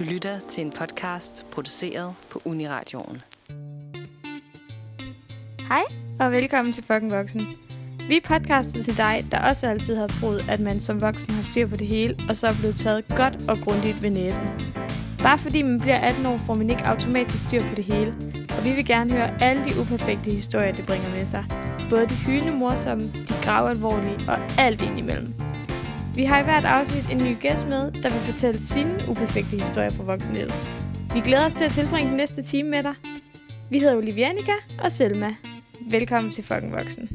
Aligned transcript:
Du 0.00 0.04
lytter 0.04 0.38
til 0.48 0.64
en 0.64 0.70
podcast 0.70 1.46
produceret 1.50 2.14
på 2.30 2.42
Uniradioen. 2.44 3.22
Hej, 5.68 5.82
og 6.20 6.32
velkommen 6.32 6.72
til 6.72 6.84
Fucking 6.84 7.12
Voksen. 7.12 7.46
Vi 8.08 8.16
er 8.16 8.20
podcastet 8.24 8.84
til 8.84 8.96
dig, 8.96 9.26
der 9.30 9.48
også 9.48 9.66
altid 9.66 9.96
har 9.96 10.06
troet, 10.06 10.48
at 10.48 10.60
man 10.60 10.80
som 10.80 11.00
voksen 11.00 11.34
har 11.34 11.42
styr 11.42 11.66
på 11.66 11.76
det 11.76 11.86
hele, 11.86 12.16
og 12.28 12.36
så 12.36 12.46
er 12.46 12.52
blevet 12.60 12.76
taget 12.76 13.04
godt 13.08 13.48
og 13.50 13.58
grundigt 13.64 14.02
ved 14.02 14.10
næsen. 14.10 14.48
Bare 15.22 15.38
fordi 15.38 15.62
man 15.62 15.80
bliver 15.80 15.98
18 15.98 16.26
år, 16.26 16.38
får 16.38 16.54
man 16.54 16.70
ikke 16.70 16.86
automatisk 16.86 17.46
styr 17.46 17.62
på 17.62 17.74
det 17.74 17.84
hele, 17.84 18.14
og 18.58 18.64
vi 18.64 18.72
vil 18.72 18.86
gerne 18.86 19.10
høre 19.12 19.42
alle 19.42 19.64
de 19.64 19.80
uperfekte 19.80 20.30
historier, 20.30 20.72
det 20.72 20.86
bringer 20.86 21.10
med 21.14 21.24
sig. 21.24 21.44
Både 21.90 22.06
de 22.06 22.14
hyldende 22.26 22.58
morsomme, 22.58 23.04
de 23.04 23.34
gravalvorlige 23.44 24.18
og 24.28 24.38
alt 24.58 24.82
indimellem. 24.82 25.49
Vi 26.14 26.24
har 26.24 26.40
i 26.40 26.44
hvert 26.44 26.64
afsnit 26.64 27.10
en 27.10 27.24
ny 27.26 27.40
gæst 27.40 27.66
med, 27.66 27.92
der 28.02 28.08
vil 28.10 28.32
fortælle 28.32 28.60
sine 28.60 28.98
uperfekte 29.10 29.56
historier 29.64 29.90
fra 29.90 30.02
voksenlivet. 30.02 30.52
Vi 31.14 31.20
glæder 31.20 31.46
os 31.46 31.54
til 31.54 31.64
at 31.64 31.70
tilbringe 31.70 32.08
den 32.08 32.16
næste 32.16 32.42
time 32.42 32.68
med 32.70 32.82
dig. 32.82 32.94
Vi 33.70 33.78
hedder 33.78 33.96
Olivianika 33.96 34.52
og 34.84 34.92
Selma. 34.92 35.36
Velkommen 35.80 36.32
til 36.32 36.44
Fucking 36.44 36.72
Voksen. 36.72 37.08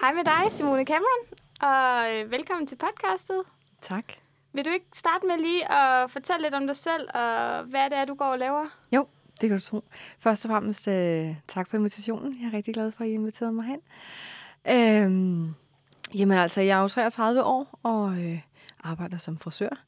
Hej 0.00 0.12
med 0.12 0.24
dig, 0.24 0.42
Simone 0.52 0.84
Cameron, 0.84 1.22
og 1.60 2.14
øh, 2.14 2.30
velkommen 2.30 2.66
til 2.66 2.76
podcastet. 2.76 3.42
Tak. 3.80 4.04
Vil 4.52 4.64
du 4.64 4.70
ikke 4.70 4.86
starte 4.94 5.26
med 5.26 5.38
lige 5.38 5.72
at 5.72 6.10
fortælle 6.10 6.42
lidt 6.42 6.54
om 6.54 6.66
dig 6.66 6.76
selv, 6.76 7.08
og 7.14 7.62
hvad 7.64 7.90
det 7.90 7.98
er, 7.98 8.04
du 8.04 8.14
går 8.14 8.24
og 8.24 8.38
laver? 8.38 8.64
Jo, 8.92 9.06
det 9.40 9.48
kan 9.48 9.58
du 9.58 9.64
tro. 9.64 9.84
Først 10.18 10.44
og 10.44 10.50
fremmest 10.50 10.88
øh, 10.88 11.34
tak 11.48 11.70
for 11.70 11.76
invitationen. 11.76 12.36
Jeg 12.40 12.48
er 12.48 12.56
rigtig 12.56 12.74
glad 12.74 12.92
for, 12.92 13.04
at 13.04 13.10
I 13.10 13.12
inviterede 13.12 13.52
mig 13.52 13.64
hen. 13.64 13.80
Øhm, 14.70 15.54
jamen 16.14 16.38
altså, 16.38 16.60
jeg 16.60 16.78
er 16.78 16.82
jo 16.82 16.88
33 16.88 17.42
år 17.44 17.78
og 17.82 18.18
øh, 18.24 18.40
arbejder 18.84 19.18
som 19.18 19.38
frisør. 19.38 19.84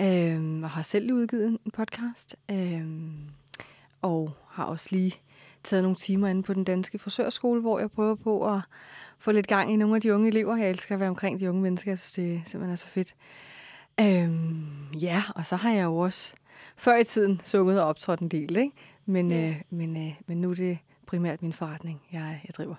Øhm, 0.00 0.62
og 0.62 0.70
har 0.70 0.82
selv 0.82 1.12
udgivet 1.12 1.46
en 1.64 1.70
podcast. 1.74 2.36
Øhm, 2.50 3.28
og 4.02 4.30
har 4.48 4.64
også 4.64 4.88
lige 4.90 5.14
taget 5.64 5.82
nogle 5.84 5.96
timer 5.96 6.28
inde 6.28 6.42
på 6.42 6.54
den 6.54 6.64
danske 6.64 6.98
frisørskole, 6.98 7.60
hvor 7.60 7.78
jeg 7.78 7.90
prøver 7.90 8.14
på 8.14 8.54
at 8.54 8.60
få 9.18 9.32
lidt 9.32 9.46
gang 9.46 9.72
i 9.72 9.76
nogle 9.76 9.94
af 9.94 10.00
de 10.00 10.14
unge 10.14 10.28
elever. 10.28 10.56
Jeg 10.56 10.70
elsker 10.70 10.94
at 10.94 11.00
være 11.00 11.08
omkring 11.08 11.40
de 11.40 11.48
unge 11.48 11.62
mennesker. 11.62 11.90
Jeg 11.90 11.98
synes, 11.98 12.12
det 12.12 12.42
simpelthen 12.50 12.72
er 12.72 12.76
så 12.76 12.86
fedt. 12.86 13.14
Øhm, 14.00 14.90
ja, 15.00 15.22
og 15.34 15.46
så 15.46 15.56
har 15.56 15.70
jeg 15.72 15.84
jo 15.84 15.96
også 15.96 16.34
før 16.76 16.96
i 16.96 17.04
tiden 17.04 17.40
sunget 17.44 17.80
og 17.80 17.88
optrådt 17.88 18.20
en 18.20 18.28
del, 18.28 18.56
ikke? 18.56 18.72
Men, 19.06 19.30
Ja. 19.32 19.48
øh, 19.48 19.56
men, 19.70 19.96
øh, 20.06 20.12
men 20.26 20.40
nu 20.40 20.50
er 20.50 20.54
det 20.54 20.78
primært 21.06 21.42
min 21.42 21.52
forretning, 21.52 22.00
jeg, 22.12 22.40
jeg 22.46 22.54
driver. 22.54 22.74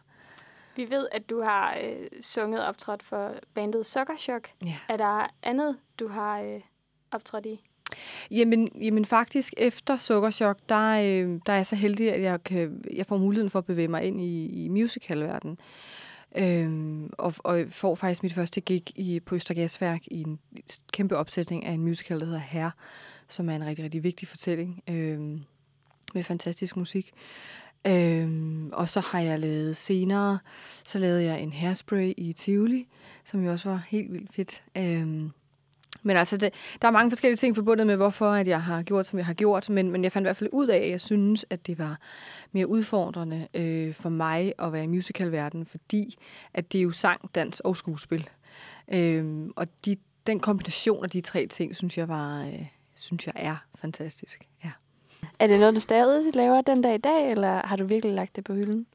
Vi 0.79 0.89
ved, 0.89 1.07
at 1.11 1.29
du 1.29 1.41
har 1.41 1.77
øh, 1.83 2.07
sunget 2.21 2.65
optrådt 2.65 3.03
for 3.03 3.33
bandet 3.53 3.85
Sukkershock. 3.85 4.51
Ja. 4.65 4.77
Er 4.89 4.97
der 4.97 5.33
andet, 5.43 5.77
du 5.99 6.07
har 6.07 6.41
øh, 6.41 6.61
optrådt 7.11 7.45
i? 7.45 7.61
Jamen, 8.31 8.67
jamen 8.81 9.05
faktisk 9.05 9.53
efter 9.57 9.97
Sukkerchok, 9.97 10.57
der, 10.69 10.89
øh, 10.91 11.39
der 11.45 11.53
er 11.53 11.57
jeg 11.57 11.65
så 11.65 11.75
heldig, 11.75 12.13
at 12.13 12.21
jeg, 12.21 12.43
kan, 12.43 12.83
jeg 12.93 13.05
får 13.05 13.17
muligheden 13.17 13.49
for 13.49 13.59
at 13.59 13.65
bevæge 13.65 13.87
mig 13.87 14.03
ind 14.03 14.21
i, 14.21 14.65
i 14.65 14.67
musicalverdenen. 14.67 15.57
Øhm, 16.37 17.09
og, 17.17 17.33
og 17.39 17.65
får 17.69 17.95
faktisk 17.95 18.23
mit 18.23 18.33
første 18.33 18.61
gig 18.61 18.83
i, 18.99 19.19
på 19.19 19.35
Østergasværk 19.35 20.01
i 20.07 20.21
en 20.21 20.39
kæmpe 20.93 21.17
opsætning 21.17 21.65
af 21.65 21.71
en 21.71 21.81
musical, 21.81 22.19
der 22.19 22.25
hedder 22.25 22.39
Herre, 22.39 22.71
som 23.27 23.49
er 23.49 23.55
en 23.55 23.65
rigtig, 23.65 23.83
rigtig 23.83 24.03
vigtig 24.03 24.27
fortælling 24.27 24.83
øhm, 24.89 25.43
med 26.13 26.23
fantastisk 26.23 26.77
musik. 26.77 27.13
Øhm, 27.87 28.69
og 28.73 28.89
så 28.89 28.99
har 28.99 29.19
jeg 29.19 29.39
lavet 29.39 29.77
senere, 29.77 30.39
så 30.83 30.99
lavede 30.99 31.23
jeg 31.23 31.41
en 31.41 31.53
hairspray 31.53 32.13
i 32.17 32.33
Tivoli, 32.33 32.87
som 33.25 33.43
jo 33.43 33.51
også 33.51 33.69
var 33.69 33.83
helt 33.87 34.13
vildt 34.13 34.33
fedt. 34.33 34.63
Øhm, 34.77 35.31
men 36.03 36.17
altså, 36.17 36.37
det, 36.37 36.53
der 36.81 36.87
er 36.87 36.91
mange 36.91 37.11
forskellige 37.11 37.37
ting 37.37 37.55
forbundet 37.55 37.87
med, 37.87 37.95
hvorfor 37.95 38.31
at 38.31 38.47
jeg 38.47 38.63
har 38.63 38.83
gjort, 38.83 39.05
som 39.05 39.19
jeg 39.19 39.25
har 39.25 39.33
gjort. 39.33 39.69
Men, 39.69 39.91
men 39.91 40.03
jeg 40.03 40.11
fandt 40.11 40.25
i 40.25 40.27
hvert 40.27 40.37
fald 40.37 40.49
ud 40.53 40.67
af, 40.67 40.77
at 40.77 40.89
jeg 40.89 41.01
synes, 41.01 41.45
at 41.49 41.67
det 41.67 41.79
var 41.79 41.99
mere 42.51 42.67
udfordrende 42.67 43.47
øh, 43.53 43.93
for 43.93 44.09
mig 44.09 44.53
at 44.59 44.73
være 44.73 44.83
i 44.83 44.87
musicalverdenen, 44.87 45.65
fordi 45.65 46.17
at 46.53 46.71
det 46.71 46.79
er 46.79 46.83
jo 46.83 46.91
sang, 46.91 47.35
dans 47.35 47.59
og 47.59 47.77
skuespil. 47.77 48.29
Øhm, 48.93 49.51
og 49.55 49.67
de, 49.85 49.95
den 50.27 50.39
kombination 50.39 51.03
af 51.03 51.09
de 51.09 51.21
tre 51.21 51.47
ting, 51.47 51.75
synes 51.75 51.97
jeg 51.97 52.07
var, 52.07 52.45
øh, 52.45 52.65
synes 52.95 53.27
jeg 53.27 53.33
er 53.35 53.55
fantastisk. 53.75 54.47
Ja. 54.63 54.71
Er 55.39 55.47
det 55.47 55.59
noget, 55.59 55.75
du 55.75 55.79
stadig 55.79 56.35
laver 56.35 56.61
den 56.61 56.81
dag 56.81 56.95
i 56.95 56.97
dag, 56.97 57.31
eller 57.31 57.67
har 57.67 57.75
du 57.75 57.85
virkelig 57.85 58.15
lagt 58.15 58.35
det 58.35 58.43
på 58.43 58.53
hylden? 58.53 58.85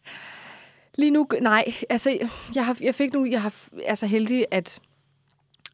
Lige 0.94 1.10
nu, 1.10 1.26
nej. 1.40 1.64
Altså, 1.90 2.18
jeg, 2.54 2.66
har, 2.66 2.76
jeg 2.80 2.94
fik 2.94 3.12
nu, 3.12 3.26
jeg 3.26 3.42
har, 3.42 3.54
er 3.84 3.94
så 3.94 4.06
heldig, 4.06 4.46
at, 4.50 4.80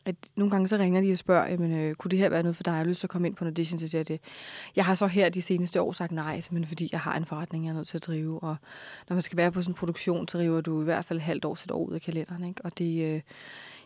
at 0.05 0.15
nogle 0.37 0.51
gange 0.51 0.69
så 0.69 0.77
ringer 0.77 1.01
de 1.01 1.13
og 1.13 1.19
spørger, 1.19 1.49
jamen, 1.49 1.73
øh, 1.73 1.95
kunne 1.95 2.11
det 2.11 2.19
her 2.19 2.29
være 2.29 2.43
noget 2.43 2.57
for 2.57 2.63
dig? 2.63 2.71
Jeg 2.71 2.79
har 2.79 2.85
lyst 2.85 3.01
til 3.01 3.07
at 3.07 3.11
komme 3.11 3.29
ind 3.29 3.37
på 3.37 3.45
en 3.45 3.49
audition, 3.49 3.79
så 3.79 3.89
siger 3.89 3.99
jeg 3.99 4.09
det. 4.09 4.21
Jeg 4.77 4.85
har 4.85 4.95
så 4.95 5.07
her 5.07 5.29
de 5.29 5.43
seneste 5.43 5.83
år 5.83 5.93
sagt 5.93 6.13
nej, 6.13 6.41
simpelthen 6.41 6.69
fordi 6.69 6.89
jeg 6.93 7.01
har 7.01 7.17
en 7.17 7.25
forretning, 7.25 7.65
jeg 7.65 7.71
er 7.71 7.75
nødt 7.75 7.89
til 7.89 7.99
at 7.99 8.07
drive. 8.07 8.43
Og 8.43 8.57
når 9.09 9.15
man 9.15 9.23
skal 9.23 9.37
være 9.37 9.53
på 9.53 9.63
sådan 9.63 9.73
en 9.73 9.77
produktion, 9.77 10.29
så 10.29 10.39
river 10.39 10.61
du 10.61 10.81
i 10.81 10.85
hvert 10.85 11.05
fald 11.05 11.21
halvt 11.21 11.45
år 11.45 11.55
til 11.55 11.67
et 11.67 11.71
år 11.71 11.85
ud 11.85 11.95
af 11.95 12.01
kalenderen. 12.01 12.45
Ikke? 12.45 12.65
Og 12.65 12.79
det, 12.79 13.15
øh, 13.15 13.21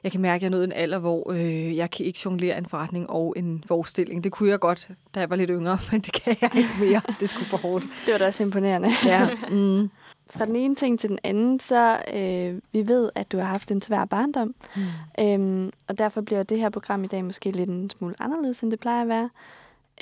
jeg 0.04 0.12
kan 0.12 0.20
mærke, 0.20 0.36
at 0.36 0.42
jeg 0.42 0.50
nået 0.50 0.64
en 0.64 0.72
alder, 0.72 0.98
hvor 0.98 1.32
øh, 1.32 1.76
jeg 1.76 1.90
kan 1.90 2.06
ikke 2.06 2.20
jonglere 2.24 2.58
en 2.58 2.66
forretning 2.66 3.10
og 3.10 3.34
en 3.36 3.64
forestilling. 3.66 4.24
Det 4.24 4.32
kunne 4.32 4.48
jeg 4.50 4.60
godt, 4.60 4.90
da 5.14 5.20
jeg 5.20 5.30
var 5.30 5.36
lidt 5.36 5.50
yngre, 5.50 5.78
men 5.92 6.00
det 6.00 6.12
kan 6.12 6.36
jeg 6.40 6.50
ikke 6.56 6.70
mere. 6.80 7.00
Det 7.20 7.30
skulle 7.30 7.46
for 7.46 7.56
hårdt. 7.56 7.84
Det 7.84 8.12
var 8.12 8.18
da 8.18 8.26
også 8.26 8.42
imponerende. 8.42 8.90
Ja. 9.04 9.28
Mm. 9.50 9.90
Fra 10.30 10.46
den 10.46 10.56
ene 10.56 10.74
ting 10.74 11.00
til 11.00 11.10
den 11.10 11.18
anden, 11.24 11.60
så 11.60 12.02
øh, 12.14 12.60
vi 12.72 12.88
ved, 12.88 13.10
at 13.14 13.32
du 13.32 13.38
har 13.38 13.44
haft 13.44 13.70
en 13.70 13.82
svær 13.82 14.04
barndom. 14.04 14.54
Mm. 14.76 14.82
Øhm, 15.24 15.72
og 15.88 15.98
derfor 15.98 16.20
bliver 16.20 16.42
det 16.42 16.58
her 16.58 16.70
program 16.70 17.04
i 17.04 17.06
dag 17.06 17.24
måske 17.24 17.50
lidt 17.50 17.70
en 17.70 17.90
smule 17.90 18.14
anderledes, 18.18 18.60
end 18.60 18.70
det 18.70 18.80
plejer 18.80 19.02
at 19.02 19.08
være. 19.08 19.30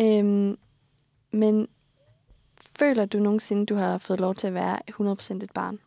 Øhm, 0.01 0.57
men 1.33 1.69
føler 2.79 3.05
du 3.05 3.19
nogensinde, 3.19 3.67
du 3.67 3.75
har 3.75 3.99
fået 3.99 4.21
lov 4.21 4.35
til 4.35 4.47
at 4.47 4.55
være 4.55 4.79
100% 4.91 5.45
et 5.45 5.51
barn? 5.55 5.79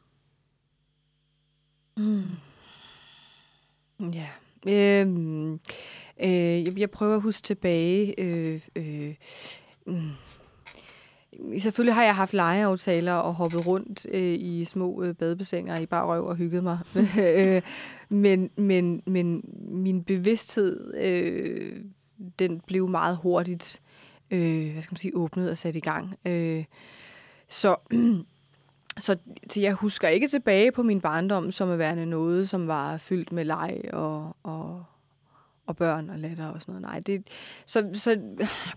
Mm. 1.97 2.24
Ja. 4.00 4.28
Øhm, 4.68 5.54
øh, 6.24 6.64
jeg, 6.64 6.80
jeg 6.80 6.92
prøver 6.92 7.16
at 7.16 7.22
huske 7.22 7.46
tilbage. 7.46 8.22
Øh, 8.22 8.62
øh, 8.76 9.14
mm. 9.88 10.10
Selvfølgelig 11.60 11.96
har 11.96 12.04
jeg 12.04 12.16
haft 12.16 12.34
legeaftaler 12.34 13.14
og 13.14 13.34
hoppet 13.34 13.68
rundt 13.68 14.08
øh, 14.12 14.34
i 14.40 14.66
små 14.66 15.04
øh, 15.04 15.16
badebassiner 15.16 15.78
i 15.78 15.86
bare 15.86 16.24
og 16.24 16.36
hygget 16.36 16.64
mig. 16.64 16.80
Øh, 17.20 17.62
men, 18.10 18.50
men, 18.56 19.02
men 19.06 19.42
min 19.72 20.04
bevidsthed, 20.04 20.94
øh, 20.98 21.80
den 22.40 22.62
blev 22.68 22.88
meget 22.88 23.18
hurtigt 23.24 23.82
øh, 24.32 24.72
hvad 24.72 24.82
skal 24.82 24.94
man 24.94 24.98
sige, 24.98 25.16
åbnet 25.16 25.50
og 25.50 25.58
sat 25.58 25.76
i 25.76 25.80
gang. 25.80 26.16
Øh, 26.26 26.64
så 27.48 27.76
så, 29.00 29.18
så 29.50 29.60
jeg 29.60 29.74
husker 29.74 30.08
ikke 30.08 30.28
tilbage 30.28 30.72
på 30.72 30.84
min 30.84 31.02
barndom 31.02 31.52
som 31.52 31.70
at 31.70 31.80
være 31.80 32.06
noget, 32.06 32.50
som 32.50 32.68
var 32.68 32.98
fyldt 32.98 33.32
med 33.32 33.46
leg 33.46 33.82
og, 33.94 34.36
og, 34.44 34.84
og 35.66 35.76
børn 35.76 36.10
og 36.10 36.20
latter 36.20 36.48
og 36.48 36.62
sådan 36.62 36.72
noget. 36.72 36.82
Nej, 36.82 37.00
det, 37.00 37.28
så, 37.66 37.90
så 37.94 38.20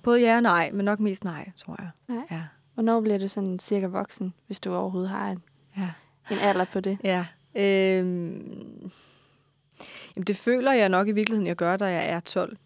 både 0.02 0.20
ja 0.20 0.36
og 0.36 0.42
nej, 0.42 0.70
men 0.72 0.84
nok 0.84 1.00
mest 1.00 1.24
nej, 1.24 1.50
tror 1.56 1.76
jeg. 1.78 1.90
Nej. 2.08 2.26
Ja. 2.30 2.42
Hvornår 2.74 3.00
bliver 3.00 3.18
du 3.18 3.28
sådan 3.28 3.58
cirka 3.58 3.86
voksen, 3.86 4.34
hvis 4.46 4.60
du 4.60 4.74
overhovedet 4.74 5.10
har 5.10 5.30
en, 5.30 5.42
ja. 5.76 5.90
en 6.30 6.38
alder 6.38 6.64
på 6.72 6.80
det? 6.80 6.98
Ja. 7.04 7.26
Øhm, 7.54 8.90
jamen 10.16 10.24
det 10.26 10.36
føler 10.36 10.72
jeg 10.72 10.88
nok 10.88 11.08
i 11.08 11.12
virkeligheden, 11.12 11.46
jeg 11.46 11.56
gør, 11.56 11.76
da 11.76 11.84
jeg 11.84 12.08
er 12.08 12.20
12. 12.20 12.56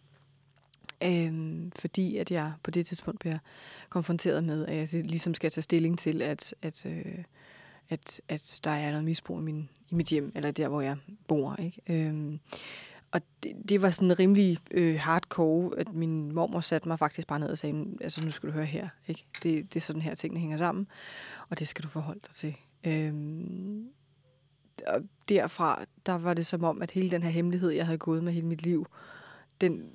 Øhm, 1.05 1.73
fordi 1.79 2.17
at 2.17 2.31
jeg 2.31 2.53
på 2.63 2.71
det 2.71 2.87
tidspunkt 2.87 3.21
bliver 3.21 3.39
konfronteret 3.89 4.45
med, 4.45 4.67
at 4.67 4.95
jeg 4.95 5.03
ligesom 5.03 5.35
skal 5.35 5.51
tage 5.51 5.63
stilling 5.63 5.99
til, 5.99 6.23
at, 6.23 6.55
at, 6.63 6.87
øh, 6.87 7.25
at, 7.93 8.21
at 8.29 8.61
der 8.65 8.71
er 8.71 8.91
noget 8.91 9.05
misbrug 9.05 9.39
i, 9.39 9.43
min, 9.43 9.69
i 9.91 9.95
mit 9.95 10.07
hjem, 10.09 10.33
eller 10.35 10.51
der, 10.51 10.69
hvor 10.69 10.81
jeg 10.81 10.97
bor. 11.29 11.57
Ikke? 11.57 11.81
Øhm, 11.89 12.41
og 13.13 13.21
det, 13.43 13.53
det 13.69 13.83
var 13.83 13.91
sådan 13.91 14.19
rimelig 14.19 14.59
øh, 14.71 14.99
hardcore, 15.01 15.79
at 15.79 15.93
min 15.95 16.33
mormor 16.33 16.61
satte 16.61 16.89
mig 16.89 16.99
faktisk 16.99 17.29
bare 17.29 17.39
ned 17.39 17.49
og 17.49 17.59
sagde, 17.59 17.87
altså 18.01 18.25
nu 18.25 18.31
skal 18.31 18.49
du 18.49 18.55
høre 18.55 18.65
her. 18.65 18.89
Ikke? 19.09 19.25
Det, 19.43 19.75
det 19.75 19.77
er 19.77 19.81
sådan 19.81 20.03
her, 20.03 20.15
tingene 20.15 20.41
hænger 20.41 20.57
sammen, 20.57 20.87
og 21.49 21.59
det 21.59 21.69
skal 21.69 21.83
du 21.85 21.89
forholde 21.89 22.21
dig 22.27 22.35
til. 22.35 22.57
Øhm, 22.85 23.89
og 24.87 25.03
derfra, 25.29 25.85
der 26.07 26.13
var 26.13 26.35
det 26.35 26.47
som 26.47 26.65
om, 26.65 26.83
at 26.83 26.91
hele 26.91 27.11
den 27.11 27.23
her 27.23 27.31
hemmelighed, 27.31 27.71
jeg 27.71 27.87
havde 27.87 27.99
gået 27.99 28.25
med 28.25 28.33
hele 28.33 28.47
mit 28.47 28.63
liv, 28.63 28.87
den, 29.61 29.91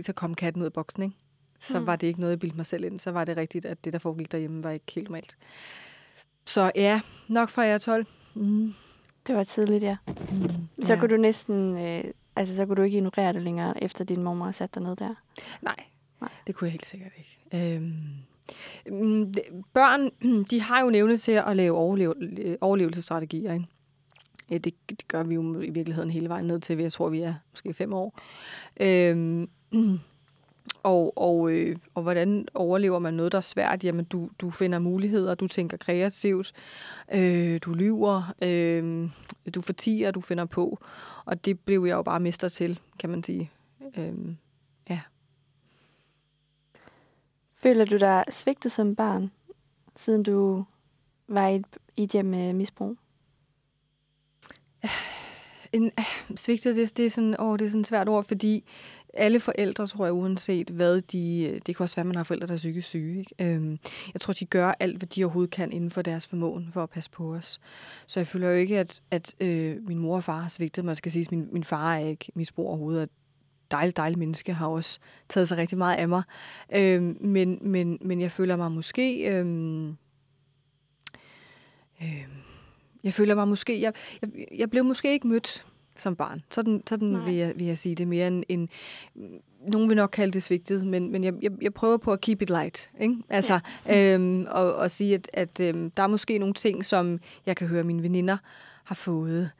så 0.00 0.12
kom 0.12 0.34
katten 0.34 0.62
ud 0.62 0.66
af 0.66 0.72
boksen, 0.72 1.02
ikke? 1.02 1.16
Så 1.60 1.78
Mm. 1.78 1.80
mm. 1.82 1.86
var 1.86 1.96
det 1.96 2.06
ikke 2.06 2.20
noget, 2.20 2.30
jeg 2.30 2.38
bildte 2.38 2.56
mig 2.56 2.66
selv 2.66 2.84
ind. 2.84 2.98
Så 2.98 3.10
var 3.10 3.24
det 3.24 3.36
rigtigt, 3.36 3.64
at 3.64 3.84
det, 3.84 3.92
der 3.92 3.98
foregik 3.98 4.32
derhjemme, 4.32 4.62
var 4.62 4.70
ikke 4.70 4.92
helt 4.94 5.08
normalt. 5.08 5.36
Så 6.48 6.72
ja, 6.74 7.00
nok 7.28 7.48
fra 7.48 7.62
jeg 7.62 7.74
er 7.74 7.78
12. 7.78 8.06
Mm. 8.34 8.74
Det 9.26 9.34
var 9.34 9.44
tidligt, 9.44 9.82
ja. 9.82 9.96
Mm. 10.06 10.48
Så 10.82 10.94
ja. 10.94 11.00
kunne 11.00 11.16
du 11.16 11.20
næsten, 11.20 11.78
øh, 11.78 12.04
altså 12.36 12.56
så 12.56 12.66
kunne 12.66 12.76
du 12.76 12.82
ikke 12.82 12.96
ignorere 12.96 13.32
det 13.32 13.42
længere, 13.42 13.82
efter 13.82 14.04
din 14.04 14.22
mormor 14.22 14.44
har 14.44 14.52
sat 14.52 14.74
dig 14.74 14.82
ned 14.82 14.96
der. 14.96 15.14
Nej, 15.62 15.76
Nej. 16.20 16.30
det 16.46 16.54
kunne 16.54 16.66
jeg 16.66 16.72
helt 16.72 16.86
sikkert 16.86 17.12
ikke. 17.18 17.76
Øhm, 17.76 17.94
mm, 18.86 19.34
børn, 19.72 20.10
de 20.50 20.60
har 20.60 20.80
jo 20.80 20.90
nævnet 20.90 21.20
til 21.20 21.32
at 21.32 21.56
lave 21.56 21.76
overlev, 21.76 22.14
overlevelsesstrategier, 22.60 23.52
ikke? 23.52 23.66
Ja, 24.50 24.58
det, 24.58 24.74
det 24.90 25.08
gør 25.08 25.22
vi 25.22 25.34
jo 25.34 25.60
i 25.60 25.70
virkeligheden 25.70 26.10
hele 26.10 26.28
vejen 26.28 26.46
ned 26.46 26.60
til, 26.60 26.78
jeg 26.78 26.92
tror, 26.92 27.08
vi 27.08 27.20
er 27.20 27.34
måske 27.50 27.74
fem 27.74 27.92
år. 27.92 28.18
Øhm, 28.80 29.50
Og, 30.82 31.12
og, 31.16 31.50
øh, 31.50 31.76
og 31.94 32.02
hvordan 32.02 32.48
overlever 32.54 32.98
man 32.98 33.14
noget, 33.14 33.32
der 33.32 33.38
er 33.38 33.42
svært? 33.42 33.84
Jamen, 33.84 34.04
du, 34.04 34.30
du 34.38 34.50
finder 34.50 34.78
muligheder, 34.78 35.34
du 35.34 35.48
tænker 35.48 35.76
kreativt, 35.76 36.52
øh, 37.14 37.60
du 37.64 37.72
lyver, 37.72 38.34
øh, 38.42 39.10
du 39.54 39.60
fortiger, 39.60 40.10
du 40.10 40.20
finder 40.20 40.44
på. 40.44 40.78
Og 41.24 41.44
det 41.44 41.60
blev 41.60 41.84
jeg 41.84 41.94
jo 41.94 42.02
bare 42.02 42.20
mester 42.20 42.48
til, 42.48 42.80
kan 42.98 43.10
man 43.10 43.22
sige. 43.22 43.50
Øh, 43.96 44.14
ja. 44.90 45.00
Føler 47.56 47.84
du 47.84 47.96
dig 47.96 48.24
svigtet 48.30 48.72
som 48.72 48.96
barn, 48.96 49.30
siden 49.96 50.22
du 50.22 50.64
var 51.28 51.48
i 51.48 51.56
et, 51.56 51.66
i 51.96 52.02
et 52.02 52.10
hjem 52.10 52.24
med 52.24 52.52
misbrug? 52.52 52.96
En, 55.72 55.92
svigtet, 56.36 56.76
det, 56.76 56.96
det, 56.96 57.06
er 57.06 57.10
sådan, 57.10 57.40
åh, 57.40 57.58
det 57.58 57.64
er 57.64 57.68
sådan 57.68 57.80
et 57.80 57.86
svært 57.86 58.08
ord, 58.08 58.24
fordi 58.24 58.64
alle 59.18 59.40
forældre, 59.40 59.86
tror 59.86 60.04
jeg, 60.04 60.12
uanset 60.12 60.70
hvad 60.70 61.00
de... 61.00 61.50
Øh, 61.52 61.60
det 61.66 61.76
kan 61.76 61.84
også 61.84 61.96
være, 61.96 62.02
at 62.02 62.06
man 62.06 62.16
har 62.16 62.24
forældre, 62.24 62.46
der 62.46 62.52
er 62.52 62.56
psykisk 62.56 62.88
syge. 62.88 63.18
Ikke? 63.18 63.34
Øhm, 63.38 63.78
jeg 64.14 64.20
tror, 64.20 64.32
de 64.32 64.44
gør 64.44 64.72
alt, 64.80 64.96
hvad 64.98 65.08
de 65.08 65.24
overhovedet 65.24 65.50
kan 65.50 65.72
inden 65.72 65.90
for 65.90 66.02
deres 66.02 66.28
formåen 66.28 66.68
for 66.72 66.82
at 66.82 66.90
passe 66.90 67.10
på 67.10 67.34
os. 67.34 67.60
Så 68.06 68.20
jeg 68.20 68.26
føler 68.26 68.48
jo 68.48 68.54
ikke, 68.54 68.78
at, 68.78 69.02
at 69.10 69.34
øh, 69.40 69.76
min 69.86 69.98
mor 69.98 70.16
og 70.16 70.24
far 70.24 70.40
har 70.40 70.48
svigtet 70.48 70.84
mig. 70.84 70.96
skal 70.96 71.12
sige, 71.12 71.22
at 71.22 71.32
min, 71.32 71.48
min 71.52 71.64
far 71.64 71.94
er 71.94 72.06
ikke 72.06 72.32
misbrug 72.34 72.68
overhovedet, 72.68 73.02
og 73.02 73.08
dejlig, 73.70 73.96
dejligt 73.96 74.18
menneske 74.18 74.52
har 74.52 74.66
også 74.66 74.98
taget 75.28 75.48
sig 75.48 75.58
rigtig 75.58 75.78
meget 75.78 75.96
af 75.96 76.08
mig. 76.08 76.22
Øhm, 76.74 77.16
men, 77.20 77.58
men, 77.60 77.98
men 78.00 78.20
jeg 78.20 78.32
føler 78.32 78.56
mig 78.56 78.72
måske... 78.72 79.30
Øhm, 79.30 79.96
øhm, 82.02 82.38
jeg 83.04 83.12
føler 83.12 83.34
mig 83.34 83.48
måske... 83.48 83.80
Jeg, 83.80 83.92
jeg, 84.22 84.30
jeg 84.58 84.70
blev 84.70 84.84
måske 84.84 85.12
ikke 85.12 85.28
mødt 85.28 85.64
som 86.00 86.16
barn. 86.16 86.42
Sådan, 86.50 86.82
sådan 86.86 87.26
vil, 87.26 87.34
jeg, 87.34 87.52
vil 87.56 87.66
jeg 87.66 87.78
sige 87.78 87.94
det 87.94 88.08
mere 88.08 88.26
end, 88.26 88.44
end... 88.48 88.68
Nogen 89.72 89.88
vil 89.88 89.96
nok 89.96 90.10
kalde 90.10 90.32
det 90.32 90.42
svigtet, 90.42 90.86
men, 90.86 91.12
men 91.12 91.24
jeg, 91.24 91.34
jeg, 91.42 91.50
jeg 91.62 91.74
prøver 91.74 91.96
på 91.96 92.12
at 92.12 92.20
keep 92.20 92.42
it 92.42 92.50
light. 92.50 92.90
Ikke? 93.00 93.16
Altså, 93.28 93.60
ja. 93.86 94.14
øhm, 94.14 94.46
og, 94.50 94.74
og 94.74 94.90
sige, 94.90 95.14
at, 95.14 95.30
at 95.32 95.60
øhm, 95.60 95.90
der 95.90 96.02
er 96.02 96.06
måske 96.06 96.38
nogle 96.38 96.54
ting, 96.54 96.84
som 96.84 97.20
jeg 97.46 97.56
kan 97.56 97.68
høre, 97.68 97.82
mine 97.82 98.02
veninder 98.02 98.36
har 98.84 98.94
fået, 98.94 99.50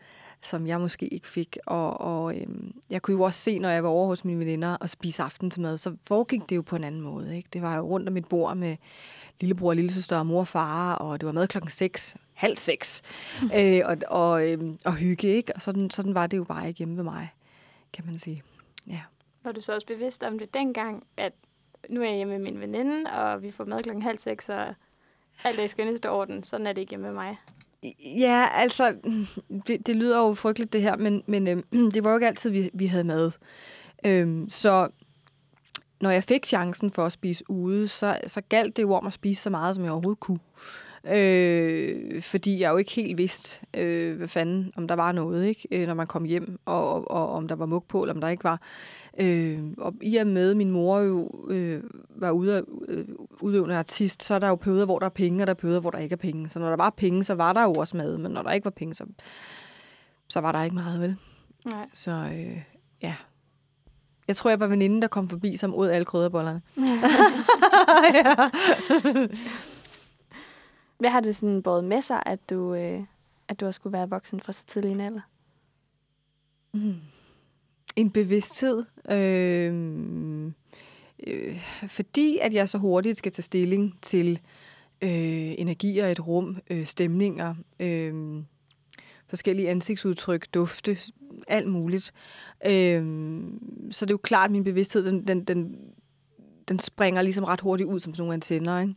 som 0.42 0.66
jeg 0.66 0.80
måske 0.80 1.08
ikke 1.08 1.28
fik. 1.28 1.58
Og, 1.66 2.00
og 2.00 2.36
øhm, 2.36 2.74
jeg 2.90 3.02
kunne 3.02 3.16
jo 3.16 3.22
også 3.22 3.40
se, 3.40 3.58
når 3.58 3.68
jeg 3.68 3.82
var 3.82 3.88
over 3.88 4.06
hos 4.06 4.24
mine 4.24 4.38
veninder 4.38 4.76
og 4.76 4.90
spise 4.90 5.22
aftensmad, 5.22 5.76
så 5.76 5.96
foregik 6.06 6.48
det 6.48 6.56
jo 6.56 6.62
på 6.62 6.76
en 6.76 6.84
anden 6.84 7.00
måde. 7.00 7.36
Ikke? 7.36 7.48
Det 7.52 7.62
var 7.62 7.76
jo 7.76 7.82
rundt 7.82 8.08
om 8.08 8.12
mit 8.12 8.28
bord 8.28 8.56
med 8.56 8.76
lillebror 9.40 9.68
og 9.68 9.76
lillesøster 9.76 10.18
og 10.18 10.26
mor 10.26 10.40
og 10.40 10.48
far, 10.48 10.94
og 10.94 11.20
det 11.20 11.26
var 11.26 11.32
mad 11.32 11.48
klokken 11.48 11.70
6, 11.70 12.16
halv 12.34 12.56
seks, 12.56 13.02
øh, 13.56 13.80
og, 13.84 13.96
og, 14.06 14.50
øh, 14.50 14.74
og 14.84 14.94
hygge, 14.94 15.28
ikke? 15.28 15.52
Og 15.54 15.62
sådan, 15.62 15.90
sådan 15.90 16.14
var 16.14 16.26
det 16.26 16.36
jo 16.36 16.44
bare 16.44 16.68
ikke 16.68 16.78
hjemme 16.78 16.96
ved 16.96 17.04
mig, 17.04 17.28
kan 17.92 18.06
man 18.06 18.18
sige. 18.18 18.42
Ja. 18.86 19.00
Var 19.44 19.52
du 19.52 19.60
så 19.60 19.74
også 19.74 19.86
bevidst 19.86 20.22
om 20.22 20.38
det 20.38 20.54
dengang, 20.54 21.06
at 21.16 21.32
nu 21.88 22.02
er 22.02 22.06
jeg 22.06 22.16
hjemme 22.16 22.38
med 22.38 22.52
min 22.52 22.60
veninde, 22.60 23.10
og 23.10 23.42
vi 23.42 23.50
får 23.50 23.64
mad 23.64 23.82
klokken 23.82 24.02
halv 24.02 24.18
seks, 24.18 24.48
og 24.48 24.74
alt 25.44 25.58
er 25.58 25.64
i 25.64 25.68
skønneste 25.68 26.10
orden. 26.10 26.42
Sådan 26.42 26.66
er 26.66 26.72
det 26.72 26.80
ikke 26.80 26.90
hjemme 26.90 27.06
med 27.06 27.14
mig. 27.14 27.36
Ja, 28.18 28.48
altså, 28.52 28.94
det, 29.66 29.86
det 29.86 29.96
lyder 29.96 30.18
jo 30.18 30.34
frygteligt 30.34 30.72
det 30.72 30.82
her, 30.82 30.96
men, 30.96 31.22
men 31.26 31.48
øh, 31.48 31.62
det 31.94 32.04
var 32.04 32.10
jo 32.10 32.16
ikke 32.16 32.26
altid, 32.26 32.50
vi, 32.50 32.70
vi 32.74 32.86
havde 32.86 33.04
mad. 33.04 33.30
Øh, 34.04 34.44
så 34.48 34.88
når 36.00 36.10
jeg 36.10 36.24
fik 36.24 36.46
chancen 36.46 36.90
for 36.90 37.06
at 37.06 37.12
spise 37.12 37.44
ude, 37.50 37.88
så, 37.88 38.18
så 38.26 38.40
galt 38.40 38.76
det 38.76 38.82
jo 38.82 38.92
om 38.92 39.06
at 39.06 39.12
spise 39.12 39.42
så 39.42 39.50
meget, 39.50 39.74
som 39.74 39.84
jeg 39.84 39.92
overhovedet 39.92 40.20
kunne. 40.20 40.38
Øh, 41.10 42.22
fordi 42.22 42.60
jeg 42.60 42.70
jo 42.70 42.76
ikke 42.76 42.92
helt 42.92 43.18
vidste, 43.18 43.66
øh, 43.74 44.16
hvad 44.16 44.28
fanden, 44.28 44.72
om 44.76 44.88
der 44.88 44.94
var 44.94 45.12
noget, 45.12 45.46
ikke? 45.46 45.68
Øh, 45.70 45.86
når 45.86 45.94
man 45.94 46.06
kom 46.06 46.24
hjem, 46.24 46.58
og, 46.64 46.94
og, 46.94 47.10
og 47.10 47.30
om 47.30 47.48
der 47.48 47.54
var 47.54 47.66
mug 47.66 47.84
på, 47.88 48.02
eller 48.02 48.14
om 48.14 48.20
der 48.20 48.28
ikke 48.28 48.44
var. 48.44 48.60
Øh, 49.20 49.60
og 49.78 49.94
i 50.02 50.16
og 50.16 50.26
med, 50.26 50.54
min 50.54 50.70
mor 50.70 50.98
jo 50.98 51.30
øh, 51.50 51.82
var 52.08 52.30
ude, 52.30 52.64
øh, 52.88 53.04
udøvende 53.40 53.76
artist, 53.76 54.22
så 54.22 54.34
er 54.34 54.38
der 54.38 54.48
jo 54.48 54.54
perioder, 54.54 54.84
hvor 54.84 54.98
der 54.98 55.06
er 55.06 55.10
penge, 55.10 55.42
og 55.42 55.46
der 55.46 55.52
er 55.52 55.54
perioder, 55.54 55.80
hvor 55.80 55.90
der 55.90 55.98
ikke 55.98 56.12
er 56.12 56.16
penge. 56.16 56.48
Så 56.48 56.58
når 56.58 56.68
der 56.68 56.76
var 56.76 56.90
penge, 56.90 57.24
så 57.24 57.34
var 57.34 57.52
der 57.52 57.62
jo 57.62 57.72
også 57.72 57.96
mad, 57.96 58.18
men 58.18 58.32
når 58.32 58.42
der 58.42 58.50
ikke 58.50 58.64
var 58.64 58.70
penge, 58.70 58.94
så, 58.94 59.04
så 60.28 60.40
var 60.40 60.52
der 60.52 60.62
ikke 60.62 60.76
meget, 60.76 61.00
vel? 61.00 61.16
Nej. 61.64 61.86
Så 61.94 62.10
øh, 62.10 62.62
ja, 63.02 63.14
jeg 64.28 64.36
tror, 64.36 64.50
jeg 64.50 64.60
var 64.60 64.66
veninden, 64.66 65.02
der 65.02 65.08
kom 65.08 65.28
forbi, 65.28 65.56
som 65.56 65.74
ud 65.74 65.88
alle 65.88 66.04
krydderbollerne. 66.04 66.62
ja. 68.14 68.48
Hvad 70.98 71.10
har 71.10 71.20
det 71.20 71.36
sådan 71.36 71.62
båret 71.62 71.84
med 71.84 72.02
sig, 72.02 72.22
at 72.26 72.50
du, 72.50 72.74
øh, 72.74 73.00
at 73.48 73.60
du 73.60 73.64
har 73.64 73.72
skulle 73.72 73.92
være 73.92 74.10
voksen 74.10 74.40
fra 74.40 74.52
så 74.52 74.66
tidlig 74.66 74.90
en 74.90 75.00
alder? 75.00 75.20
Mm. 76.74 76.94
En 77.96 78.10
bevidsthed. 78.10 78.84
Øh, 79.10 80.52
øh, 81.26 81.58
fordi 81.88 82.38
at 82.38 82.54
jeg 82.54 82.68
så 82.68 82.78
hurtigt 82.78 83.18
skal 83.18 83.32
tage 83.32 83.42
stilling 83.42 83.98
til 84.02 84.40
øh, 85.02 85.10
energier 85.58 86.06
i 86.06 86.12
et 86.12 86.26
rum, 86.26 86.58
øh, 86.70 86.86
stemninger, 86.86 87.54
øh, 87.80 88.42
forskellige 89.26 89.70
ansigtsudtryk, 89.70 90.46
dufte, 90.54 90.98
alt 91.48 91.68
muligt. 91.68 92.12
Øh, 92.66 93.02
så 93.90 94.04
det 94.04 94.10
er 94.10 94.14
jo 94.14 94.18
klart, 94.18 94.44
at 94.44 94.50
min 94.50 94.64
bevidsthed, 94.64 95.04
den, 95.04 95.26
den, 95.26 95.44
den, 95.44 95.76
den 96.68 96.78
springer 96.78 97.22
ligesom 97.22 97.44
ret 97.44 97.60
hurtigt 97.60 97.88
ud 97.88 98.00
som 98.00 98.14
sådan 98.14 98.22
nogle 98.22 98.34
antenner, 98.34 98.80
ikke? 98.80 98.94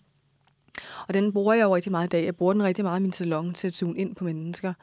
Og 1.07 1.13
den 1.13 1.33
bruger 1.33 1.53
jeg 1.53 1.63
jo 1.63 1.75
rigtig 1.75 1.91
meget 1.91 2.07
i 2.07 2.09
dag. 2.09 2.25
Jeg 2.25 2.35
bruger 2.35 2.53
den 2.53 2.63
rigtig 2.63 2.85
meget 2.85 2.99
i 2.99 3.01
min 3.01 3.13
salon 3.13 3.53
til 3.53 3.67
at 3.67 3.73
tune 3.73 3.97
ind 3.97 4.15
på 4.15 4.23
mennesker. 4.23 4.73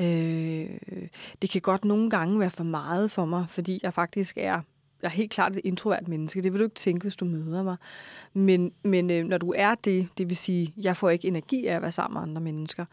Øh, 0.00 0.68
det 1.42 1.50
kan 1.50 1.60
godt 1.60 1.84
nogle 1.84 2.10
gange 2.10 2.40
være 2.40 2.50
for 2.50 2.64
meget 2.64 3.10
for 3.10 3.24
mig, 3.24 3.46
fordi 3.48 3.80
jeg 3.82 3.94
faktisk 3.94 4.36
er 4.36 4.60
jeg 5.02 5.10
er 5.10 5.14
helt 5.14 5.30
klart 5.30 5.56
et 5.56 5.60
introvert 5.64 6.08
menneske. 6.08 6.42
Det 6.42 6.52
vil 6.52 6.58
du 6.58 6.64
ikke 6.64 6.74
tænke, 6.74 7.02
hvis 7.02 7.16
du 7.16 7.24
møder 7.24 7.62
mig. 7.62 7.76
Men, 8.32 8.72
men 8.82 9.10
øh, 9.10 9.24
når 9.24 9.38
du 9.38 9.52
er 9.56 9.74
det, 9.74 10.08
det 10.18 10.28
vil 10.28 10.36
sige, 10.36 10.74
jeg 10.76 10.96
får 10.96 11.10
ikke 11.10 11.28
energi 11.28 11.66
af 11.66 11.76
at 11.76 11.82
være 11.82 11.92
sammen 11.92 12.14
med 12.14 12.22
andre 12.22 12.40
mennesker, 12.40 12.84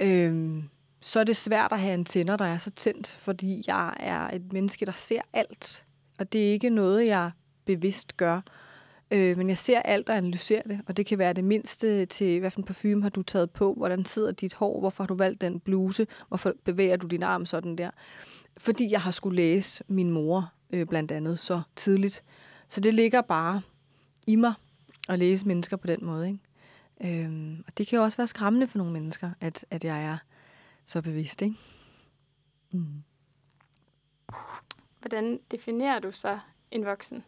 øh, 0.00 0.62
så 1.00 1.20
er 1.20 1.24
det 1.24 1.36
svært 1.36 1.72
at 1.72 1.80
have 1.80 1.94
en 1.94 2.04
tænder, 2.04 2.36
der 2.36 2.44
er 2.44 2.58
så 2.58 2.70
tændt, 2.70 3.16
fordi 3.20 3.64
jeg 3.66 3.94
er 4.00 4.30
et 4.30 4.52
menneske, 4.52 4.86
der 4.86 4.92
ser 4.92 5.20
alt. 5.32 5.84
Og 6.18 6.32
det 6.32 6.48
er 6.48 6.52
ikke 6.52 6.70
noget, 6.70 7.06
jeg 7.06 7.30
bevidst 7.64 8.16
gør. 8.16 8.36
Øh, 8.36 8.42
Øh, 9.10 9.36
men 9.36 9.48
jeg 9.48 9.58
ser 9.58 9.82
alt 9.82 10.08
og 10.08 10.16
analyserer 10.16 10.62
det, 10.62 10.80
og 10.86 10.96
det 10.96 11.06
kan 11.06 11.18
være 11.18 11.32
det 11.32 11.44
mindste 11.44 12.06
til, 12.06 12.40
hvad 12.40 12.50
for 12.50 12.60
en 12.60 12.64
parfume 12.64 13.02
har 13.02 13.10
du 13.10 13.22
taget 13.22 13.50
på, 13.50 13.74
hvordan 13.74 14.04
sidder 14.04 14.32
dit 14.32 14.54
hår, 14.54 14.80
hvorfor 14.80 15.02
har 15.02 15.06
du 15.06 15.14
valgt 15.14 15.40
den 15.40 15.60
bluse, 15.60 16.06
hvorfor 16.28 16.54
bevæger 16.64 16.96
du 16.96 17.06
din 17.06 17.22
arm 17.22 17.46
sådan 17.46 17.76
der. 17.76 17.90
Fordi 18.56 18.90
jeg 18.90 19.00
har 19.00 19.10
skulle 19.10 19.36
læse 19.36 19.84
min 19.88 20.10
mor 20.10 20.52
øh, 20.70 20.86
blandt 20.86 21.12
andet 21.12 21.38
så 21.38 21.60
tidligt. 21.76 22.24
Så 22.68 22.80
det 22.80 22.94
ligger 22.94 23.20
bare 23.20 23.62
i 24.26 24.36
mig 24.36 24.54
at 25.08 25.18
læse 25.18 25.46
mennesker 25.46 25.76
på 25.76 25.86
den 25.86 26.04
måde. 26.04 26.28
Ikke? 26.28 27.24
Øhm, 27.24 27.64
og 27.66 27.78
det 27.78 27.86
kan 27.86 27.96
jo 27.96 28.02
også 28.02 28.16
være 28.16 28.26
skræmmende 28.26 28.66
for 28.66 28.78
nogle 28.78 28.92
mennesker, 28.92 29.30
at, 29.40 29.64
at 29.70 29.84
jeg 29.84 30.04
er 30.04 30.18
så 30.86 31.02
bevidst. 31.02 31.42
Ikke? 31.42 31.56
Mm. 32.70 33.02
Hvordan 35.00 35.40
definerer 35.50 35.98
du 35.98 36.12
så 36.12 36.38
en 36.70 36.84
voksen? 36.84 37.24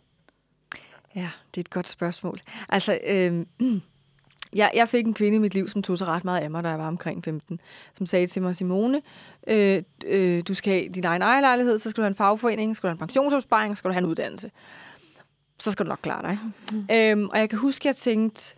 Ja, 1.15 1.31
det 1.55 1.61
er 1.61 1.61
et 1.61 1.71
godt 1.71 1.89
spørgsmål. 1.89 2.41
Altså, 2.69 2.99
øh, 3.07 3.47
jeg, 4.53 4.71
jeg 4.75 4.89
fik 4.89 5.07
en 5.07 5.15
kvinde 5.15 5.37
i 5.37 5.39
mit 5.39 5.55
liv, 5.55 5.69
som 5.69 5.83
tog 5.83 5.99
sig 5.99 6.07
ret 6.07 6.25
meget 6.25 6.41
af 6.41 6.51
mig, 6.51 6.65
da 6.65 6.69
jeg 6.69 6.79
var 6.79 6.89
omkring 6.89 7.25
15, 7.25 7.61
som 7.93 8.07
sagde 8.07 8.27
til 8.27 8.43
mig, 8.43 8.57
Simone, 8.57 9.03
øh, 9.47 9.83
øh, 10.07 10.43
du 10.49 10.55
skal 10.55 10.73
have 10.73 10.89
din 10.89 11.05
egen 11.05 11.23
ejerlejlighed, 11.23 11.79
så 11.79 11.91
skal 11.91 12.03
du 12.03 12.05
have 12.05 12.11
en 12.11 12.15
fagforening, 12.15 12.77
skal 12.77 12.87
du 12.87 12.89
have 12.89 12.95
en 12.95 12.99
pensionsopsparing, 12.99 13.77
skal 13.77 13.89
du 13.89 13.93
have 13.93 14.05
en 14.05 14.11
uddannelse. 14.11 14.51
Så 15.59 15.73
skal 15.73 15.87
du 15.87 15.89
nok 15.89 16.01
klare 16.03 16.23
dig. 16.23 16.39
Mm. 16.73 16.87
Øhm, 16.93 17.29
og 17.29 17.39
jeg 17.39 17.49
kan 17.51 17.59
huske, 17.59 17.83
at 17.83 17.87
jeg 17.87 17.97
tænkte, 17.97 18.55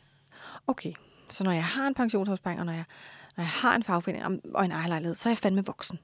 okay, 0.66 0.92
så 1.28 1.44
når 1.44 1.52
jeg 1.52 1.64
har 1.64 1.86
en 1.86 1.94
pensionsopsparing, 1.94 2.60
og 2.60 2.66
når 2.66 2.72
jeg, 2.72 2.84
når 3.36 3.42
jeg 3.42 3.50
har 3.50 3.76
en 3.76 3.82
fagforening 3.82 4.40
og 4.54 4.64
en 4.64 4.72
ejerlejlighed, 4.72 5.14
så 5.14 5.28
er 5.28 5.30
jeg 5.30 5.38
fandme 5.38 5.64
voksen. 5.64 5.98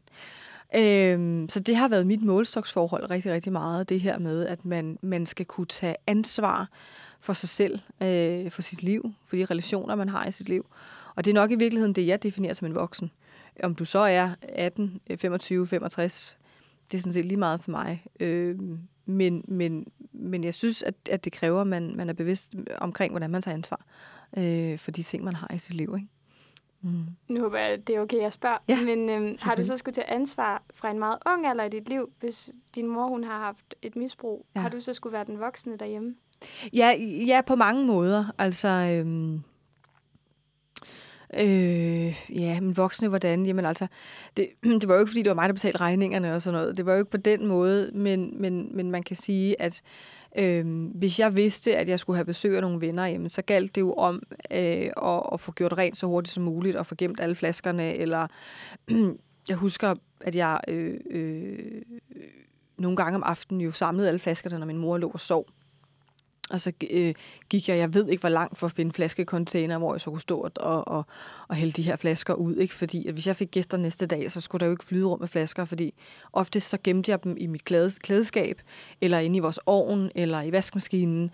Øhm, 0.77 1.49
så 1.49 1.61
det 1.61 1.77
har 1.77 1.89
været 1.89 2.07
mit 2.07 2.23
målstoksforhold 2.23 3.11
rigtig, 3.11 3.33
rigtig 3.33 3.53
meget. 3.53 3.89
Det 3.89 4.01
her 4.01 4.19
med, 4.19 4.47
at 4.47 4.65
man, 4.65 4.99
man 5.03 5.27
skal 5.27 5.47
kunne 5.47 5.67
tage 5.67 5.97
ansvar 6.07 6.69
for 7.21 7.33
sig 7.33 7.49
selv, 7.49 7.79
øh, 8.03 8.51
for 8.51 8.63
sit 8.63 8.83
liv, 8.83 9.13
for 9.25 9.37
de 9.37 9.45
relationer, 9.45 9.95
man 9.95 10.09
har 10.09 10.27
i 10.27 10.33
sit 10.33 10.49
liv. 10.49 10.67
Og 11.15 11.25
det 11.25 11.31
er 11.31 11.35
nok 11.35 11.51
i 11.51 11.55
virkeligheden 11.55 11.93
det, 11.93 12.07
jeg 12.07 12.23
definerer 12.23 12.55
som 12.55 12.67
en 12.67 12.75
voksen. 12.75 13.11
Om 13.63 13.75
du 13.75 13.85
så 13.85 13.99
er 13.99 14.31
18, 14.43 15.01
25, 15.17 15.67
65, 15.67 16.39
det 16.93 16.99
er 16.99 17.03
sådan 17.03 17.13
set 17.13 17.25
lige 17.25 17.37
meget 17.37 17.61
for 17.61 17.71
mig. 17.71 18.05
Øh, 18.21 18.59
men, 19.07 19.45
men, 19.49 19.87
men 20.13 20.45
jeg 20.45 20.55
synes, 20.55 20.83
at, 20.83 20.95
at 21.11 21.25
det 21.25 21.33
kræver, 21.33 21.61
at 21.61 21.67
man, 21.67 21.97
man 21.97 22.09
er 22.09 22.13
bevidst 22.13 22.55
omkring, 22.79 23.13
hvordan 23.13 23.31
man 23.31 23.43
tager 23.43 23.55
ansvar 23.55 23.85
øh, 24.37 24.79
for 24.79 24.91
de 24.91 25.03
ting, 25.03 25.25
man 25.25 25.35
har 25.35 25.55
i 25.55 25.59
sit 25.59 25.75
liv. 25.75 25.95
Ikke? 25.97 26.09
Mm. 26.83 27.05
Nu 27.29 27.41
håber 27.41 27.59
jeg, 27.59 27.87
det 27.87 27.97
er 27.97 28.01
okay, 28.01 28.21
jeg 28.21 28.33
spørger. 28.33 28.59
Ja, 28.69 28.85
men 28.85 29.11
øhm, 29.11 29.37
har 29.43 29.55
du 29.55 29.65
så 29.65 29.77
skulle 29.77 29.95
tage 29.95 30.11
ansvar 30.11 30.63
fra 30.75 30.91
en 30.91 30.99
meget 30.99 31.19
ung 31.27 31.47
alder 31.47 31.65
i 31.65 31.69
dit 31.69 31.89
liv, 31.89 32.11
hvis 32.21 32.51
din 32.75 32.87
mor 32.87 33.07
hun 33.07 33.25
har 33.25 33.39
haft 33.39 33.75
et 33.83 33.97
misbrug? 33.97 34.47
Ja. 34.55 34.61
Har 34.61 34.69
du 34.69 34.81
så 34.81 34.93
skulle 34.93 35.13
være 35.13 35.25
den 35.25 35.41
voksne 35.41 35.77
derhjemme? 35.77 36.15
Ja, 36.75 36.93
ja 37.27 37.41
på 37.47 37.57
mange 37.57 37.87
måder. 37.87 38.25
Altså, 38.39 38.69
øhm, 38.69 39.43
øh, 41.35 42.41
ja, 42.41 42.61
men 42.61 42.77
voksne, 42.77 43.09
hvordan? 43.09 43.47
Jamen 43.47 43.65
altså, 43.65 43.87
det, 44.37 44.49
det 44.81 44.89
var 44.89 44.95
jo 44.95 45.01
ikke, 45.01 45.11
fordi 45.11 45.23
det 45.23 45.31
var 45.31 45.35
mig, 45.35 45.49
der 45.49 45.53
betalte 45.53 45.81
regningerne 45.81 46.35
og 46.35 46.43
sådan 46.43 46.61
noget. 46.61 46.77
Det 46.77 46.87
var 46.87 46.93
jo 46.93 46.99
ikke 46.99 47.11
på 47.11 47.17
den 47.17 47.47
måde, 47.47 47.91
men, 47.95 48.41
men, 48.41 48.77
men 48.77 48.91
man 48.91 49.03
kan 49.03 49.17
sige, 49.17 49.63
at 49.63 49.83
Øhm, 50.37 50.85
hvis 50.85 51.21
jeg 51.21 51.37
vidste, 51.37 51.77
at 51.77 51.89
jeg 51.89 52.01
skulle 52.01 52.17
have 52.17 52.25
besøg 52.25 52.57
af 52.57 52.63
nogle 52.63 52.81
venner, 52.81 53.07
jamen, 53.07 53.29
så 53.29 53.43
galt 53.43 53.75
det 53.75 53.81
jo 53.81 53.93
om 53.93 54.23
øh, 54.51 54.91
at, 55.03 55.23
at 55.33 55.41
få 55.41 55.53
gjort 55.53 55.79
rent 55.79 55.97
så 55.97 56.07
hurtigt 56.07 56.35
som 56.35 56.43
muligt, 56.45 56.77
og 56.77 56.87
få 56.87 56.95
gemt 56.95 57.21
alle 57.21 57.35
flaskerne, 57.35 57.95
eller 57.95 58.27
jeg 59.49 59.57
husker, 59.57 59.95
at 60.21 60.37
jeg 60.37 60.61
øh, 60.69 61.01
øh, 61.11 61.83
nogle 62.79 62.97
gange 62.97 63.17
om 63.17 63.23
aftenen 63.23 63.61
jo 63.61 63.73
samlede 63.73 64.09
alle 64.09 64.19
flaskerne, 64.19 64.59
når 64.59 64.67
min 64.67 64.79
mor 64.79 64.99
lå 64.99 65.11
og 65.11 65.21
sov. 65.21 65.47
Og 66.51 66.61
så 66.61 66.73
øh, 66.91 67.15
gik 67.49 67.69
jeg, 67.69 67.79
jeg 67.79 67.95
ved 67.95 68.09
ikke 68.09 68.21
hvor 68.21 68.29
langt 68.29 68.59
for 68.59 68.67
at 68.67 68.73
finde 68.73 68.93
flaskecontainer, 68.93 69.79
hvor 69.79 69.95
jeg 69.95 70.01
så 70.01 70.11
kunne 70.11 70.21
stå 70.21 70.49
og, 70.57 70.89
og, 70.89 71.07
og 71.49 71.57
hælde 71.57 71.73
de 71.73 71.83
her 71.83 71.97
flasker 71.97 72.35
ud. 72.35 72.57
Ikke? 72.57 72.75
Fordi 72.75 73.07
at 73.07 73.13
hvis 73.13 73.27
jeg 73.27 73.37
fik 73.37 73.51
gæster 73.51 73.77
næste 73.77 74.07
dag, 74.07 74.33
så 74.33 74.41
skulle 74.41 74.61
der 74.61 74.67
jo 74.67 74.73
ikke 74.73 74.85
flyde 74.85 75.07
rum 75.07 75.21
med 75.21 75.29
flasker, 75.29 75.65
fordi 75.65 75.95
ofte 76.33 76.61
så 76.61 76.79
gemte 76.85 77.11
jeg 77.11 77.25
dem 77.25 77.37
i 77.39 77.47
mit 77.47 77.65
klædes, 77.65 77.99
klædeskab, 77.99 78.63
eller 79.01 79.19
inde 79.19 79.37
i 79.37 79.41
vores 79.41 79.61
ovn, 79.67 80.11
eller 80.15 80.43
i 80.43 80.53
vaskemaskinen. 80.53 81.31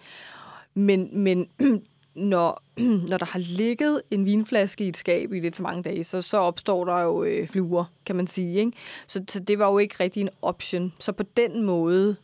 Men, 0.75 1.09
men 1.13 1.49
når, 2.15 2.63
når 3.11 3.19
der 3.19 3.27
har 3.27 3.39
ligget 3.39 4.03
en 4.11 4.25
vinflaske 4.25 4.85
i 4.85 4.89
et 4.89 4.97
skab 4.97 5.33
i 5.33 5.41
lidt 5.41 5.57
for 5.57 5.63
mange 5.63 5.83
dage, 5.83 6.05
så, 6.05 6.23
så 6.23 6.39
opstår 6.39 6.85
der 6.85 7.01
jo 7.01 7.25
øh, 7.25 7.49
fluer, 7.49 7.85
kan 8.07 8.17
man 8.17 8.27
sige. 8.27 8.59
Ikke? 8.59 8.73
Så, 9.07 9.25
så 9.29 9.41
det 9.41 9.59
var 9.59 9.67
jo 9.71 9.79
ikke 9.79 9.97
rigtig 10.01 10.21
en 10.21 10.31
option. 10.43 10.93
Så 10.99 11.13
på 11.13 11.23
den 11.37 11.63
måde 11.63 12.17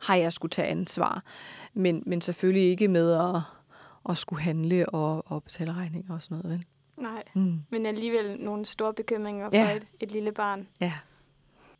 har 0.00 0.16
jeg 0.16 0.32
skulle 0.32 0.50
tage 0.50 0.68
ansvar. 0.68 1.22
Men, 1.76 2.02
men 2.06 2.20
selvfølgelig 2.20 2.70
ikke 2.70 2.88
med 2.88 3.12
at, 3.12 3.42
at 4.08 4.16
skulle 4.16 4.42
handle 4.42 4.88
og, 4.88 5.22
og 5.26 5.42
betale 5.44 5.72
regninger 5.72 6.14
og 6.14 6.22
sådan 6.22 6.42
noget. 6.42 6.58
Vel? 6.58 6.66
Nej, 7.02 7.22
mm. 7.34 7.60
men 7.70 7.86
alligevel 7.86 8.40
nogle 8.40 8.64
store 8.64 8.94
bekymringer 8.94 9.50
for 9.50 9.56
Ja. 9.56 9.76
et, 9.76 9.86
et 10.00 10.10
lille 10.12 10.32
barn. 10.32 10.68
Ja. 10.80 10.92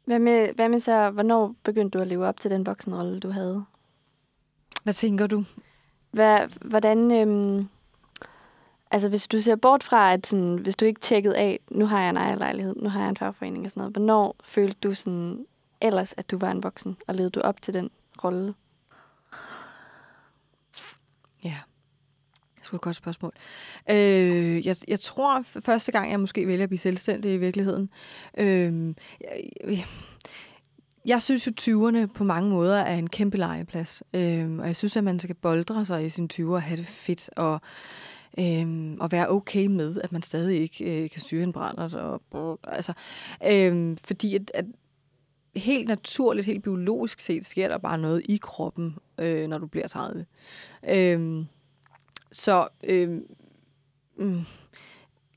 Hvad 0.04 0.18
med, 0.18 0.52
hvad 0.54 0.68
med 0.68 0.78
så, 0.78 1.10
hvornår 1.10 1.54
begyndte 1.62 1.98
du 1.98 2.02
at 2.02 2.08
leve 2.08 2.26
op 2.26 2.40
til 2.40 2.50
den 2.50 2.66
voksenrolle, 2.66 3.20
du 3.20 3.30
havde? 3.30 3.64
Hvad 4.82 4.94
tænker 4.94 5.26
du? 5.26 5.44
Hvad, 6.10 6.40
hvordan, 6.60 7.10
øhm, 7.12 7.68
altså 8.90 9.08
hvis 9.08 9.26
du 9.26 9.40
ser 9.40 9.56
bort 9.56 9.82
fra, 9.84 10.12
at 10.12 10.26
sådan, 10.26 10.58
hvis 10.58 10.76
du 10.76 10.84
ikke 10.84 11.00
tjekkede 11.00 11.36
af, 11.36 11.60
nu 11.70 11.86
har 11.86 12.00
jeg 12.00 12.10
en 12.10 12.16
ejerlejlighed, 12.16 12.74
nu 12.76 12.88
har 12.88 13.00
jeg 13.00 13.08
en 13.08 13.16
fagforening 13.16 13.64
og 13.64 13.70
sådan 13.70 13.80
noget, 13.80 13.92
hvornår 13.94 14.36
følte 14.44 14.78
du 14.82 14.94
sådan 14.94 15.46
ellers, 15.80 16.14
at 16.16 16.30
du 16.30 16.38
var 16.38 16.50
en 16.50 16.62
voksen, 16.62 16.96
og 17.06 17.14
levede 17.14 17.30
du 17.30 17.40
op 17.40 17.62
til 17.62 17.74
den 17.74 17.90
rolle? 18.24 18.54
Ja. 21.44 21.56
Det 22.66 22.72
er 22.72 22.76
et 22.76 22.80
godt 22.80 22.96
spørgsmål. 22.96 23.32
Øh, 23.90 24.66
jeg, 24.66 24.76
jeg 24.88 25.00
tror 25.00 25.42
første 25.42 25.92
gang, 25.92 26.10
jeg 26.10 26.20
måske 26.20 26.46
vælger 26.46 26.62
at 26.62 26.68
blive 26.68 26.78
selvstændig 26.78 27.34
i 27.34 27.36
virkeligheden. 27.36 27.90
Øh, 28.38 28.94
jeg, 29.64 29.86
jeg 31.06 31.22
synes 31.22 31.46
jo, 31.46 31.52
20'erne 31.60 32.06
på 32.06 32.24
mange 32.24 32.50
måder 32.50 32.78
er 32.78 32.96
en 32.96 33.10
kæmpe 33.10 33.36
legeplads. 33.36 34.02
Øh, 34.14 34.58
og 34.58 34.66
jeg 34.66 34.76
synes, 34.76 34.96
at 34.96 35.04
man 35.04 35.18
skal 35.18 35.34
boldre 35.34 35.84
sig 35.84 36.06
i 36.06 36.08
sine 36.08 36.28
20'er 36.32 36.46
og 36.46 36.62
have 36.62 36.76
det 36.76 36.86
fedt. 36.86 37.30
Og, 37.36 37.60
øh, 38.38 38.96
og 39.00 39.12
være 39.12 39.28
okay 39.28 39.66
med, 39.66 40.00
at 40.04 40.12
man 40.12 40.22
stadig 40.22 40.60
ikke 40.60 41.02
øh, 41.04 41.10
kan 41.10 41.20
styre 41.20 41.42
en 41.42 41.52
brændert. 41.52 41.94
Og, 41.94 42.58
altså, 42.62 42.92
øh, 43.46 43.96
fordi 44.04 44.34
at, 44.34 44.50
at 44.54 44.64
helt 45.56 45.88
naturligt, 45.88 46.46
helt 46.46 46.62
biologisk 46.62 47.20
set, 47.20 47.46
sker 47.46 47.68
der 47.68 47.78
bare 47.78 47.98
noget 47.98 48.22
i 48.28 48.38
kroppen, 48.42 48.96
øh, 49.18 49.48
når 49.48 49.58
du 49.58 49.66
bliver 49.66 49.88
30. 49.88 50.26
Øh, 50.88 51.44
så 52.36 52.68
øh, 52.84 53.20
mm, 54.16 54.40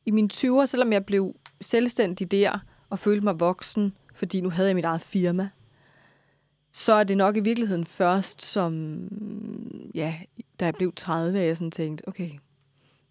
i 0.06 0.12
mine 0.12 0.29
20'er, 0.34 0.65
selvom 0.65 0.94
jeg 0.94 1.06
blev 1.06 1.36
selvstændig 1.62 2.32
der 2.32 2.60
og 2.89 3.00
følte 3.00 3.24
mig 3.24 3.39
voksen, 3.39 3.94
fordi 4.13 4.41
nu 4.41 4.50
havde 4.50 4.68
jeg 4.68 4.75
mit 4.75 4.86
eget 4.86 5.01
firma, 5.01 5.50
så 6.72 6.94
er 6.94 7.03
det 7.03 7.18
nok 7.18 7.38
i 7.38 7.39
virkeligheden 7.39 7.86
først 7.86 8.41
som, 8.41 9.01
ja, 9.96 10.15
da 10.60 10.65
jeg 10.65 10.74
blev 10.74 10.94
30, 10.96 11.39
at 11.39 11.48
jeg 11.48 11.58
sådan 11.58 11.72
tænkte, 11.72 12.08
okay, 12.08 12.29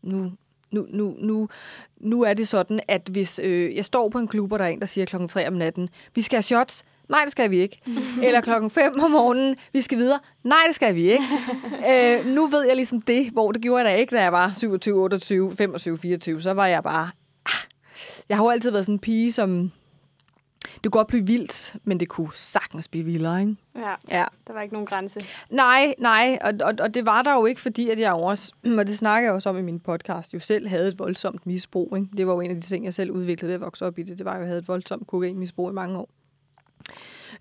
nu, 0.03 0.33
nu, 0.71 0.87
nu, 0.91 1.17
nu, 1.19 1.49
nu 1.97 2.23
er 2.23 2.35
det 2.35 2.49
sådan, 2.49 2.81
at 2.89 3.09
hvis 3.13 3.41
øh, 3.43 3.77
jeg 3.77 3.85
står 3.85 4.09
på 4.09 4.19
en 4.19 4.29
klub, 4.29 4.53
og 4.53 4.59
der 4.59 4.65
er 4.65 4.69
en, 4.69 4.81
der 4.81 4.87
siger 4.87 5.05
klokken 5.05 5.29
3 5.29 5.49
om 5.49 5.53
natten, 5.53 5.89
vi 6.15 6.23
skal 6.23 6.37
have 6.37 6.43
shots, 6.43 6.85
nej, 7.09 7.21
det 7.23 7.31
skal 7.31 7.51
vi 7.51 7.57
ikke. 7.57 7.81
Eller 8.27 8.41
klokken 8.41 8.71
5 8.71 9.01
om 9.01 9.11
morgenen, 9.11 9.57
vi 9.73 9.81
skal 9.81 9.99
videre, 9.99 10.19
nej, 10.45 10.59
det 10.67 10.75
skal 10.75 10.95
vi 10.95 11.11
ikke. 11.11 11.25
øh, 11.91 12.27
nu 12.27 12.47
ved 12.47 12.67
jeg 12.67 12.77
ligesom 12.77 13.03
det, 13.03 13.31
hvor 13.33 13.53
det 13.53 13.63
gjorde 13.63 13.85
jeg 13.85 13.93
da 13.93 13.99
ikke, 14.01 14.17
da 14.17 14.23
jeg 14.23 14.33
var 14.33 14.53
27, 14.57 15.01
28, 15.03 15.57
25, 15.57 15.99
24, 15.99 16.41
så 16.43 16.51
var 16.53 16.67
jeg 16.67 16.83
bare, 16.83 17.11
ah, 17.47 17.53
jeg 18.29 18.37
har 18.37 18.45
jo 18.45 18.51
altid 18.51 18.71
været 18.71 18.87
sådan 18.87 18.95
en 18.95 18.99
pige, 18.99 19.33
som, 19.33 19.71
det 20.75 20.83
kunne 20.83 20.91
godt 20.91 21.09
blive 21.09 21.27
vildt, 21.27 21.77
men 21.85 22.01
det 22.01 22.09
kunne 22.09 22.29
sagtens 22.35 22.89
blive 22.89 23.05
vildere, 23.05 23.41
ikke? 23.41 23.57
Ja, 23.77 23.95
Ja. 24.19 24.25
der 24.47 24.53
var 24.53 24.61
ikke 24.63 24.75
nogen 24.75 24.87
grænse. 24.87 25.21
Nej, 25.51 25.95
nej, 25.99 26.39
og, 26.41 26.53
og, 26.65 26.75
og 26.81 26.95
det 26.95 27.07
var 27.07 27.23
der 27.23 27.35
jo 27.35 27.47
ikke, 27.47 27.61
fordi 27.61 27.91
at 27.91 27.99
jeg 27.99 28.13
også, 28.13 28.53
og 28.79 28.87
det 28.87 28.99
snakker 28.99 29.29
jeg 29.29 29.35
også 29.35 29.49
om 29.49 29.59
i 29.59 29.63
min 29.63 29.81
podcast, 29.81 30.35
jo 30.35 30.41
selv 30.41 30.69
havde 30.69 30.89
et 30.89 30.99
voldsomt 30.99 31.47
misbrug. 31.47 31.97
Ikke? 31.97 32.09
Det 32.17 32.27
var 32.27 32.33
jo 32.33 32.41
en 32.41 32.51
af 32.51 32.57
de 32.57 32.63
ting, 32.63 32.85
jeg 32.85 32.95
selv 32.95 33.11
udviklede 33.11 33.49
ved 33.49 33.55
at 33.55 33.61
vokse 33.61 33.87
op 33.87 33.99
i 33.99 34.03
det. 34.03 34.19
Det 34.19 34.25
var 34.27 34.33
jo, 34.33 34.37
at 34.37 34.41
jeg 34.41 34.49
havde 34.49 34.59
et 34.59 34.69
voldsomt 34.69 35.07
kokainmisbrug 35.07 35.71
i 35.71 35.73
mange 35.73 35.99
år. 35.99 36.09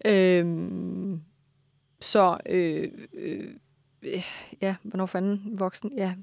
Øhm, 0.06 1.22
så, 2.02 2.38
øh, 2.46 2.88
øh, 3.14 4.24
ja, 4.62 4.76
hvornår 4.84 5.06
fanden 5.06 5.60
voksen? 5.60 5.92
Ja, 5.98 6.14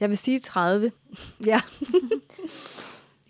jeg 0.00 0.08
vil 0.08 0.18
sige 0.18 0.38
30. 0.38 0.92
ja. 1.46 1.60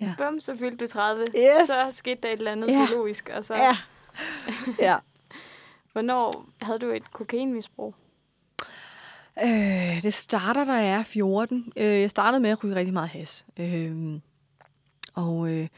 Ja. 0.00 0.14
Bum, 0.18 0.40
så 0.40 0.56
fyldte 0.56 0.76
du 0.86 0.90
30. 0.90 1.24
Yes. 1.36 1.66
Så 1.66 1.96
skete 1.96 2.18
der 2.22 2.28
et 2.28 2.38
eller 2.38 2.52
andet 2.52 2.68
Ja. 2.70 2.86
biologisk. 2.88 3.30
Og 3.36 3.44
så, 3.44 3.54
Ja. 3.54 3.76
ja. 4.78 4.96
hvornår 5.92 6.46
havde 6.62 6.78
du 6.78 6.86
et 6.90 7.12
kokainmisbrug? 7.12 7.94
Øh, 9.44 10.02
det 10.02 10.14
starter, 10.14 10.64
da 10.64 10.72
jeg 10.72 10.98
er 10.98 11.02
14. 11.02 11.72
Øh, 11.76 12.00
jeg 12.00 12.10
startede 12.10 12.40
med 12.40 12.50
at 12.50 12.64
ryge 12.64 12.74
rigtig 12.74 12.94
meget 12.94 13.08
has. 13.08 13.46
Øh, 13.56 14.20
og 15.14 15.50
øh, 15.50 15.68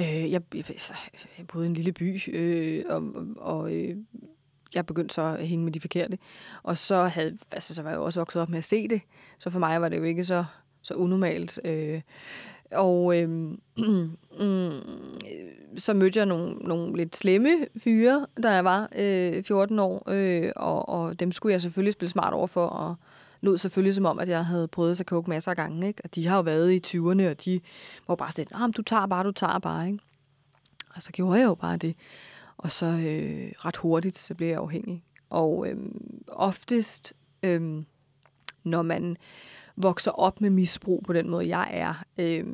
øh, 0.00 0.32
jeg, 0.32 0.42
jeg, 0.54 0.64
altså, 0.68 0.94
jeg 1.38 1.46
boede 1.46 1.66
i 1.66 1.68
en 1.68 1.74
lille 1.74 1.92
by, 1.92 2.20
øh, 2.32 2.84
og, 2.88 3.02
og 3.36 3.74
øh, 3.74 3.96
jeg 4.74 4.86
begyndte 4.86 5.14
så 5.14 5.22
at 5.22 5.46
hænge 5.46 5.64
med 5.64 5.72
de 5.72 5.80
forkerte. 5.80 6.18
Og 6.62 6.78
så, 6.78 7.04
havde, 7.04 7.38
altså, 7.52 7.74
så 7.74 7.82
var 7.82 7.90
jeg 7.90 7.96
jo 7.96 8.04
også 8.04 8.20
vokset 8.20 8.42
op 8.42 8.48
med 8.48 8.58
at 8.58 8.64
se 8.64 8.88
det, 8.88 9.00
så 9.38 9.50
for 9.50 9.58
mig 9.58 9.80
var 9.80 9.88
det 9.88 9.96
jo 9.98 10.02
ikke 10.02 10.24
så, 10.24 10.44
så 10.82 10.94
unormalt. 10.94 11.60
Øh, 11.64 12.00
og 12.72 13.16
øh, 13.16 13.50
øh, 14.40 14.72
så 15.76 15.94
mødte 15.94 16.18
jeg 16.18 16.26
nogle, 16.26 16.54
nogle 16.54 16.96
lidt 16.96 17.16
slemme 17.16 17.66
fyre, 17.76 18.26
da 18.42 18.50
jeg 18.50 18.64
var 18.64 18.88
øh, 18.98 19.42
14 19.42 19.78
år, 19.78 20.10
øh, 20.10 20.52
og, 20.56 20.88
og 20.88 21.20
dem 21.20 21.32
skulle 21.32 21.52
jeg 21.52 21.62
selvfølgelig 21.62 21.92
spille 21.92 22.10
smart 22.10 22.32
over 22.32 22.46
for, 22.46 22.66
og 22.66 22.94
lød 23.40 23.58
selvfølgelig 23.58 23.94
som 23.94 24.04
om, 24.04 24.18
at 24.18 24.28
jeg 24.28 24.46
havde 24.46 24.68
prøvet 24.68 24.96
sig 24.96 25.06
coke 25.06 25.30
masser 25.30 25.50
af 25.50 25.56
gange, 25.56 25.86
ikke? 25.86 26.00
Og 26.04 26.14
de 26.14 26.26
har 26.26 26.36
jo 26.36 26.42
været 26.42 26.72
i 26.72 26.96
20'erne, 26.96 27.30
og 27.30 27.44
de 27.44 27.60
var 28.08 28.16
bare 28.16 28.32
sådan, 28.32 28.62
ah, 28.62 28.70
du 28.76 28.82
tager 28.82 29.06
bare, 29.06 29.24
du 29.24 29.32
tager 29.32 29.58
bare, 29.58 29.86
ikke? 29.86 29.98
Og 30.94 31.02
så 31.02 31.12
gjorde 31.12 31.38
jeg 31.40 31.46
jo 31.46 31.54
bare 31.54 31.76
det. 31.76 31.96
Og 32.58 32.70
så 32.70 32.86
øh, 32.86 33.52
ret 33.64 33.76
hurtigt, 33.76 34.18
så 34.18 34.34
blev 34.34 34.48
jeg 34.48 34.58
afhængig. 34.58 35.04
Og 35.30 35.66
øh, 35.68 35.76
oftest, 36.28 37.14
øh, 37.42 37.82
når 38.64 38.82
man 38.82 39.16
vokser 39.76 40.10
op 40.10 40.40
med 40.40 40.50
misbrug 40.50 41.02
på 41.06 41.12
den 41.12 41.30
måde, 41.30 41.48
jeg 41.48 41.68
er, 41.72 42.04
øh, 42.18 42.44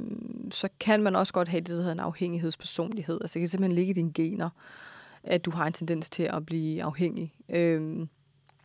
så 0.50 0.68
kan 0.80 1.02
man 1.02 1.16
også 1.16 1.32
godt 1.32 1.48
have 1.48 1.60
det, 1.60 1.68
der 1.68 1.76
hedder 1.76 1.92
en 1.92 2.00
afhængighedspersonlighed. 2.00 3.18
Altså 3.20 3.34
det 3.34 3.40
kan 3.40 3.48
simpelthen 3.48 3.76
ligge 3.76 3.90
i 3.90 3.94
dine 3.94 4.12
gener, 4.12 4.50
at 5.22 5.44
du 5.44 5.50
har 5.50 5.66
en 5.66 5.72
tendens 5.72 6.10
til 6.10 6.22
at 6.22 6.46
blive 6.46 6.82
afhængig. 6.82 7.32
Øh, 7.48 8.06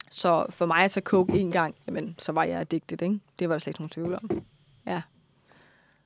så 0.09 0.45
for 0.49 0.65
mig 0.65 0.77
at 0.83 0.91
så 0.91 1.01
coke 1.01 1.33
en 1.33 1.51
gang, 1.51 1.75
jamen, 1.87 2.15
så 2.17 2.31
var 2.31 2.43
jeg 2.43 2.59
addicted, 2.59 3.01
ikke? 3.01 3.19
Det 3.39 3.49
var 3.49 3.55
der 3.55 3.59
slet 3.59 3.67
ikke 3.71 3.79
nogen 3.81 3.89
tvivl 3.89 4.13
om. 4.15 4.43
Ja. 4.85 5.01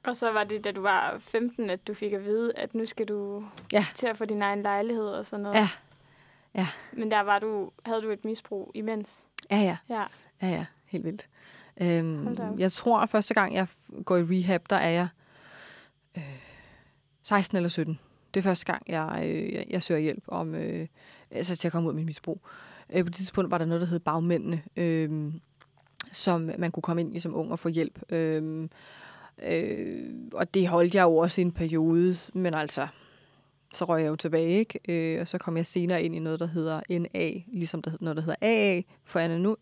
Og 0.04 0.18
så 0.18 0.32
var 0.32 0.44
det, 0.44 0.64
da 0.64 0.72
du 0.72 0.82
var 0.82 1.18
15, 1.20 1.70
at 1.70 1.88
du 1.88 1.94
fik 1.94 2.14
at 2.14 2.26
vide, 2.26 2.52
at 2.56 2.76
nu 2.76 2.86
skal 2.86 3.06
du 3.08 3.46
Ja. 3.74 3.86
til 3.96 4.08
at 4.08 4.18
få 4.18 4.26
din 4.26 4.42
egen 4.42 4.62
lejlighed 4.62 5.06
og 5.08 5.26
sådan 5.26 5.44
noget. 5.44 5.56
Ja. 5.56 5.70
Ja. 6.56 6.68
Men 6.94 7.12
der 7.12 7.20
var 7.22 7.40
du, 7.40 7.72
havde 7.86 8.02
du 8.02 8.10
et 8.10 8.26
misbrug 8.26 8.72
imens. 8.74 9.20
Ja, 9.52 9.58
ja. 9.58 9.78
Ja. 9.90 10.04
Ja, 10.42 10.48
ja. 10.48 10.66
Helt 10.86 11.06
vildt. 11.06 11.30
Øhm, 11.82 12.60
jeg 12.60 12.72
tror, 12.72 13.00
at 13.00 13.10
første 13.10 13.34
gang, 13.34 13.54
jeg 13.56 13.68
går 14.06 14.18
i 14.18 14.22
rehab, 14.24 14.62
der 14.70 14.76
er 14.76 14.90
jeg 14.90 15.08
øh, 16.18 16.24
16 17.24 17.56
eller 17.58 17.70
17. 17.70 18.00
Det 18.34 18.40
er 18.40 18.44
første 18.44 18.66
gang, 18.66 18.84
jeg, 18.88 19.22
øh, 19.26 19.54
jeg, 19.54 19.66
jeg 19.70 19.84
søger 19.84 20.00
hjælp 20.02 20.24
om, 20.28 20.56
øh, 20.56 20.88
altså 21.32 21.56
til 21.56 21.68
at 21.68 21.72
komme 21.72 21.88
ud 21.88 21.92
af 21.92 21.96
mit 21.96 22.06
misbrug. 22.06 22.42
Øh, 22.46 22.50
Øh, 22.94 23.04
på 23.04 23.10
det 23.10 23.16
tidspunkt 23.16 23.52
var 23.52 23.58
der 23.58 23.66
noget, 23.66 23.82
der 23.82 23.88
hed 23.88 24.00
bagmændene, 24.00 24.62
øh, 24.76 25.34
som 26.12 26.50
man 26.58 26.72
kunne 26.72 26.82
komme 26.82 27.02
ind 27.02 27.16
i 27.16 27.20
som 27.20 27.36
ung 27.36 27.52
og 27.52 27.60
få 27.60 27.70
hjælp. 27.70 28.12
Øh, 28.12 28.70
øh, 29.44 30.10
og 30.34 30.54
det 30.54 30.68
holdt 30.68 30.96
jeg 30.96 31.04
jo 31.04 31.18
også 31.18 31.42
i 31.42 31.44
en 31.44 31.52
periode, 31.52 32.18
men 32.34 32.54
altså, 32.54 32.88
så 33.74 33.86
røg 33.86 34.02
jeg 34.02 34.10
jo 34.10 34.16
tilbage, 34.16 34.60
ikke? 34.60 34.80
Øh, 34.90 35.22
og 35.22 35.28
så 35.28 35.38
kom 35.38 35.58
jeg 35.58 35.66
senere 35.66 36.04
ind 36.04 36.16
i 36.16 36.20
noget, 36.20 36.40
der 36.40 36.46
hedder 36.46 36.82
NA, 36.90 37.32
ligesom 37.48 37.82
der, 37.82 37.92
noget, 38.00 38.18
der 38.18 38.24
hedder 38.24 38.36
AA 38.42 38.82
for 39.06 39.20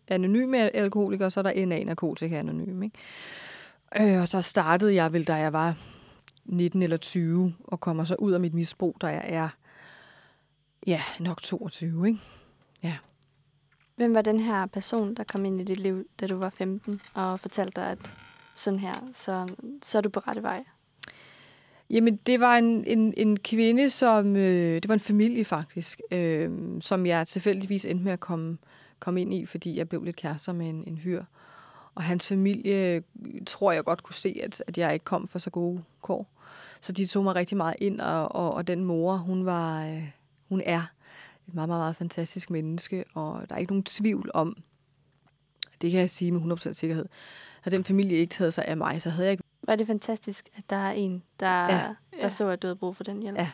anonyme 0.08 0.76
alkoholikere, 0.76 1.26
og 1.26 1.32
så 1.32 1.40
er 1.40 1.44
der 1.44 1.66
NA, 1.66 1.84
narkotika 1.84 2.38
anonym, 2.38 2.82
ikke? 2.82 2.98
Øh, 4.00 4.20
og 4.20 4.28
så 4.28 4.40
startede 4.40 4.94
jeg 4.94 5.12
vel, 5.12 5.24
da 5.24 5.34
jeg 5.34 5.52
var 5.52 5.76
19 6.44 6.82
eller 6.82 6.96
20, 6.96 7.54
og 7.64 7.80
kommer 7.80 8.04
så 8.04 8.14
ud 8.14 8.32
af 8.32 8.40
mit 8.40 8.54
misbrug, 8.54 8.96
da 9.00 9.06
jeg 9.06 9.24
er, 9.24 9.48
ja, 10.86 11.00
nok 11.20 11.42
22, 11.42 12.08
ikke? 12.08 12.20
Ja. 12.82 12.96
Hvem 13.96 14.14
var 14.14 14.22
den 14.22 14.40
her 14.40 14.66
person, 14.66 15.14
der 15.14 15.24
kom 15.24 15.44
ind 15.44 15.60
i 15.60 15.64
dit 15.64 15.80
liv, 15.80 16.06
da 16.20 16.26
du 16.26 16.36
var 16.36 16.50
15, 16.50 17.00
og 17.14 17.40
fortalte 17.40 17.80
dig, 17.80 17.90
at 17.90 17.98
sådan 18.54 18.78
her, 18.78 18.94
så, 19.14 19.48
så 19.82 19.98
er 19.98 20.02
du 20.02 20.08
på 20.08 20.20
rette 20.20 20.42
vej? 20.42 20.64
Jamen, 21.90 22.16
det 22.16 22.40
var 22.40 22.56
en, 22.56 22.84
en, 22.84 23.14
en 23.16 23.36
kvinde, 23.36 23.90
som... 23.90 24.36
Øh, 24.36 24.74
det 24.74 24.88
var 24.88 24.94
en 24.94 25.00
familie, 25.00 25.44
faktisk, 25.44 26.00
øh, 26.10 26.50
som 26.80 27.06
jeg 27.06 27.26
tilfældigvis 27.26 27.84
endte 27.84 28.04
med 28.04 28.12
at 28.12 28.20
komme, 28.20 28.58
komme 28.98 29.20
ind 29.20 29.34
i, 29.34 29.46
fordi 29.46 29.76
jeg 29.76 29.88
blev 29.88 30.04
lidt 30.04 30.16
kærester 30.16 30.52
med 30.52 30.68
en, 30.68 30.84
en 30.86 30.98
hyr. 30.98 31.24
Og 31.94 32.02
hans 32.02 32.28
familie, 32.28 32.94
øh, 32.94 33.02
tror 33.46 33.72
jeg 33.72 33.84
godt 33.84 34.02
kunne 34.02 34.14
se, 34.14 34.40
at, 34.42 34.64
at 34.66 34.78
jeg 34.78 34.92
ikke 34.92 35.04
kom 35.04 35.28
for 35.28 35.38
så 35.38 35.50
gode 35.50 35.82
kår. 36.02 36.26
Så 36.80 36.92
de 36.92 37.06
tog 37.06 37.24
mig 37.24 37.34
rigtig 37.34 37.56
meget 37.56 37.76
ind, 37.78 38.00
og, 38.00 38.34
og, 38.34 38.54
og 38.54 38.66
den 38.66 38.84
mor, 38.84 39.16
hun 39.16 39.46
var... 39.46 39.86
Øh, 39.86 40.10
hun 40.48 40.62
er 40.64 40.82
et 41.48 41.54
meget, 41.54 41.68
meget, 41.68 41.80
meget 41.80 41.96
fantastisk 41.96 42.50
menneske, 42.50 43.04
og 43.14 43.48
der 43.48 43.54
er 43.54 43.58
ikke 43.58 43.72
nogen 43.72 43.84
tvivl 43.84 44.30
om, 44.34 44.56
det 45.80 45.90
kan 45.90 46.00
jeg 46.00 46.10
sige 46.10 46.32
med 46.32 46.56
100% 46.56 46.72
sikkerhed, 46.72 47.06
at 47.64 47.72
den 47.72 47.84
familie 47.84 48.16
ikke 48.18 48.30
taget 48.30 48.54
sig 48.54 48.64
af 48.64 48.76
mig, 48.76 49.02
så 49.02 49.10
havde 49.10 49.24
jeg 49.26 49.32
ikke... 49.32 49.44
Var 49.62 49.76
det 49.76 49.86
fantastisk, 49.86 50.48
at 50.56 50.64
der 50.70 50.76
er 50.76 50.92
en, 50.92 51.22
der, 51.40 51.64
Ja. 51.64 51.68
der 51.72 51.94
Ja. 52.18 52.28
så, 52.28 52.48
at 52.48 52.62
du 52.62 52.66
havde 52.66 52.76
brug 52.76 52.96
for 52.96 53.04
den 53.04 53.22
hjælp? 53.22 53.38
Ja. 53.38 53.50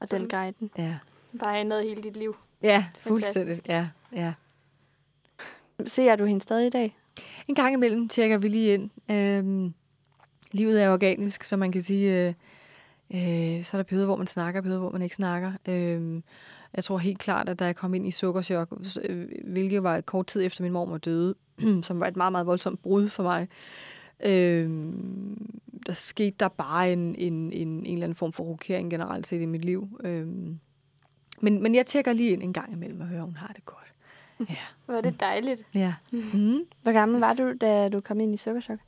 Og 0.00 0.08
Sådan. 0.08 0.20
den 0.20 0.30
guiden? 0.30 0.70
Ja, 0.78 0.98
Som 1.30 1.38
bare 1.38 1.60
ændrede 1.60 1.82
hele 1.82 2.02
dit 2.02 2.16
liv. 2.16 2.36
ja 2.62 2.84
fuldstændig. 3.00 3.60
Ja, 3.68 3.88
ja. 4.12 4.34
Ser 5.86 6.16
du 6.16 6.24
hende 6.24 6.40
stadig 6.40 6.66
i 6.66 6.70
dag? 6.70 6.96
En 7.48 7.54
gang 7.54 7.74
imellem 7.74 8.08
tjekker 8.08 8.38
vi 8.38 8.48
lige 8.48 8.74
ind. 8.74 8.90
Øhm, 9.10 9.74
livet 10.52 10.82
er 10.82 10.92
organisk, 10.92 11.44
så 11.44 11.56
man 11.56 11.72
kan 11.72 11.82
sige, 11.82 12.28
øh, 12.28 12.34
øh, 13.56 13.62
så 13.64 13.76
er 13.76 13.78
der 13.78 13.82
perioder, 13.82 14.06
hvor 14.06 14.16
man 14.16 14.26
snakker, 14.26 14.60
perioder, 14.60 14.80
hvor 14.80 14.90
man 14.90 15.02
ikke 15.02 15.14
snakker. 15.16 15.52
Øhm, 15.68 16.22
jeg 16.74 16.84
tror 16.84 16.98
helt 16.98 17.18
klart, 17.18 17.48
at 17.48 17.58
da 17.58 17.64
jeg 17.64 17.76
kom 17.76 17.94
ind 17.94 18.06
i 18.06 18.10
sukkerchok, 18.10 18.68
øh, 19.04 19.28
hvilket 19.44 19.82
var 19.82 20.00
kort 20.00 20.26
tid 20.26 20.46
efter 20.46 20.62
min 20.62 20.72
mor 20.72 20.98
døde, 20.98 21.34
som 21.82 22.00
var 22.00 22.06
et 22.06 22.16
meget, 22.16 22.32
meget 22.32 22.46
voldsomt 22.46 22.82
brud 22.82 23.08
for 23.08 23.22
mig, 23.22 23.48
øhm, 24.24 25.60
der 25.86 25.92
skete 25.92 26.36
der 26.40 26.48
bare 26.48 26.92
en, 26.92 27.14
en, 27.14 27.52
en, 27.52 27.68
en 27.68 27.86
eller 27.86 28.04
anden 28.04 28.16
form 28.16 28.32
for 28.32 28.44
rokering 28.44 28.90
generelt 28.90 29.26
set 29.26 29.40
i 29.40 29.46
mit 29.46 29.64
liv. 29.64 29.88
Øhm, 30.04 30.58
men, 31.40 31.62
men 31.62 31.74
jeg 31.74 31.86
tjekker 31.86 32.12
lige 32.12 32.30
ind 32.30 32.42
en 32.42 32.52
gang 32.52 32.72
imellem 32.72 33.00
og 33.00 33.06
hører, 33.06 33.22
hun 33.22 33.36
har 33.36 33.52
det 33.56 33.64
godt. 33.64 33.76
Ja. 34.50 34.56
Hvor 34.84 34.94
er 34.94 35.00
det 35.00 35.20
dejligt. 35.20 35.62
ja. 35.74 35.94
Mm. 36.12 36.58
Hvor 36.82 36.92
gammel 36.92 37.20
var 37.20 37.34
du, 37.34 37.54
da 37.60 37.88
du 37.88 38.00
kom 38.00 38.20
ind 38.20 38.34
i 38.34 38.36
sukkerchok? 38.36 38.78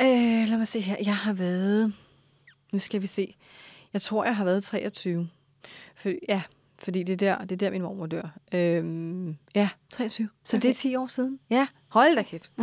Øh, 0.00 0.48
lad 0.48 0.58
mig 0.58 0.66
se 0.66 0.80
her. 0.80 0.96
Jeg 1.04 1.16
har 1.16 1.32
været... 1.32 1.94
Nu 2.72 2.78
skal 2.78 3.02
vi 3.02 3.06
se. 3.06 3.36
Jeg 3.92 4.02
tror, 4.02 4.24
jeg 4.24 4.36
har 4.36 4.44
været 4.44 4.62
23. 4.64 5.28
For, 5.96 6.10
ja, 6.28 6.42
fordi 6.78 7.02
det 7.02 7.22
er, 7.22 7.36
der, 7.36 7.44
det 7.44 7.52
er 7.52 7.56
der, 7.56 7.70
min 7.70 7.82
mormor 7.82 8.06
dør. 8.06 8.28
Øhm, 8.54 9.36
ja, 9.54 9.68
23. 9.90 10.28
Så 10.44 10.56
okay. 10.56 10.62
det 10.62 10.68
er 10.70 10.74
10 10.74 10.96
år 10.96 11.06
siden. 11.06 11.38
Ja, 11.50 11.66
hold 11.88 12.16
da 12.16 12.22
kæft. 12.22 12.52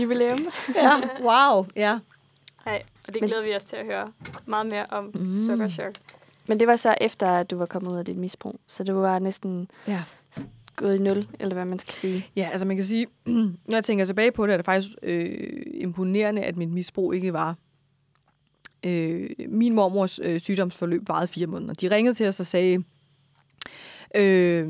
Jubilæum? 0.00 0.38
ja, 0.74 1.00
wow. 1.22 1.66
Ja. 1.76 1.98
Nej, 2.66 2.82
og 3.08 3.14
det 3.14 3.22
Men- 3.22 3.28
glæder 3.28 3.42
vi 3.44 3.54
os 3.56 3.64
til 3.64 3.76
at 3.76 3.84
høre 3.86 4.12
meget 4.46 4.66
mere 4.66 4.86
om 4.90 5.10
Mm. 5.14 5.40
sukkerchok. 5.46 5.92
Men 6.48 6.60
det 6.60 6.66
var 6.68 6.76
så 6.76 6.94
efter, 7.00 7.26
at 7.28 7.50
du 7.50 7.56
var 7.56 7.66
kommet 7.66 7.90
ud 7.92 7.96
af 7.96 8.04
dit 8.04 8.16
misbrug. 8.16 8.60
Så 8.66 8.84
du 8.84 8.92
var 8.92 9.18
næsten 9.18 9.70
ja. 9.86 10.02
gået 10.76 10.96
i 10.96 10.98
nul, 10.98 11.26
eller 11.40 11.54
hvad 11.54 11.64
man 11.64 11.78
skal 11.78 11.94
sige. 11.94 12.26
Ja, 12.36 12.48
altså 12.52 12.66
man 12.66 12.76
kan 12.76 12.84
sige, 12.84 13.06
når 13.26 13.74
jeg 13.76 13.84
tænker 13.84 14.04
tilbage 14.04 14.32
på 14.32 14.46
det, 14.46 14.52
er 14.52 14.56
det 14.56 14.66
faktisk 14.66 14.88
øh, 15.02 15.62
imponerende, 15.74 16.42
at 16.42 16.56
mit 16.56 16.68
misbrug 16.70 17.14
ikke 17.14 17.32
var. 17.32 17.56
Øh, 18.82 19.30
min 19.48 19.74
mormors 19.74 20.20
øh, 20.22 20.40
sygdomsforløb 20.40 21.08
varede 21.08 21.28
fire 21.28 21.46
måneder. 21.46 21.74
De 21.74 21.90
ringede 21.90 22.14
til 22.14 22.26
os 22.28 22.40
og 22.40 22.46
sagde, 22.46 22.84
øh, 24.14 24.68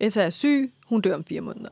Essa 0.00 0.22
er 0.22 0.30
syg, 0.30 0.72
hun 0.86 1.00
dør 1.00 1.14
om 1.14 1.24
fire 1.24 1.40
måneder. 1.40 1.70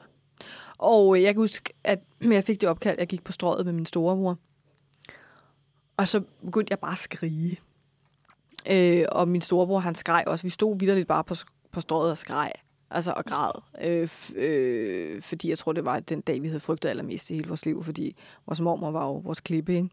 Og 0.78 1.16
øh, 1.16 1.23
jeg 1.23 1.35
kan 1.35 1.40
huske, 1.40 1.73
at 1.85 2.00
jeg 2.30 2.45
fik 2.45 2.60
det 2.60 2.69
opkald, 2.69 2.97
jeg 2.99 3.06
gik 3.06 3.25
på 3.25 3.32
strøget 3.32 3.67
med 3.67 3.73
min 3.73 3.86
storebror. 3.86 4.36
Og 5.97 6.08
så 6.08 6.23
begyndte 6.45 6.71
jeg 6.71 6.78
bare 6.78 6.93
at 6.93 6.99
skrige. 6.99 7.60
Øh, 8.71 9.04
og 9.12 9.28
min 9.28 9.41
storebror, 9.41 9.78
han 9.78 9.95
skreg 9.95 10.25
også. 10.26 10.43
Vi 10.43 10.50
stod 10.50 10.78
vidderligt 10.78 11.08
bare 11.08 11.25
på, 11.25 11.34
på 11.73 11.80
strøget 11.80 12.10
og 12.10 12.19
skreg. 12.19 12.52
Altså 12.91 13.12
og 13.17 13.25
græd. 13.25 13.62
Øh, 13.82 14.08
øh, 14.36 15.23
fordi 15.23 15.49
jeg 15.49 15.58
tror, 15.58 15.73
det 15.73 15.84
var 15.84 16.00
den 16.00 16.21
dag, 16.21 16.43
vi 16.43 16.47
havde 16.47 16.60
frygtet 16.60 16.88
allermest 16.88 17.30
i 17.30 17.34
hele 17.34 17.49
vores 17.49 17.67
liv. 17.67 17.84
Fordi 17.84 18.17
vores 18.47 18.60
mormor 18.60 18.91
var 18.91 19.06
jo 19.06 19.12
vores 19.12 19.41
klippe, 19.41 19.76
ikke? 19.76 19.88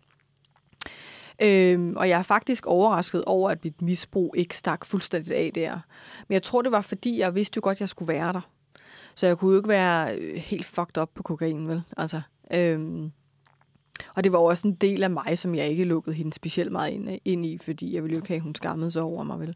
Øhm, 1.41 1.93
og 1.97 2.10
jeg 2.10 2.19
er 2.19 2.23
faktisk 2.23 2.65
overrasket 2.65 3.26
over, 3.26 3.50
at 3.50 3.63
mit 3.63 3.82
misbrug 3.82 4.34
ikke 4.38 4.58
stak 4.58 4.86
fuldstændigt 4.86 5.36
af 5.36 5.52
der. 5.56 5.80
Men 6.28 6.34
jeg 6.34 6.43
tror, 6.43 6.62
det 6.62 6.71
var, 6.71 6.82
fordi 6.82 7.19
jeg 7.19 7.36
vidste 7.36 7.58
jo 7.58 7.62
godt, 7.63 7.76
at 7.76 7.82
jeg 7.82 7.89
skulle 7.89 8.13
være 8.13 8.34
der. 8.34 8.50
Så 9.15 9.28
jeg 9.28 9.38
kunne 9.38 9.52
jo 9.52 9.58
ikke 9.58 9.69
være 9.69 10.17
øh, 10.17 10.36
helt 10.36 10.65
fucked 10.65 10.97
up 10.97 11.10
på 11.15 11.23
kokain, 11.23 11.67
vel? 11.67 11.84
Altså, 11.97 12.21
øhm, 12.54 13.12
og 14.15 14.23
det 14.23 14.32
var 14.32 14.38
også 14.38 14.67
en 14.67 14.76
del 14.76 15.04
af 15.04 15.10
mig, 15.10 15.39
som 15.39 15.56
jeg 15.56 15.67
ikke 15.67 15.84
lukkede 15.84 16.15
hende 16.15 16.34
specielt 16.34 16.71
meget 16.71 16.91
ind, 16.91 17.19
ind 17.26 17.45
i, 17.45 17.58
fordi 17.58 17.95
jeg 17.95 18.04
ville 18.04 18.13
jo 18.13 18.17
ikke 18.17 18.28
have, 18.28 18.36
at 18.36 18.41
hun 18.41 18.56
skammede 18.56 18.91
sig 18.91 19.02
over 19.02 19.23
mig, 19.23 19.39
vel? 19.39 19.56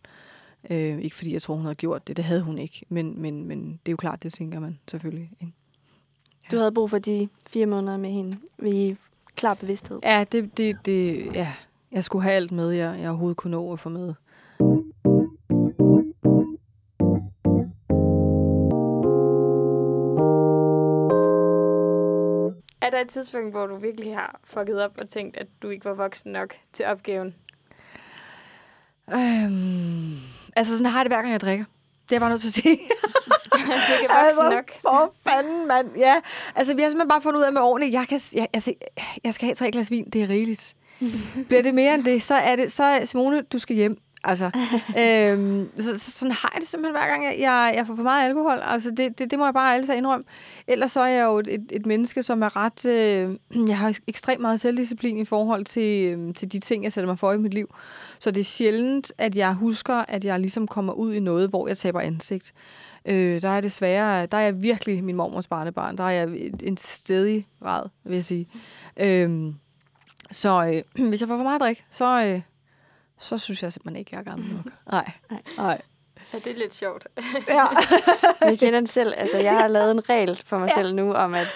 Øh, 0.69 0.99
ikke 0.99 1.15
fordi 1.15 1.33
jeg 1.33 1.41
tror, 1.41 1.55
hun 1.55 1.63
havde 1.63 1.75
gjort 1.75 2.07
det. 2.07 2.17
Det 2.17 2.25
havde 2.25 2.41
hun 2.41 2.57
ikke. 2.57 2.85
Men, 2.89 3.21
men, 3.21 3.45
men 3.45 3.71
det 3.71 3.89
er 3.89 3.91
jo 3.91 3.97
klart, 3.97 4.23
det 4.23 4.33
tænker 4.33 4.59
man 4.59 4.79
selvfølgelig. 4.91 5.31
Ikke? 5.41 5.53
Du 6.51 6.57
havde 6.57 6.71
brug 6.71 6.89
for 6.89 6.99
de 6.99 7.29
fire 7.47 7.65
måneder 7.65 7.97
med 7.97 8.09
hende 8.09 8.37
ved 8.57 8.95
klar 9.35 9.53
bevidsthed. 9.53 9.99
Ja, 10.03 10.25
det, 10.31 10.57
det, 10.57 10.85
det, 10.85 11.35
ja, 11.35 11.53
jeg 11.91 12.03
skulle 12.03 12.23
have 12.23 12.35
alt 12.35 12.51
med, 12.51 12.69
jeg, 12.69 12.99
jeg 12.99 13.09
overhovedet 13.09 13.37
kunne 13.37 13.51
nå 13.51 13.73
at 13.73 13.79
få 13.79 13.89
med. 13.89 14.13
Er 22.81 22.89
der 22.89 23.01
et 23.01 23.09
tidspunkt, 23.09 23.51
hvor 23.51 23.67
du 23.67 23.75
virkelig 23.75 24.15
har 24.15 24.39
fucket 24.43 24.83
op 24.83 24.91
og 25.01 25.09
tænkt, 25.09 25.37
at 25.37 25.47
du 25.61 25.69
ikke 25.69 25.85
var 25.85 25.93
voksen 25.93 26.31
nok 26.31 26.55
til 26.73 26.85
opgaven? 26.85 27.35
Øhm, 29.13 30.13
altså, 30.55 30.77
sådan 30.77 30.91
har 30.91 30.99
jeg 30.99 31.05
det 31.05 31.11
hver 31.11 31.21
gang, 31.21 31.31
jeg 31.31 31.41
drikker. 31.41 31.65
Det 32.03 32.11
er 32.11 32.15
jeg 32.15 32.21
bare 32.21 32.29
nødt 32.29 32.41
til 32.41 32.47
at 32.47 32.53
sige. 32.53 32.71
ikke 32.71 34.07
er 34.09 34.35
voksen 34.35 34.55
nok? 34.55 34.71
For 34.81 35.13
fanden, 35.23 35.67
mand. 35.67 35.97
Ja, 35.97 36.21
altså, 36.55 36.73
vi 36.73 36.81
har 36.81 36.89
simpelthen 36.89 37.09
bare 37.09 37.21
fundet 37.21 37.39
ud 37.39 37.45
af 37.45 37.53
med 37.53 37.61
årene, 37.61 37.89
jeg, 37.91 38.07
kan, 38.07 38.19
jeg, 38.33 38.47
altså, 38.53 38.73
jeg 39.23 39.33
skal 39.33 39.45
have 39.45 39.55
tre 39.55 39.71
glas 39.71 39.91
vin, 39.91 40.09
det 40.09 40.23
er 40.23 40.29
rigeligt. 40.29 40.75
Bliver 41.47 41.61
det 41.61 41.73
mere 41.73 41.95
end 41.95 42.03
det, 42.03 42.21
så 42.21 42.35
er 42.35 42.55
det, 42.55 42.71
så 42.71 43.01
Simone, 43.05 43.41
du 43.41 43.59
skal 43.59 43.75
hjem. 43.75 43.97
Altså, 44.23 44.45
øhm, 45.01 45.69
så, 45.77 45.99
så, 45.99 46.11
sådan 46.11 46.31
har 46.31 46.51
jeg 46.53 46.61
det 46.61 46.69
simpelthen 46.69 46.93
hver 46.93 47.07
gang, 47.07 47.25
jeg, 47.25 47.35
jeg, 47.39 47.73
jeg 47.75 47.87
får 47.87 47.95
for 47.95 48.03
meget 48.03 48.27
alkohol. 48.29 48.59
Altså, 48.63 48.91
det, 48.91 49.19
det, 49.19 49.31
det 49.31 49.39
må 49.39 49.45
jeg 49.45 49.53
bare 49.53 49.75
altså 49.75 49.93
indrømme. 49.93 50.23
Ellers 50.67 50.91
så 50.91 51.01
er 51.01 51.07
jeg 51.07 51.23
jo 51.23 51.39
et, 51.39 51.47
et, 51.53 51.65
et 51.71 51.85
menneske, 51.85 52.23
som 52.23 52.41
er 52.41 52.55
ret... 52.55 52.85
Øh, 52.85 53.37
jeg 53.69 53.77
har 53.77 53.97
ekstremt 54.07 54.41
meget 54.41 54.59
selvdisciplin 54.59 55.17
i 55.17 55.25
forhold 55.25 55.65
til, 55.65 56.17
øh, 56.17 56.33
til 56.33 56.51
de 56.51 56.59
ting, 56.59 56.83
jeg 56.83 56.93
sætter 56.93 57.07
mig 57.07 57.19
for 57.19 57.33
i 57.33 57.37
mit 57.37 57.53
liv. 57.53 57.75
Så 58.19 58.31
det 58.31 58.39
er 58.39 58.45
sjældent, 58.45 59.11
at 59.17 59.35
jeg 59.35 59.53
husker, 59.53 59.95
at 60.07 60.25
jeg 60.25 60.39
ligesom 60.39 60.67
kommer 60.67 60.93
ud 60.93 61.13
i 61.13 61.19
noget, 61.19 61.49
hvor 61.49 61.67
jeg 61.67 61.77
taber 61.77 61.99
ansigt. 61.99 62.53
Øh, 63.05 63.41
der 63.41 63.49
er 63.49 63.61
desværre, 63.61 64.25
der 64.25 64.37
er 64.37 64.41
jeg 64.41 64.63
virkelig 64.63 65.03
min 65.03 65.15
mormors 65.15 65.47
barnebarn. 65.47 65.97
Der 65.97 66.03
er 66.03 66.09
jeg 66.09 66.29
en 66.63 66.77
stedig 66.77 67.47
rad, 67.65 67.83
vil 68.03 68.15
jeg 68.15 68.25
sige. 68.25 68.47
Øh, 68.99 69.53
så 70.31 70.83
øh, 70.97 71.07
hvis 71.09 71.21
jeg 71.21 71.27
får 71.27 71.37
for 71.37 71.43
meget 71.43 71.61
drik, 71.61 71.85
så, 71.89 72.23
øh, 72.23 72.41
så 73.17 73.37
synes 73.37 73.63
jeg 73.63 73.73
simpelthen 73.73 73.99
ikke, 73.99 74.09
jeg 74.13 74.19
er 74.19 74.23
gammel 74.23 74.53
nok. 74.53 74.65
Nej. 74.91 75.11
Nej. 75.57 75.81
Ja, 76.33 76.37
det 76.39 76.47
er 76.47 76.59
lidt 76.59 76.75
sjovt. 76.75 77.07
Ja. 77.47 77.65
Jeg 78.49 78.59
kender 78.59 78.79
det 78.79 78.89
selv. 78.89 79.13
Altså, 79.17 79.37
jeg 79.37 79.57
har 79.57 79.67
lavet 79.67 79.91
en 79.91 80.09
regel 80.09 80.41
for 80.45 80.57
mig 80.57 80.67
Ja. 80.75 80.79
ja. 80.79 80.85
selv 80.85 80.95
nu, 80.95 81.13
om 81.13 81.33
at 81.33 81.47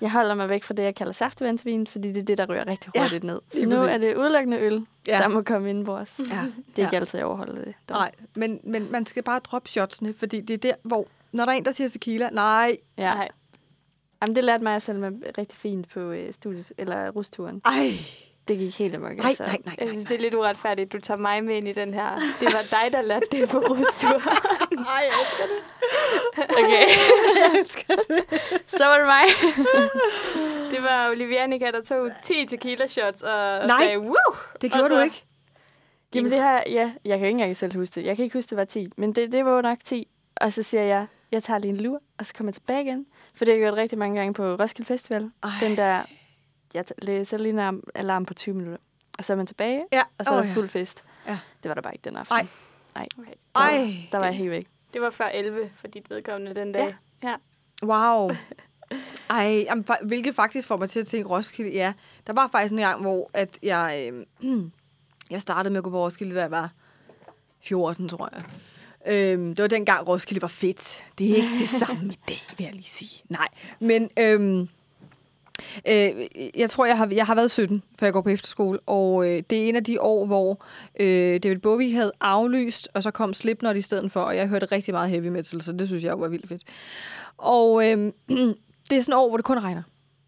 jeg 0.00 0.12
holder 0.12 0.34
mig 0.34 0.48
væk 0.48 0.64
fra 0.64 0.74
det, 0.74 0.82
jeg 0.82 0.94
kalder 0.94 1.12
saftevandsvin, 1.12 1.86
fordi 1.86 2.08
det 2.12 2.18
er 2.20 2.22
det, 2.24 2.38
der 2.38 2.46
ryger 2.46 2.66
rigtig 2.66 2.90
Ja, 2.94 3.00
hurtigt 3.02 3.24
ned. 3.24 3.40
Så 3.52 3.66
nu 3.66 3.76
er 3.76 3.86
præcis. 3.86 4.00
det 4.06 4.16
udelukkende 4.16 4.58
øl, 4.58 4.86
Ja. 5.06 5.16
ja. 5.16 5.22
der 5.22 5.28
må 5.28 5.42
komme 5.42 5.70
ind 5.70 5.84
på 5.84 5.96
os. 5.96 6.08
ja. 6.18 6.24
Det 6.24 6.32
er 6.36 6.50
Ja. 6.76 6.82
ikke 6.84 6.96
altid, 6.96 7.18
jeg 7.18 7.26
overholder 7.26 7.64
det. 7.64 7.74
dog. 7.88 7.96
Nej, 7.96 8.10
men, 8.34 8.60
men 8.64 8.92
man 8.92 9.06
skal 9.06 9.22
bare 9.22 9.38
droppe 9.38 9.68
shotsene, 9.68 10.14
fordi 10.18 10.40
det 10.40 10.54
er 10.54 10.58
der, 10.58 10.74
hvor... 10.82 11.06
Når 11.32 11.44
der 11.44 11.52
er 11.52 11.56
en, 11.56 11.64
der 11.64 11.72
siger 11.72 11.88
tequila, 11.88 12.30
nej, 12.30 12.76
Ja. 12.98 13.14
Nej. 14.20 14.26
Jamen, 14.26 14.36
det 14.36 14.44
lærte 14.44 14.64
mig 14.64 14.72
jeg 14.72 14.82
selv 14.82 14.98
med 14.98 15.12
rigtig 15.38 15.58
fint 15.58 15.88
på 15.92 16.00
øh, 16.00 16.32
studiet, 16.34 16.72
eller 16.78 17.10
rusturen. 17.10 17.62
ej, 17.64 17.88
Det 18.48 18.58
gik 18.58 18.78
helt 18.78 18.94
amok. 18.94 19.16
nej, 19.16 19.36
nej, 19.38 19.48
nej, 19.48 19.58
Jeg 19.78 19.86
nej, 19.86 19.86
synes, 19.94 20.06
det 20.06 20.16
er 20.16 20.20
lidt 20.20 20.34
uretfærdigt, 20.34 20.92
du 20.92 21.00
tager 21.00 21.18
mig 21.18 21.44
med 21.44 21.56
ind 21.56 21.68
i 21.68 21.72
den 21.72 21.94
her. 21.94 22.14
Det 22.40 22.48
var 22.52 22.62
dig, 22.70 22.92
der 22.92 23.02
lærte 23.02 23.26
det 23.32 23.48
på 23.48 23.58
rustur. 23.70 24.18
nej, 24.74 25.02
jeg 25.08 25.12
elsker 25.20 25.44
det. 25.52 25.60
Okay, 26.58 26.86
Jeg 27.42 27.60
elsker 27.60 27.94
det. 27.96 28.24
så 28.68 28.84
var 28.86 28.96
det 28.98 29.06
mig. 29.06 29.24
Det 30.70 30.82
var 30.82 31.10
Olivia 31.10 31.42
Annika, 31.42 31.70
der 31.70 31.82
tog 31.82 32.10
10 32.22 32.46
tequila 32.46 32.86
shots 32.86 33.22
og, 33.22 33.32
og 33.58 33.66
Nej. 33.66 33.82
sagde, 33.82 33.98
Woo! 33.98 34.14
Det 34.62 34.72
gjorde 34.72 34.88
så- 34.88 34.94
du 34.94 35.00
ikke. 35.00 35.24
Jamen 36.14 36.30
det 36.30 36.42
her, 36.42 36.62
ja, 36.66 36.92
jeg 37.04 37.18
kan 37.18 37.26
ikke 37.28 37.36
engang 37.36 37.56
selv 37.56 37.74
huske 37.74 37.94
det. 38.00 38.06
Jeg 38.06 38.16
kan 38.16 38.22
ikke 38.24 38.38
huske, 38.38 38.50
det 38.50 38.58
var 38.58 38.64
10, 38.64 38.88
men 38.96 39.12
det, 39.12 39.32
det 39.32 39.44
var 39.44 39.50
jo 39.54 39.60
nok 39.60 39.78
10. 39.84 40.08
Og 40.40 40.52
så 40.52 40.62
siger 40.62 40.82
jeg, 40.82 41.06
jeg 41.32 41.42
tager 41.42 41.58
lige 41.58 41.70
en 41.70 41.76
lur, 41.76 42.00
og 42.18 42.26
så 42.26 42.34
kommer 42.34 42.48
jeg 42.50 42.54
tilbage 42.54 42.82
igen. 42.84 43.06
For 43.40 43.44
det 43.44 43.54
har 43.54 43.58
jeg 43.58 43.64
gjort 43.66 43.78
rigtig 43.78 43.98
mange 43.98 44.18
gange 44.18 44.34
på 44.34 44.54
Roskilde 44.54 44.86
Festival. 44.86 45.30
Ej. 45.42 45.50
Den 45.60 45.76
der, 45.76 46.02
jeg 46.74 46.84
læser 47.02 47.38
lige 47.38 47.50
en 47.50 47.58
alarm, 47.58 47.82
alarm 47.94 48.24
på 48.24 48.34
20 48.34 48.54
minutter. 48.54 48.78
Og 49.18 49.24
så 49.24 49.32
er 49.32 49.36
man 49.36 49.46
tilbage, 49.46 49.84
Ja, 49.92 50.02
og 50.18 50.24
så 50.24 50.30
er 50.30 50.36
åh, 50.36 50.42
der 50.42 50.48
ja. 50.48 50.54
fuld 50.54 50.68
fest. 50.68 51.04
Ja. 51.26 51.38
Det 51.62 51.68
var 51.68 51.74
der 51.74 51.82
bare 51.82 51.94
ikke 51.94 52.04
den 52.04 52.16
aften. 52.16 52.36
Ej. 52.36 52.46
Nej. 52.94 53.06
Okay. 53.18 53.30
Der, 53.54 53.60
Ej. 53.60 53.94
der 54.12 54.18
var 54.18 54.24
jeg 54.24 54.34
helt 54.34 54.50
væk. 54.50 54.68
Det 54.92 55.00
var 55.00 55.10
før 55.10 55.24
11 55.24 55.70
for 55.74 55.86
dit 55.86 56.10
vedkommende 56.10 56.54
den 56.54 56.72
dag. 56.72 56.94
Ja. 57.22 57.34
Wow. 57.82 58.30
Ej, 59.30 59.64
jamen, 59.68 59.84
hvilket 60.02 60.34
faktisk 60.34 60.68
får 60.68 60.76
mig 60.76 60.90
til 60.90 61.00
at 61.00 61.06
tænke 61.06 61.28
Roskilde. 61.28 61.70
Ja, 61.70 61.92
der 62.26 62.32
var 62.32 62.48
faktisk 62.52 62.72
en 62.72 62.78
gang, 62.78 63.00
hvor 63.00 63.30
at 63.34 63.58
jeg, 63.62 64.12
øh, 64.12 64.26
jeg 65.30 65.42
startede 65.42 65.72
med 65.72 65.78
at 65.78 65.84
gå 65.84 65.90
på 65.90 66.04
Roskilde, 66.04 66.34
da 66.34 66.40
jeg 66.40 66.50
var 66.50 66.70
14, 67.60 68.08
tror 68.08 68.28
jeg. 68.32 68.42
Øhm, 69.06 69.54
det 69.54 69.62
var 69.62 69.68
dengang 69.68 70.08
Roskilde 70.08 70.42
var 70.42 70.48
fedt. 70.48 71.04
Det 71.18 71.30
er 71.30 71.36
ikke 71.36 71.58
det 71.58 71.68
samme 71.68 72.12
i 72.12 72.18
dag, 72.28 72.40
vil 72.58 72.64
jeg 72.64 72.72
lige 72.72 72.84
sige. 72.88 73.22
Nej, 73.28 73.48
men 73.80 74.10
øhm, 74.18 74.68
øh, 75.88 76.10
jeg 76.56 76.70
tror, 76.70 76.86
jeg 76.86 76.96
har, 76.96 77.08
jeg 77.12 77.26
har 77.26 77.34
været 77.34 77.50
17, 77.50 77.82
før 77.98 78.06
jeg 78.06 78.12
går 78.12 78.20
på 78.20 78.28
efterskole, 78.28 78.78
og 78.86 79.28
øh, 79.28 79.42
det 79.50 79.58
er 79.58 79.68
en 79.68 79.76
af 79.76 79.84
de 79.84 80.00
år, 80.00 80.26
hvor 80.26 80.64
øh, 81.00 81.40
David 81.42 81.58
Bowie 81.58 81.94
havde 81.94 82.12
aflyst, 82.20 82.88
og 82.94 83.02
så 83.02 83.10
kom 83.10 83.34
Slipknot 83.34 83.76
i 83.76 83.80
stedet 83.80 84.12
for, 84.12 84.20
og 84.20 84.36
jeg 84.36 84.48
hørte 84.48 84.66
rigtig 84.66 84.94
meget 84.94 85.10
heavy 85.10 85.28
metal, 85.28 85.62
så 85.62 85.72
det 85.72 85.88
synes 85.88 86.04
jeg 86.04 86.20
var 86.20 86.28
vildt 86.28 86.48
fedt. 86.48 86.62
Og 87.36 87.88
øh, 87.88 88.12
det 88.90 88.98
er 88.98 89.02
sådan 89.02 89.12
et 89.12 89.18
år, 89.18 89.28
hvor 89.28 89.36
det 89.36 89.44
kun 89.44 89.58
regner. 89.58 89.82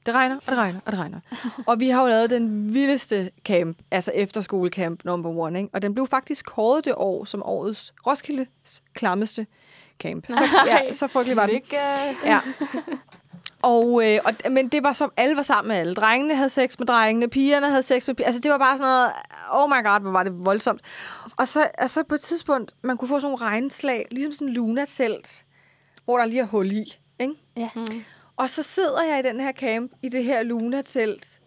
Det 0.07 0.15
regner, 0.15 0.37
og 0.37 0.43
det 0.47 0.59
regner, 0.59 0.81
og 0.87 0.93
det 0.93 1.01
regner. 1.01 1.21
Og 1.67 1.81
vi 1.81 1.88
har 1.88 2.03
jo 2.03 2.09
lavet 2.09 2.31
den 2.31 2.75
vildeste 2.75 3.31
camp, 3.45 3.79
altså 3.91 4.12
efterskolecamp 4.15 5.05
number 5.05 5.31
one, 5.31 5.59
ikke? 5.59 5.71
Og 5.73 5.83
den 5.83 5.95
blev 5.95 6.07
faktisk 6.07 6.45
kåret 6.45 6.85
det 6.85 6.95
år 6.97 7.25
som 7.25 7.43
årets 7.43 7.95
Roskildes 8.07 8.83
klammeste 8.95 9.47
camp. 9.99 10.27
Så, 10.29 10.45
ja, 10.67 10.93
så 10.93 11.07
frygtelig 11.07 11.37
var 11.37 11.47
den. 11.47 11.55
Lykke. 11.55 11.77
Ja. 12.25 12.41
Og, 13.62 14.09
øh, 14.09 14.21
og, 14.25 14.53
men 14.53 14.69
det 14.69 14.83
var 14.83 14.93
som, 14.93 15.12
alle 15.17 15.37
var 15.37 15.43
sammen 15.43 15.69
med 15.69 15.77
alle. 15.77 15.95
Drengene 15.95 16.37
havde 16.37 16.51
sex 16.51 16.79
med 16.79 16.87
drengene, 16.87 17.29
pigerne 17.29 17.71
havde 17.71 17.83
sex 17.83 18.07
med 18.07 18.15
pigerne. 18.15 18.27
Altså, 18.27 18.41
det 18.41 18.51
var 18.51 18.59
bare 18.59 18.79
sådan 18.79 18.91
noget, 18.91 19.11
oh 19.51 19.71
my 19.71 19.85
god, 19.85 20.01
hvor 20.01 20.11
var 20.11 20.23
det 20.23 20.33
voldsomt. 20.47 20.81
Og 21.37 21.49
så, 21.49 21.69
og 21.79 21.91
så 21.91 22.03
på 22.03 22.15
et 22.15 22.21
tidspunkt, 22.21 22.75
man 22.83 22.97
kunne 22.97 23.09
få 23.09 23.21
sådan 23.21 23.31
nogle 23.33 23.45
regnslag, 23.47 24.07
ligesom 24.11 24.33
sådan 24.33 24.49
en 24.49 24.55
lunatelt, 24.55 25.45
hvor 26.05 26.19
der 26.19 26.25
lige 26.25 26.41
er 26.41 26.47
hul 26.47 26.73
i, 26.73 26.85
ikke? 27.21 27.35
Ja. 27.57 27.69
Mm. 27.75 28.05
Og 28.43 28.51
så 28.51 28.63
sidder 28.63 29.03
jeg 29.03 29.19
i 29.19 29.23
den 29.23 29.41
her 29.41 29.53
camp, 29.53 29.93
i 30.03 30.09
det 30.09 30.25
her 30.25 30.43
lunatelt, 30.43 31.41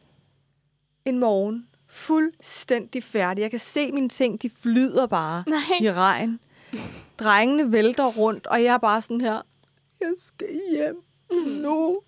en 1.05 1.19
morgen, 1.19 1.67
fuldstændig 1.87 3.03
færdig. 3.03 3.41
Jeg 3.41 3.49
kan 3.51 3.59
se 3.59 3.91
mine 3.91 4.09
ting, 4.09 4.41
de 4.41 4.49
flyder 4.49 5.07
bare 5.07 5.43
Nej. 5.47 5.59
i 5.81 5.91
regn. 5.91 6.39
Drengene 7.19 7.71
vælter 7.71 8.05
rundt, 8.05 8.47
og 8.47 8.63
jeg 8.63 8.73
er 8.73 8.77
bare 8.77 9.01
sådan 9.01 9.21
her, 9.21 9.41
jeg 10.01 10.13
skal 10.17 10.47
hjem 10.71 11.03
nu. 11.47 12.01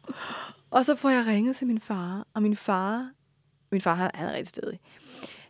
Og 0.72 0.86
så 0.86 0.96
får 0.96 1.10
jeg 1.10 1.26
ringet 1.28 1.56
til 1.56 1.68
min 1.68 1.82
far, 1.82 2.28
og 2.34 2.42
min 2.42 2.56
far, 2.56 3.12
min 3.72 3.82
far 3.82 3.94
han, 3.94 4.12
han 4.14 4.28
er 4.28 4.34
rigtig 4.34 4.48
stedig. 4.48 4.80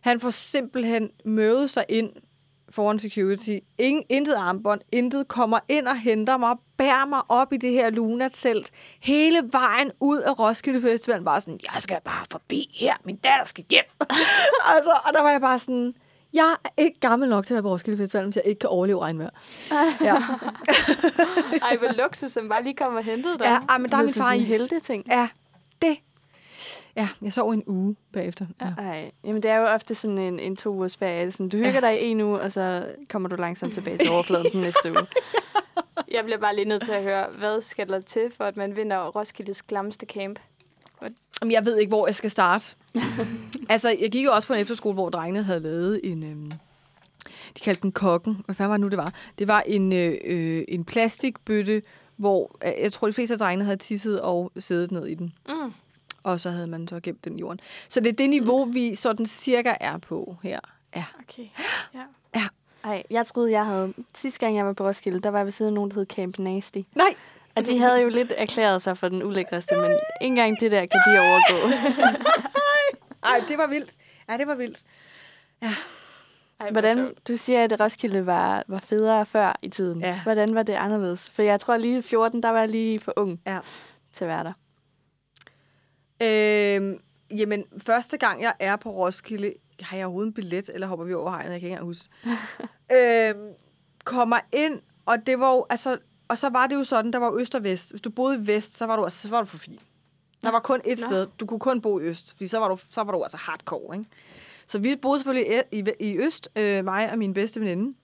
Han 0.00 0.20
får 0.20 0.30
simpelthen 0.30 1.10
mødet 1.24 1.70
sig 1.70 1.84
ind 1.88 2.10
foran 2.70 2.98
security. 2.98 3.58
Ingen, 3.78 4.04
intet 4.08 4.34
armbånd, 4.34 4.80
intet 4.92 5.28
kommer 5.28 5.58
ind 5.68 5.86
og 5.88 5.98
henter 6.00 6.36
mig, 6.36 6.56
bærer 6.76 7.06
mig 7.06 7.22
op 7.28 7.52
i 7.52 7.56
det 7.56 7.70
her 7.72 7.90
Luna-telt. 7.90 8.70
Hele 9.00 9.42
vejen 9.52 9.90
ud 10.00 10.18
af 10.18 10.38
Roskilde 10.38 10.82
Festival. 10.82 11.22
Bare 11.24 11.40
sådan, 11.40 11.60
jeg 11.62 11.82
skal 11.82 11.96
bare 12.04 12.26
forbi 12.30 12.76
her, 12.80 12.94
min 13.04 13.16
datter 13.16 13.44
skal 13.46 13.64
hjem. 13.70 13.84
altså, 14.74 14.90
og 15.04 15.12
der 15.14 15.22
var 15.22 15.30
jeg 15.30 15.40
bare 15.40 15.58
sådan, 15.58 15.94
jeg 16.34 16.56
er 16.64 16.82
ikke 16.82 17.00
gammel 17.00 17.28
nok 17.28 17.46
til 17.46 17.54
at 17.54 17.56
være 17.56 17.62
på 17.62 17.68
Roskilde 17.72 17.96
Festival, 17.98 18.24
hvis 18.24 18.36
jeg 18.36 18.44
ikke 18.46 18.58
kan 18.58 18.68
overleve 18.70 19.00
regnvejr. 19.00 19.30
Ja, 20.00 20.14
Ej, 21.68 21.76
hvor 21.76 22.02
luksus, 22.02 22.34
han 22.34 22.48
bare 22.48 22.62
lige 22.62 22.74
kom 22.76 22.94
og 22.94 23.04
hentede 23.04 23.38
dig. 23.38 23.44
ja 23.44 23.58
ej, 23.68 23.78
men 23.78 23.90
der 23.90 23.96
er 23.96 24.02
min 24.02 24.12
Som 24.12 24.22
far 24.22 24.32
i. 24.32 24.38
en 24.38 24.44
helteting. 24.44 25.04
Ja, 25.10 25.28
det. 25.82 25.98
Ja, 26.98 27.08
jeg 27.22 27.32
sov 27.32 27.50
en 27.50 27.62
uge 27.66 27.96
bagefter. 28.12 28.46
Ja. 28.60 28.72
Ej, 28.78 29.10
jamen 29.24 29.42
det 29.42 29.50
er 29.50 29.56
jo 29.56 29.66
ofte 29.66 29.94
sådan 29.94 30.18
en, 30.18 30.40
en 30.40 30.56
to 30.56 30.70
ugers 30.70 30.96
ferie. 30.96 31.30
Sådan, 31.30 31.48
du 31.48 31.56
hygger 31.56 31.80
dig 31.80 32.02
i 32.02 32.06
en 32.06 32.20
uge, 32.20 32.40
og 32.40 32.52
så 32.52 32.86
kommer 33.08 33.28
du 33.28 33.36
langsomt 33.36 33.74
tilbage 33.74 33.98
til 33.98 34.10
overfladen 34.10 34.52
den 34.52 34.60
næste 34.60 34.90
uge. 34.90 35.06
Jeg 36.10 36.24
bliver 36.24 36.38
bare 36.38 36.56
lige 36.56 36.64
nødt 36.64 36.82
til 36.82 36.92
at 36.92 37.02
høre, 37.02 37.26
hvad 37.38 37.60
skal 37.60 37.88
der 37.88 38.00
til, 38.00 38.32
for 38.36 38.44
at 38.44 38.56
man 38.56 38.76
vinder 38.76 39.08
Roskildes 39.08 39.62
glamste 39.62 40.06
camp? 40.06 40.38
Jamen, 41.40 41.52
jeg 41.52 41.66
ved 41.66 41.76
ikke, 41.78 41.88
hvor 41.88 42.06
jeg 42.06 42.14
skal 42.14 42.30
starte. 42.30 42.74
altså, 43.68 43.96
jeg 44.00 44.10
gik 44.10 44.24
jo 44.24 44.32
også 44.32 44.48
på 44.48 44.54
en 44.54 44.60
efterskole, 44.60 44.94
hvor 44.94 45.08
drengene 45.08 45.42
havde 45.42 45.60
lavet 45.60 46.00
en... 46.04 46.24
Øhm, 46.24 46.52
de 47.56 47.60
kaldte 47.64 47.82
den 47.82 47.92
kokken. 47.92 48.42
Hvad 48.44 48.54
fanden 48.54 48.70
var 48.70 48.76
det 48.76 48.80
nu, 48.80 48.88
det 48.88 48.98
var? 48.98 49.12
Det 49.38 49.48
var 49.48 49.60
en, 49.66 49.92
øh, 49.92 50.14
øh, 50.24 50.64
en 50.68 50.84
plastikbøtte, 50.84 51.82
hvor 52.16 52.56
øh, 52.66 52.72
jeg 52.82 52.92
tror, 52.92 53.06
de 53.06 53.12
fleste 53.12 53.34
af 53.34 53.38
drengene 53.38 53.64
havde 53.64 53.76
tisset 53.76 54.20
og 54.20 54.52
siddet 54.58 54.92
ned 54.92 55.06
i 55.06 55.14
den. 55.14 55.32
Mm. 55.48 55.72
Og 56.28 56.40
så 56.40 56.50
havde 56.50 56.66
man 56.66 56.88
så 56.88 57.00
gemt 57.00 57.24
den 57.24 57.36
i 57.38 57.40
jorden. 57.40 57.60
Så 57.88 58.00
det 58.00 58.08
er 58.08 58.12
det 58.12 58.30
niveau, 58.30 58.64
vi 58.64 58.94
sådan 58.94 59.26
cirka 59.26 59.74
er 59.80 59.98
på 59.98 60.36
her. 60.42 60.60
Ja. 60.96 61.04
Okay. 61.22 61.48
Ja. 61.94 62.40
Ej, 62.84 63.02
jeg 63.10 63.26
troede, 63.26 63.50
jeg 63.52 63.66
havde... 63.66 63.94
Sidste 64.14 64.38
gang, 64.40 64.56
jeg 64.56 64.66
var 64.66 64.72
på 64.72 64.86
Roskilde, 64.86 65.20
der 65.20 65.28
var 65.30 65.38
jeg 65.38 65.44
ved 65.46 65.52
siden 65.52 65.68
af 65.68 65.74
nogen, 65.74 65.90
der 65.90 65.96
hed 65.96 66.06
Camp 66.06 66.38
Nasty. 66.38 66.78
Nej, 66.94 67.14
Og 67.54 67.66
de 67.66 67.78
havde 67.78 68.00
jo 68.00 68.08
lidt 68.08 68.32
erklæret 68.36 68.82
sig 68.82 68.98
for 68.98 69.08
den 69.08 69.22
ulækreste, 69.22 69.76
men 69.76 69.84
ikke 69.90 70.00
engang 70.20 70.60
det 70.60 70.70
der 70.70 70.80
kan 70.86 71.00
de 71.06 71.18
overgå. 71.18 71.74
Ej, 73.30 73.44
det 73.48 73.58
var 73.58 73.66
vildt. 73.66 73.90
Ja, 74.28 74.36
det 74.36 74.46
var 74.46 74.54
vildt. 74.54 74.82
Ej, 75.62 75.68
hvor 76.60 76.70
Hvordan, 76.70 77.14
du 77.28 77.36
siger, 77.36 77.64
at 77.64 77.80
Roskilde 77.80 78.26
var, 78.26 78.64
var 78.68 78.78
federe 78.78 79.26
før 79.26 79.58
i 79.62 79.68
tiden. 79.68 80.00
Ja. 80.00 80.20
Hvordan 80.22 80.54
var 80.54 80.62
det 80.62 80.72
anderledes? 80.72 81.30
For 81.30 81.42
jeg 81.42 81.60
tror 81.60 81.76
lige 81.76 81.98
i 81.98 82.02
14, 82.02 82.42
der 82.42 82.50
var 82.50 82.58
jeg 82.58 82.68
lige 82.68 83.00
for 83.00 83.12
ung 83.16 83.40
Ja. 83.46 83.58
til 84.16 84.24
at 84.24 84.28
være 84.28 84.44
der. 84.44 84.52
Øhm, 86.22 87.00
jamen, 87.30 87.64
første 87.78 88.16
gang 88.16 88.42
jeg 88.42 88.54
er 88.60 88.76
på 88.76 88.90
Roskilde, 88.90 89.52
har 89.80 89.96
jeg 89.96 90.06
overhovedet 90.06 90.28
en 90.28 90.34
billet, 90.34 90.70
eller 90.74 90.86
hopper 90.86 91.04
vi 91.04 91.14
over 91.14 91.30
hegnet? 91.30 91.52
Jeg 91.52 91.60
kan 91.60 91.66
ikke 91.66 91.68
engang 91.68 91.86
huske. 91.86 92.08
øhm, 92.96 93.48
kommer 94.04 94.38
ind, 94.52 94.80
og 95.06 95.26
det 95.26 95.40
var 95.40 95.54
jo, 95.54 95.66
altså, 95.70 95.98
og 96.28 96.38
så 96.38 96.48
var 96.48 96.66
det 96.66 96.74
jo 96.74 96.84
sådan, 96.84 97.12
der 97.12 97.18
var 97.18 97.36
øst 97.40 97.54
og 97.54 97.64
vest. 97.64 97.90
Hvis 97.90 98.00
du 98.00 98.10
boede 98.10 98.36
i 98.36 98.46
vest, 98.46 98.76
så 98.76 98.86
var 98.86 98.96
du, 98.96 99.04
altså, 99.04 99.22
så 99.22 99.28
var 99.28 99.40
du 99.40 99.46
for 99.46 99.58
fin. 99.58 99.78
Der 100.42 100.50
var 100.50 100.60
kun 100.60 100.80
et 100.84 100.98
Nå. 101.00 101.06
sted. 101.06 101.26
Du 101.40 101.46
kunne 101.46 101.60
kun 101.60 101.80
bo 101.80 102.00
i 102.00 102.02
øst, 102.02 102.30
fordi 102.32 102.46
så 102.46 102.58
var 102.58 102.68
du, 102.68 102.78
så 102.88 103.02
var 103.02 103.12
du 103.12 103.22
altså 103.22 103.36
hardcore, 103.36 103.96
ikke? 103.98 104.10
Så 104.66 104.78
vi 104.78 104.96
boede 104.96 105.20
selvfølgelig 105.20 105.62
i, 105.72 105.78
i, 105.78 105.84
i 106.00 106.18
øst, 106.18 106.48
øh, 106.56 106.84
mig 106.84 107.12
og 107.12 107.18
min 107.18 107.34
bedste 107.34 107.60
veninde. 107.60 107.94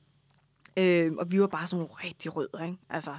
Øh, 0.76 1.12
og 1.18 1.32
vi 1.32 1.40
var 1.40 1.46
bare 1.46 1.66
sådan 1.66 1.78
nogle 1.78 1.94
rigtig 2.04 2.36
rødder, 2.36 2.64
ikke? 2.64 2.78
Altså. 2.90 3.10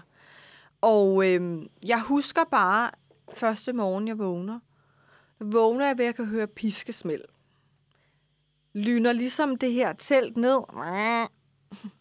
Og 0.82 1.28
øh, 1.28 1.66
jeg 1.88 2.02
husker 2.02 2.44
bare 2.52 2.92
første 3.34 3.74
morgen, 3.74 4.08
jeg 4.08 4.20
vågner. 4.20 4.60
Vågner 5.40 5.86
jeg 5.86 5.98
ved, 5.98 6.06
at 6.06 6.08
jeg 6.08 6.16
kan 6.16 6.26
høre 6.26 6.48
piskesmæld. 6.48 7.22
Lyner 8.74 9.12
ligesom 9.12 9.56
det 9.56 9.72
her 9.72 9.94
telt 9.94 10.38
ned. 10.38 10.60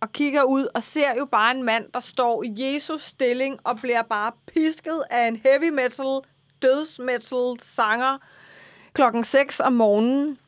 Og 0.01 0.13
kigger 0.13 0.43
ud 0.43 0.69
og 0.75 0.83
ser 0.83 1.15
jo 1.19 1.25
bare 1.25 1.51
en 1.51 1.63
mand, 1.63 1.93
der 1.95 2.01
står 2.01 2.43
i 2.43 2.55
Jesus 2.59 3.03
stilling 3.03 3.59
og 3.65 3.77
bliver 3.77 4.03
bare 4.03 4.33
pisket 4.47 5.03
af 5.11 5.29
en 5.29 5.37
heavy 5.37 5.69
metal, 5.69 6.21
dødsmetal 6.63 7.61
sanger 7.61 8.19
klokken 8.93 9.25
6 9.25 9.61
om 9.61 9.73
morgenen. 9.73 10.39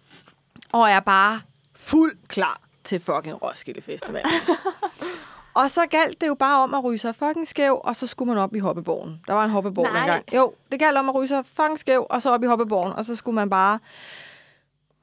Og 0.72 0.90
er 0.90 1.00
bare 1.00 1.40
fuld 1.74 2.16
klar 2.28 2.60
til 2.84 3.00
fucking 3.00 3.42
Roskilde 3.42 3.82
Festival. 3.82 4.24
og 5.56 5.70
så 5.70 5.86
galt 5.90 6.20
det 6.20 6.26
jo 6.26 6.34
bare 6.34 6.62
om 6.62 6.74
at 6.74 6.84
ryge 6.84 6.98
sig 6.98 7.14
fucking 7.14 7.48
skæv, 7.48 7.80
og 7.84 7.96
så 7.96 8.06
skulle 8.06 8.28
man 8.28 8.38
op 8.38 8.54
i 8.54 8.58
hoppeborgen. 8.58 9.20
Der 9.26 9.32
var 9.32 9.44
en 9.44 9.50
hoppeborg 9.50 9.92
Nej. 9.92 9.98
dengang. 9.98 10.34
Jo, 10.34 10.54
det 10.72 10.78
galt 10.78 10.96
om 10.96 11.08
at 11.08 11.14
ryge 11.14 11.28
sig 11.28 11.46
fucking 11.46 11.78
skæv, 11.78 12.06
og 12.10 12.22
så 12.22 12.30
op 12.30 12.42
i 12.42 12.46
hoppeborgen, 12.46 12.92
og 12.92 13.04
så 13.04 13.16
skulle 13.16 13.34
man 13.34 13.50
bare 13.50 13.78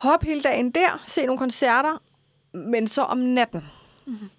hoppe 0.02 0.26
hele 0.26 0.42
dagen 0.42 0.72
der, 0.72 1.04
se 1.06 1.26
nogle 1.26 1.40
koncerter, 1.40 2.02
men 2.54 2.88
så 2.88 3.02
om 3.02 3.18
natten, 3.18 3.66
mm-hmm. 4.06 4.30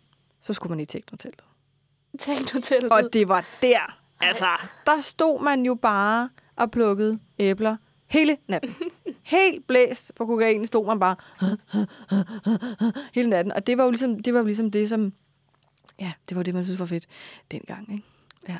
så 0.40 0.52
skulle 0.52 0.70
man 0.70 0.80
i 0.80 0.84
teknoteltet. 0.84 1.44
Teknoteltet. 2.18 2.92
Og 2.92 3.02
det 3.12 3.28
var 3.28 3.44
der, 3.62 3.98
altså, 4.20 4.46
der 4.86 5.00
stod 5.00 5.42
man 5.42 5.66
jo 5.66 5.74
bare 5.74 6.28
og 6.56 6.70
plukkede 6.70 7.18
æbler 7.38 7.76
hele 8.06 8.36
natten. 8.48 8.74
Helt 9.22 9.66
blæst 9.66 10.14
på 10.14 10.26
kokain 10.26 10.66
stod 10.66 10.86
man 10.86 11.00
bare 11.00 11.16
hele 13.14 13.30
natten. 13.30 13.52
Og 13.52 13.66
det 13.66 13.78
var 13.78 13.84
jo 13.84 13.90
ligesom 13.90 14.22
det, 14.22 14.34
var 14.34 14.40
jo 14.40 14.46
ligesom 14.46 14.70
det 14.70 14.88
som, 14.88 15.12
ja, 16.00 16.12
det 16.28 16.36
var 16.36 16.42
det, 16.42 16.54
man 16.54 16.64
synes 16.64 16.80
var 16.80 16.86
fedt 16.86 17.06
dengang, 17.50 17.92
ikke? 17.92 18.04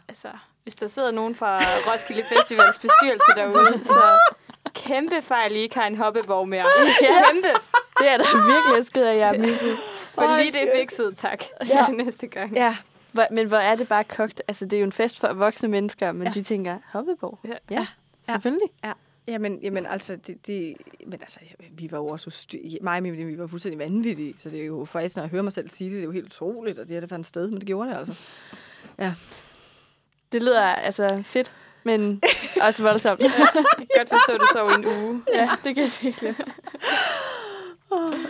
Altså, 0.09 0.29
hvis 0.63 0.75
der 0.75 0.89
sidder 0.89 1.11
nogen 1.11 1.35
fra 1.35 1.57
Roskilde 1.57 2.23
Festivals 2.33 2.77
bestyrelse 2.79 3.31
derude, 3.37 3.85
så 3.85 4.33
kæmpe 4.75 5.23
fejl, 5.23 5.57
I 5.57 5.59
ikke 5.59 5.75
har 5.75 5.87
en 5.87 5.97
hoppeborg 5.97 6.49
mere. 6.49 6.65
Kæmpe. 7.01 7.49
Det 7.99 8.09
er 8.13 8.17
da 8.17 8.25
virkelig 8.25 8.87
skid, 8.87 9.03
at 9.03 9.17
jeg 9.17 9.27
har 9.29 9.37
misset. 9.39 9.77
For 10.15 10.37
lige 10.37 10.53
det 10.53 10.71
fikset, 10.75 11.17
tak. 11.17 11.45
Ja. 11.69 11.85
Til 11.87 11.95
næste 11.95 12.27
gang. 12.27 12.53
Ja, 12.57 12.77
Hvor, 13.13 13.27
men 13.31 13.47
hvor 13.49 13.57
er 13.57 13.75
det 13.77 13.89
bare 13.89 14.05
kogt? 14.05 14.43
Altså, 14.49 14.65
det 14.65 14.73
er 14.73 14.79
jo 14.81 14.85
en 14.87 14.93
fest 14.93 15.21
for 15.21 15.33
voksne 15.33 15.69
mennesker, 15.69 16.13
men 16.13 16.27
ja. 16.27 16.33
de 16.33 16.43
tænker, 16.43 16.79
Hoppeborg? 16.93 17.39
Ja. 17.45 17.51
ja 17.71 17.87
Ja. 18.29 18.33
selvfølgelig. 18.33 18.69
Ja, 18.85 18.93
jamen, 19.29 19.59
jamen 19.63 19.87
altså, 19.87 20.17
det, 20.17 20.47
det, 20.47 20.75
men 21.07 21.21
altså, 21.21 21.41
vi 21.71 21.91
var 21.91 21.99
jo 21.99 22.07
også, 22.07 22.31
styr, 22.31 22.59
mig 22.83 22.97
og 22.97 23.03
min 23.03 23.29
vi 23.29 23.39
var 23.39 23.47
fuldstændig 23.47 23.79
vanvittige, 23.79 24.35
så 24.39 24.51
det 24.51 24.61
er 24.61 24.65
jo 24.65 24.85
faktisk, 24.85 25.17
når 25.17 25.23
jeg 25.23 25.31
hører 25.31 25.43
mig 25.43 25.53
selv 25.53 25.69
sige 25.69 25.91
det, 25.91 25.97
det 25.97 26.01
er 26.01 26.05
jo 26.05 26.11
helt 26.11 26.27
utroligt, 26.27 26.79
og 26.79 26.89
det 26.89 26.97
er 26.97 27.01
det 27.01 27.09
fandt 27.09 27.27
sted, 27.27 27.51
men 27.51 27.61
det 27.61 27.67
gjorde 27.67 27.91
det 27.91 27.97
altså. 27.97 28.15
Det 30.33 30.43
lyder 30.43 30.63
altså 30.63 31.23
fedt, 31.25 31.55
men 31.85 32.23
også 32.67 32.83
voldsomt. 32.83 33.21
Godt 33.97 34.09
forstå, 34.09 34.33
at 34.33 34.41
du 34.41 34.47
sov 34.53 34.69
en 34.79 34.87
uge. 34.87 35.23
ja, 35.35 35.51
det 35.65 35.75
kan 35.75 35.85
jeg 35.85 35.93
virkelig. 36.03 36.35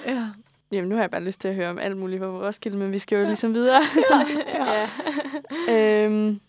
Ja. 0.06 0.28
Jamen, 0.72 0.88
nu 0.88 0.94
har 0.94 1.02
jeg 1.02 1.10
bare 1.10 1.24
lyst 1.24 1.40
til 1.40 1.48
at 1.48 1.54
høre 1.54 1.70
om 1.70 1.78
alt 1.78 1.96
muligt 1.96 2.20
på 2.20 2.46
Roskilde, 2.46 2.76
men 2.76 2.92
vi 2.92 2.98
skal 2.98 3.18
jo 3.18 3.26
ligesom 3.26 3.54
videre. 3.54 3.82
Ja. 4.54 4.88
øhm, 5.74 6.40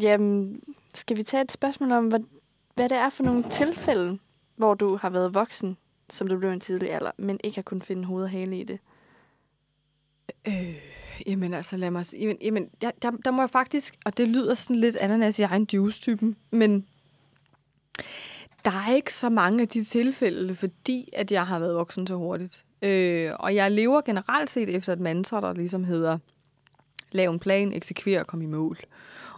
jamen, 0.00 0.60
skal 0.96 1.16
vi 1.16 1.22
tage 1.22 1.42
et 1.42 1.52
spørgsmål 1.52 1.92
om, 1.92 2.08
hvad, 2.08 2.20
hvad 2.74 2.88
det 2.88 2.96
er 2.96 3.10
for 3.10 3.22
nogle 3.22 3.44
tilfælde, 3.50 4.18
hvor 4.56 4.74
du 4.74 4.96
har 4.96 5.10
været 5.10 5.34
voksen, 5.34 5.76
som 6.10 6.26
du 6.26 6.38
blev 6.38 6.50
en 6.50 6.60
tidlig 6.60 6.92
alder, 6.92 7.10
men 7.18 7.40
ikke 7.44 7.56
har 7.56 7.62
kunnet 7.62 7.84
finde 7.84 8.04
hoved 8.04 8.24
og 8.24 8.30
hale 8.30 8.60
i 8.60 8.64
det? 8.64 8.78
Øh, 10.48 10.74
jamen 11.26 11.54
altså, 11.54 11.76
lad 11.76 11.90
mig. 11.90 12.04
Jamen, 12.20 12.36
jamen 12.42 12.70
jeg, 12.82 12.92
der, 13.02 13.10
der 13.10 13.30
må 13.30 13.42
jeg 13.42 13.50
faktisk, 13.50 13.94
og 14.04 14.16
det 14.16 14.28
lyder 14.28 14.54
sådan 14.54 14.76
lidt 14.76 14.96
ananas 14.96 15.38
i 15.38 15.42
egen 15.42 15.66
juice-typen, 15.72 16.36
men 16.50 16.86
der 18.64 18.70
er 18.70 18.94
ikke 18.94 19.14
så 19.14 19.28
mange 19.28 19.62
af 19.62 19.68
de 19.68 19.84
tilfælde, 19.84 20.54
fordi 20.54 21.08
at 21.12 21.32
jeg 21.32 21.46
har 21.46 21.58
været 21.58 21.74
voksen 21.74 22.06
så 22.06 22.14
hurtigt. 22.14 22.64
Øh, 22.82 23.32
og 23.38 23.54
jeg 23.54 23.70
lever 23.70 24.00
generelt 24.00 24.50
set 24.50 24.74
efter 24.74 24.92
et 24.92 25.00
mantra, 25.00 25.40
der 25.40 25.52
ligesom 25.52 25.84
hedder, 25.84 26.18
lav 27.16 27.30
en 27.30 27.38
plan, 27.38 27.72
eksekver 27.72 28.20
og 28.20 28.26
kom 28.26 28.42
i 28.42 28.46
mål. 28.46 28.78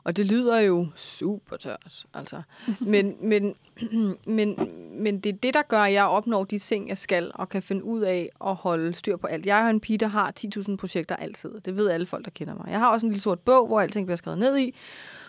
Og 0.05 0.17
det 0.17 0.27
lyder 0.27 0.59
jo 0.59 0.87
super 0.95 1.57
tørt, 1.57 2.07
altså. 2.15 2.43
Men, 2.81 3.17
men, 3.23 3.55
men, 4.37 4.57
men 4.93 5.21
det 5.21 5.35
er 5.35 5.39
det, 5.43 5.55
der 5.55 5.63
gør, 5.63 5.81
at 5.81 5.93
jeg 5.93 6.05
opnår 6.05 6.45
de 6.45 6.59
ting, 6.59 6.89
jeg 6.89 6.99
skal, 6.99 7.31
og 7.35 7.49
kan 7.49 7.63
finde 7.63 7.85
ud 7.85 8.01
af 8.01 8.29
at 8.45 8.55
holde 8.55 8.95
styr 8.95 9.17
på 9.17 9.27
alt. 9.27 9.47
Jeg 9.47 9.67
er 9.67 9.71
en 9.71 9.81
pige, 9.81 9.99
der 9.99 10.07
har 10.07 10.33
10.000 10.41 10.77
projekter 10.77 11.17
altid. 11.17 11.61
Det 11.65 11.77
ved 11.77 11.91
alle 11.91 12.07
folk, 12.07 12.25
der 12.25 12.31
kender 12.31 12.55
mig. 12.55 12.67
Jeg 12.71 12.79
har 12.79 12.91
også 12.91 13.07
en 13.07 13.13
lille 13.13 13.23
sort 13.23 13.41
bog, 13.41 13.67
hvor 13.67 13.81
alting 13.81 14.07
bliver 14.07 14.17
skrevet 14.17 14.39
ned 14.39 14.59
i, 14.59 14.75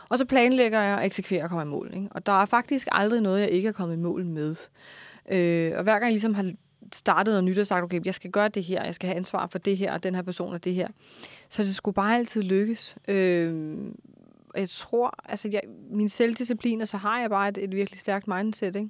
og 0.10 0.20
så 0.20 0.26
planlægger 0.26 0.82
jeg 0.82 0.98
og 0.98 1.06
eksekverer 1.06 1.44
og 1.44 1.50
kommer 1.50 1.64
i 1.64 1.68
mål. 1.68 1.92
Ikke? 1.94 2.08
Og 2.12 2.26
der 2.26 2.42
er 2.42 2.46
faktisk 2.46 2.88
aldrig 2.92 3.22
noget, 3.22 3.42
jeg 3.42 3.50
ikke 3.50 3.68
er 3.68 3.72
kommet 3.72 3.96
i 3.96 4.00
mål 4.00 4.26
med. 4.26 4.56
Øh, 5.32 5.72
og 5.78 5.84
hver 5.84 5.94
gang 5.94 6.04
jeg 6.04 6.12
ligesom 6.12 6.34
har 6.34 6.54
startet 6.96 7.32
noget 7.32 7.44
nyt 7.44 7.58
og 7.58 7.68
sagt, 7.68 7.84
okay, 7.84 8.02
jeg 8.06 8.14
skal 8.14 8.32
gøre 8.32 8.48
det 8.48 8.64
her, 8.64 8.84
jeg 8.84 8.96
skal 8.96 9.08
have 9.08 9.18
ansvar 9.18 9.48
for 9.48 9.60
det 9.60 9.78
her, 9.78 9.94
og 9.94 10.04
den 10.04 10.16
her 10.16 10.22
person 10.22 10.54
og 10.54 10.64
det 10.64 10.74
her. 10.74 10.88
Så 11.50 11.64
det 11.64 11.76
skulle 11.76 11.96
bare 11.96 12.18
altid 12.18 12.42
lykkes. 12.42 12.98
Øh, 13.08 13.78
jeg 14.56 14.70
tror, 14.70 15.16
altså 15.26 15.50
jeg, 15.52 15.62
min 15.92 16.10
selvdisciplin, 16.10 16.82
og 16.82 16.88
så 16.88 16.98
har 16.98 17.20
jeg 17.20 17.30
bare 17.30 17.50
et, 17.50 17.58
et 17.58 17.76
virkelig 17.76 18.00
stærkt 18.00 18.28
mindset, 18.28 18.76
ikke? 18.76 18.90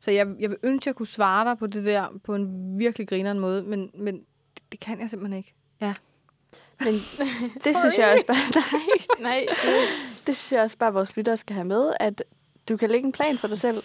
Så 0.00 0.10
jeg, 0.10 0.26
jeg 0.38 0.50
vil 0.50 0.58
ønske, 0.62 0.82
at 0.82 0.86
jeg 0.86 0.94
kunne 0.94 1.06
svare 1.06 1.48
dig 1.48 1.58
på 1.58 1.66
det 1.66 1.86
der 1.86 2.20
på 2.24 2.34
en 2.34 2.78
virkelig 2.78 3.08
grineren 3.08 3.38
måde, 3.38 3.62
men, 3.62 3.90
men 3.94 4.14
det, 4.54 4.72
det 4.72 4.80
kan 4.80 5.00
jeg 5.00 5.10
simpelthen 5.10 5.38
ikke. 5.38 5.54
Ja. 5.80 5.94
Men 6.80 6.92
det 7.64 7.78
synes 7.78 7.98
jeg 7.98 8.12
også 8.12 8.26
bare, 8.26 8.36
nej, 9.20 9.20
nej, 9.30 9.46
det, 10.26 10.36
synes 10.36 10.52
jeg 10.52 10.62
også 10.62 10.78
bare, 10.78 10.92
vores 10.92 11.16
lyttere 11.16 11.36
skal 11.36 11.54
have 11.54 11.64
med, 11.64 11.92
at 12.00 12.24
du 12.68 12.76
kan 12.76 12.90
lægge 12.90 13.06
en 13.06 13.12
plan 13.12 13.38
for 13.38 13.48
dig 13.48 13.58
selv. 13.58 13.76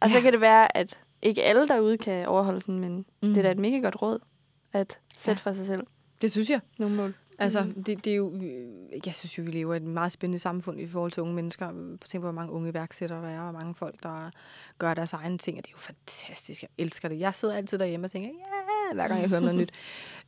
Og 0.00 0.08
ja. 0.08 0.14
så 0.14 0.20
kan 0.20 0.32
det 0.32 0.40
være, 0.40 0.76
at 0.76 0.98
ikke 1.22 1.42
alle 1.42 1.68
derude 1.68 1.98
kan 1.98 2.28
overholde 2.28 2.60
den, 2.66 2.78
men 2.80 3.06
mm. 3.22 3.28
det 3.28 3.36
er 3.38 3.42
da 3.42 3.50
et 3.50 3.58
mega 3.58 3.78
godt 3.78 4.02
råd 4.02 4.18
at 4.72 4.98
sætte 5.16 5.42
ja. 5.44 5.50
for 5.50 5.54
sig 5.56 5.66
selv. 5.66 5.86
Det 6.22 6.32
synes 6.32 6.50
jeg. 6.50 6.60
Nogle 6.78 6.96
mål. 6.96 7.14
Altså, 7.38 7.62
mm. 7.62 7.84
det, 7.84 8.04
det 8.04 8.12
er 8.12 8.16
jo, 8.16 8.32
jeg 9.06 9.14
synes 9.14 9.38
jo, 9.38 9.42
vi 9.42 9.50
lever 9.50 9.74
i 9.74 9.76
et 9.76 9.82
meget 9.82 10.12
spændende 10.12 10.38
samfund 10.38 10.80
i 10.80 10.86
forhold 10.86 11.12
til 11.12 11.22
unge 11.22 11.34
mennesker. 11.34 11.70
Tænk 12.04 12.22
på, 12.22 12.26
hvor 12.26 12.32
mange 12.32 12.52
unge 12.52 12.70
iværksættere 12.70 13.22
der 13.22 13.28
er, 13.28 13.40
og 13.40 13.52
mange 13.52 13.74
folk, 13.74 14.02
der 14.02 14.30
gør 14.78 14.94
deres 14.94 15.12
egne 15.12 15.38
ting, 15.38 15.58
og 15.58 15.64
det 15.64 15.70
er 15.70 15.74
jo 15.74 15.78
fantastisk. 15.78 16.62
Jeg 16.62 16.68
elsker 16.78 17.08
det. 17.08 17.20
Jeg 17.20 17.34
sidder 17.34 17.56
altid 17.56 17.78
derhjemme 17.78 18.06
og 18.06 18.10
tænker, 18.10 18.28
ja, 18.28 18.94
hver 18.94 19.08
gang 19.08 19.20
jeg 19.20 19.28
hører 19.28 19.40
noget 19.40 19.56
nyt. 19.60 19.72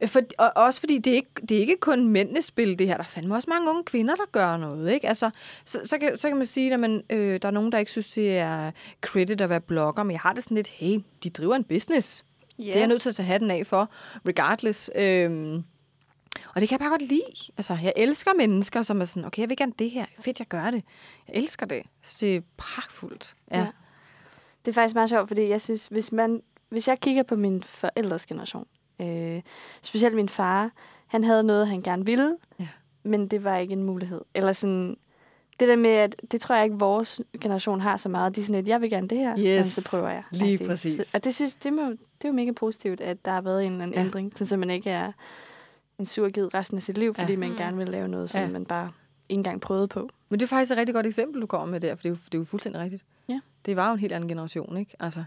For, 0.06 0.20
og 0.38 0.52
også 0.56 0.80
fordi 0.80 0.98
det 0.98 1.10
er, 1.10 1.14
ikke, 1.14 1.30
det 1.48 1.56
er 1.56 1.60
ikke 1.60 1.76
kun 1.80 2.08
mændenes 2.08 2.44
spil, 2.44 2.78
det 2.78 2.86
her. 2.86 2.94
Der 2.94 3.04
er 3.04 3.08
fandme 3.08 3.34
også 3.34 3.50
mange 3.50 3.70
unge 3.70 3.84
kvinder, 3.84 4.14
der 4.14 4.26
gør 4.32 4.56
noget. 4.56 4.92
Ikke? 4.92 5.08
Altså, 5.08 5.30
så, 5.64 5.80
så, 5.84 5.98
kan, 5.98 6.16
så 6.18 6.28
kan 6.28 6.36
man 6.36 6.46
sige, 6.46 6.72
at 6.72 6.80
man, 6.80 7.02
øh, 7.10 7.42
der 7.42 7.48
er 7.48 7.52
nogen, 7.52 7.72
der 7.72 7.78
ikke 7.78 7.90
synes, 7.90 8.08
det 8.08 8.38
er 8.38 8.70
credit 9.00 9.40
at 9.40 9.48
være 9.48 9.60
blogger, 9.60 10.02
men 10.02 10.12
jeg 10.12 10.20
har 10.20 10.32
det 10.32 10.44
sådan 10.44 10.54
lidt, 10.54 10.68
hey, 10.68 10.98
de 11.24 11.30
driver 11.30 11.54
en 11.54 11.64
business. 11.64 12.24
Yeah. 12.60 12.66
Det 12.66 12.76
er 12.76 12.80
jeg 12.80 12.88
nødt 12.88 13.02
til 13.02 13.08
at 13.08 13.14
tage 13.14 13.26
hatten 13.26 13.50
af 13.50 13.66
for, 13.66 13.90
regardless. 14.26 14.90
Øh, 14.94 15.60
og 16.54 16.60
det 16.60 16.68
kan 16.68 16.78
jeg 16.78 16.80
bare 16.80 16.90
godt 16.90 17.02
lide. 17.02 17.22
Altså, 17.56 17.78
jeg 17.82 17.92
elsker 17.96 18.30
mennesker, 18.38 18.82
som 18.82 19.00
er 19.00 19.04
sådan, 19.04 19.24
okay, 19.24 19.42
jeg 19.42 19.48
vil 19.48 19.56
gerne 19.56 19.72
det 19.78 19.90
her. 19.90 20.06
Fedt, 20.20 20.38
jeg 20.38 20.46
gør 20.46 20.70
det. 20.70 20.84
Jeg 21.28 21.36
elsker 21.36 21.66
det. 21.66 21.82
Så 22.02 22.16
det 22.20 22.36
er 22.36 22.40
pragtfuldt. 22.56 23.34
Ja. 23.50 23.58
ja. 23.58 23.66
Det 24.64 24.70
er 24.70 24.74
faktisk 24.74 24.94
meget 24.94 25.10
sjovt, 25.10 25.28
fordi 25.28 25.48
jeg 25.48 25.60
synes, 25.60 25.86
hvis, 25.86 26.12
man, 26.12 26.42
hvis 26.68 26.88
jeg 26.88 27.00
kigger 27.00 27.22
på 27.22 27.36
min 27.36 27.62
forældres 27.62 28.26
generation, 28.26 28.66
øh, 29.00 29.42
specielt 29.82 30.14
min 30.14 30.28
far, 30.28 30.70
han 31.06 31.24
havde 31.24 31.42
noget, 31.42 31.68
han 31.68 31.82
gerne 31.82 32.06
ville, 32.06 32.36
ja. 32.58 32.68
men 33.02 33.28
det 33.28 33.44
var 33.44 33.56
ikke 33.56 33.72
en 33.72 33.82
mulighed. 33.82 34.20
Eller 34.34 34.52
sådan, 34.52 34.96
det 35.60 35.68
der 35.68 35.76
med, 35.76 35.90
at 35.90 36.16
det 36.30 36.40
tror 36.40 36.54
jeg 36.54 36.64
ikke, 36.64 36.78
vores 36.78 37.20
generation 37.40 37.80
har 37.80 37.96
så 37.96 38.08
meget. 38.08 38.36
De 38.36 38.40
er 38.40 38.44
sådan 38.44 38.54
et, 38.54 38.68
jeg 38.68 38.80
vil 38.80 38.90
gerne 38.90 39.08
det 39.08 39.18
her, 39.18 39.34
yes. 39.38 39.66
så 39.66 39.88
prøver 39.90 40.10
jeg. 40.10 40.22
Lige 40.30 40.58
det. 40.58 40.66
præcis. 40.66 41.06
Så, 41.06 41.16
og 41.16 41.24
det 41.24 41.34
synes 41.34 41.54
det, 41.54 41.72
må, 41.72 41.82
det 41.82 42.24
er 42.24 42.28
jo 42.28 42.32
mega 42.32 42.52
positivt, 42.52 43.00
at 43.00 43.24
der 43.24 43.30
har 43.30 43.40
været 43.40 43.66
en 43.66 43.72
eller 43.72 43.82
anden 43.82 43.94
ja. 43.94 44.04
ændring, 44.04 44.48
så 44.48 44.56
man 44.56 44.70
ikke 44.70 44.90
er 44.90 45.12
en 46.00 46.06
surged 46.06 46.54
resten 46.54 46.76
af 46.76 46.82
sit 46.82 46.98
liv, 46.98 47.14
fordi 47.14 47.32
ja. 47.32 47.38
man 47.38 47.50
gerne 47.56 47.76
vil 47.76 47.88
lave 47.88 48.08
noget, 48.08 48.30
som 48.30 48.40
ja. 48.40 48.48
man 48.48 48.64
bare 48.64 48.90
ikke 49.28 49.38
engang 49.38 49.60
prøvede 49.60 49.88
på. 49.88 50.10
Men 50.28 50.40
det 50.40 50.46
er 50.46 50.48
faktisk 50.48 50.72
et 50.72 50.78
rigtig 50.78 50.94
godt 50.94 51.06
eksempel, 51.06 51.42
du 51.42 51.46
kommer 51.46 51.66
med 51.66 51.80
der, 51.80 51.94
for 51.94 52.02
det 52.02 52.08
er 52.08 52.10
jo, 52.10 52.16
det 52.24 52.34
er 52.34 52.38
jo 52.38 52.44
fuldstændig 52.44 52.82
rigtigt. 52.82 53.04
Ja. 53.28 53.40
Det 53.66 53.76
var 53.76 53.88
jo 53.88 53.92
en 53.92 53.98
helt 53.98 54.12
anden 54.12 54.28
generation, 54.28 54.76
ikke? 54.76 54.96
Altså, 55.00 55.24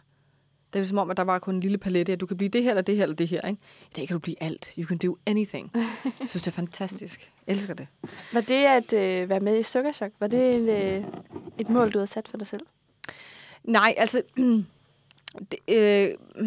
det 0.73 0.79
er 0.79 0.83
som 0.83 0.97
om, 0.97 1.09
at 1.09 1.17
der 1.17 1.23
var 1.23 1.39
kun 1.39 1.55
en 1.55 1.59
lille 1.59 1.77
palette, 1.77 2.13
at 2.13 2.19
du 2.19 2.25
kan 2.25 2.37
blive 2.37 2.49
det 2.49 2.63
her, 2.63 2.69
eller 2.69 2.81
det 2.81 2.95
her, 2.95 3.03
eller 3.03 3.15
det 3.15 3.27
her, 3.27 3.41
ikke? 3.41 3.61
I 3.81 3.93
dag 3.95 4.07
kan 4.07 4.15
du 4.15 4.19
blive 4.19 4.43
alt. 4.43 4.73
You 4.77 4.85
can 4.85 4.97
do 4.97 5.17
anything. 5.25 5.71
Jeg 5.75 6.13
synes, 6.15 6.31
det 6.31 6.47
er 6.47 6.51
fantastisk. 6.51 7.31
Jeg 7.47 7.55
elsker 7.55 7.73
det. 7.73 7.87
Var 8.33 8.41
det 8.41 8.65
at 8.65 8.93
øh, 8.93 9.29
være 9.29 9.39
med 9.39 9.59
i 9.59 9.63
Sukkerchok, 9.63 10.11
var 10.19 10.27
det 10.27 10.55
et, 10.55 10.69
øh, 10.69 11.03
et 11.57 11.69
mål, 11.69 11.91
du 11.91 11.97
havde 11.97 12.07
sat 12.07 12.27
for 12.27 12.37
dig 12.37 12.47
selv? 12.47 12.65
Nej, 13.63 13.93
altså... 13.97 14.21
det, 15.51 15.59
øh, 15.67 16.45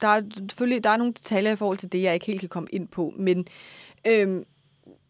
der 0.00 0.08
er 0.08 0.22
selvfølgelig 0.50 0.84
der 0.84 0.90
er 0.90 0.96
nogle 0.96 1.12
detaljer 1.12 1.52
i 1.52 1.56
forhold 1.56 1.78
til 1.78 1.92
det, 1.92 2.02
jeg 2.02 2.14
ikke 2.14 2.26
helt 2.26 2.40
kan 2.40 2.48
komme 2.48 2.68
ind 2.72 2.88
på, 2.88 3.12
men 3.16 3.46
øh, 4.06 4.42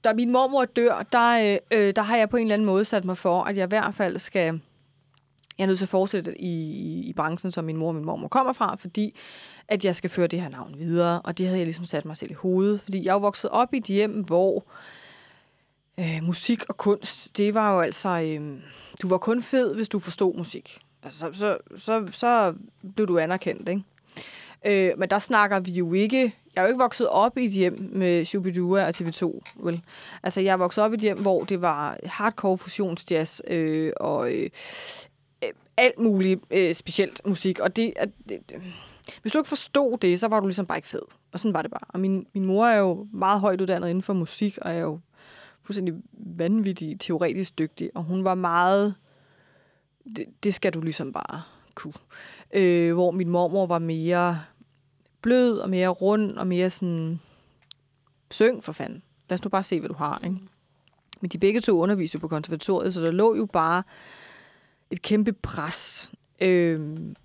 da 0.04 0.12
min 0.12 0.30
mormor 0.30 0.64
dør, 0.64 1.02
der, 1.12 1.58
øh, 1.72 1.78
øh, 1.78 1.96
der 1.96 2.02
har 2.02 2.16
jeg 2.16 2.28
på 2.28 2.36
en 2.36 2.42
eller 2.42 2.54
anden 2.54 2.66
måde 2.66 2.84
sat 2.84 3.04
mig 3.04 3.18
for, 3.18 3.42
at 3.42 3.56
jeg 3.56 3.64
i 3.64 3.68
hvert 3.68 3.94
fald 3.94 4.18
skal... 4.18 4.60
Jeg 5.58 5.64
er 5.64 5.66
nødt 5.66 5.78
til 5.78 5.84
at 5.84 5.88
fortsætte 5.88 6.40
i, 6.40 6.72
i, 6.72 7.08
i 7.08 7.12
branchen, 7.12 7.50
som 7.52 7.64
min 7.64 7.76
mor 7.76 7.88
og 7.88 7.94
min 7.94 8.04
mormor 8.04 8.28
kommer 8.28 8.52
fra, 8.52 8.76
fordi 8.76 9.16
at 9.68 9.84
jeg 9.84 9.96
skal 9.96 10.10
føre 10.10 10.26
det 10.26 10.40
her 10.40 10.48
navn 10.48 10.78
videre, 10.78 11.20
og 11.22 11.38
det 11.38 11.46
havde 11.46 11.58
jeg 11.58 11.66
ligesom 11.66 11.84
sat 11.84 12.04
mig 12.04 12.16
selv 12.16 12.30
i 12.30 12.34
hovedet, 12.34 12.80
fordi 12.80 13.04
jeg 13.04 13.10
er 13.10 13.14
jo 13.14 13.18
vokset 13.18 13.50
op 13.50 13.74
i 13.74 13.76
et 13.76 13.84
hjem, 13.84 14.22
hvor 14.22 14.64
øh, 16.00 16.22
musik 16.22 16.64
og 16.68 16.76
kunst, 16.76 17.38
det 17.38 17.54
var 17.54 17.74
jo 17.74 17.80
altså... 17.80 18.08
Øh, 18.08 18.58
du 19.02 19.08
var 19.08 19.18
kun 19.18 19.42
fed, 19.42 19.74
hvis 19.74 19.88
du 19.88 19.98
forstod 19.98 20.36
musik. 20.36 20.78
Altså, 21.02 21.18
så, 21.18 21.32
så, 21.32 21.58
så, 21.76 22.06
så 22.12 22.54
blev 22.94 23.08
du 23.08 23.18
anerkendt, 23.18 23.68
ikke? 23.68 23.82
Øh, 24.66 24.92
men 24.98 25.10
der 25.10 25.18
snakker 25.18 25.60
vi 25.60 25.70
jo 25.70 25.92
ikke... 25.92 26.34
Jeg 26.56 26.60
er 26.60 26.62
jo 26.62 26.68
ikke 26.68 26.82
vokset 26.82 27.08
op 27.08 27.38
i 27.38 27.44
et 27.44 27.52
hjem 27.52 27.90
med 27.92 28.24
Shubidua 28.24 28.84
og 28.84 28.88
TV2, 28.88 29.40
vel? 29.56 29.80
Altså, 30.22 30.40
jeg 30.40 30.52
er 30.52 30.56
vokset 30.56 30.84
op 30.84 30.92
i 30.92 30.94
et 30.94 31.00
hjem, 31.00 31.20
hvor 31.20 31.44
det 31.44 31.60
var 31.60 31.98
hardcore 32.04 32.58
fusionsjazz 32.58 33.40
øh, 33.48 33.92
og 33.96 34.32
øh, 34.32 34.50
øh 35.44 35.50
alt 35.76 35.98
muligt 35.98 36.40
øh, 36.50 36.74
specielt 36.74 37.20
musik. 37.26 37.60
Og 37.60 37.76
det, 37.76 37.92
at, 37.96 38.08
det, 38.28 38.38
hvis 39.22 39.32
du 39.32 39.38
ikke 39.38 39.48
forstod 39.48 39.98
det, 39.98 40.20
så 40.20 40.28
var 40.28 40.40
du 40.40 40.46
ligesom 40.46 40.66
bare 40.66 40.78
ikke 40.78 40.88
fed. 40.88 41.02
Og 41.32 41.40
sådan 41.40 41.54
var 41.54 41.62
det 41.62 41.70
bare. 41.70 41.86
Og 41.88 42.00
min, 42.00 42.26
min 42.34 42.44
mor 42.44 42.66
er 42.66 42.78
jo 42.78 43.06
meget 43.12 43.40
højt 43.40 43.60
uddannet 43.60 43.88
inden 43.88 44.02
for 44.02 44.12
musik, 44.12 44.58
og 44.62 44.74
er 44.74 44.78
jo 44.78 45.00
fuldstændig 45.62 45.94
vanvittig 46.12 47.00
teoretisk 47.00 47.58
dygtig. 47.58 47.90
Og 47.94 48.02
hun 48.02 48.24
var 48.24 48.34
meget... 48.34 48.94
Det, 50.16 50.24
det 50.42 50.54
skal 50.54 50.72
du 50.72 50.80
ligesom 50.80 51.12
bare 51.12 51.42
kunne. 51.74 51.94
Øh, 52.54 52.94
hvor 52.94 53.10
min 53.10 53.28
mormor 53.28 53.66
var 53.66 53.78
mere 53.78 54.40
blød 55.24 55.58
og 55.58 55.70
mere 55.70 55.88
rund 55.88 56.36
og 56.36 56.46
mere 56.46 56.70
sådan, 56.70 57.20
syng 58.30 58.64
for 58.64 58.72
fanden. 58.72 59.02
Lad 59.28 59.38
os 59.38 59.44
nu 59.44 59.48
bare 59.48 59.62
se, 59.62 59.80
hvad 59.80 59.88
du 59.88 59.94
har, 59.94 60.20
ikke? 60.24 60.36
Men 61.20 61.28
de 61.28 61.38
begge 61.38 61.60
to 61.60 61.78
underviste 61.78 62.18
på 62.18 62.28
konservatoriet, 62.28 62.94
så 62.94 63.02
der 63.02 63.10
lå 63.10 63.36
jo 63.36 63.46
bare 63.46 63.82
et 64.90 65.02
kæmpe 65.02 65.32
pres. 65.32 66.12
Øhm, 66.40 67.16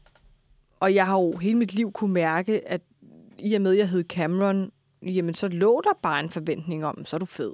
og 0.80 0.96
jeg 0.96 1.06
har 1.08 1.14
jo 1.14 1.38
hele 1.38 1.58
mit 1.58 1.74
liv 1.74 1.92
kunne 1.92 2.14
mærke, 2.14 2.68
at 2.68 2.82
i 3.40 3.54
og 3.54 3.62
med, 3.62 3.72
at 3.72 3.78
jeg 3.78 3.90
hed 3.90 4.04
Cameron, 4.04 4.72
jamen 5.02 5.34
så 5.34 5.48
lå 5.48 5.82
der 5.84 5.94
bare 6.02 6.20
en 6.20 6.30
forventning 6.30 6.86
om, 6.86 7.06
så 7.06 7.16
er 7.16 7.20
du 7.20 7.26
fed. 7.26 7.54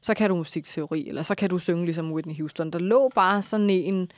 Så 0.00 0.14
kan 0.14 0.30
du 0.30 0.36
musikteori, 0.36 1.08
eller 1.08 1.22
så 1.22 1.34
kan 1.34 1.50
du 1.50 1.58
synge 1.58 1.84
ligesom 1.84 2.12
Whitney 2.12 2.36
Houston. 2.36 2.70
Der 2.70 2.78
lå 2.78 3.10
bare 3.14 3.42
sådan 3.42 3.70
en, 3.70 4.00
Øh, 4.02 4.08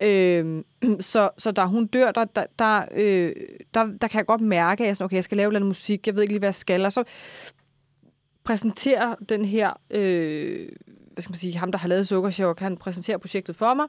så, 1.00 1.30
så 1.38 1.52
da 1.56 1.64
hun 1.64 1.86
dør, 1.86 2.12
der, 2.12 2.24
der, 2.24 2.44
der, 2.58 2.84
øh, 2.92 3.32
der, 3.74 3.84
der 3.84 4.08
kan 4.08 4.18
jeg 4.18 4.26
godt 4.26 4.40
mærke, 4.40 4.82
at 4.82 4.86
jeg, 4.86 4.96
sådan, 4.96 5.04
okay, 5.04 5.16
jeg 5.16 5.24
skal 5.24 5.36
lave 5.36 5.52
noget 5.52 5.66
musik, 5.66 6.06
jeg 6.06 6.14
ved 6.14 6.22
ikke 6.22 6.32
lige, 6.32 6.38
hvad 6.38 6.48
jeg 6.48 6.54
skal. 6.54 6.84
Og 6.84 6.92
så 6.92 7.04
præsenterer 8.44 9.14
den 9.28 9.44
her, 9.44 9.72
øh, 9.90 10.68
hvad 11.12 11.22
skal 11.22 11.30
man 11.30 11.38
sige, 11.38 11.58
ham, 11.58 11.72
der 11.72 11.78
har 11.78 11.88
lavet 11.88 12.08
Sukkerchok, 12.08 12.60
han 12.60 12.76
præsenterer 12.76 13.18
projektet 13.18 13.56
for 13.56 13.74
mig. 13.74 13.86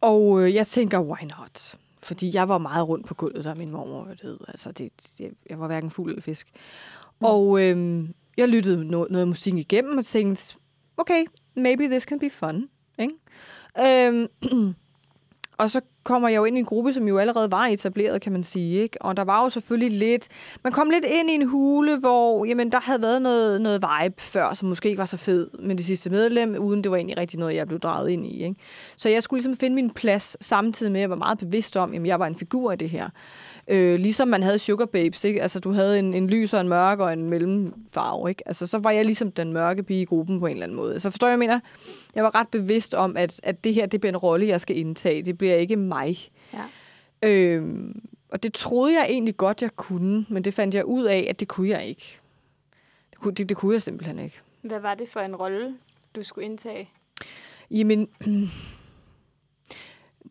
Og 0.00 0.42
øh, 0.42 0.54
jeg 0.54 0.66
tænker, 0.66 1.00
why 1.00 1.22
not? 1.22 1.74
Fordi 1.98 2.30
jeg 2.34 2.48
var 2.48 2.58
meget 2.58 2.88
rundt 2.88 3.06
på 3.06 3.14
gulvet, 3.14 3.44
der 3.44 3.54
min 3.54 3.70
mormor 3.70 4.08
døde. 4.22 4.38
Altså, 4.48 4.72
det, 4.72 4.92
jeg, 5.20 5.30
jeg 5.50 5.60
var 5.60 5.66
hverken 5.66 5.90
fuld 5.90 6.10
eller 6.10 6.22
fisk. 6.22 6.48
Mm. 7.20 7.26
Og 7.26 7.62
øh, 7.62 8.08
jeg 8.36 8.48
lyttede 8.48 8.82
no- 8.82 9.12
noget 9.12 9.28
musik 9.28 9.54
igennem 9.54 9.98
og 9.98 10.04
tænkte, 10.04 10.56
okay, 10.96 11.24
maybe 11.56 11.84
this 11.84 12.02
can 12.02 12.18
be 12.18 12.30
fun. 12.30 12.68
Øhm, 13.80 14.26
og 15.58 15.70
så 15.70 15.80
kommer 16.04 16.28
jeg 16.28 16.36
jo 16.36 16.44
ind 16.44 16.56
i 16.56 16.60
en 16.60 16.66
gruppe, 16.66 16.92
som 16.92 17.08
jo 17.08 17.18
allerede 17.18 17.50
var 17.50 17.66
etableret, 17.66 18.20
kan 18.20 18.32
man 18.32 18.42
sige. 18.42 18.82
Ikke? 18.82 19.02
Og 19.02 19.16
der 19.16 19.24
var 19.24 19.42
jo 19.42 19.48
selvfølgelig 19.48 19.98
lidt... 19.98 20.28
Man 20.64 20.72
kom 20.72 20.90
lidt 20.90 21.04
ind 21.04 21.30
i 21.30 21.34
en 21.34 21.48
hule, 21.48 21.98
hvor 21.98 22.44
jamen, 22.44 22.72
der 22.72 22.80
havde 22.80 23.02
været 23.02 23.22
noget, 23.22 23.60
noget 23.60 23.82
vibe 23.82 24.22
før, 24.22 24.54
som 24.54 24.68
måske 24.68 24.88
ikke 24.88 24.98
var 24.98 25.04
så 25.04 25.16
fed 25.16 25.50
med 25.58 25.76
det 25.76 25.84
sidste 25.84 26.10
medlem, 26.10 26.56
uden 26.58 26.84
det 26.84 26.90
var 26.90 26.96
egentlig 26.96 27.16
rigtig 27.16 27.38
noget, 27.38 27.54
jeg 27.54 27.66
blev 27.66 27.80
draget 27.80 28.08
ind 28.08 28.26
i. 28.26 28.44
Ikke? 28.44 28.56
Så 28.96 29.08
jeg 29.08 29.22
skulle 29.22 29.38
ligesom 29.38 29.56
finde 29.56 29.74
min 29.74 29.90
plads, 29.90 30.36
samtidig 30.40 30.92
med, 30.92 31.00
at 31.00 31.02
jeg 31.02 31.10
var 31.10 31.16
meget 31.16 31.38
bevidst 31.38 31.76
om, 31.76 31.94
at 31.94 32.06
jeg 32.06 32.20
var 32.20 32.26
en 32.26 32.36
figur 32.36 32.72
i 32.72 32.76
det 32.76 32.90
her. 32.90 33.08
Øh, 33.68 34.00
ligesom 34.00 34.28
man 34.28 34.42
havde 34.42 34.58
Sugar 34.58 34.84
Babes, 34.86 35.24
ikke? 35.24 35.42
Altså, 35.42 35.60
du 35.60 35.72
havde 35.72 35.98
en, 35.98 36.14
en 36.14 36.26
lys 36.30 36.54
og 36.54 36.60
en 36.60 36.68
mørk 36.68 36.98
og 36.98 37.12
en 37.12 37.30
mellemfarve, 37.30 38.28
ikke? 38.28 38.48
Altså, 38.48 38.66
så 38.66 38.78
var 38.78 38.90
jeg 38.90 39.04
ligesom 39.04 39.32
den 39.32 39.52
mørke 39.52 39.82
pige 39.82 40.02
i 40.02 40.04
gruppen 40.04 40.40
på 40.40 40.46
en 40.46 40.52
eller 40.52 40.64
anden 40.64 40.76
måde. 40.76 41.00
Så 41.00 41.10
forstår 41.10 41.26
jeg, 41.26 41.32
jeg 41.32 41.38
mener? 41.38 41.60
Jeg 42.14 42.24
var 42.24 42.34
ret 42.34 42.48
bevidst 42.48 42.94
om, 42.94 43.16
at, 43.16 43.40
at 43.42 43.64
det 43.64 43.74
her, 43.74 43.86
det 43.86 44.00
bliver 44.00 44.12
en 44.12 44.16
rolle, 44.16 44.46
jeg 44.46 44.60
skal 44.60 44.76
indtage. 44.78 45.22
Det 45.22 45.38
bliver 45.38 45.54
ikke 45.54 45.76
mig. 45.76 46.16
Ja. 46.52 47.28
Øh, 47.28 47.64
og 48.28 48.42
det 48.42 48.54
troede 48.54 48.94
jeg 48.94 49.06
egentlig 49.08 49.36
godt, 49.36 49.62
jeg 49.62 49.76
kunne, 49.76 50.26
men 50.28 50.44
det 50.44 50.54
fandt 50.54 50.74
jeg 50.74 50.84
ud 50.84 51.04
af, 51.04 51.26
at 51.30 51.40
det 51.40 51.48
kunne 51.48 51.68
jeg 51.68 51.84
ikke. 51.86 52.18
Det 53.10 53.18
kunne, 53.18 53.34
det, 53.34 53.48
det 53.48 53.56
kunne 53.56 53.72
jeg 53.72 53.82
simpelthen 53.82 54.18
ikke. 54.18 54.40
Hvad 54.62 54.80
var 54.80 54.94
det 54.94 55.08
for 55.08 55.20
en 55.20 55.36
rolle, 55.36 55.74
du 56.16 56.22
skulle 56.22 56.44
indtage? 56.44 56.90
Jamen, 57.70 58.08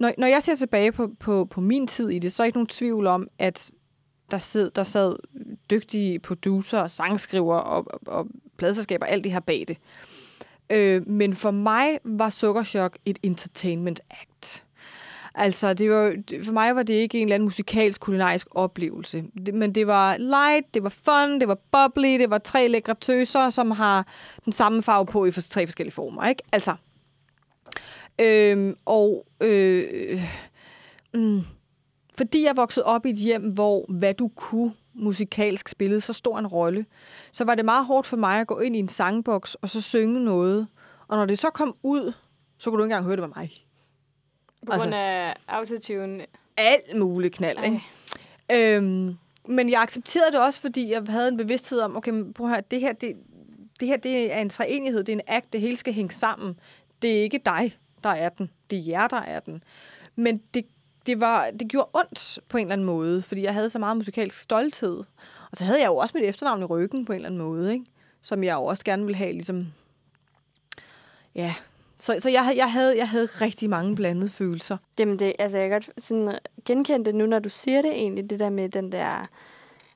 når, 0.01 0.13
når 0.17 0.27
jeg 0.27 0.43
ser 0.43 0.55
tilbage 0.55 0.91
på, 0.91 1.09
på, 1.19 1.45
på 1.45 1.61
min 1.61 1.87
tid 1.87 2.09
i 2.09 2.19
det, 2.19 2.33
så 2.33 2.43
er 2.43 2.45
ikke 2.45 2.57
nogen 2.57 2.67
tvivl 2.67 3.07
om, 3.07 3.27
at 3.39 3.71
der 4.31 4.37
sad, 4.37 4.71
der 4.71 4.83
sad 4.83 5.15
dygtige 5.69 6.19
producer, 6.19 6.87
sangskriver 6.87 7.55
og, 7.55 7.87
og, 7.91 7.99
og 8.07 8.27
pladselskaber, 8.57 9.05
alt 9.05 9.23
det 9.23 9.31
her 9.31 9.39
bag 9.39 9.65
det. 9.67 9.77
Øh, 10.69 11.07
men 11.07 11.35
for 11.35 11.51
mig 11.51 11.99
var 12.03 12.29
Sukkerchok 12.29 12.97
et 13.05 13.17
entertainment 13.23 14.01
act. 14.09 14.63
Altså, 15.35 15.73
det 15.73 15.91
var, 15.91 16.15
for 16.43 16.53
mig 16.53 16.75
var 16.75 16.83
det 16.83 16.93
ikke 16.93 17.17
en 17.17 17.27
eller 17.27 17.35
anden 17.35 17.45
musikalsk 17.45 18.01
kulinarisk 18.01 18.47
oplevelse. 18.51 19.23
Det, 19.45 19.53
men 19.53 19.75
det 19.75 19.87
var 19.87 20.17
light, 20.17 20.73
det 20.73 20.83
var 20.83 20.89
fun, 20.89 21.39
det 21.39 21.47
var 21.47 21.57
bubbly, 21.71 22.19
det 22.19 22.29
var 22.29 22.37
tre 22.37 22.67
lækre 22.67 22.95
tøser, 23.01 23.49
som 23.49 23.71
har 23.71 24.07
den 24.45 24.53
samme 24.53 24.83
farve 24.83 25.05
på 25.05 25.25
i 25.25 25.31
for, 25.31 25.41
tre 25.41 25.67
forskellige 25.67 25.93
former. 25.93 26.27
Ikke? 26.27 26.43
Altså, 26.53 26.75
Øhm, 28.19 28.75
og 28.85 29.25
øh, 29.41 30.21
mm, 31.13 31.41
fordi 32.17 32.43
jeg 32.43 32.57
voksede 32.57 32.85
op 32.85 33.05
i 33.05 33.09
et 33.09 33.17
hjem, 33.17 33.41
hvor 33.41 33.85
hvad 33.89 34.13
du 34.13 34.27
kunne 34.35 34.73
musikalsk 34.93 35.69
spillede 35.69 36.01
så 36.01 36.13
stor 36.13 36.39
en 36.39 36.47
rolle, 36.47 36.85
så 37.31 37.43
var 37.43 37.55
det 37.55 37.65
meget 37.65 37.85
hårdt 37.85 38.07
for 38.07 38.17
mig 38.17 38.39
at 38.39 38.47
gå 38.47 38.59
ind 38.59 38.75
i 38.75 38.79
en 38.79 38.87
sangboks 38.87 39.55
og 39.55 39.69
så 39.69 39.81
synge 39.81 40.23
noget. 40.23 40.67
Og 41.07 41.17
når 41.17 41.25
det 41.25 41.39
så 41.39 41.49
kom 41.49 41.75
ud, 41.83 42.13
så 42.57 42.69
kunne 42.69 42.77
du 42.77 42.83
ikke 42.83 42.93
engang 42.93 43.05
høre, 43.05 43.15
det 43.15 43.21
var 43.21 43.33
mig. 43.35 43.51
På 44.65 44.71
grund 44.71 44.93
af 44.93 45.35
autotune? 45.47 46.25
Alt 46.57 46.97
muligt 46.97 47.35
knald, 47.35 47.57
Ej. 47.57 47.65
ikke? 47.65 48.75
Øhm, 48.77 49.17
men 49.47 49.69
jeg 49.69 49.81
accepterede 49.81 50.31
det 50.31 50.39
også, 50.39 50.61
fordi 50.61 50.91
jeg 50.91 51.03
havde 51.07 51.27
en 51.27 51.37
bevidsthed 51.37 51.79
om, 51.79 51.95
okay, 51.95 52.23
prøv 52.35 52.47
her, 52.47 52.61
det 52.61 52.79
her, 52.79 52.93
det, 52.93 53.15
det 53.79 53.87
her 53.87 53.97
det 53.97 54.33
er 54.33 54.39
en 54.39 54.49
træenighed, 54.49 55.03
det 55.03 55.13
er 55.13 55.17
en 55.17 55.21
akt, 55.27 55.53
det 55.53 55.61
hele 55.61 55.77
skal 55.77 55.93
hænge 55.93 56.11
sammen. 56.11 56.59
Det 57.01 57.17
er 57.17 57.21
ikke 57.21 57.39
dig 57.45 57.77
der 58.03 58.09
er 58.09 58.29
den. 58.29 58.51
Det 58.69 58.79
er 58.79 58.83
jer, 58.87 59.07
der 59.07 59.21
er 59.21 59.39
den. 59.39 59.63
Men 60.15 60.41
det, 60.53 60.65
det, 61.05 61.19
var, 61.19 61.51
det 61.59 61.67
gjorde 61.67 61.89
ondt 61.93 62.39
på 62.49 62.57
en 62.57 62.61
eller 62.61 62.73
anden 62.73 62.85
måde, 62.85 63.21
fordi 63.21 63.43
jeg 63.43 63.53
havde 63.53 63.69
så 63.69 63.79
meget 63.79 63.97
musikalsk 63.97 64.39
stolthed. 64.39 64.97
Og 65.51 65.57
så 65.57 65.63
havde 65.63 65.79
jeg 65.79 65.87
jo 65.87 65.95
også 65.95 66.17
mit 66.17 66.29
efternavn 66.29 66.61
i 66.61 66.65
ryggen 66.65 67.05
på 67.05 67.13
en 67.13 67.15
eller 67.15 67.29
anden 67.29 67.41
måde, 67.41 67.73
ikke? 67.73 67.85
som 68.21 68.43
jeg 68.43 68.53
jo 68.53 68.65
også 68.65 68.85
gerne 68.85 69.05
ville 69.05 69.17
have, 69.17 69.31
ligesom... 69.31 69.67
Ja, 71.35 71.53
så, 71.97 72.15
så 72.19 72.29
jeg, 72.29 72.53
jeg, 72.55 72.71
havde, 72.71 72.97
jeg 72.97 73.09
havde 73.09 73.25
rigtig 73.25 73.69
mange 73.69 73.95
blandede 73.95 74.29
følelser. 74.29 74.77
Jamen, 74.99 75.19
det, 75.19 75.33
altså, 75.39 75.57
jeg 75.57 75.69
kan 75.69 75.81
godt 75.81 76.03
sådan, 76.03 76.39
genkende 76.65 77.05
det 77.05 77.15
nu, 77.15 77.25
når 77.25 77.39
du 77.39 77.49
siger 77.49 77.81
det 77.81 77.91
egentlig, 77.91 78.29
det 78.29 78.39
der 78.39 78.49
med 78.49 78.69
den 78.69 78.91
der 78.91 79.27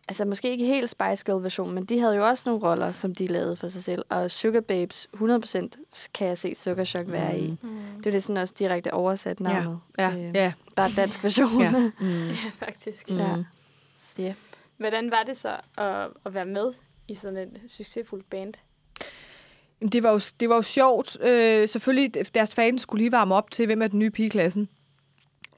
altså 0.08 0.26
måske 0.26 0.50
ikke 0.52 0.66
helt 0.66 0.90
Spice 0.90 1.26
Girl-version, 1.26 1.72
men 1.72 1.86
de 1.86 2.00
havde 2.00 2.16
jo 2.16 2.28
også 2.28 2.50
nogle 2.50 2.68
roller, 2.68 2.92
som 2.92 3.16
de 3.16 3.28
lavede 3.28 3.56
for 3.56 3.68
sig 3.68 3.84
selv. 3.84 4.06
Og 4.10 4.32
Sugar 4.32 4.62
Babes, 4.62 5.10
100% 5.14 6.10
kan 6.14 6.28
jeg 6.28 6.38
se 6.38 6.56
Sugar 6.56 6.84
Shock 6.84 7.12
være 7.12 7.40
i. 7.40 7.58
Mm. 7.62 7.70
Det 7.98 8.06
er 8.06 8.12
det 8.12 8.24
sådan 8.24 8.38
også 8.38 8.54
direkte 8.60 8.94
oversat 8.94 9.40
navnet. 9.40 9.80
Ja, 9.98 10.10
ja, 10.10 10.28
øh, 10.28 10.36
ja. 10.36 10.54
Bare 10.76 10.90
dansk 10.96 11.24
version. 11.24 11.62
ja. 11.62 11.72
Mm. 12.00 12.28
ja, 12.28 12.36
faktisk. 12.60 13.10
Mm. 13.10 13.18
Ja. 13.18 13.36
Så, 14.16 14.22
ja. 14.22 14.34
Hvordan 14.78 15.12
var 15.12 15.24
det 15.24 15.38
så 15.38 15.50
at, 15.78 16.08
at 16.26 16.34
være 16.34 16.46
med 16.46 16.74
i 17.08 17.16
sådan 17.16 17.38
et 17.38 17.62
succesfuldt 17.68 18.30
band? 18.30 18.54
Det 19.92 20.04
var 20.04 20.12
jo, 20.12 20.20
det 20.40 20.50
var 20.50 20.56
jo 20.56 20.62
sjovt. 20.62 21.18
Øh, 21.22 21.68
selvfølgelig, 21.70 22.36
deres 22.36 22.56
fans 22.56 22.82
skulle 22.82 23.02
lige 23.02 23.12
varme 23.12 23.36
op 23.36 23.52
til, 23.52 23.66
hvem 23.66 23.82
er 23.82 23.88
den 23.88 24.00
nye 24.00 24.10
pige 24.10 24.26
i 24.26 24.30
klassen. 24.30 24.70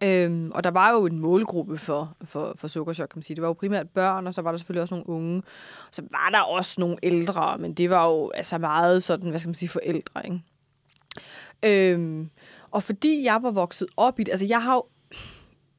Øhm, 0.03 0.51
og 0.51 0.63
der 0.63 0.71
var 0.71 0.91
jo 0.91 1.05
en 1.05 1.19
målgruppe 1.19 1.77
for, 1.77 2.15
for, 2.25 2.53
for 2.57 2.67
sukkerchok, 2.67 3.09
kan 3.09 3.17
man 3.17 3.23
sige. 3.23 3.35
Det 3.35 3.41
var 3.41 3.47
jo 3.47 3.53
primært 3.53 3.89
børn, 3.89 4.27
og 4.27 4.33
så 4.33 4.41
var 4.41 4.51
der 4.51 4.57
selvfølgelig 4.57 4.81
også 4.81 4.95
nogle 4.95 5.09
unge. 5.09 5.43
Så 5.91 6.01
var 6.11 6.29
der 6.31 6.39
også 6.39 6.81
nogle 6.81 6.97
ældre, 7.03 7.57
men 7.57 7.73
det 7.73 7.89
var 7.89 8.07
jo 8.07 8.31
altså 8.35 8.57
meget 8.57 9.03
sådan, 9.03 9.29
hvad 9.29 9.39
skal 9.39 9.47
man 9.49 9.55
sige, 9.55 9.69
forældre, 9.69 10.21
ikke? 10.25 10.41
Øhm, 11.63 12.29
og 12.71 12.83
fordi 12.83 13.23
jeg 13.23 13.43
var 13.43 13.51
vokset 13.51 13.87
op 13.97 14.19
i 14.19 14.23
det, 14.23 14.31
altså 14.31 14.45
jeg 14.45 14.63
har 14.63 14.73
jo, 14.75 14.83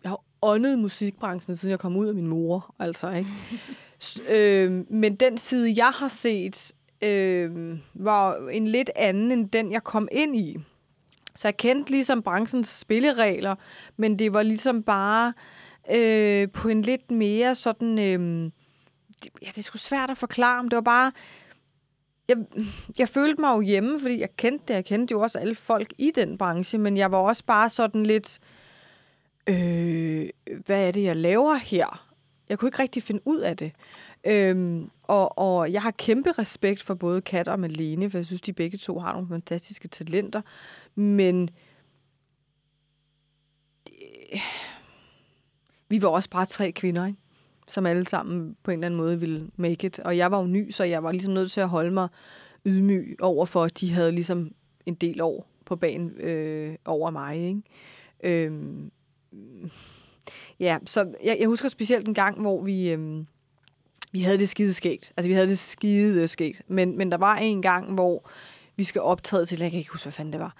jeg 0.02 0.10
har 0.10 0.20
åndet 0.42 0.78
musikbranchen, 0.78 1.56
siden 1.56 1.70
jeg 1.70 1.78
kom 1.78 1.96
ud 1.96 2.06
af 2.06 2.14
min 2.14 2.26
mor, 2.26 2.74
altså, 2.78 3.10
ikke? 3.10 3.30
S- 4.02 4.20
øhm, 4.30 4.86
men 4.90 5.16
den 5.16 5.38
side, 5.38 5.74
jeg 5.76 5.90
har 5.90 6.08
set, 6.08 6.72
øhm, 7.02 7.80
var 7.94 8.48
en 8.48 8.68
lidt 8.68 8.90
anden, 8.96 9.32
end 9.32 9.50
den, 9.50 9.72
jeg 9.72 9.84
kom 9.84 10.08
ind 10.12 10.36
i. 10.36 10.56
Så 11.38 11.48
jeg 11.48 11.56
kendte 11.56 11.90
ligesom 11.90 12.22
branchens 12.22 12.66
spilleregler, 12.66 13.54
men 13.96 14.18
det 14.18 14.32
var 14.32 14.42
ligesom 14.42 14.82
bare 14.82 15.32
øh, 15.94 16.48
på 16.50 16.68
en 16.68 16.82
lidt 16.82 17.10
mere 17.10 17.54
sådan... 17.54 17.98
Øh, 17.98 18.50
det, 19.22 19.30
ja, 19.42 19.46
det 19.46 19.58
er 19.58 19.62
sgu 19.62 19.78
svært 19.78 20.10
at 20.10 20.18
forklare, 20.18 20.62
men 20.62 20.70
det 20.70 20.76
var 20.76 20.82
bare... 20.82 21.12
Jeg, 22.28 22.36
jeg 22.98 23.08
følte 23.08 23.40
mig 23.40 23.52
jo 23.52 23.60
hjemme, 23.60 24.00
fordi 24.00 24.20
jeg 24.20 24.36
kendte 24.36 24.64
det. 24.68 24.74
Jeg 24.74 24.84
kendte 24.84 25.12
jo 25.12 25.20
også 25.20 25.38
alle 25.38 25.54
folk 25.54 25.92
i 25.98 26.12
den 26.14 26.38
branche, 26.38 26.78
men 26.78 26.96
jeg 26.96 27.12
var 27.12 27.18
også 27.18 27.44
bare 27.44 27.70
sådan 27.70 28.06
lidt... 28.06 28.38
Øh, 29.48 30.26
hvad 30.66 30.88
er 30.88 30.92
det, 30.92 31.02
jeg 31.02 31.16
laver 31.16 31.54
her? 31.54 32.08
Jeg 32.48 32.58
kunne 32.58 32.68
ikke 32.68 32.82
rigtig 32.82 33.02
finde 33.02 33.22
ud 33.24 33.38
af 33.38 33.56
det. 33.56 33.72
Øhm, 34.24 34.90
og, 35.02 35.38
og 35.38 35.72
jeg 35.72 35.82
har 35.82 35.90
kæmpe 35.90 36.32
respekt 36.32 36.82
for 36.82 36.94
både 36.94 37.20
Kat 37.20 37.48
og 37.48 37.60
Malene, 37.60 38.10
for 38.10 38.18
jeg 38.18 38.26
synes, 38.26 38.40
de 38.40 38.52
begge 38.52 38.78
to 38.78 38.98
har 38.98 39.12
nogle 39.12 39.28
fantastiske 39.28 39.88
talenter. 39.88 40.42
Men 40.98 41.50
vi 45.88 46.02
var 46.02 46.08
også 46.08 46.30
bare 46.30 46.46
tre 46.46 46.72
kvinder, 46.72 47.06
ikke? 47.06 47.18
som 47.68 47.86
alle 47.86 48.06
sammen 48.06 48.56
på 48.62 48.70
en 48.70 48.78
eller 48.78 48.86
anden 48.86 48.98
måde 48.98 49.20
ville 49.20 49.50
make 49.56 49.86
it. 49.86 49.98
Og 49.98 50.16
jeg 50.16 50.30
var 50.30 50.40
jo 50.40 50.46
ny, 50.46 50.70
så 50.70 50.84
jeg 50.84 51.02
var 51.02 51.12
ligesom 51.12 51.34
nødt 51.34 51.52
til 51.52 51.60
at 51.60 51.68
holde 51.68 51.90
mig 51.90 52.08
ydmyg 52.66 53.16
over 53.20 53.46
for, 53.46 53.64
at 53.64 53.80
de 53.80 53.92
havde 53.92 54.12
ligesom 54.12 54.50
en 54.86 54.94
del 54.94 55.20
år 55.20 55.46
på 55.64 55.76
banen 55.76 56.10
øh, 56.10 56.74
over 56.84 57.10
mig. 57.10 57.36
Ikke? 57.36 57.62
Øhm, 58.22 58.90
ja, 60.60 60.78
så 60.86 61.14
jeg, 61.24 61.36
jeg 61.40 61.48
husker 61.48 61.68
specielt 61.68 62.08
en 62.08 62.14
gang, 62.14 62.40
hvor 62.40 62.62
vi, 62.62 62.90
øh, 62.90 63.24
vi 64.12 64.20
havde 64.20 64.38
det 64.38 64.48
skide 64.48 64.74
skægt. 64.74 65.12
Altså, 65.16 65.28
vi 65.28 65.34
havde 65.34 65.48
det 65.48 65.58
skide 65.58 66.28
skægt. 66.28 66.62
Men, 66.68 66.98
men 66.98 67.10
der 67.10 67.18
var 67.18 67.36
en 67.36 67.62
gang, 67.62 67.94
hvor 67.94 68.30
vi 68.76 68.84
skal 68.84 69.00
optræde 69.00 69.46
til, 69.46 69.60
jeg 69.60 69.70
kan 69.70 69.78
ikke 69.78 69.90
huske, 69.90 70.04
hvad 70.04 70.12
fanden 70.12 70.32
det 70.32 70.40
var. 70.40 70.54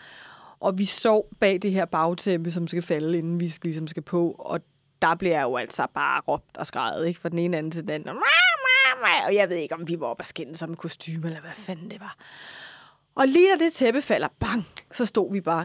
Og 0.61 0.79
vi 0.79 0.85
sov 0.85 1.29
bag 1.41 1.63
det 1.63 1.73
her 1.73 1.85
bagtæppe, 1.85 2.51
som 2.51 2.69
skal 2.69 2.83
falde, 2.83 3.19
inden 3.19 3.41
vi 3.41 3.49
skal, 3.49 3.69
ligesom 3.69 3.87
skal 3.87 4.03
på. 4.03 4.31
Og 4.39 4.61
der 5.03 5.15
blev 5.15 5.31
jeg 5.31 5.43
jo 5.43 5.57
altså 5.57 5.87
bare 5.95 6.21
råbt 6.29 6.57
og 6.57 6.67
skrevet, 6.67 7.07
ikke? 7.07 7.21
Fra 7.21 7.29
den 7.29 7.39
ene 7.39 7.59
anden 7.59 7.73
til 7.73 7.83
den 7.83 7.91
anden. 7.91 8.09
Og 9.27 9.35
jeg 9.35 9.49
ved 9.49 9.57
ikke, 9.57 9.75
om 9.75 9.89
vi 9.89 10.01
var 10.01 10.07
oppe 10.07 10.21
og 10.21 10.27
skændes 10.27 10.59
som 10.59 10.77
kostume, 10.77 11.27
eller 11.27 11.41
hvad 11.41 11.51
fanden 11.55 11.91
det 11.91 12.01
var. 12.01 12.17
Og 13.15 13.29
lige 13.29 13.51
da 13.53 13.65
det 13.65 13.73
tæppe 13.73 14.03
falder, 14.03 14.29
bang, 14.41 14.69
så 14.93 15.07
stod 15.07 15.33
vi 15.33 15.41
bare 15.41 15.65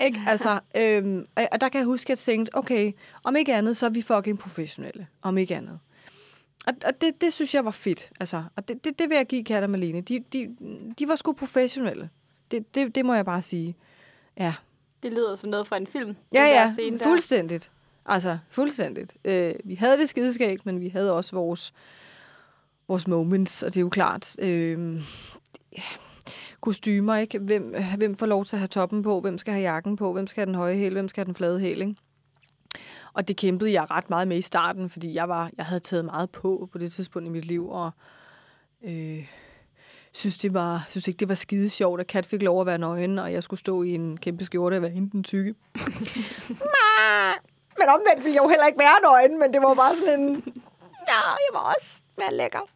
ikke? 0.00 0.20
Altså, 0.26 0.60
øhm, 0.76 1.24
og 1.52 1.60
der 1.60 1.68
kan 1.68 1.78
jeg 1.78 1.86
huske, 1.86 2.06
at 2.06 2.10
jeg 2.10 2.18
tænkte, 2.18 2.56
okay, 2.56 2.92
om 3.24 3.36
ikke 3.36 3.54
andet, 3.54 3.76
så 3.76 3.86
er 3.86 3.90
vi 3.90 4.02
fucking 4.02 4.38
professionelle. 4.38 5.06
Om 5.22 5.38
ikke 5.38 5.56
andet. 5.56 5.78
Og, 6.66 6.72
og 6.86 7.00
det, 7.00 7.20
det 7.20 7.32
synes 7.32 7.54
jeg 7.54 7.64
var 7.64 7.70
fedt. 7.70 8.10
Altså, 8.20 8.44
og 8.56 8.68
det, 8.68 8.84
det, 8.84 8.98
det 8.98 9.08
vil 9.08 9.16
jeg 9.16 9.26
give 9.26 9.44
Kat 9.44 9.62
og 9.62 9.70
Malene. 9.70 10.00
De, 10.00 10.24
de, 10.32 10.56
de 10.98 11.08
var 11.08 11.16
sgu 11.16 11.32
professionelle. 11.32 12.10
Det, 12.50 12.74
det, 12.74 12.94
det 12.94 13.04
må 13.04 13.14
jeg 13.14 13.24
bare 13.24 13.42
sige. 13.42 13.76
Ja. 14.36 14.54
Det 15.02 15.12
lyder 15.12 15.34
som 15.34 15.50
noget 15.50 15.66
fra 15.66 15.76
en 15.76 15.86
film. 15.86 16.16
Ja, 16.34 16.44
ja. 16.44 16.72
Scene 16.72 16.98
fuldstændigt. 16.98 17.70
Altså, 18.06 18.38
fuldstændigt. 18.48 19.16
Øh, 19.24 19.54
vi 19.64 19.74
havde 19.74 19.98
det 19.98 20.08
skideskægt, 20.08 20.66
men 20.66 20.80
vi 20.80 20.88
havde 20.88 21.12
også 21.12 21.36
vores, 21.36 21.74
vores 22.88 23.08
moments, 23.08 23.62
og 23.62 23.74
det 23.74 23.76
er 23.76 23.82
jo 23.82 23.88
klart. 23.88 24.36
Øh, 24.38 24.94
ja. 25.76 25.82
Kostymer, 26.60 27.16
ikke? 27.16 27.38
Hvem, 27.38 27.74
hvem 27.96 28.14
får 28.14 28.26
lov 28.26 28.44
til 28.44 28.56
at 28.56 28.60
have 28.60 28.68
toppen 28.68 29.02
på? 29.02 29.20
Hvem 29.20 29.38
skal 29.38 29.54
have 29.54 29.62
jakken 29.62 29.96
på? 29.96 30.12
Hvem 30.12 30.26
skal 30.26 30.40
have 30.40 30.46
den 30.46 30.54
høje 30.54 30.76
hæl? 30.76 30.92
Hvem 30.92 31.08
skal 31.08 31.20
have 31.20 31.26
den 31.26 31.34
flade 31.34 31.60
hæl, 31.60 31.80
ikke? 31.80 31.96
Og 33.12 33.28
det 33.28 33.36
kæmpede 33.36 33.72
jeg 33.72 33.90
ret 33.90 34.10
meget 34.10 34.28
med 34.28 34.38
i 34.38 34.42
starten, 34.42 34.90
fordi 34.90 35.14
jeg 35.14 35.28
var 35.28 35.50
jeg 35.56 35.66
havde 35.66 35.80
taget 35.80 36.04
meget 36.04 36.30
på 36.30 36.68
på 36.72 36.78
det 36.78 36.92
tidspunkt 36.92 37.28
i 37.28 37.30
mit 37.30 37.44
liv, 37.44 37.68
og 37.68 37.90
øh, 38.84 39.26
synes, 40.14 40.38
det 40.38 40.54
var, 40.54 40.86
synes 40.90 41.08
ikke, 41.08 41.18
det 41.18 41.28
var 41.28 41.34
skide 41.34 41.70
sjovt, 41.70 42.00
at 42.00 42.06
Kat 42.06 42.26
fik 42.26 42.42
lov 42.42 42.60
at 42.60 42.66
være 42.66 42.78
nøgen, 42.78 43.18
og 43.18 43.32
jeg 43.32 43.42
skulle 43.42 43.60
stå 43.60 43.82
i 43.82 43.94
en 43.94 44.16
kæmpe 44.16 44.44
skjorte 44.44 44.74
og 44.74 44.82
være 44.82 44.90
hende 44.90 45.10
den 45.10 45.22
tykke. 45.22 45.54
men 47.78 47.88
omvendt 47.88 48.24
ville 48.24 48.34
jeg 48.34 48.42
jo 48.42 48.48
heller 48.48 48.66
ikke 48.66 48.78
være 48.78 49.02
nøgen, 49.02 49.38
men 49.38 49.52
det 49.52 49.62
var 49.62 49.74
bare 49.74 49.94
sådan 49.94 50.20
en... 50.20 50.42
Ja, 51.08 51.20
jeg 51.46 51.52
var 51.52 51.74
også 51.76 51.98
være 52.18 52.34
lækker. 52.34 52.68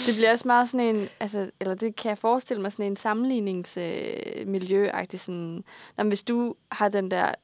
Det 0.06 0.14
bliver 0.14 0.32
også 0.32 0.48
meget 0.48 0.68
sådan 0.68 0.96
en, 0.96 1.08
altså, 1.20 1.50
eller 1.60 1.74
det 1.74 1.96
kan 1.96 2.08
jeg 2.08 2.18
forestille 2.18 2.62
mig, 2.62 2.72
sådan 2.72 2.86
en 2.86 2.96
sammenligningsmiljø 2.96 4.84
øh, 4.84 4.90
sådan, 5.18 5.64
når, 5.96 6.04
hvis 6.04 6.22
du 6.22 6.54
har 6.72 6.88
den 6.88 7.10
der 7.10 7.34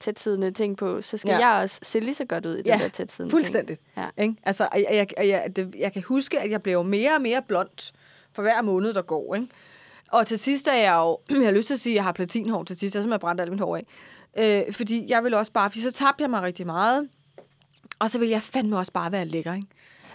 tætsidende 0.00 0.50
ting 0.50 0.76
på, 0.76 1.02
så 1.02 1.16
skal 1.16 1.30
ja. 1.30 1.48
jeg 1.48 1.62
også 1.62 1.78
se 1.82 2.00
lige 2.00 2.14
så 2.14 2.24
godt 2.24 2.46
ud 2.46 2.56
i 2.56 2.62
ja, 2.66 2.72
den 2.72 2.80
der 2.80 2.88
tætsidende 2.88 3.30
fuldstændigt. 3.30 3.80
ting. 3.94 4.06
Ja. 4.16 4.22
Ikke? 4.22 4.34
Altså, 4.42 4.68
jeg, 4.74 4.86
jeg, 5.18 5.26
jeg, 5.26 5.56
det, 5.56 5.74
jeg 5.78 5.92
kan 5.92 6.02
huske, 6.02 6.40
at 6.40 6.50
jeg 6.50 6.62
blev 6.62 6.84
mere 6.84 7.14
og 7.14 7.22
mere 7.22 7.42
blond 7.48 7.92
for 8.32 8.42
hver 8.42 8.62
måned, 8.62 8.92
der 8.92 9.02
går. 9.02 9.34
Ikke? 9.34 9.48
Og 10.12 10.26
til 10.26 10.38
sidst 10.38 10.68
er 10.68 10.74
jeg 10.74 10.94
jo, 10.94 11.18
jeg 11.30 11.44
har 11.44 11.52
lyst 11.52 11.66
til 11.66 11.74
at 11.74 11.80
sige, 11.80 11.92
at 11.92 11.96
jeg 11.96 12.04
har 12.04 12.12
platinhår 12.12 12.64
til 12.64 12.78
sidst, 12.78 12.94
jeg 12.94 13.00
har 13.00 13.02
simpelthen 13.02 13.20
brændt 13.20 13.40
alt 13.40 13.50
mit 13.50 13.60
hår 13.60 13.76
af. 13.76 13.86
Øh, 14.38 14.72
fordi 14.72 15.04
jeg 15.08 15.24
vil 15.24 15.34
også 15.34 15.52
bare, 15.52 15.70
fordi 15.70 15.80
så 15.80 15.92
tabte 15.92 16.22
jeg 16.22 16.30
mig 16.30 16.42
rigtig 16.42 16.66
meget. 16.66 17.08
Og 17.98 18.10
så 18.10 18.18
vil 18.18 18.28
jeg 18.28 18.42
fandme 18.42 18.78
også 18.78 18.92
bare 18.92 19.12
være 19.12 19.24
lækker, 19.24 19.54
ikke? 19.54 19.66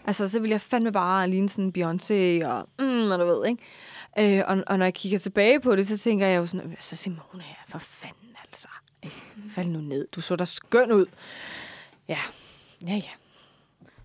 Altså, 0.08 0.30
så 0.30 0.40
vil 0.40 0.50
jeg 0.50 0.62
fandme 0.62 0.92
bare 0.92 1.30
ligne 1.30 1.50
sådan 1.50 1.74
Beyoncé 1.78 2.50
og, 2.50 2.68
mm, 2.80 3.12
og 3.12 3.20
du 3.20 3.26
ved, 3.26 3.46
ikke? 3.48 4.38
Øh, 4.38 4.44
og, 4.48 4.64
og 4.68 4.78
når 4.78 4.86
jeg 4.86 4.94
kigger 4.94 5.20
tilbage 5.20 5.60
på 5.60 5.76
det, 5.76 5.88
så 5.88 5.98
tænker 5.98 6.28
jeg 6.28 6.38
jo 6.38 6.46
sådan, 6.46 6.72
altså 6.72 6.96
Simone 6.96 7.44
her, 7.44 7.56
for 7.68 7.80
fanden 7.80 8.36
altså. 8.44 8.68
Fald 9.51 9.68
nu 9.68 9.80
ned, 9.80 10.08
du 10.16 10.22
så 10.22 10.36
da 10.36 10.45
skøn 10.45 10.91
ud. 10.91 11.06
Ja, 12.08 12.20
ja, 12.88 12.93
ja. 12.93 13.12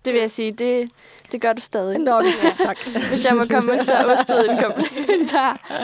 Det 0.05 0.13
vil 0.13 0.21
jeg 0.21 0.31
sige, 0.31 0.51
det, 0.51 0.91
det 1.31 1.41
gør 1.41 1.53
du 1.53 1.61
stadig. 1.61 1.99
Nå, 1.99 2.21
det 2.21 2.33
er 2.43 2.55
tak. 2.63 2.77
Hvis 3.09 3.25
jeg 3.25 3.35
må 3.35 3.45
komme 3.45 3.75
med 3.75 3.85
så 3.85 4.05
udstede 4.07 4.51
en 4.51 4.57
kommentar. 4.63 5.77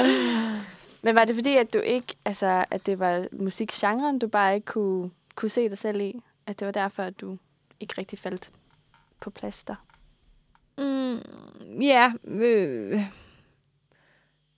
Men 1.02 1.16
var 1.16 1.26
det 1.26 1.36
fordi, 1.36 1.58
at 1.58 1.74
du 1.74 1.80
ikke, 1.80 2.16
altså, 2.26 2.66
at 2.72 2.86
det 2.86 3.00
var 3.00 3.28
musikgenren, 3.32 4.20
du 4.20 4.28
bare 4.28 4.56
ikke 4.56 4.66
kunne, 4.66 5.12
kunne 5.36 5.50
se 5.50 5.70
dig 5.70 5.78
selv 5.78 6.02
i? 6.02 6.20
At 6.48 6.60
det 6.60 6.66
var 6.66 6.72
derfor, 6.72 7.04
at 7.04 7.22
du 7.22 7.38
ikke 7.80 7.94
rigtig 7.98 8.20
faldt 8.20 8.52
på 9.20 9.30
plads 9.30 9.64
der? 9.64 9.76
Mm, 10.78 11.22
ja. 11.82 12.12
Øh, 12.28 13.02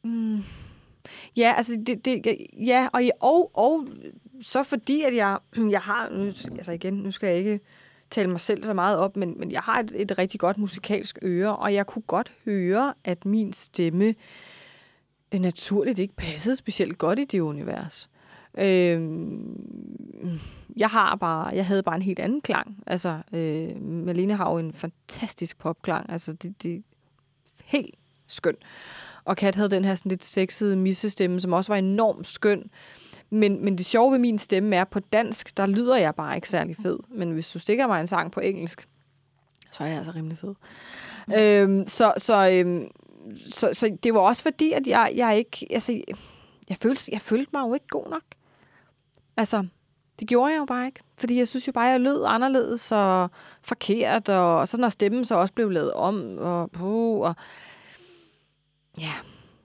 mm, 0.04 0.44
ja, 1.36 1.54
altså 1.58 1.84
det, 1.86 2.06
det, 2.06 2.38
ja, 2.66 2.90
og, 2.94 3.02
og, 3.20 3.52
og 3.54 3.88
så 4.42 4.64
fordi, 4.64 5.02
at 5.02 5.16
jeg, 5.16 5.38
jeg 5.76 5.82
har, 5.82 6.10
nu, 6.10 6.26
altså 6.26 6.72
igen, 6.72 6.94
nu 6.94 7.12
skal 7.12 7.28
jeg 7.28 7.38
ikke 7.38 7.60
tale 8.10 8.30
mig 8.30 8.40
selv 8.40 8.64
så 8.64 8.74
meget 8.74 8.98
op, 8.98 9.18
men, 9.18 9.40
men 9.40 9.52
jeg 9.52 9.62
har 9.62 9.80
et, 9.80 9.94
et 9.96 10.18
rigtig 10.18 10.40
godt 10.40 10.58
musikalsk 10.58 11.18
øre, 11.22 11.56
og 11.56 11.74
jeg 11.74 11.88
kunne 11.88 12.04
godt 12.08 12.32
høre, 12.46 12.94
at 13.04 13.26
min 13.26 13.54
stemme 13.54 14.16
øh, 15.32 15.40
naturligt 15.40 16.00
ikke 16.00 16.16
passede 16.16 16.56
specielt 16.56 16.98
godt 16.98 17.20
i 17.20 17.24
det 17.24 17.40
univers. 17.40 18.10
Øh, 18.58 19.02
jeg 20.78 20.90
har 20.90 21.16
bare, 21.16 21.48
jeg 21.48 21.66
havde 21.66 21.84
bare 21.84 21.96
en 21.96 22.02
helt 22.02 22.20
anden 22.20 22.42
klang. 22.42 22.84
Altså, 22.88 23.22
øh, 23.34 23.82
Malene 23.82 24.36
har 24.36 24.52
jo 24.52 24.58
en 24.58 24.74
fantastisk 24.74 25.58
popklang. 25.58 26.10
Altså, 26.10 26.34
det, 26.34 26.64
det 26.64 26.76
er 26.76 26.82
helt 27.66 27.96
skøn. 28.28 28.56
Og 29.24 29.38
Kat 29.38 29.56
havde 29.56 29.70
den 29.70 29.86
her 29.86 29.96
sådan 29.96 30.10
lidt 30.10 30.26
sexede 30.26 30.76
missestemme, 30.76 31.40
som 31.40 31.54
også 31.54 31.72
var 31.72 31.78
enormt 31.78 32.28
skøn. 32.28 32.70
Men, 33.30 33.64
men 33.64 33.78
det 33.78 33.86
sjove 33.86 34.12
ved 34.12 34.20
min 34.20 34.38
stemme 34.38 34.76
er, 34.76 34.84
på 34.84 35.00
dansk, 35.00 35.58
der 35.58 35.66
lyder 35.66 35.98
jeg 35.98 36.16
bare 36.16 36.36
ikke 36.36 36.50
særlig 36.50 36.76
fed. 36.76 37.00
Men 37.10 37.32
hvis 37.32 37.52
du 37.52 37.60
stikker 37.60 37.88
mig 37.88 38.00
en 38.00 38.08
sang 38.08 38.32
på 38.32 38.40
engelsk, 38.40 38.88
så 39.72 39.84
er 39.84 39.88
jeg 39.88 39.98
altså 39.98 40.12
rimelig 40.12 40.38
fed. 40.38 40.54
Mm. 41.28 41.34
Øhm, 41.34 41.88
så, 41.88 42.14
så, 42.18 42.50
øhm, 42.52 42.88
så, 43.50 43.70
så 43.74 43.98
det 44.04 44.14
var 44.14 44.20
også 44.20 44.44
fordi, 44.44 44.72
at 44.72 44.88
jeg, 44.88 45.12
jeg 45.16 45.38
ikke... 45.38 45.68
Altså, 45.72 46.02
jeg 46.70 46.78
følte, 46.78 47.12
jeg 47.12 47.22
følte 47.22 47.50
mig 47.54 47.62
jo 47.62 47.74
ikke 47.74 47.88
god 47.88 48.10
nok. 48.10 48.24
Altså, 49.38 49.68
det 50.20 50.28
gjorde 50.28 50.52
jeg 50.52 50.60
jo 50.60 50.66
bare 50.66 50.86
ikke. 50.86 51.00
Fordi 51.18 51.38
jeg 51.38 51.48
synes 51.48 51.68
jo 51.68 51.72
bare, 51.72 51.88
at 51.88 51.92
jeg 51.92 52.02
lød 52.02 52.24
anderledes 52.28 52.92
og 52.92 53.30
forkert, 53.62 54.30
og, 54.30 54.58
og 54.58 54.68
så 54.68 54.78
når 54.78 54.90
stemmen 54.90 55.26
så 55.26 55.36
også 55.36 55.54
blev 55.54 55.70
lavet 55.70 55.94
om, 55.94 56.38
og, 56.38 56.72
puh, 56.72 57.20
og 57.20 57.36
ja. 59.00 59.12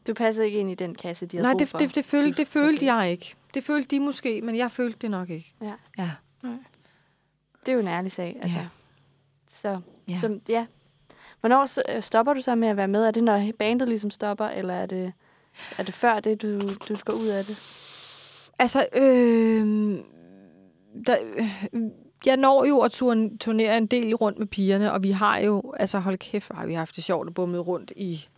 Du 0.07 0.15
passer 0.15 0.43
ikke 0.43 0.59
ind 0.59 0.71
i 0.71 0.75
den 0.75 0.95
kasse, 0.95 1.27
de 1.27 1.37
har 1.37 1.45
Nej, 1.45 1.53
det, 1.53 1.73
det, 1.73 1.81
det, 1.81 1.95
det, 1.95 2.05
følte, 2.05 2.39
det 2.39 2.49
følte 2.49 2.79
okay. 2.79 2.87
jeg 2.87 3.11
ikke. 3.11 3.35
Det 3.55 3.65
følte 3.65 3.97
de 3.97 4.01
måske, 4.01 4.41
men 4.43 4.57
jeg 4.57 4.71
følte 4.71 4.99
det 4.99 5.11
nok 5.11 5.31
ikke. 5.31 5.55
Ja. 5.61 5.73
ja. 5.99 6.11
Det 7.61 7.69
er 7.69 7.73
jo 7.73 7.81
en 7.81 7.89
ærlig 7.89 8.13
sag. 8.13 8.37
Altså. 8.43 8.59
Ja. 8.59 8.67
Så, 9.49 9.81
ja. 10.09 10.17
Så, 10.17 10.41
ja. 10.49 10.67
Hvornår 11.41 11.95
øh, 11.97 12.03
stopper 12.03 12.35
du 12.35 12.41
så 12.41 12.55
med 12.55 12.69
at 12.69 12.77
være 12.77 12.89
med? 12.89 13.05
Er 13.05 13.11
det, 13.11 13.25
når 13.25 13.53
bandet 13.59 13.89
ligesom 13.89 14.11
stopper, 14.11 14.47
eller 14.47 14.75
er 14.75 14.87
det, 14.87 15.13
er 15.79 15.83
det 15.83 15.95
før 15.95 16.21
det, 16.21 16.43
du, 16.43 16.61
du 16.89 16.97
skal 16.97 17.15
ud 17.15 17.27
af 17.27 17.45
det? 17.45 17.57
Altså, 18.59 18.87
øh, 18.97 19.99
der, 21.07 21.17
jeg 22.27 22.37
når 22.37 22.65
jo 22.65 22.81
at 22.81 22.93
turnere 23.41 23.77
en 23.77 23.87
del 23.87 24.15
rundt 24.15 24.39
med 24.39 24.47
pigerne, 24.47 24.93
og 24.93 25.03
vi 25.03 25.11
har 25.11 25.39
jo, 25.39 25.75
altså 25.77 25.99
hold 25.99 26.19
kæft, 26.19 26.51
har 26.55 26.67
vi 26.67 26.75
haft 26.75 26.97
det 26.97 27.05
sjovt 27.05 27.29
at 27.29 27.35
bummet 27.35 27.67
rundt 27.67 27.93
i 27.97 28.29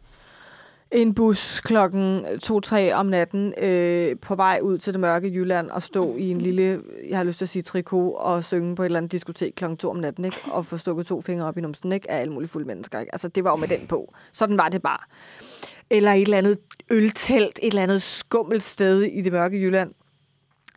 en 0.90 1.14
bus 1.14 1.60
klokken 1.60 2.24
2-3 2.26 2.92
om 2.92 3.06
natten 3.06 3.54
øh, 3.62 4.18
på 4.18 4.34
vej 4.34 4.58
ud 4.62 4.78
til 4.78 4.92
det 4.92 5.00
mørke 5.00 5.28
Jylland 5.28 5.70
og 5.70 5.82
stå 5.82 6.16
i 6.16 6.30
en 6.30 6.40
lille, 6.40 6.82
jeg 7.08 7.18
har 7.18 7.24
lyst 7.24 7.38
til 7.38 7.44
at 7.44 7.48
sige 7.48 7.62
trikot, 7.62 8.14
og 8.16 8.44
synge 8.44 8.76
på 8.76 8.82
et 8.82 8.86
eller 8.86 8.98
andet 8.98 9.12
diskotek 9.12 9.52
klokken 9.56 9.76
2 9.76 9.90
om 9.90 9.96
natten, 9.96 10.24
ikke? 10.24 10.36
og 10.50 10.66
få 10.66 10.76
stukket 10.76 11.06
to 11.06 11.20
fingre 11.20 11.46
op 11.46 11.58
i 11.58 11.60
numsen, 11.60 11.92
ikke? 11.92 12.10
af 12.10 12.20
alle 12.20 12.32
mulige 12.32 12.48
fulde 12.48 12.66
mennesker. 12.66 13.00
Ikke? 13.00 13.14
Altså, 13.14 13.28
det 13.28 13.44
var 13.44 13.50
jo 13.50 13.56
med 13.56 13.68
den 13.68 13.86
på. 13.86 14.14
Sådan 14.32 14.58
var 14.58 14.68
det 14.68 14.82
bare. 14.82 14.98
Eller 15.90 16.12
et 16.12 16.22
eller 16.22 16.38
andet 16.38 16.58
øltelt, 16.90 17.58
et 17.62 17.68
eller 17.68 17.82
andet 17.82 18.02
skummelt 18.02 18.62
sted 18.62 19.02
i 19.02 19.20
det 19.20 19.32
mørke 19.32 19.56
Jylland. 19.56 19.92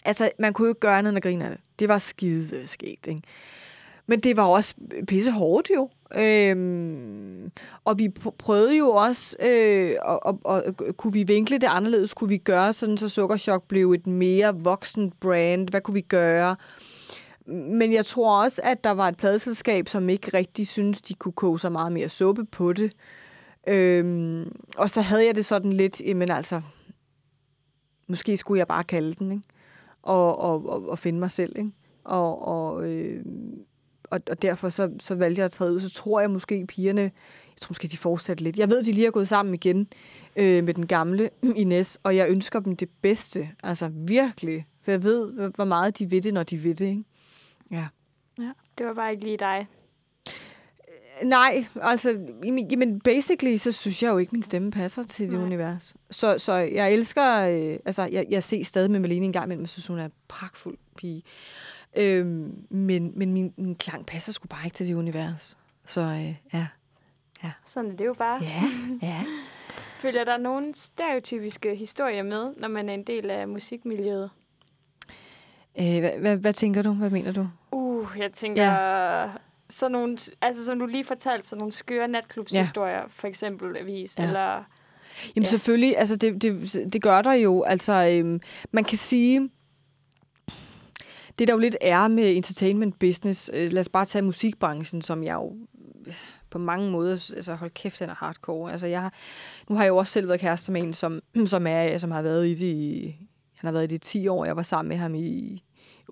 Altså, 0.06 0.32
man 0.40 0.54
kunne 0.54 0.66
jo 0.66 0.72
ikke 0.72 0.80
gøre 0.80 0.98
andet 0.98 1.10
end 1.10 1.18
at 1.18 1.24
grine 1.24 1.46
af 1.46 1.50
det. 1.50 1.60
Det 1.80 1.88
var 1.88 1.98
skide 1.98 2.68
sket, 2.68 3.08
ikke? 3.08 3.22
Men 4.10 4.20
det 4.20 4.38
var 4.38 4.44
også 4.44 4.74
pisse 5.08 5.32
hårdt 5.32 5.70
jo. 5.76 5.90
Øhm, 6.16 7.52
og 7.86 8.00
vi 8.00 8.10
prøvede 8.38 8.78
jo 8.78 8.90
også, 8.90 9.38
øh, 9.40 9.96
og, 10.02 10.24
og, 10.24 10.40
og, 10.44 10.64
kunne 10.98 11.14
vi 11.14 11.24
vinkle 11.24 11.58
det 11.58 11.68
anderledes? 11.68 12.14
Kunne 12.14 12.30
vi 12.30 12.38
gøre 12.38 12.74
sådan, 12.74 12.98
så 12.98 13.10
Sukkerchok 13.10 13.68
blev 13.68 13.92
et 13.92 14.08
mere 14.08 14.56
voksen 14.56 15.12
brand? 15.20 15.70
Hvad 15.70 15.82
kunne 15.82 15.94
vi 15.94 16.02
gøre? 16.02 16.56
Men 17.46 17.94
jeg 17.94 18.06
tror 18.06 18.44
også, 18.44 18.62
at 18.64 18.84
der 18.84 18.92
var 18.92 19.08
et 19.08 19.18
pladselskab, 19.18 19.88
som 19.88 20.10
ikke 20.10 20.38
rigtig 20.38 20.68
synes 20.68 21.02
de 21.02 21.14
kunne 21.14 21.32
koge 21.32 21.60
så 21.60 21.70
meget 21.70 21.92
mere 21.92 22.10
suppe 22.10 22.46
på 22.46 22.74
det. 22.74 22.94
Øhm, 23.68 24.52
og 24.78 24.90
så 24.90 25.02
havde 25.02 25.26
jeg 25.26 25.36
det 25.36 25.46
sådan 25.46 25.74
lidt, 25.74 26.02
men 26.16 26.32
altså, 26.32 26.62
måske 28.08 28.38
skulle 28.38 28.60
jeg 28.60 28.68
bare 28.68 28.84
kalde 28.84 29.14
den, 29.14 29.32
ikke? 29.32 29.44
Og, 30.02 30.40
og, 30.40 30.70
og, 30.70 30.90
og 30.90 31.00
finde 31.00 31.20
mig 31.20 31.32
selv, 31.32 31.54
ikke? 31.58 31.72
Og, 32.04 32.48
og 32.48 32.92
øh, 32.92 33.26
og, 34.10 34.22
og 34.30 34.42
derfor 34.42 34.70
så, 34.70 34.92
så 35.00 35.16
valgte 35.16 35.40
jeg 35.40 35.46
at 35.46 35.52
træde 35.52 35.74
ud. 35.74 35.80
Så 35.80 35.90
tror 35.90 36.20
jeg 36.20 36.32
måske, 36.32 36.66
pigerne, 36.66 37.02
jeg 37.02 37.62
tror 37.62 37.70
måske, 37.70 37.88
de 37.88 37.98
fortsatte 37.98 38.44
lidt. 38.44 38.58
Jeg 38.58 38.70
ved, 38.70 38.84
de 38.84 38.92
lige 38.92 39.08
er 39.08 39.12
gået 39.12 39.28
sammen 39.28 39.54
igen 39.54 39.88
øh, 40.36 40.64
med 40.64 40.74
den 40.74 40.88
gamle 40.88 41.30
Ines, 41.56 42.00
og 42.04 42.16
jeg 42.16 42.30
ønsker 42.30 42.60
dem 42.60 42.76
det 42.76 42.90
bedste. 43.02 43.50
Altså 43.64 43.92
virkelig. 43.94 44.66
For 44.84 44.92
jeg 44.92 45.04
ved, 45.04 45.52
hvor 45.56 45.66
meget 45.66 46.00
de 46.00 46.12
ved 46.12 46.22
det, 46.22 46.34
når 46.34 46.44
de 46.44 46.64
ved 46.64 46.76
det. 46.76 46.86
Ikke? 46.86 47.04
Ja. 47.72 47.88
ja. 48.40 48.52
Det 48.78 48.86
var 48.86 48.94
bare 48.94 49.12
ikke 49.12 49.24
lige 49.24 49.38
dig. 49.38 49.68
Øh, 51.22 51.28
nej, 51.28 51.66
altså, 51.82 52.18
jamen 52.44 53.00
basically, 53.00 53.58
så 53.58 53.72
synes 53.72 54.04
jeg 54.04 54.10
jo 54.10 54.18
ikke, 54.18 54.32
min 54.32 54.44
stemme 54.44 54.72
passer 54.72 55.04
til 55.04 55.26
det 55.26 55.34
Nej. 55.34 55.46
univers. 55.46 55.96
Så, 56.12 56.38
så 56.38 56.54
jeg 56.54 56.94
elsker, 56.94 57.42
øh, 57.42 57.80
altså, 57.86 58.10
jeg, 58.12 58.26
jeg 58.30 58.44
ser 58.44 58.64
stadig 58.64 58.92
med 58.92 59.00
Malene 59.00 59.26
en 59.26 59.34
gang 59.34 59.46
imellem, 59.46 59.64
jeg 59.64 59.70
synes, 59.70 59.88
hun 59.88 60.00
er 60.00 60.06
en 60.06 60.12
pragtfuld 60.28 60.78
pige. 60.98 61.24
Øhm, 61.96 62.66
men 62.70 63.12
men 63.16 63.34
min, 63.34 63.54
min 63.58 63.76
klang 63.76 64.06
passer 64.06 64.34
sgu 64.34 64.48
bare 64.48 64.66
ikke 64.66 64.76
til 64.76 64.88
det 64.88 64.94
univers. 64.94 65.58
Så 65.86 66.02
øh, 66.02 66.36
ja. 66.54 66.68
ja. 67.44 67.52
Sådan 67.66 67.92
er 67.92 67.96
det 67.96 68.06
jo 68.06 68.14
bare. 68.14 68.44
Ja, 68.44 68.64
ja. 69.02 69.26
Følger 70.02 70.24
der 70.24 70.38
nogle 70.38 70.76
stereotypiske 70.76 71.76
historier 71.76 72.24
med, 72.24 72.54
når 72.58 72.68
man 72.68 72.90
er 72.90 72.94
en 72.94 73.04
del 73.04 73.30
af 73.30 73.48
musikmiljøet? 73.48 74.30
Øh, 75.80 76.00
hvad, 76.00 76.12
hvad, 76.20 76.38
hvad 76.38 76.54
tænker 76.54 76.82
du? 76.82 76.92
Hvad 76.92 77.10
mener 77.10 77.32
du? 77.32 77.48
Uh, 77.72 78.08
jeg 78.18 78.32
tænker... 78.34 78.64
Ja. 78.64 79.28
Sådan 79.70 79.92
nogle, 79.92 80.18
altså 80.42 80.66
som 80.66 80.80
du 80.80 80.86
lige 80.86 81.06
fortalte, 81.06 81.48
sådan 81.48 81.60
nogle 81.60 81.72
skøre 81.72 82.08
natklubshistorier, 82.08 82.98
ja. 82.98 83.06
for 83.10 83.28
eksempelvis, 83.28 84.18
ja. 84.18 84.24
eller... 84.24 84.64
Jamen 85.36 85.44
ja. 85.44 85.50
selvfølgelig, 85.50 85.98
altså 85.98 86.16
det, 86.16 86.42
det, 86.42 86.94
det 86.94 87.02
gør 87.02 87.22
der 87.22 87.34
jo. 87.34 87.64
Altså, 87.64 87.94
øhm, 87.94 88.42
man 88.72 88.84
kan 88.84 88.98
sige, 88.98 89.50
det 91.40 91.48
der 91.48 91.54
jo 91.54 91.58
lidt 91.58 91.78
er 91.82 92.08
med 92.08 92.36
entertainment 92.36 93.00
business, 93.00 93.52
øh, 93.54 93.72
lad 93.72 93.80
os 93.80 93.90
bare 93.90 94.06
tage 94.06 94.22
musikbranchen, 94.22 95.02
som 95.02 95.24
jeg 95.24 95.34
jo 95.34 95.56
øh, 96.06 96.14
på 96.50 96.58
mange 96.58 96.92
måder, 96.92 97.12
altså 97.12 97.56
hold 97.56 97.72
kæft, 97.72 98.00
den 98.00 98.10
er 98.10 98.16
hardcore. 98.16 98.72
Altså 98.72 98.88
jeg 98.88 99.10
nu 99.70 99.76
har 99.76 99.84
jeg 99.84 99.90
jo 99.90 99.98
også 99.98 100.14
selv 100.14 100.28
været 100.28 100.40
kæreste 100.40 100.72
med 100.72 100.82
en, 100.82 100.94
som, 100.94 101.20
som, 101.46 101.68
er, 101.68 101.98
som 101.98 102.12
har 102.12 102.22
været 102.22 102.48
i 102.48 102.56
det 102.56 102.74
i, 102.74 103.16
han 103.56 103.68
har 103.68 103.72
været 103.72 103.84
i 103.84 103.96
det 103.96 104.02
10 104.02 104.28
år, 104.28 104.46
jeg 104.46 104.56
var 104.56 104.64
sammen 104.64 104.90
med 104.90 104.98
ham 104.98 105.16
i 105.16 105.64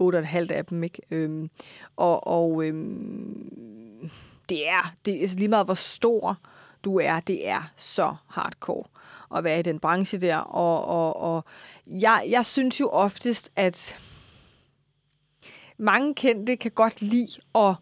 8,5 0.01 0.51
af 0.51 0.65
dem, 0.65 0.83
ikke? 0.83 1.01
Øhm, 1.11 1.49
og 1.95 2.27
og 2.27 2.63
øhm, 2.63 4.09
det 4.49 4.67
er, 4.69 4.93
det 5.05 5.15
er 5.15 5.21
altså 5.21 5.37
lige 5.37 5.47
meget, 5.47 5.67
hvor 5.67 5.73
stor 5.73 6.37
du 6.83 6.99
er, 6.99 7.19
det 7.19 7.49
er 7.49 7.71
så 7.77 8.15
hardcore 8.27 8.83
at 9.35 9.43
være 9.43 9.59
i 9.59 9.61
den 9.61 9.79
branche 9.79 10.17
der. 10.17 10.37
Og, 10.37 10.85
og, 10.85 11.21
og 11.21 11.43
jeg, 11.87 12.25
jeg 12.29 12.45
synes 12.45 12.79
jo 12.79 12.89
oftest, 12.89 13.51
at 13.55 13.97
mange 15.77 16.15
kendte 16.15 16.55
kan 16.55 16.71
godt 16.71 17.01
lide 17.01 17.41
at 17.55 17.75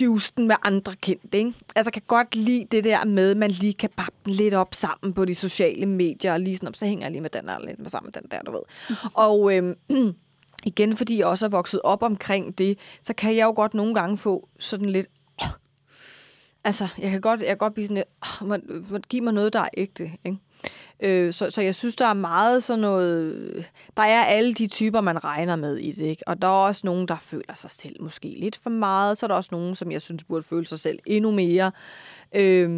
juice 0.00 0.32
den 0.36 0.46
med 0.46 0.56
andre 0.62 0.94
kendte, 1.00 1.38
ikke? 1.38 1.54
Altså 1.76 1.90
kan 1.90 2.02
godt 2.06 2.34
lide 2.34 2.66
det 2.70 2.84
der 2.84 3.04
med, 3.04 3.30
at 3.30 3.36
man 3.36 3.50
lige 3.50 3.74
kan 3.74 3.90
pappe 3.96 4.16
den 4.24 4.32
lidt 4.32 4.54
op 4.54 4.74
sammen 4.74 5.14
på 5.14 5.24
de 5.24 5.34
sociale 5.34 5.86
medier, 5.86 6.32
og 6.32 6.40
lige 6.40 6.56
sådan, 6.56 6.74
så 6.74 6.86
hænger 6.86 7.04
jeg 7.04 7.12
lige 7.12 7.20
med 7.20 7.30
den 7.30 7.48
der, 7.48 7.58
lidt 7.58 7.78
med 7.78 7.90
sammen 7.90 8.12
med 8.14 8.22
den 8.22 8.30
der, 8.30 8.42
du 8.42 8.52
ved. 8.52 8.62
og 9.14 9.56
øhm, 9.56 9.74
igen, 10.64 10.96
fordi 10.96 11.18
jeg 11.18 11.26
også 11.26 11.46
er 11.46 11.50
vokset 11.50 11.80
op 11.84 12.02
omkring 12.02 12.58
det, 12.58 12.78
så 13.02 13.14
kan 13.14 13.36
jeg 13.36 13.44
jo 13.44 13.52
godt 13.56 13.74
nogle 13.74 13.94
gange 13.94 14.18
få 14.18 14.48
sådan 14.58 14.90
lidt, 14.90 15.06
altså, 16.64 16.88
jeg 16.98 17.10
kan 17.10 17.20
godt, 17.20 17.40
jeg 17.40 17.48
kan 17.48 17.58
godt 17.58 17.74
blive 17.74 17.86
sådan 17.86 17.96
lidt, 17.96 18.92
oh, 18.94 19.00
giv 19.08 19.22
mig 19.22 19.34
noget, 19.34 19.52
der 19.52 19.60
er 19.60 19.68
ægte, 19.76 20.12
ikke? 20.24 20.38
Øh, 21.00 21.32
så, 21.32 21.50
så 21.50 21.62
jeg 21.62 21.74
synes, 21.74 21.96
der 21.96 22.06
er 22.06 22.12
meget 22.14 22.62
sådan 22.62 22.80
noget... 22.80 23.70
Der 23.96 24.02
er 24.02 24.24
alle 24.24 24.54
de 24.54 24.66
typer, 24.66 25.00
man 25.00 25.24
regner 25.24 25.56
med 25.56 25.76
i 25.76 25.92
det, 25.92 26.04
ikke? 26.04 26.28
Og 26.28 26.42
der 26.42 26.48
er 26.48 26.52
også 26.52 26.82
nogen, 26.84 27.08
der 27.08 27.16
føler 27.16 27.54
sig 27.54 27.70
selv 27.70 28.02
måske 28.02 28.36
lidt 28.38 28.56
for 28.56 28.70
meget. 28.70 29.18
Så 29.18 29.26
er 29.26 29.28
der 29.28 29.34
også 29.34 29.48
nogen, 29.52 29.74
som 29.74 29.92
jeg 29.92 30.02
synes 30.02 30.24
burde 30.24 30.42
føle 30.42 30.66
sig 30.66 30.78
selv 30.78 30.98
endnu 31.06 31.30
mere. 31.30 31.72
Øh, 32.34 32.70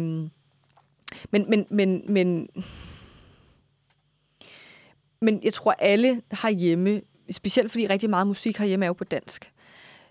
men, 1.31 1.49
men, 1.49 1.65
men, 1.69 2.01
men, 2.07 2.49
men 5.21 5.43
jeg 5.43 5.53
tror, 5.53 5.75
alle 5.79 6.21
har 6.31 6.49
hjemme, 6.49 7.01
specielt 7.31 7.71
fordi 7.71 7.87
rigtig 7.87 8.09
meget 8.09 8.27
musik 8.27 8.57
herhjemme 8.57 8.85
er 8.85 8.87
jo 8.87 8.93
på 8.93 9.03
dansk, 9.03 9.51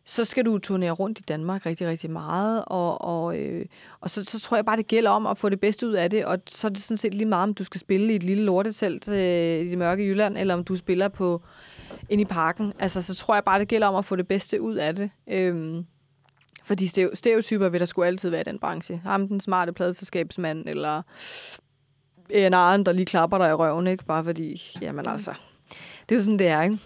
så 0.05 0.25
skal 0.25 0.45
du 0.45 0.59
turnere 0.59 0.91
rundt 0.91 1.19
i 1.19 1.23
Danmark 1.23 1.67
rigtig, 1.67 1.87
rigtig 1.87 2.11
meget, 2.11 2.65
og, 2.67 3.01
og, 3.01 3.39
øh, 3.39 3.67
og 4.01 4.11
så, 4.11 4.25
så 4.25 4.41
tror 4.41 4.57
jeg 4.57 4.65
bare, 4.65 4.77
det 4.77 4.87
gælder 4.87 5.11
om 5.11 5.27
at 5.27 5.39
få 5.39 5.49
det 5.49 5.61
bedste 5.61 5.87
ud 5.87 5.93
af 5.93 6.11
det, 6.11 6.25
og 6.25 6.39
så 6.47 6.67
er 6.67 6.69
det 6.69 6.83
sådan 6.83 6.97
set 6.97 7.15
lige 7.15 7.29
meget, 7.29 7.43
om 7.43 7.55
du 7.55 7.65
skal 7.65 7.81
spille 7.81 8.13
i 8.13 8.17
et 8.17 8.23
lille 8.23 8.45
lortetelt 8.45 9.11
øh, 9.11 9.61
i 9.61 9.71
det 9.71 9.79
mørke 9.79 10.05
Jylland, 10.05 10.39
eller 10.39 10.55
om 10.55 10.65
du 10.65 10.77
spiller 10.77 11.09
på 11.09 11.43
ind 12.09 12.21
i 12.21 12.25
parken. 12.25 12.73
Altså, 12.79 13.03
så 13.03 13.15
tror 13.15 13.35
jeg 13.35 13.45
bare, 13.45 13.59
det 13.59 13.69
gælder 13.69 13.87
om 13.87 13.95
at 13.95 14.05
få 14.05 14.17
det 14.17 14.29
bedste 14.29 14.61
ud 14.61 14.75
af 14.75 14.97
det. 14.97 15.11
Øhm, 15.29 15.85
fordi 16.65 16.87
stereotyper 17.15 17.69
vil 17.69 17.81
der 17.81 17.87
skulle 17.87 18.07
altid 18.07 18.31
være 18.31 18.41
i 18.41 18.45
den 18.45 18.59
branche. 18.59 19.01
Ham 19.05 19.29
den 19.29 19.41
smarte 19.41 19.73
pladeselskabsmand, 19.73 20.69
eller 20.69 21.03
øh, 22.35 22.43
en 22.43 22.55
anden, 22.55 22.87
der 22.87 22.93
lige 22.93 23.07
klapper 23.07 23.39
dig 23.39 23.51
i 23.51 23.53
røven, 23.53 23.87
ikke? 23.87 24.05
Bare 24.05 24.25
fordi, 24.25 24.79
jamen 24.81 25.09
altså, 25.09 25.35
det 26.09 26.15
er 26.15 26.17
jo 26.17 26.23
sådan, 26.23 26.39
det 26.39 26.47
er, 26.49 26.63
ikke? 26.63 26.79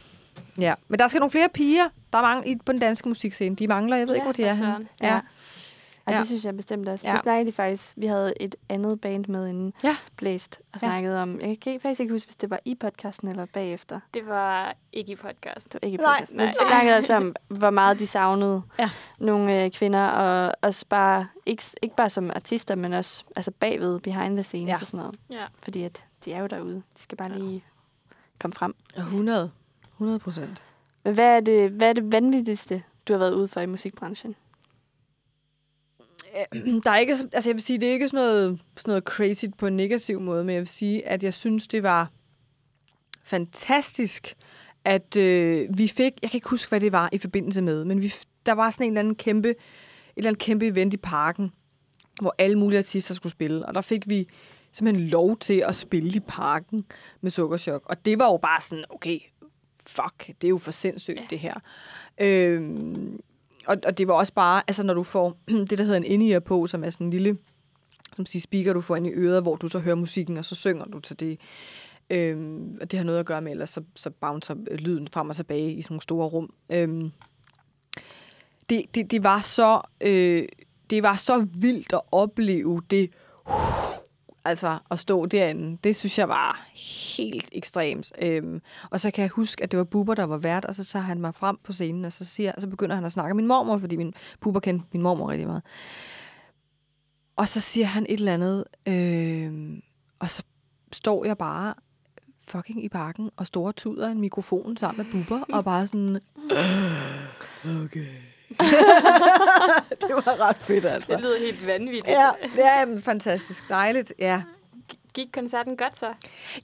Ja, 0.58 0.74
men 0.88 0.98
der 0.98 1.08
skal 1.08 1.18
nogle 1.18 1.30
flere 1.30 1.48
piger. 1.54 1.88
Der 2.14 2.20
er 2.20 2.22
mange 2.22 2.50
i, 2.50 2.56
på 2.56 2.72
den 2.72 2.80
danske 2.80 3.08
musikscene. 3.08 3.56
De 3.56 3.68
mangler, 3.68 3.96
jeg 3.96 4.06
ved 4.06 4.14
ja, 4.14 4.16
ikke, 4.16 4.24
hvor 4.24 4.32
de 4.32 4.44
er. 4.44 4.54
Henne. 4.54 4.88
Ja. 5.02 5.14
Ja. 5.14 5.20
ja. 6.12 6.18
det 6.18 6.26
synes 6.26 6.44
jeg 6.44 6.56
bestemt 6.56 6.88
også. 6.88 7.08
Ja. 7.08 7.12
Det 7.12 7.22
snakkede 7.22 7.46
de 7.46 7.52
faktisk. 7.52 7.92
Vi 7.96 8.06
havde 8.06 8.42
et 8.42 8.56
andet 8.68 9.00
band 9.00 9.26
med 9.26 9.48
inden 9.48 9.74
ja. 9.84 9.96
Blæst 10.16 10.60
og 10.72 10.80
snakkede 10.80 11.16
ja. 11.16 11.22
om. 11.22 11.40
Jeg 11.40 11.60
kan 11.60 11.80
faktisk 11.80 12.00
ikke 12.00 12.12
huske, 12.12 12.26
hvis 12.26 12.36
det 12.36 12.50
var 12.50 12.60
i 12.64 12.74
podcasten 12.74 13.28
eller 13.28 13.46
bagefter. 13.46 14.00
Det 14.14 14.26
var 14.26 14.76
ikke 14.92 15.12
i 15.12 15.16
podcast. 15.16 15.72
Det 15.72 15.82
var 15.82 15.86
ikke 15.86 15.94
i 15.94 15.98
podcast. 15.98 16.32
Nej. 16.32 16.46
Men 16.46 16.48
vi 16.48 16.54
snakkede 16.68 16.96
også 16.96 17.14
om, 17.14 17.34
hvor 17.48 17.70
meget 17.70 17.98
de 17.98 18.06
savnede 18.06 18.62
ja. 18.78 18.90
nogle 19.18 19.64
øh, 19.64 19.70
kvinder. 19.70 20.06
Og 20.06 20.54
også 20.62 20.86
bare, 20.88 21.26
ikke, 21.46 21.62
ikke 21.82 21.96
bare 21.96 22.10
som 22.10 22.30
artister, 22.34 22.74
men 22.74 22.92
også 22.92 23.24
altså 23.36 23.50
bagved, 23.50 24.00
behind 24.00 24.36
the 24.36 24.42
scenes 24.42 24.68
ja. 24.68 24.76
og 24.80 24.86
sådan 24.86 24.98
noget. 24.98 25.16
Ja. 25.30 25.44
Fordi 25.62 25.82
at 25.82 26.02
de 26.24 26.32
er 26.32 26.40
jo 26.40 26.46
derude. 26.46 26.74
De 26.74 27.02
skal 27.02 27.18
bare 27.18 27.38
lige 27.38 27.64
komme 28.40 28.54
frem. 28.54 28.74
100. 28.96 29.50
100 29.92 30.18
procent. 30.18 30.62
Men 31.05 31.14
hvad 31.14 31.36
er, 31.36 31.40
det, 31.40 31.70
hvad 31.70 31.88
er 31.88 31.92
det 31.92 32.12
vanvittigste, 32.12 32.82
du 33.09 33.12
har 33.12 33.18
været 33.18 33.34
ude 33.34 33.48
for 33.48 33.61
i 33.61 33.66
musikbranchen? 33.66 34.34
Der 36.84 36.90
er 36.90 36.96
ikke, 36.96 37.12
altså 37.12 37.50
jeg 37.50 37.55
vil 37.55 37.62
sige, 37.62 37.80
det 37.80 37.88
er 37.88 37.92
ikke 37.92 38.09
sådan 38.09 38.24
noget, 38.24 38.61
sådan 38.76 38.90
noget 38.90 39.05
crazy 39.05 39.44
på 39.59 39.66
en 39.66 39.76
negativ 39.76 40.20
måde, 40.20 40.44
men 40.44 40.55
jeg 40.55 40.61
vil 40.61 40.68
sige, 40.68 41.09
at 41.09 41.22
jeg 41.22 41.34
synes, 41.34 41.66
det 41.66 41.82
var 41.82 42.11
fantastisk, 43.24 44.34
at 44.84 45.16
øh, 45.16 45.68
vi 45.78 45.88
fik, 45.88 46.12
jeg 46.22 46.30
kan 46.30 46.38
ikke 46.38 46.48
huske, 46.48 46.68
hvad 46.68 46.80
det 46.80 46.92
var 46.92 47.09
i 47.12 47.18
forbindelse 47.18 47.62
med, 47.62 47.84
men 47.84 48.02
vi, 48.02 48.12
der 48.46 48.52
var 48.52 48.70
sådan 48.70 48.86
en 48.86 48.92
eller 48.92 49.00
anden 49.00 49.14
kæmpe, 49.14 49.50
et 49.50 49.57
eller 50.16 50.30
andet 50.30 50.42
kæmpe 50.42 50.66
event 50.66 50.94
i 50.94 50.96
parken, 50.96 51.52
hvor 52.20 52.34
alle 52.38 52.59
mulige 52.59 52.78
artister 52.78 53.14
skulle 53.14 53.32
spille, 53.32 53.66
og 53.66 53.74
der 53.74 53.80
fik 53.80 54.09
vi 54.09 54.28
simpelthen 54.72 55.09
lov 55.09 55.36
til 55.36 55.64
at 55.66 55.74
spille 55.74 56.11
i 56.16 56.20
parken 56.20 56.84
med 57.20 57.30
Sukkerchok. 57.30 57.82
Og 57.84 58.05
det 58.05 58.18
var 58.18 58.26
jo 58.26 58.36
bare 58.36 58.61
sådan, 58.61 58.84
okay, 58.90 59.18
fuck, 59.87 60.26
det 60.26 60.45
er 60.45 60.49
jo 60.49 60.59
for 60.59 60.70
sindssygt, 60.70 61.16
ja. 61.16 61.26
det 61.30 61.39
her. 61.39 61.55
Øhm, 62.20 63.20
og, 63.66 63.76
og 63.87 63.99
det 63.99 64.09
var 64.09 64.14
også 64.14 64.32
bare, 64.32 64.62
altså 64.68 64.82
når 64.82 64.95
du 64.95 65.03
får 65.03 65.39
det, 65.70 65.78
der 65.78 65.85
hedder 65.85 66.01
en 66.01 66.22
in 66.22 66.43
på, 66.43 66.66
som 66.66 66.85
er 66.85 66.91
sådan 66.91 67.07
en 67.07 67.11
lille 67.11 67.39
som 68.16 68.26
siger 68.26 68.41
speaker, 68.41 68.72
du 68.72 68.80
får 68.80 68.97
ind 68.97 69.07
i 69.07 69.11
øret, 69.11 69.43
hvor 69.43 69.57
du 69.57 69.68
så 69.68 69.78
hører 69.78 69.95
musikken, 69.95 70.37
og 70.37 70.45
så 70.45 70.55
synger 70.55 70.85
du 70.85 71.01
til 71.01 71.20
det. 71.20 71.41
Øhm, 72.11 72.78
og 72.80 72.91
det 72.91 72.99
har 72.99 73.05
noget 73.05 73.20
at 73.20 73.26
gøre 73.26 73.43
med, 73.43 73.53
ellers 73.53 73.70
så, 73.70 73.82
så 73.95 74.11
bouncer 74.11 74.55
lyden 74.78 75.09
frem 75.09 75.28
og 75.28 75.37
tilbage 75.37 75.72
i 75.72 75.82
sådan 75.82 75.93
nogle 75.93 76.03
store 76.03 76.28
rum. 76.28 76.55
Øhm, 76.70 77.12
det, 78.70 78.82
det, 78.95 79.11
det, 79.11 79.24
var 79.24 79.41
så, 79.41 79.80
øh, 80.01 80.49
det 80.91 81.03
var 81.03 81.14
så 81.14 81.47
vildt 81.55 81.93
at 81.93 82.01
opleve 82.12 82.82
det 82.91 83.11
Altså 84.45 84.78
at 84.90 84.99
stå 84.99 85.26
derinde, 85.26 85.78
det 85.84 85.97
synes 85.97 86.18
jeg 86.18 86.28
var 86.28 86.66
helt 86.74 87.49
ekstremt. 87.53 88.12
Øhm, 88.22 88.61
og 88.90 89.01
så 89.01 89.11
kan 89.11 89.22
jeg 89.22 89.30
huske, 89.30 89.62
at 89.62 89.70
det 89.70 89.78
var 89.78 89.84
Buber, 89.84 90.14
der 90.14 90.24
var 90.24 90.36
vært, 90.36 90.64
og 90.64 90.74
så 90.74 90.84
tager 90.84 91.03
han 91.03 91.20
mig 91.20 91.34
frem 91.34 91.57
på 91.64 91.72
scenen, 91.72 92.05
og 92.05 92.12
så, 92.12 92.24
siger, 92.24 92.53
så 92.59 92.66
begynder 92.66 92.95
han 92.95 93.05
at 93.05 93.12
snakke 93.12 93.34
min 93.34 93.47
mormor, 93.47 93.78
fordi 93.78 93.97
min 93.97 94.14
Buber 94.40 94.61
kendte 94.61 94.86
min 94.92 95.03
mormor 95.03 95.30
rigtig 95.30 95.47
meget. 95.47 95.62
Og 97.36 97.49
så 97.49 97.61
siger 97.61 97.86
han 97.86 98.07
et 98.09 98.18
eller 98.18 98.34
andet, 98.34 98.64
øhm, 98.86 99.82
og 100.18 100.30
så 100.30 100.42
står 100.92 101.24
jeg 101.24 101.38
bare 101.38 101.74
fucking 102.49 102.84
i 102.84 102.88
parken 102.88 103.30
og 103.36 103.47
store 103.47 103.72
tuder 103.72 104.09
en 104.09 104.20
mikrofon 104.20 104.76
sammen 104.76 105.07
med 105.07 105.12
Buber, 105.12 105.45
og 105.49 105.64
bare 105.64 105.86
sådan... 105.86 106.20
Okay 107.64 108.34
det 110.00 110.11
var 110.11 110.48
ret 110.48 110.59
fedt, 110.59 110.84
altså. 110.84 111.12
Det 111.12 111.20
lyder 111.20 111.38
helt 111.38 111.66
vanvittigt. 111.66 112.09
Ja, 112.09 112.30
det 112.57 112.64
er 112.64 113.00
fantastisk 113.00 113.68
dejligt, 113.68 114.12
ja. 114.18 114.42
Gik 115.14 115.28
koncerten 115.32 115.76
godt 115.76 115.96
så? 115.96 116.12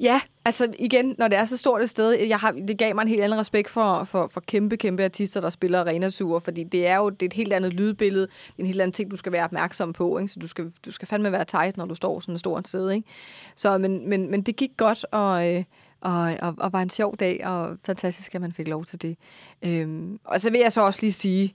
Ja, 0.00 0.20
altså 0.44 0.72
igen, 0.78 1.14
når 1.18 1.28
det 1.28 1.38
er 1.38 1.44
så 1.44 1.56
stort 1.56 1.82
et 1.82 1.90
sted, 1.90 2.12
jeg 2.12 2.38
har, 2.38 2.52
det 2.52 2.78
gav 2.78 2.94
mig 2.94 3.02
en 3.02 3.08
helt 3.08 3.22
anden 3.22 3.40
respekt 3.40 3.70
for, 3.70 4.04
for, 4.04 4.26
for 4.26 4.40
kæmpe, 4.40 4.76
kæmpe 4.76 5.04
artister, 5.04 5.40
der 5.40 5.50
spiller 5.50 5.80
arenature, 5.80 6.40
fordi 6.40 6.64
det 6.64 6.86
er 6.86 6.96
jo 6.96 7.10
det 7.10 7.22
er 7.22 7.26
et 7.26 7.32
helt 7.32 7.52
andet 7.52 7.72
lydbillede, 7.72 8.26
det 8.26 8.52
er 8.58 8.62
en 8.62 8.66
helt 8.66 8.80
anden 8.80 8.92
ting, 8.92 9.10
du 9.10 9.16
skal 9.16 9.32
være 9.32 9.44
opmærksom 9.44 9.92
på, 9.92 10.18
ikke? 10.18 10.32
så 10.32 10.40
du 10.40 10.48
skal, 10.48 10.72
du 10.84 10.92
skal 10.92 11.08
fandme 11.08 11.32
være 11.32 11.44
tight, 11.44 11.76
når 11.76 11.86
du 11.86 11.94
står 11.94 12.20
sådan 12.20 12.34
et 12.34 12.40
stort 12.40 12.68
sted. 12.68 12.90
Ikke? 12.90 13.08
Så, 13.54 13.78
men, 13.78 14.08
men, 14.08 14.30
men 14.30 14.42
det 14.42 14.56
gik 14.56 14.70
godt, 14.76 15.06
og, 15.10 15.54
øh, 15.54 15.64
og, 16.00 16.34
og, 16.42 16.54
og 16.58 16.72
var 16.72 16.82
en 16.82 16.90
sjov 16.90 17.16
dag, 17.16 17.46
og 17.46 17.76
fantastisk, 17.86 18.34
at 18.34 18.40
man 18.40 18.52
fik 18.52 18.68
lov 18.68 18.84
til 18.84 19.02
det. 19.02 19.16
Øhm, 19.62 20.18
og 20.24 20.40
så 20.40 20.50
vil 20.50 20.60
jeg 20.60 20.72
så 20.72 20.80
også 20.80 21.00
lige 21.02 21.12
sige, 21.12 21.54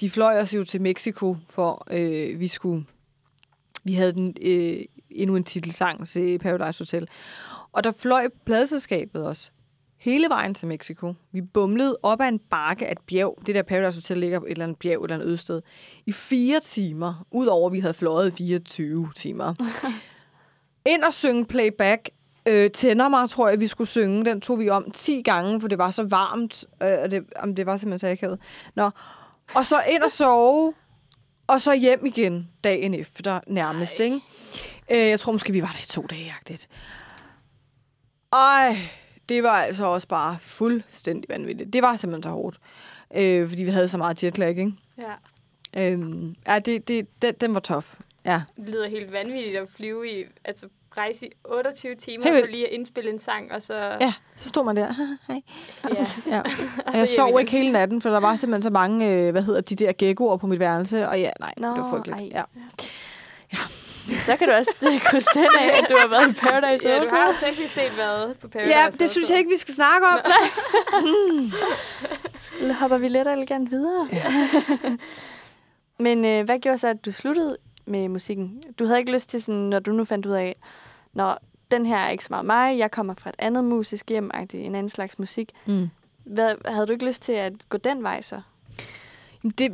de 0.00 0.10
fløj 0.10 0.40
os 0.40 0.54
jo 0.54 0.64
til 0.64 0.80
Mexico, 0.80 1.36
for 1.48 1.86
øh, 1.90 2.40
vi 2.40 2.46
skulle... 2.46 2.84
Vi 3.84 3.92
havde 3.92 4.12
den, 4.12 4.34
øh, 4.42 4.84
endnu 5.10 5.36
en 5.36 5.44
titelsang 5.44 6.06
til 6.06 6.38
Paradise 6.38 6.80
Hotel. 6.80 7.08
Og 7.72 7.84
der 7.84 7.92
fløj 7.92 8.28
pladeselskabet 8.44 9.26
os 9.26 9.52
hele 10.00 10.28
vejen 10.28 10.54
til 10.54 10.68
Mexico. 10.68 11.14
Vi 11.32 11.40
bumlede 11.40 11.98
op 12.02 12.20
ad 12.20 12.28
en 12.28 12.38
bakke 12.38 12.86
af 12.86 12.92
et 12.92 12.98
bjerg. 12.98 13.38
Det 13.46 13.54
der 13.54 13.62
Paradise 13.62 13.98
Hotel 13.98 14.18
ligger 14.18 14.38
på 14.38 14.44
et 14.44 14.50
eller 14.50 14.64
andet 14.64 14.78
bjerg, 14.78 15.00
et 15.00 15.04
eller 15.04 15.14
andet 15.14 15.26
ødsted. 15.26 15.62
I 16.06 16.12
fire 16.12 16.60
timer. 16.60 17.26
Udover 17.30 17.66
at 17.66 17.72
vi 17.72 17.80
havde 17.80 17.94
fløjet 17.94 18.32
24 18.32 19.10
timer. 19.16 19.54
Ind 20.92 21.02
og 21.02 21.14
synge 21.14 21.44
playback. 21.44 22.10
Øh, 22.48 22.70
tænder 22.70 23.08
mig, 23.08 23.28
tror 23.28 23.48
jeg, 23.48 23.60
vi 23.60 23.66
skulle 23.66 23.88
synge. 23.88 24.24
Den 24.24 24.40
tog 24.40 24.58
vi 24.58 24.68
om 24.68 24.90
10 24.90 25.22
gange, 25.22 25.60
for 25.60 25.68
det 25.68 25.78
var 25.78 25.90
så 25.90 26.02
varmt. 26.02 26.64
Øh, 26.82 26.98
og 27.02 27.10
det, 27.10 27.24
om 27.36 27.54
det 27.54 27.66
var 27.66 27.76
simpelthen 27.76 28.16
så 28.16 28.36
Nå, 28.74 28.90
og 29.54 29.66
så 29.66 29.82
ind 29.90 30.02
og 30.02 30.10
sove, 30.10 30.74
og 31.46 31.60
så 31.60 31.74
hjem 31.74 32.06
igen 32.06 32.50
dagen 32.64 32.94
efter 32.94 33.40
nærmest, 33.46 34.00
Ej. 34.00 34.04
ikke? 34.04 34.20
Øh, 34.90 35.08
jeg 35.08 35.20
tror 35.20 35.32
måske, 35.32 35.52
vi 35.52 35.62
var 35.62 35.68
der 35.68 35.82
i 35.82 35.86
to 35.86 36.02
dage, 36.02 36.24
jagtigt. 36.24 36.68
Ej, 38.32 38.76
det 39.28 39.42
var 39.42 39.50
altså 39.62 39.84
også 39.84 40.08
bare 40.08 40.38
fuldstændig 40.40 41.28
vanvittigt. 41.28 41.72
Det 41.72 41.82
var 41.82 41.96
simpelthen 41.96 42.22
så 42.22 42.30
hårdt. 42.30 42.60
Øh, 43.14 43.48
fordi 43.48 43.64
vi 43.64 43.70
havde 43.70 43.88
så 43.88 43.98
meget 43.98 44.24
jetlag, 44.24 44.48
ikke? 44.48 44.72
Ja. 44.98 45.14
Øhm, 45.76 46.36
ja, 46.46 46.58
det, 46.58 46.88
det, 46.88 47.22
den, 47.22 47.34
den 47.34 47.54
var 47.54 47.60
tof. 47.60 48.00
Ja. 48.24 48.42
Det 48.56 48.68
lyder 48.68 48.88
helt 48.88 49.12
vanvittigt 49.12 49.56
at 49.56 49.68
flyve 49.68 50.20
i, 50.20 50.24
altså 50.44 50.68
rejse 50.96 51.26
i 51.26 51.30
28 51.44 51.94
timer 51.94 52.24
for 52.24 52.46
lige 52.46 52.66
at 52.66 52.72
indspille 52.72 53.10
en 53.10 53.18
sang, 53.18 53.52
og 53.52 53.62
så... 53.62 53.74
Ja, 54.00 54.12
så 54.36 54.48
stod 54.48 54.64
man 54.64 54.76
der. 54.76 54.92
Hej. 55.28 55.42
Ja. 55.94 56.06
ja. 56.36 56.42
Og 56.86 56.98
jeg 56.98 57.08
sov 57.08 57.40
ikke 57.40 57.52
hele 57.52 57.72
natten, 57.72 58.02
for 58.02 58.10
der 58.10 58.20
var 58.20 58.36
simpelthen 58.36 58.62
så 58.62 58.70
mange, 58.70 59.08
øh, 59.08 59.30
hvad 59.30 59.42
hedder 59.42 59.60
de 59.60 59.76
der 59.76 59.92
geckoer 59.98 60.36
på 60.36 60.46
mit 60.46 60.60
værelse, 60.60 61.08
og 61.08 61.20
ja, 61.20 61.30
nej, 61.40 61.54
Nå, 61.56 61.68
det 61.68 61.78
var 61.78 61.90
frygteligt. 61.90 62.32
Ja. 62.32 62.42
ja. 63.52 63.58
Så 64.26 64.36
kan 64.36 64.48
du 64.48 64.54
også 64.54 64.70
kunne 65.10 65.20
stille 65.20 65.60
af, 65.60 65.78
at 65.82 65.86
du 65.90 65.96
har 65.98 66.08
været 66.08 66.30
i 66.30 66.32
Paradise 66.32 66.88
Ja, 66.88 66.98
du 67.00 67.08
har 67.10 67.26
jo 67.26 67.34
teknisk 67.46 67.74
set 67.74 67.96
været 67.96 68.36
på 68.38 68.48
Paradise 68.48 68.78
Ja, 68.78 68.86
det 68.98 69.10
synes 69.10 69.30
jeg 69.30 69.38
ikke, 69.38 69.50
vi 69.50 69.56
skal 69.56 69.74
snakke 69.74 70.06
om. 70.06 70.18
mm. 72.60 72.70
hopper 72.70 72.98
vi 72.98 73.08
lidt 73.08 73.28
elegant 73.28 73.70
videre. 73.70 74.08
Ja. 74.12 74.24
Men 75.98 76.24
øh, 76.24 76.44
hvad 76.44 76.58
gjorde 76.58 76.78
så, 76.78 76.88
at 76.88 77.04
du 77.04 77.12
sluttede 77.12 77.56
med 77.86 78.08
musikken? 78.08 78.62
Du 78.78 78.84
havde 78.84 78.98
ikke 78.98 79.12
lyst 79.12 79.30
til 79.30 79.42
sådan, 79.42 79.60
når 79.60 79.78
du 79.78 79.92
nu 79.92 80.04
fandt 80.04 80.26
ud 80.26 80.32
af, 80.32 80.56
når 81.12 81.38
den 81.70 81.86
her 81.86 81.96
er 81.96 82.10
ikke 82.10 82.24
så 82.24 82.28
meget 82.30 82.46
mig, 82.46 82.78
jeg 82.78 82.90
kommer 82.90 83.14
fra 83.14 83.30
et 83.30 83.36
andet 83.38 83.64
musisk 83.64 84.08
hjem, 84.08 84.30
en 84.54 84.74
anden 84.74 84.88
slags 84.88 85.18
musik. 85.18 85.52
Mm. 85.66 85.88
Hvad, 86.24 86.54
havde 86.64 86.86
du 86.86 86.92
ikke 86.92 87.06
lyst 87.06 87.22
til 87.22 87.32
at 87.32 87.52
gå 87.68 87.78
den 87.78 88.02
vej 88.02 88.22
så? 88.22 88.40
Det, 89.58 89.72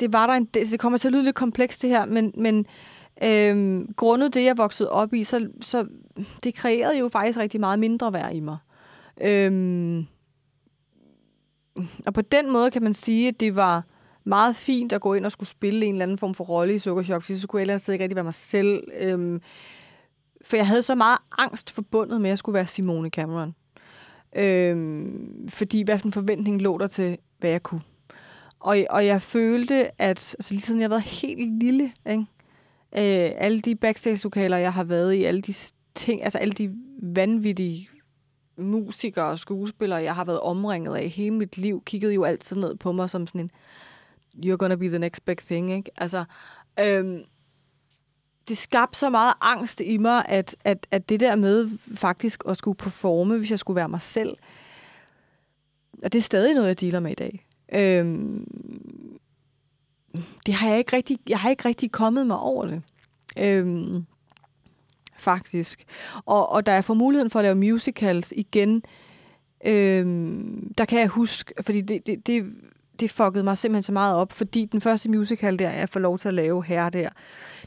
det 0.00 0.12
var 0.12 0.26
der 0.26 0.34
en, 0.34 0.44
det, 0.44 0.70
det 0.70 0.80
kommer 0.80 0.98
til 0.98 1.08
at 1.08 1.12
lyde 1.12 1.24
lidt 1.24 1.36
komplekst 1.36 1.82
det 1.82 1.90
her, 1.90 2.04
men, 2.04 2.32
men 2.36 2.66
øhm, 3.22 3.94
grundet 3.96 4.34
det, 4.34 4.44
jeg 4.44 4.58
voksede 4.58 4.90
op 4.90 5.14
i, 5.14 5.24
så, 5.24 5.48
så 5.60 5.86
det 6.44 6.54
kreerede 6.54 6.98
jo 6.98 7.08
faktisk 7.08 7.38
rigtig 7.38 7.60
meget 7.60 7.78
mindre 7.78 8.12
værd 8.12 8.34
i 8.34 8.40
mig. 8.40 8.58
Øhm, 9.20 10.06
og 12.06 12.14
på 12.14 12.20
den 12.20 12.50
måde 12.50 12.70
kan 12.70 12.82
man 12.82 12.94
sige, 12.94 13.28
at 13.28 13.40
det 13.40 13.56
var 13.56 13.84
meget 14.24 14.56
fint 14.56 14.92
at 14.92 15.00
gå 15.00 15.14
ind 15.14 15.26
og 15.26 15.32
skulle 15.32 15.48
spille 15.48 15.86
en 15.86 15.94
eller 15.94 16.02
anden 16.02 16.18
form 16.18 16.34
for 16.34 16.44
rolle 16.44 16.74
i 16.74 16.78
Sukkerchok, 16.78 17.22
fordi 17.22 17.38
så 17.38 17.46
kunne 17.46 17.60
jeg 17.60 17.62
ellers 17.62 17.88
ikke 17.88 18.02
rigtig 18.02 18.16
være 18.16 18.24
mig 18.24 18.34
selv. 18.34 18.82
Øhm, 19.00 19.40
for 20.44 20.56
jeg 20.56 20.66
havde 20.66 20.82
så 20.82 20.94
meget 20.94 21.18
angst 21.38 21.70
forbundet 21.70 22.20
med 22.20 22.30
at 22.30 22.38
skulle 22.38 22.54
være 22.54 22.66
Simone 22.66 23.08
Cameron. 23.08 23.54
Øhm, 24.36 25.48
fordi 25.48 25.82
hvad 25.82 25.98
for 25.98 26.06
en 26.06 26.12
forventning 26.12 26.62
lå 26.62 26.78
der 26.78 26.86
til, 26.86 27.18
hvad 27.38 27.50
jeg 27.50 27.62
kunne. 27.62 27.82
Og, 28.60 28.78
og 28.90 29.06
jeg 29.06 29.22
følte, 29.22 30.02
at 30.02 30.08
altså, 30.08 30.36
lige 30.50 30.60
siden 30.60 30.80
jeg 30.80 30.84
har 30.84 30.88
været 30.88 31.02
helt 31.02 31.58
lille, 31.58 31.92
ikke? 32.10 32.26
Øh, 32.96 33.32
alle 33.36 33.60
de 33.60 33.74
backstage-lokaler, 33.74 34.56
jeg 34.56 34.72
har 34.72 34.84
været 34.84 35.14
i, 35.14 35.24
alle 35.24 35.42
de 35.42 35.54
ting, 35.94 36.24
altså 36.24 36.38
alle 36.38 36.52
de 36.52 36.74
vanvittige 37.02 37.88
musikere 38.56 39.24
og 39.24 39.38
skuespillere, 39.38 40.02
jeg 40.02 40.14
har 40.14 40.24
været 40.24 40.40
omringet 40.40 40.94
af 40.94 41.08
hele 41.08 41.34
mit 41.34 41.58
liv, 41.58 41.82
kiggede 41.84 42.14
jo 42.14 42.24
altid 42.24 42.56
ned 42.56 42.76
på 42.76 42.92
mig 42.92 43.10
som 43.10 43.26
sådan 43.26 43.40
en, 43.40 43.50
you're 44.44 44.56
gonna 44.56 44.74
be 44.74 44.88
the 44.88 44.98
next 44.98 45.24
big 45.24 45.38
thing, 45.38 45.72
ikke? 45.72 45.90
Altså, 45.96 46.24
øhm, 46.80 47.22
det 48.48 48.58
skabte 48.58 48.98
så 48.98 49.10
meget 49.10 49.34
angst 49.40 49.80
i 49.80 49.98
mig, 49.98 50.24
at, 50.28 50.56
at, 50.64 50.86
at 50.90 51.08
det 51.08 51.20
der 51.20 51.36
med 51.36 51.70
faktisk 51.94 52.42
at 52.48 52.56
skulle 52.56 52.76
performe, 52.76 53.38
hvis 53.38 53.50
jeg 53.50 53.58
skulle 53.58 53.76
være 53.76 53.88
mig 53.88 54.00
selv, 54.00 54.36
og 56.02 56.12
det 56.12 56.18
er 56.18 56.22
stadig 56.22 56.54
noget, 56.54 56.68
jeg 56.68 56.80
dealer 56.80 57.00
med 57.00 57.10
i 57.10 57.14
dag. 57.14 57.46
Øhm, 57.74 58.46
det 60.46 60.54
har 60.54 60.68
jeg 60.68 60.78
ikke 60.78 60.96
rigtig, 60.96 61.18
jeg 61.28 61.38
har 61.38 61.50
ikke 61.50 61.68
rigtig 61.68 61.92
kommet 61.92 62.26
mig 62.26 62.38
over 62.38 62.66
det. 62.66 62.82
Øhm, 63.38 64.06
faktisk. 65.18 65.84
Og, 66.26 66.52
og 66.52 66.66
da 66.66 66.72
jeg 66.72 66.84
får 66.84 66.94
muligheden 66.94 67.30
for 67.30 67.38
at 67.38 67.44
lave 67.44 67.54
musicals 67.54 68.32
igen, 68.36 68.82
øhm, 69.66 70.74
der 70.78 70.84
kan 70.84 71.00
jeg 71.00 71.08
huske, 71.08 71.54
fordi 71.60 71.80
det, 71.80 72.06
det, 72.06 72.26
det, 72.26 72.52
det 73.00 73.10
fuckede 73.10 73.44
mig 73.44 73.58
simpelthen 73.58 73.82
så 73.82 73.92
meget 73.92 74.14
op, 74.14 74.32
fordi 74.32 74.64
den 74.64 74.80
første 74.80 75.08
musical 75.08 75.58
der, 75.58 75.70
jeg 75.70 75.88
får 75.88 76.00
lov 76.00 76.18
til 76.18 76.28
at 76.28 76.34
lave 76.34 76.64
her 76.64 76.90
der, 76.90 77.08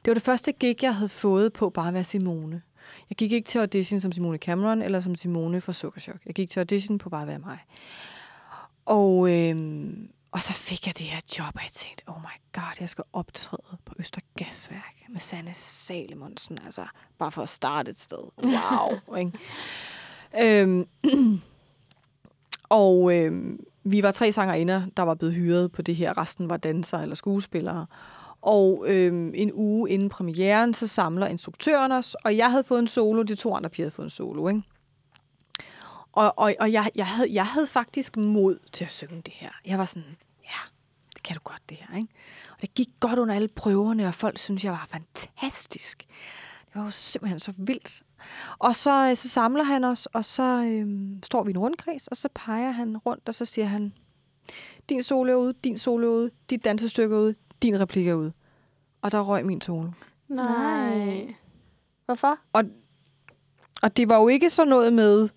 det 0.06 0.12
var 0.12 0.14
det 0.14 0.24
første 0.24 0.52
gig, 0.52 0.84
jeg 0.84 0.96
havde 0.96 1.10
fået 1.10 1.54
på 1.54 1.70
bare 1.70 1.88
at 1.88 1.94
være 1.94 2.04
Simone. 2.04 2.62
Jeg 3.10 3.18
gik 3.18 3.32
ikke 3.32 3.48
til 3.48 3.60
audition 3.60 4.02
som 4.02 4.12
Simone 4.12 4.38
Cameron 4.38 4.82
eller 4.82 5.00
som 5.00 5.16
Simone 5.16 5.62
fra 5.62 5.74
Sukkerchok. 5.74 6.20
Jeg 6.26 6.34
gik 6.36 6.50
til 6.50 6.60
audition 6.60 6.98
på 6.98 7.10
bare 7.10 7.22
at 7.22 7.28
være 7.28 7.40
mig. 7.40 7.60
Og, 8.86 9.30
øhm, 9.30 10.10
og 10.32 10.42
så 10.42 10.54
fik 10.54 10.88
jeg 10.88 10.98
det 10.98 11.06
her 11.06 11.20
job, 11.40 11.56
og 11.56 11.62
jeg 11.62 11.72
tænkte, 11.72 12.04
oh 12.08 12.22
my 12.22 12.62
god, 12.62 12.76
jeg 12.80 12.90
skal 12.90 13.04
optræde 13.14 13.78
på 13.86 13.94
Øster 14.00 14.22
Gasværk 14.38 14.96
med 15.10 15.20
Sanne 15.20 15.54
Salemonsen, 15.54 16.58
altså 16.66 16.86
bare 17.18 17.32
for 17.32 17.42
at 17.42 17.50
starte 17.50 17.92
et 17.92 18.00
sted. 18.00 18.32
Wow. 18.44 19.18
ikke? 19.22 19.32
Øhm, 20.42 20.88
og 22.70 23.16
øhm, 23.16 23.66
vi 23.84 24.04
var 24.04 24.12
tre 24.12 24.32
sangerinder, 24.32 24.82
der 24.98 25.04
var 25.04 25.16
blevet 25.16 25.36
hyret 25.36 25.72
på 25.72 25.82
det 25.82 25.96
her. 25.96 26.18
Resten 26.18 26.50
var 26.50 26.58
dansere 26.58 27.02
eller 27.02 27.16
skuespillere. 27.16 27.86
Og 28.46 28.84
øhm, 28.88 29.32
en 29.36 29.52
uge 29.54 29.90
inden 29.90 30.10
premieren, 30.10 30.74
så 30.74 30.88
samler 30.88 31.28
instruktøren 31.28 31.92
os, 31.92 32.16
og 32.16 32.38
jeg 32.38 32.52
havde 32.52 32.64
fået 32.64 32.80
en 32.80 32.88
solo, 32.88 33.24
de 33.24 33.36
to 33.36 33.56
andre 33.56 33.70
piger 33.70 33.86
havde 33.86 33.96
fået 33.96 34.06
en 34.06 34.10
solo, 34.10 34.48
ikke? 34.48 34.62
Og, 36.12 36.34
og, 36.38 36.54
og 36.60 36.72
jeg, 36.72 36.90
jeg, 36.96 37.08
havde, 37.08 37.34
jeg 37.34 37.46
havde 37.46 37.68
faktisk 37.68 38.18
mod 38.18 38.58
til 38.74 38.86
at 38.86 38.92
synge 38.92 39.22
det 39.22 39.34
her. 39.34 39.50
Jeg 39.66 39.78
var 39.78 39.86
sådan, 39.86 40.18
ja, 40.44 40.60
det 41.14 41.24
kan 41.24 41.36
du 41.36 41.42
godt 41.44 41.62
det 41.70 41.78
her, 41.78 41.98
ikke? 41.98 42.10
Og 42.52 42.62
det 42.62 42.74
gik 42.74 42.90
godt 43.00 43.20
under 43.20 43.36
alle 43.36 43.50
prøverne, 43.56 44.08
og 44.08 44.14
folk 44.14 44.38
synes 44.38 44.64
jeg 44.66 44.72
var 44.72 44.88
fantastisk. 44.92 46.06
Det 46.66 46.76
var 46.76 46.84
jo 46.84 46.92
simpelthen 46.92 47.40
så 47.40 47.54
vildt. 47.58 48.04
Og 48.60 48.76
så, 48.76 49.10
øh, 49.10 49.16
så 49.16 49.30
samler 49.30 49.64
han 49.64 49.84
os, 49.84 50.06
og 50.06 50.26
så 50.26 50.44
øhm, 50.44 51.24
står 51.24 51.44
vi 51.44 51.50
i 51.50 51.54
en 51.54 51.60
rundkreds, 51.60 52.08
og 52.08 52.18
så 52.18 52.30
peger 52.36 52.72
han 52.72 52.98
rundt, 52.98 53.30
og 53.30 53.36
så 53.36 53.46
siger 53.46 53.66
han, 53.66 53.94
din 54.90 55.04
solo 55.04 55.32
er 55.32 55.36
ude, 55.36 55.54
din 55.64 55.78
solo 55.78 56.08
er 56.08 56.12
ude, 56.12 56.32
dit 56.50 56.64
dansestykke 56.64 57.16
er 57.16 57.20
ude, 57.20 57.36
din 57.62 57.80
replik 57.80 58.08
er 58.08 58.14
ude. 58.14 58.34
Og 59.02 59.12
der 59.12 59.22
røg 59.22 59.46
min 59.46 59.62
solo. 59.62 59.90
Nej. 60.28 61.36
Hvorfor? 62.06 62.38
Og, 62.54 62.64
og 63.82 63.98
det 63.98 64.10
var 64.10 64.16
jo 64.20 64.28
ikke 64.28 64.50
så 64.50 64.66
noget 64.66 64.94
med, 64.94 65.30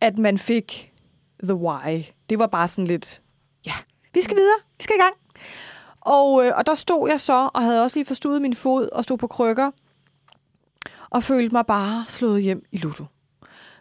at 0.00 0.18
man 0.18 0.38
fik 0.38 0.92
the 1.42 1.54
why. 1.54 2.02
Det 2.30 2.38
var 2.38 2.46
bare 2.46 2.68
sådan 2.68 2.86
lidt, 2.86 3.22
ja, 3.66 3.72
vi 4.14 4.20
skal 4.20 4.36
videre, 4.36 4.58
vi 4.78 4.84
skal 4.84 4.96
i 4.96 5.02
gang. 5.02 5.14
Og, 6.00 6.46
øh, 6.46 6.52
og 6.56 6.66
der 6.66 6.74
stod 6.74 7.08
jeg 7.10 7.20
så, 7.20 7.50
og 7.54 7.62
havde 7.62 7.82
også 7.82 7.96
lige 7.96 8.06
forstået 8.06 8.42
min 8.42 8.54
fod, 8.54 8.88
og 8.92 9.04
stod 9.04 9.18
på 9.18 9.26
krykker, 9.26 9.70
og 11.10 11.24
følte 11.24 11.54
mig 11.54 11.66
bare 11.66 12.04
slået 12.08 12.42
hjem 12.42 12.64
i 12.72 12.76
Ludo. 12.76 13.04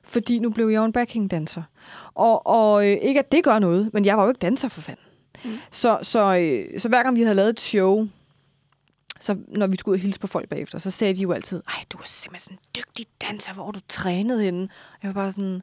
Fordi 0.04 0.40
nu 0.40 0.50
blev 0.50 0.70
jeg 0.70 0.78
jo 0.78 0.86
en 0.86 0.94
backing-danser. 0.94 1.64
Og, 2.14 2.48
og 2.48 2.88
øh, 2.88 2.98
ikke 3.02 3.20
at 3.20 3.32
det 3.32 3.44
gør 3.44 3.60
noget, 3.60 3.94
men 3.94 4.06
jeg 4.06 4.18
var 4.18 4.24
jo 4.24 4.30
ikke 4.30 4.40
danser 4.40 4.70
for 4.70 4.82
fanden. 4.82 5.05
Mm. 5.46 5.58
Så, 5.72 6.00
så, 6.02 6.36
øh, 6.36 6.80
så 6.80 6.90
hver 6.90 7.04
gang 7.04 7.16
vi 7.16 7.22
havde 7.22 7.36
lavet 7.36 7.50
et 7.50 7.60
show, 7.60 8.08
så 9.20 9.38
når 9.48 9.68
vi 9.68 9.78
skulle 9.78 9.94
ud 9.94 9.98
og 9.98 10.02
hilse 10.02 10.20
på 10.20 10.28
folk 10.28 10.50
bagefter, 10.50 10.80
så 10.80 10.92
sagde 10.92 11.14
de 11.14 11.22
jo 11.22 11.32
altid, 11.32 11.64
ej, 11.68 11.84
du 11.90 11.98
er 11.98 12.06
simpelthen 12.06 12.40
sådan 12.40 12.58
en 12.58 12.82
dygtig 12.82 13.06
danser, 13.30 13.54
hvor 13.54 13.72
du 13.72 13.80
trænede 13.88 14.44
henne. 14.44 14.70
Jeg 15.04 15.08
var 15.08 15.14
bare 15.14 15.32
sådan, 15.32 15.62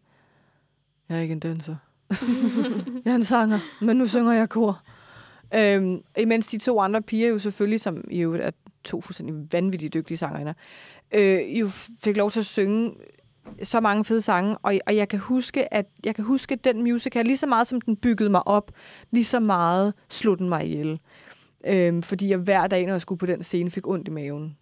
jeg 1.08 1.18
er 1.18 1.22
ikke 1.22 1.32
en 1.32 1.40
danser. 1.40 1.76
jeg 3.04 3.10
er 3.10 3.14
en 3.14 3.24
sanger, 3.24 3.58
men 3.80 3.96
nu 3.96 4.06
synger 4.06 4.32
jeg 4.32 4.48
kor. 4.48 4.82
Øhm, 5.54 6.02
imens 6.18 6.46
de 6.46 6.58
to 6.58 6.80
andre 6.80 7.02
piger 7.02 7.28
jo 7.28 7.38
selvfølgelig, 7.38 7.80
som 7.80 8.04
jo 8.10 8.34
er 8.34 8.50
to 8.84 9.00
fuldstændig 9.00 9.34
vanvittigt 9.52 9.94
dygtige 9.94 10.18
sangerinder, 10.18 10.52
øh, 11.14 11.58
jo 11.60 11.70
fik 12.00 12.16
lov 12.16 12.30
til 12.30 12.40
at 12.40 12.46
synge 12.46 12.94
så 13.62 13.80
mange 13.80 14.04
fede 14.04 14.20
sange, 14.20 14.56
og, 14.62 14.74
og 14.86 14.96
jeg 14.96 15.08
kan 15.08 15.18
huske, 15.18 15.74
at 15.74 15.86
jeg 16.04 16.14
kan 16.14 16.24
huske 16.24 16.56
den 16.56 16.82
musical, 16.82 17.26
lige 17.26 17.36
så 17.36 17.46
meget 17.46 17.66
som 17.66 17.80
den 17.80 17.96
byggede 17.96 18.30
mig 18.30 18.46
op, 18.46 18.72
lige 19.10 19.24
så 19.24 19.40
meget 19.40 19.94
slog 20.08 20.38
den 20.38 20.48
mig 20.48 20.66
ihjel. 20.66 21.00
Øhm, 21.66 22.02
fordi 22.02 22.28
jeg 22.28 22.38
hver 22.38 22.66
dag, 22.66 22.86
når 22.86 22.92
jeg 22.94 23.00
skulle 23.00 23.18
på 23.18 23.26
den 23.26 23.42
scene, 23.42 23.70
fik 23.70 23.86
ondt 23.86 24.08
i 24.08 24.10
maven. 24.10 24.56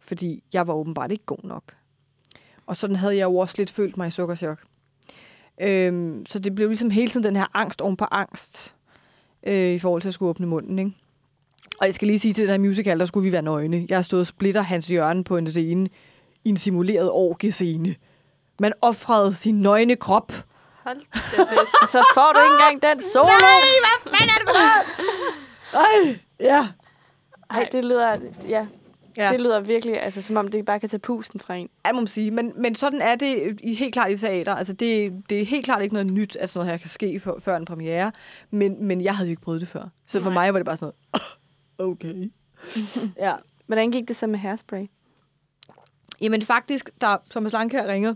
Fordi 0.00 0.42
jeg 0.52 0.66
var 0.66 0.74
åbenbart 0.74 1.12
ikke 1.12 1.24
god 1.24 1.44
nok. 1.44 1.62
Og 2.66 2.76
sådan 2.76 2.96
havde 2.96 3.16
jeg 3.16 3.24
jo 3.24 3.36
også 3.36 3.54
lidt 3.58 3.70
følt 3.70 3.96
mig 3.96 4.08
i 4.08 4.10
sukkerchok. 4.10 4.58
Øhm, 5.60 6.26
så 6.26 6.38
det 6.38 6.54
blev 6.54 6.68
ligesom 6.68 6.90
hele 6.90 7.10
tiden 7.10 7.24
den 7.24 7.36
her 7.36 7.46
angst 7.54 7.80
oven 7.80 7.96
på 7.96 8.04
angst, 8.10 8.74
øh, 9.46 9.74
i 9.74 9.78
forhold 9.78 10.02
til 10.02 10.08
at 10.08 10.14
skulle 10.14 10.30
åbne 10.30 10.46
munden, 10.46 10.78
ikke? 10.78 10.92
Og 11.80 11.86
jeg 11.86 11.94
skal 11.94 12.08
lige 12.08 12.18
sige 12.18 12.34
til 12.34 12.48
den 12.48 12.50
her 12.50 12.68
musical, 12.68 12.98
der 12.98 13.04
skulle 13.04 13.24
vi 13.24 13.32
være 13.32 13.42
nøgne. 13.42 13.86
Jeg 13.88 13.96
har 13.96 14.02
stået 14.02 14.20
og 14.20 14.26
splitter 14.26 14.60
Hans 14.62 14.88
hjørne 14.88 15.24
på 15.24 15.36
en 15.36 15.46
scene 15.46 15.88
i 16.44 16.48
en 16.48 16.56
simuleret 16.56 17.10
orgescene. 17.10 17.84
scene 17.84 17.96
man 18.60 18.72
offrede 18.80 19.34
sin 19.34 19.54
nøgne 19.62 19.96
krop. 19.96 20.32
Hold 20.84 20.98
det, 20.98 21.08
Så 21.92 22.04
får 22.14 22.32
du 22.32 22.38
ikke 22.40 22.64
engang 22.64 22.96
den 22.96 23.02
solo. 23.02 23.26
Nej, 23.26 23.32
hvad 23.82 24.12
fanden 24.12 24.30
er 24.34 24.38
det 24.38 24.48
for 24.48 24.54
noget? 25.72 25.86
Ej, 25.86 26.18
ja. 26.40 26.68
Ej, 27.50 27.68
det 27.72 27.84
lyder, 27.84 28.16
ja, 28.48 28.66
Ja. 29.16 29.32
det 29.32 29.40
lyder 29.40 29.60
virkelig, 29.60 30.02
altså, 30.02 30.22
som 30.22 30.36
om 30.36 30.48
det 30.48 30.64
bare 30.64 30.80
kan 30.80 30.88
tage 30.88 31.00
pusten 31.00 31.40
fra 31.40 31.54
en. 31.54 31.68
Ja, 31.86 31.92
må 31.92 32.00
man 32.00 32.06
sige. 32.06 32.30
Men, 32.30 32.52
men 32.56 32.74
sådan 32.74 33.00
er 33.00 33.14
det 33.14 33.60
i, 33.62 33.74
helt 33.74 33.92
klart 33.92 34.10
i 34.12 34.16
teater. 34.16 34.54
Altså, 34.54 34.72
det, 34.72 35.12
det 35.30 35.40
er 35.40 35.44
helt 35.44 35.64
klart 35.64 35.82
ikke 35.82 35.94
noget 35.94 36.06
nyt, 36.12 36.36
at 36.36 36.50
sådan 36.50 36.66
noget 36.66 36.70
her 36.72 36.78
kan 36.78 36.88
ske 36.88 37.20
for, 37.20 37.36
før 37.40 37.56
en 37.56 37.64
premiere. 37.64 38.12
Men, 38.50 38.84
men 38.84 39.00
jeg 39.00 39.16
havde 39.16 39.28
jo 39.28 39.30
ikke 39.30 39.42
prøvet 39.42 39.60
det 39.60 39.68
før. 39.68 39.88
Så 40.06 40.20
for 40.22 40.30
Nej. 40.30 40.44
mig 40.44 40.52
var 40.54 40.58
det 40.58 40.66
bare 40.66 40.76
sådan 40.76 40.92
noget, 41.78 41.92
okay. 41.96 42.30
ja. 43.26 43.32
Hvordan 43.66 43.90
gik 43.90 44.08
det 44.08 44.16
så 44.16 44.26
med 44.26 44.38
hairspray? 44.38 44.86
Jamen 46.20 46.42
faktisk, 46.42 46.90
da 47.00 47.16
Thomas 47.30 47.52
Lange 47.52 47.76
her 47.80 47.88
ringer, 47.88 48.14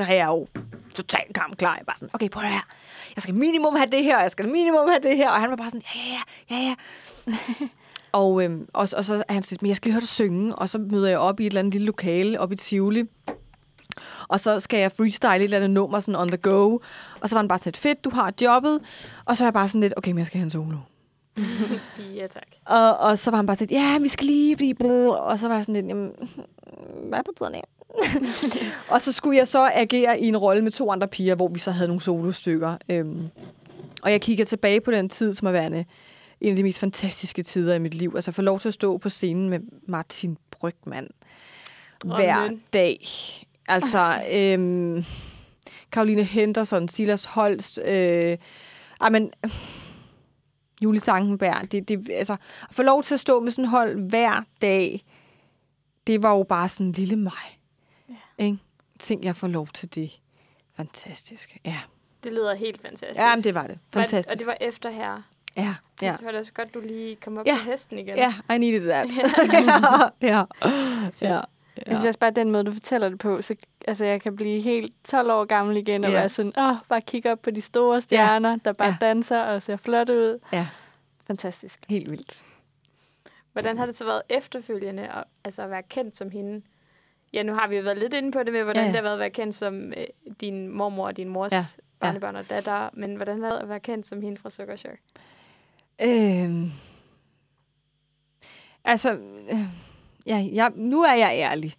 der 0.00 0.06
er 0.06 0.14
jeg 0.14 0.26
jo 0.26 0.46
totalt 0.94 1.34
kamp 1.34 1.56
klar. 1.56 1.76
Jeg 1.76 1.86
bare 1.86 1.96
sådan, 1.96 2.10
okay, 2.12 2.28
prøv 2.28 2.42
her. 2.42 2.66
Jeg 3.16 3.22
skal 3.22 3.34
minimum 3.34 3.76
have 3.76 3.90
det 3.90 4.04
her, 4.04 4.16
og 4.16 4.22
jeg 4.22 4.30
skal 4.30 4.48
minimum 4.48 4.88
have 4.88 5.00
det 5.02 5.16
her. 5.16 5.30
Og 5.30 5.40
han 5.40 5.50
var 5.50 5.56
bare 5.56 5.70
sådan, 5.70 5.82
ja, 5.94 6.00
ja, 6.50 6.56
ja, 6.56 6.74
ja. 7.26 7.36
og, 8.20 8.44
øhm, 8.44 8.68
og, 8.72 8.88
og 8.96 9.04
så 9.04 9.24
er 9.28 9.32
han 9.32 9.42
sådan, 9.42 9.58
men 9.60 9.68
jeg 9.68 9.76
skal 9.76 9.88
lige 9.88 9.94
høre 9.94 10.00
dig 10.00 10.08
synge. 10.08 10.54
Og 10.54 10.68
så 10.68 10.78
møder 10.78 11.08
jeg 11.08 11.18
op 11.18 11.40
i 11.40 11.46
et 11.46 11.50
eller 11.50 11.60
andet 11.60 11.74
lille 11.74 11.86
lokale, 11.86 12.40
op 12.40 12.52
i 12.52 12.56
Tivoli. 12.56 13.04
Og 14.28 14.40
så 14.40 14.60
skal 14.60 14.80
jeg 14.80 14.92
freestyle 14.92 15.36
et 15.36 15.42
eller 15.42 15.56
andet 15.56 15.70
nummer 15.70 16.00
sådan 16.00 16.20
on 16.20 16.28
the 16.28 16.36
go. 16.36 16.78
Og 17.20 17.28
så 17.28 17.34
var 17.34 17.40
han 17.40 17.48
bare 17.48 17.58
sådan 17.58 17.68
lidt, 17.68 17.76
fedt, 17.76 18.04
du 18.04 18.10
har 18.10 18.32
jobbet. 18.42 18.80
Og 19.24 19.36
så 19.36 19.44
er 19.44 19.46
jeg 19.46 19.52
bare 19.52 19.68
sådan 19.68 19.80
lidt, 19.80 19.94
okay, 19.96 20.10
men 20.10 20.18
jeg 20.18 20.26
skal 20.26 20.38
have 20.38 20.44
en 20.44 20.50
solo. 20.50 20.76
Ja, 22.16 22.26
tak. 22.26 22.46
Og, 22.66 22.98
og 22.98 23.18
så 23.18 23.30
var 23.30 23.36
han 23.36 23.46
bare 23.46 23.56
sådan, 23.56 23.76
ja, 23.76 23.98
vi 23.98 24.08
skal 24.08 24.26
lige 24.26 24.56
blive 24.56 24.74
blød. 24.74 25.08
Og 25.08 25.38
så 25.38 25.48
var 25.48 25.54
jeg 25.54 25.64
sådan 25.64 25.74
lidt, 25.74 25.86
jamen, 25.86 26.12
hvad 27.08 27.20
betyder 27.24 27.48
det? 27.50 27.60
og 28.92 29.02
så 29.02 29.12
skulle 29.12 29.38
jeg 29.38 29.48
så 29.48 29.70
agere 29.74 30.20
i 30.20 30.28
en 30.28 30.36
rolle 30.36 30.62
med 30.62 30.70
to 30.70 30.90
andre 30.92 31.08
piger, 31.08 31.34
hvor 31.34 31.48
vi 31.48 31.58
så 31.58 31.70
havde 31.70 31.88
nogle 31.88 32.00
solostykker. 32.00 32.76
Øhm, 32.88 33.28
og 34.02 34.12
jeg 34.12 34.20
kigger 34.20 34.44
tilbage 34.44 34.80
på 34.80 34.90
den 34.90 35.08
tid, 35.08 35.34
som 35.34 35.48
er 35.48 35.52
værende 35.52 35.84
en 36.40 36.50
af 36.50 36.56
de 36.56 36.62
mest 36.62 36.78
fantastiske 36.78 37.42
tider 37.42 37.74
i 37.74 37.78
mit 37.78 37.94
liv. 37.94 38.12
Altså 38.14 38.32
få 38.32 38.42
lov 38.42 38.60
til 38.60 38.68
at 38.68 38.74
stå 38.74 38.98
på 38.98 39.08
scenen 39.08 39.48
med 39.48 39.60
Martin 39.86 40.36
Drømmen. 40.52 41.08
hver 42.04 42.50
dag. 42.72 42.98
Altså, 43.68 44.14
øhm, 44.32 45.04
Karoline 45.92 46.24
Henderson, 46.24 46.88
Silas 46.88 47.24
Holst, 47.24 47.80
øh, 47.84 48.36
ej, 49.00 49.10
men, 49.10 49.30
Julie 50.84 51.00
Sankenberg, 51.00 51.72
det, 51.72 51.88
det, 51.88 52.10
altså, 52.10 52.32
at 52.68 52.74
få 52.74 52.82
lov 52.82 53.02
til 53.02 53.14
at 53.14 53.20
stå 53.20 53.40
med 53.40 53.50
sådan 53.52 53.68
hold 53.68 54.08
hver 54.08 54.44
dag, 54.62 55.04
det 56.06 56.22
var 56.22 56.30
jo 56.36 56.42
bare 56.42 56.68
sådan 56.68 56.86
en 56.86 56.92
lille 56.92 57.16
mig. 57.16 57.58
Ja. 58.08 58.44
Ikke? 58.44 58.58
Tænk, 58.98 59.24
jeg 59.24 59.36
får 59.36 59.48
lov 59.48 59.66
til 59.66 59.94
det. 59.94 60.20
Fantastisk. 60.76 61.56
Ja, 61.64 61.78
Det 62.24 62.32
lyder 62.32 62.54
helt 62.54 62.82
fantastisk. 62.82 63.18
ja 63.18 63.34
men 63.36 63.44
det 63.44 63.54
var 63.54 63.66
det. 63.66 63.78
Fantastisk. 63.92 64.32
Og 64.32 64.38
det 64.38 64.46
var 64.46 64.56
efter 64.60 64.90
her. 64.90 65.22
Ja, 65.56 65.62
Ja. 66.02 66.06
ja. 66.06 66.16
Så 66.16 66.24
var 66.24 66.30
det 66.30 66.40
også 66.40 66.52
godt, 66.52 66.74
du 66.74 66.80
lige 66.80 67.16
kom 67.16 67.36
op 67.38 67.46
Ja. 67.46 67.56
på 67.64 67.70
hesten 67.70 67.98
igen. 67.98 68.16
Ja, 68.16 68.34
I 68.54 68.58
needed 68.58 68.88
that. 68.88 69.08
ja, 70.22 70.28
ja. 70.28 70.44
ja. 71.34 71.40
Jeg 71.86 71.96
synes 71.96 72.06
også 72.06 72.18
bare, 72.18 72.30
at 72.30 72.36
den 72.36 72.50
måde, 72.52 72.64
du 72.64 72.72
fortæller 72.72 73.08
det 73.08 73.18
på, 73.18 73.42
så 73.42 73.54
altså, 73.88 74.04
jeg 74.04 74.20
kan 74.22 74.36
blive 74.36 74.60
helt 74.60 74.92
12 75.04 75.30
år 75.30 75.44
gammel 75.44 75.76
igen 75.76 76.04
og 76.04 76.10
Ja. 76.10 76.16
være 76.16 76.28
sådan, 76.28 76.52
åh, 76.58 76.76
bare 76.88 77.00
kigge 77.00 77.32
op 77.32 77.42
på 77.42 77.50
de 77.50 77.60
store 77.60 78.00
stjerner, 78.00 78.56
der 78.56 78.72
bare 78.72 78.88
Ja. 78.88 78.96
danser 79.06 79.40
og 79.42 79.62
ser 79.62 79.76
flot 79.76 80.10
ud. 80.10 80.38
Ja, 80.52 80.68
Fantastisk. 81.26 81.80
helt 81.88 82.10
vildt. 82.10 82.44
Hvordan 83.52 83.78
har 83.78 83.86
det 83.86 83.96
så 83.96 84.04
været 84.04 84.22
efterfølgende 84.28 85.02
at, 85.08 85.24
altså 85.44 85.62
at 85.62 85.70
være 85.70 85.82
kendt 85.82 86.16
som 86.16 86.30
hende? 86.30 86.62
Ja, 87.32 87.42
nu 87.42 87.54
har 87.54 87.68
vi 87.68 87.76
jo 87.76 87.82
været 87.82 87.98
lidt 87.98 88.14
inde 88.14 88.32
på 88.32 88.42
det 88.42 88.52
med, 88.52 88.62
hvordan 88.62 88.76
Ja, 88.76 88.80
ja, 88.82 88.86
ja. 88.86 88.92
det 88.92 88.96
har 88.96 89.02
været 89.02 89.12
at 89.14 89.18
være 89.20 89.30
kendt 89.30 89.54
som 89.54 89.92
øh, 89.96 90.06
din 90.40 90.68
mormor 90.68 91.06
og 91.06 91.16
din 91.16 91.28
mors 91.28 91.52
Ja, 91.52 91.56
ja, 92.02 92.12
ja. 92.22 92.38
og 92.38 92.50
datter. 92.50 92.90
Men 92.92 93.14
hvordan 93.16 93.38
har 93.38 93.44
det 93.44 93.50
været 93.52 93.62
at 93.62 93.68
være 93.68 93.80
kendt 93.80 94.06
som 94.06 94.22
hende 94.22 94.38
fra 94.38 94.50
Sukkerchok? 94.50 94.98
Øhm, 96.04 96.70
altså, 98.84 99.12
øh, 99.52 99.58
ja, 100.30 100.46
jeg, 100.52 100.70
nu 100.76 101.02
er 101.02 101.14
jeg 101.14 101.30
ærlig. 101.34 101.74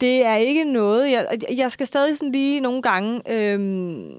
Det 0.00 0.26
er 0.26 0.34
ikke 0.34 0.64
noget, 0.64 1.10
jeg, 1.10 1.26
jeg 1.56 1.72
skal 1.72 1.86
stadig 1.86 2.18
sådan 2.18 2.32
lige 2.32 2.60
nogle 2.60 2.82
gange... 2.82 3.32
Øhm, 3.32 4.14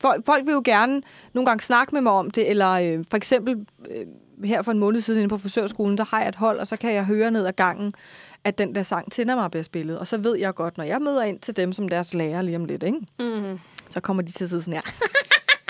folk, 0.00 0.26
folk 0.26 0.46
vil 0.46 0.52
jo 0.52 0.62
gerne 0.64 1.02
nogle 1.32 1.46
gange 1.46 1.62
snakke 1.62 1.94
med 1.94 2.00
mig 2.00 2.12
om 2.12 2.30
det, 2.30 2.50
eller 2.50 2.70
øh, 2.70 3.04
for 3.10 3.16
eksempel 3.16 3.66
øh, 3.90 4.06
her 4.44 4.62
for 4.62 4.72
en 4.72 4.78
måned 4.78 5.00
siden 5.00 5.20
inde 5.20 5.28
på 5.28 5.38
frisørskolen, 5.38 5.98
der 5.98 6.04
har 6.04 6.20
jeg 6.20 6.28
et 6.28 6.34
hold, 6.34 6.58
og 6.58 6.66
så 6.66 6.76
kan 6.76 6.92
jeg 6.92 7.04
høre 7.04 7.30
ned 7.30 7.46
ad 7.46 7.52
gangen, 7.52 7.92
at 8.44 8.58
den 8.58 8.74
der 8.74 8.82
sang 8.82 9.12
tænder 9.12 9.34
mig 9.34 9.50
bliver 9.50 9.64
spillet. 9.64 9.98
Og 9.98 10.06
så 10.06 10.18
ved 10.18 10.38
jeg 10.38 10.54
godt, 10.54 10.78
når 10.78 10.84
jeg 10.84 11.02
møder 11.02 11.22
ind 11.22 11.40
til 11.40 11.56
dem 11.56 11.72
som 11.72 11.88
deres 11.88 12.14
lærer 12.14 12.42
lige 12.42 12.56
om 12.56 12.64
lidt, 12.64 12.82
ikke? 12.82 12.98
Mm-hmm. 13.18 13.58
så 13.88 14.00
kommer 14.00 14.22
de 14.22 14.32
til 14.32 14.44
at 14.44 14.50
sidde 14.50 14.62
sådan 14.62 14.74
her. 14.74 14.82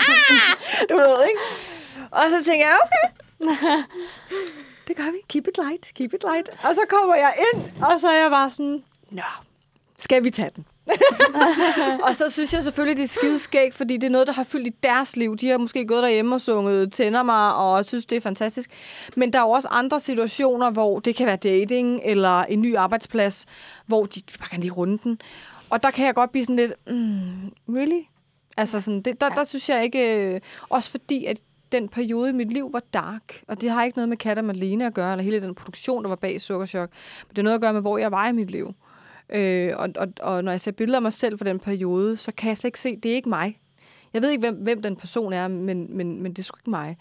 du 0.89 0.95
ved, 0.95 1.25
ikke? 1.27 1.39
Og 2.11 2.23
så 2.29 2.45
tænker 2.45 2.65
jeg, 2.65 2.77
okay, 2.85 3.07
det 4.87 4.95
gør 4.95 5.11
vi. 5.11 5.17
Keep 5.27 5.47
it 5.47 5.57
light, 5.57 5.91
keep 5.95 6.13
it 6.13 6.23
light. 6.23 6.49
Og 6.49 6.75
så 6.75 6.81
kommer 6.89 7.15
jeg 7.15 7.33
ind, 7.53 7.83
og 7.83 7.99
så 7.99 8.07
er 8.07 8.21
jeg 8.21 8.31
bare 8.31 8.49
sådan, 8.49 8.83
nå, 9.11 9.21
skal 9.99 10.23
vi 10.23 10.29
tage 10.29 10.49
den? 10.55 10.65
og 12.07 12.15
så 12.15 12.29
synes 12.29 12.53
jeg 12.53 12.63
selvfølgelig, 12.63 12.97
det 12.97 13.03
er 13.03 13.07
skideskægt, 13.07 13.75
fordi 13.75 13.97
det 13.97 14.03
er 14.03 14.11
noget, 14.11 14.27
der 14.27 14.33
har 14.33 14.43
fyldt 14.43 14.67
i 14.67 14.73
deres 14.83 15.15
liv. 15.15 15.37
De 15.37 15.49
har 15.49 15.57
måske 15.57 15.87
gået 15.87 16.03
derhjemme 16.03 16.35
og 16.35 16.41
sunget 16.41 16.93
Tænder 16.93 17.23
mig, 17.23 17.55
og 17.55 17.85
synes, 17.85 18.05
det 18.05 18.15
er 18.15 18.21
fantastisk. 18.21 18.69
Men 19.15 19.33
der 19.33 19.39
er 19.39 19.43
jo 19.43 19.49
også 19.49 19.67
andre 19.71 19.99
situationer, 19.99 20.69
hvor 20.69 20.99
det 20.99 21.15
kan 21.15 21.27
være 21.27 21.35
dating, 21.35 22.01
eller 22.05 22.43
en 22.43 22.61
ny 22.61 22.75
arbejdsplads, 22.75 23.45
hvor 23.85 24.05
de 24.05 24.21
bare 24.39 24.49
kan 24.49 24.61
lige 24.61 24.71
runde 24.71 24.99
den. 25.03 25.19
Og 25.69 25.83
der 25.83 25.91
kan 25.91 26.05
jeg 26.05 26.15
godt 26.15 26.31
blive 26.31 26.45
sådan 26.45 26.55
lidt, 26.55 26.73
mm, 26.87 27.75
really? 27.75 28.01
Altså 28.57 28.79
sådan, 28.79 29.01
det, 29.01 29.21
der, 29.21 29.29
der 29.29 29.43
synes 29.43 29.69
jeg 29.69 29.83
ikke... 29.83 30.17
Øh, 30.17 30.41
også 30.69 30.91
fordi, 30.91 31.25
at 31.25 31.37
den 31.71 31.89
periode 31.89 32.29
i 32.29 32.33
mit 32.33 32.53
liv 32.53 32.73
var 32.73 32.83
dark, 32.93 33.43
og 33.47 33.61
det 33.61 33.69
har 33.69 33.83
ikke 33.83 33.97
noget 33.97 34.09
med 34.09 34.17
Kat 34.17 34.37
og 34.37 34.45
Malene 34.45 34.85
at 34.85 34.93
gøre, 34.93 35.11
eller 35.11 35.23
hele 35.23 35.41
den 35.41 35.55
produktion, 35.55 36.03
der 36.03 36.09
var 36.09 36.15
bag 36.15 36.41
Sukkerchok. 36.41 36.89
Men 37.27 37.29
det 37.29 37.37
er 37.37 37.43
noget 37.43 37.55
at 37.55 37.61
gøre 37.61 37.73
med, 37.73 37.81
hvor 37.81 37.97
jeg 37.97 38.11
var 38.11 38.27
i 38.27 38.31
mit 38.31 38.51
liv. 38.51 38.73
Øh, 39.29 39.73
og, 39.75 39.89
og, 39.95 40.07
og 40.21 40.43
når 40.43 40.51
jeg 40.51 40.61
ser 40.61 40.71
billeder 40.71 40.97
af 40.97 41.01
mig 41.01 41.13
selv 41.13 41.37
fra 41.37 41.45
den 41.45 41.59
periode, 41.59 42.17
så 42.17 42.31
kan 42.31 42.49
jeg 42.49 42.57
slet 42.57 42.67
ikke 42.67 42.79
se, 42.79 42.95
det 42.95 43.11
er 43.11 43.15
ikke 43.15 43.29
mig. 43.29 43.59
Jeg 44.13 44.21
ved 44.21 44.29
ikke, 44.29 44.41
hvem, 44.41 44.55
hvem 44.55 44.81
den 44.81 44.95
person 44.95 45.33
er, 45.33 45.47
men, 45.47 45.97
men, 45.97 46.23
men 46.23 46.31
det 46.31 46.39
er 46.39 46.43
sgu 46.43 46.57
ikke 46.57 46.69
mig. 46.69 46.97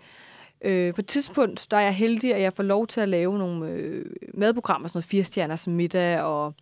Øh, 0.60 0.94
på 0.94 1.00
et 1.00 1.06
tidspunkt, 1.06 1.66
der 1.70 1.76
er 1.76 1.80
jeg 1.80 1.94
heldig, 1.94 2.34
at 2.34 2.42
jeg 2.42 2.52
får 2.52 2.62
lov 2.62 2.86
til 2.86 3.00
at 3.00 3.08
lave 3.08 3.38
nogle 3.38 3.68
øh, 3.70 4.06
madprogrammer, 4.34 4.88
sådan 4.88 4.96
noget 4.96 5.04
fire 5.04 5.24
stjerners 5.24 5.68
middag 5.68 6.20
og 6.20 6.54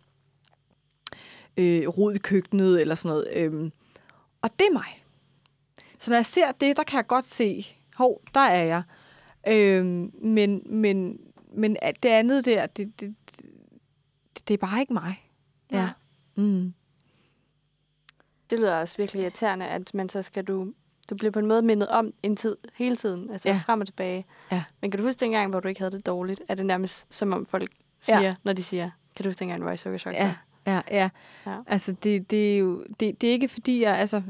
øh, 1.57 1.87
rod 1.87 2.13
i 2.13 2.17
køkkenet 2.17 2.81
eller 2.81 2.95
sådan 2.95 3.09
noget. 3.09 3.27
Øh, 3.35 3.71
og 4.41 4.49
det 4.59 4.67
er 4.69 4.73
mig. 4.73 5.03
Så 5.99 6.11
når 6.11 6.17
jeg 6.17 6.25
ser 6.25 6.51
det, 6.51 6.77
der 6.77 6.83
kan 6.83 6.97
jeg 6.97 7.07
godt 7.07 7.25
se, 7.25 7.65
hov, 7.95 8.21
der 8.33 8.39
er 8.39 8.63
jeg. 8.63 8.83
Øh, 9.47 9.85
men, 10.25 10.63
men, 10.65 11.19
men 11.53 11.77
det 12.03 12.09
andet 12.09 12.45
der, 12.45 12.65
det, 12.65 13.01
det, 13.01 13.15
det, 13.31 13.45
det 14.47 14.53
er 14.53 14.57
bare 14.57 14.79
ikke 14.79 14.93
mig. 14.93 15.29
Ja. 15.71 15.77
Nej. 15.77 15.89
Mm. 16.35 16.73
Det 18.49 18.59
lyder 18.59 18.75
også 18.79 18.97
virkelig 18.97 19.21
irriterende, 19.21 19.67
at 19.67 19.93
man 19.93 20.09
så 20.09 20.21
skal 20.21 20.43
du... 20.43 20.73
Du 21.09 21.15
bliver 21.15 21.31
på 21.31 21.39
en 21.39 21.45
måde 21.45 21.61
mindet 21.61 21.87
om 21.89 22.13
en 22.23 22.35
tid 22.35 22.55
hele 22.73 22.95
tiden, 22.95 23.29
altså 23.31 23.49
Ja. 23.49 23.53
ja. 23.53 23.61
frem 23.65 23.81
og 23.81 23.87
tilbage. 23.87 24.25
Ja. 24.51 24.63
Men 24.81 24.91
kan 24.91 24.97
du 24.99 25.05
huske 25.05 25.19
dengang, 25.19 25.49
hvor 25.49 25.59
du 25.59 25.67
ikke 25.67 25.81
havde 25.81 25.91
det 25.91 26.05
dårligt? 26.05 26.41
Er 26.47 26.55
det 26.55 26.65
nærmest 26.65 27.05
som 27.15 27.33
om 27.33 27.45
folk 27.45 27.69
Ja. 28.07 28.19
siger, 28.19 28.35
når 28.43 28.53
de 28.53 28.63
siger, 28.63 28.89
kan 29.15 29.23
du 29.23 29.29
huske 29.29 29.39
dengang, 29.39 29.61
du 29.61 29.65
var 29.65 29.71
i 29.73 29.77
sukkerchok? 29.77 30.13
Ja, 30.13 30.35
ja, 30.67 30.81
ja. 30.91 31.09
Ja. 31.45 31.57
Altså, 31.67 31.91
det, 32.03 32.31
det, 32.31 32.53
er 32.53 32.57
jo, 32.57 32.85
det, 32.99 33.21
det 33.21 33.27
er 33.27 33.31
ikke 33.31 33.47
fordi, 33.47 33.81
jeg... 33.81 33.97
Altså, 33.97 34.21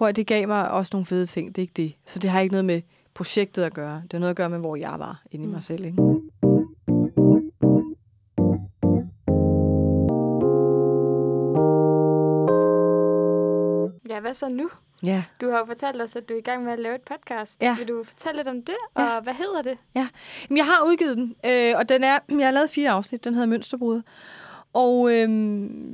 prøv 0.00 0.08
at 0.08 0.16
det 0.16 0.26
gav 0.26 0.48
mig 0.48 0.70
også 0.70 0.90
nogle 0.92 1.06
fede 1.06 1.26
ting. 1.26 1.48
Det 1.48 1.58
er 1.58 1.62
ikke 1.62 1.72
det. 1.76 1.92
Så 2.06 2.18
det 2.18 2.30
har 2.30 2.40
ikke 2.40 2.52
noget 2.52 2.64
med 2.64 2.82
projektet 3.14 3.62
at 3.62 3.74
gøre. 3.74 4.02
Det 4.02 4.12
har 4.12 4.18
noget 4.18 4.30
at 4.30 4.36
gøre 4.36 4.50
med, 4.50 4.58
hvor 4.58 4.76
jeg 4.76 4.94
var 4.98 5.22
inde 5.30 5.42
i 5.44 5.46
Mm. 5.46 5.52
mig 5.52 5.62
selv. 5.62 5.84
Ikke? 5.84 6.02
Ja, 14.08 14.20
hvad 14.20 14.34
så 14.34 14.48
nu? 14.48 14.70
Ja. 15.02 15.24
Du 15.40 15.50
har 15.50 15.58
jo 15.58 15.64
fortalt 15.64 16.02
os, 16.02 16.16
at 16.16 16.28
du 16.28 16.34
er 16.34 16.38
i 16.38 16.42
gang 16.42 16.64
med 16.64 16.72
at 16.72 16.78
lave 16.78 16.94
et 16.94 17.00
podcast. 17.00 17.62
Ja. 17.62 17.76
Vil 17.78 17.88
du 17.88 18.04
fortælle 18.04 18.36
lidt 18.38 18.48
om 18.48 18.62
det, 18.62 18.74
Ja. 18.98 19.16
og 19.16 19.22
hvad 19.22 19.34
hedder 19.34 19.62
det? 19.62 19.78
Men 20.48 20.56
jeg 20.56 20.64
har 20.66 20.84
udgivet 20.86 21.16
den, 21.16 21.34
øh, 21.46 21.72
og 21.76 21.88
den 21.88 22.04
er, 22.04 22.18
jeg 22.38 22.46
har 22.46 22.50
lavet 22.50 22.70
fire 22.70 22.90
afsnit. 22.90 23.24
Den 23.24 23.34
hedder 23.34 23.46
Mønsterbrud. 23.48 24.02
Og 24.72 25.12
øh, 25.12 25.28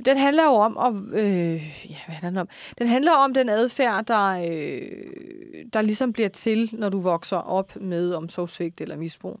den 0.05 0.17
handler 0.17 0.43
jo 0.43 0.53
om, 0.53 0.77
om 0.77 1.13
øh, 1.13 1.53
ja, 1.89 1.95
hvad 2.05 2.15
handler 2.15 2.29
den 2.29 2.37
om? 2.37 2.49
Den 2.77 2.87
handler 2.87 3.11
om 3.11 3.33
den 3.33 3.49
adfærd, 3.49 4.05
der, 4.05 4.27
øh, 4.27 5.65
der 5.73 5.81
ligesom 5.81 6.13
bliver 6.13 6.29
til, 6.29 6.69
når 6.73 6.89
du 6.89 6.99
vokser 6.99 7.37
op 7.37 7.75
med 7.81 8.13
omsorgsvigt 8.13 8.81
eller 8.81 8.97
misbrug. 8.97 9.39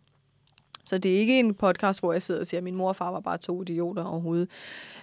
Så 0.85 0.97
det 0.97 1.15
er 1.15 1.19
ikke 1.19 1.39
en 1.39 1.53
podcast, 1.53 1.99
hvor 1.99 2.11
jeg 2.11 2.21
sidder 2.21 2.39
og 2.39 2.47
siger, 2.47 2.59
at 2.59 2.63
min 2.63 2.75
mor 2.75 2.89
og 2.89 2.95
far 2.95 3.11
var 3.11 3.19
bare 3.19 3.37
to 3.37 3.61
idioter 3.61 4.03
overhovedet. 4.03 4.49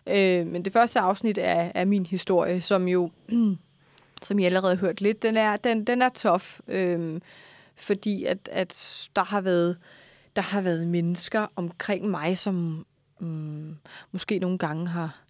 Øh, 0.07 0.47
men 0.47 0.64
det 0.64 0.72
første 0.72 1.01
afsnit 1.01 1.39
er, 1.39 1.72
er 1.74 1.85
min 1.85 2.07
historie, 2.07 2.61
som 2.61 2.89
jo, 2.89 3.11
som 4.26 4.39
I 4.39 4.45
allerede 4.45 4.76
har 4.76 4.80
hørt 4.80 5.01
lidt, 5.01 5.22
den 5.22 5.37
er, 5.37 5.57
den, 5.57 5.85
den 5.85 6.03
er 6.03 6.09
tof. 6.09 6.61
Øh, 6.68 7.20
fordi 7.76 8.24
at, 8.24 8.49
at 8.53 9.09
der 9.16 9.24
har 9.24 9.41
været 9.41 9.76
der 10.37 10.43
har 10.43 10.61
været 10.61 10.87
mennesker 10.87 11.47
omkring 11.57 12.11
mig, 12.11 12.39
som 12.39 12.87
mm, 13.21 13.77
måske 14.12 14.39
nogle 14.39 14.59
gange 14.59 14.87
har, 14.87 15.21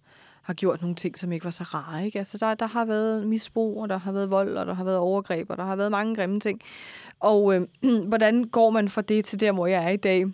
har 0.41 0.53
gjort 0.53 0.81
nogle 0.81 0.95
ting, 0.95 1.19
som 1.19 1.31
ikke 1.31 1.45
var 1.45 1.51
så 1.51 1.63
rare. 1.63 2.05
Ikke? 2.05 2.19
Altså, 2.19 2.37
der, 2.37 2.53
der 2.53 2.67
har 2.67 2.85
været 2.85 3.27
misbrug, 3.27 3.81
og 3.81 3.89
der 3.89 3.97
har 3.97 4.11
været 4.11 4.31
vold, 4.31 4.57
og 4.57 4.65
der 4.65 4.73
har 4.73 4.83
været 4.83 4.97
overgreb, 4.97 5.49
og 5.49 5.57
der 5.57 5.63
har 5.63 5.75
været 5.75 5.91
mange 5.91 6.15
grimme 6.15 6.39
ting. 6.39 6.61
Og 7.19 7.55
øh, 7.55 7.67
hvordan 8.11 8.43
går 8.43 8.69
man 8.69 8.89
fra 8.89 9.01
det 9.01 9.25
til 9.25 9.39
der, 9.39 9.51
hvor 9.51 9.67
jeg 9.67 9.83
er 9.83 9.89
i 9.89 9.97
dag? 9.97 10.25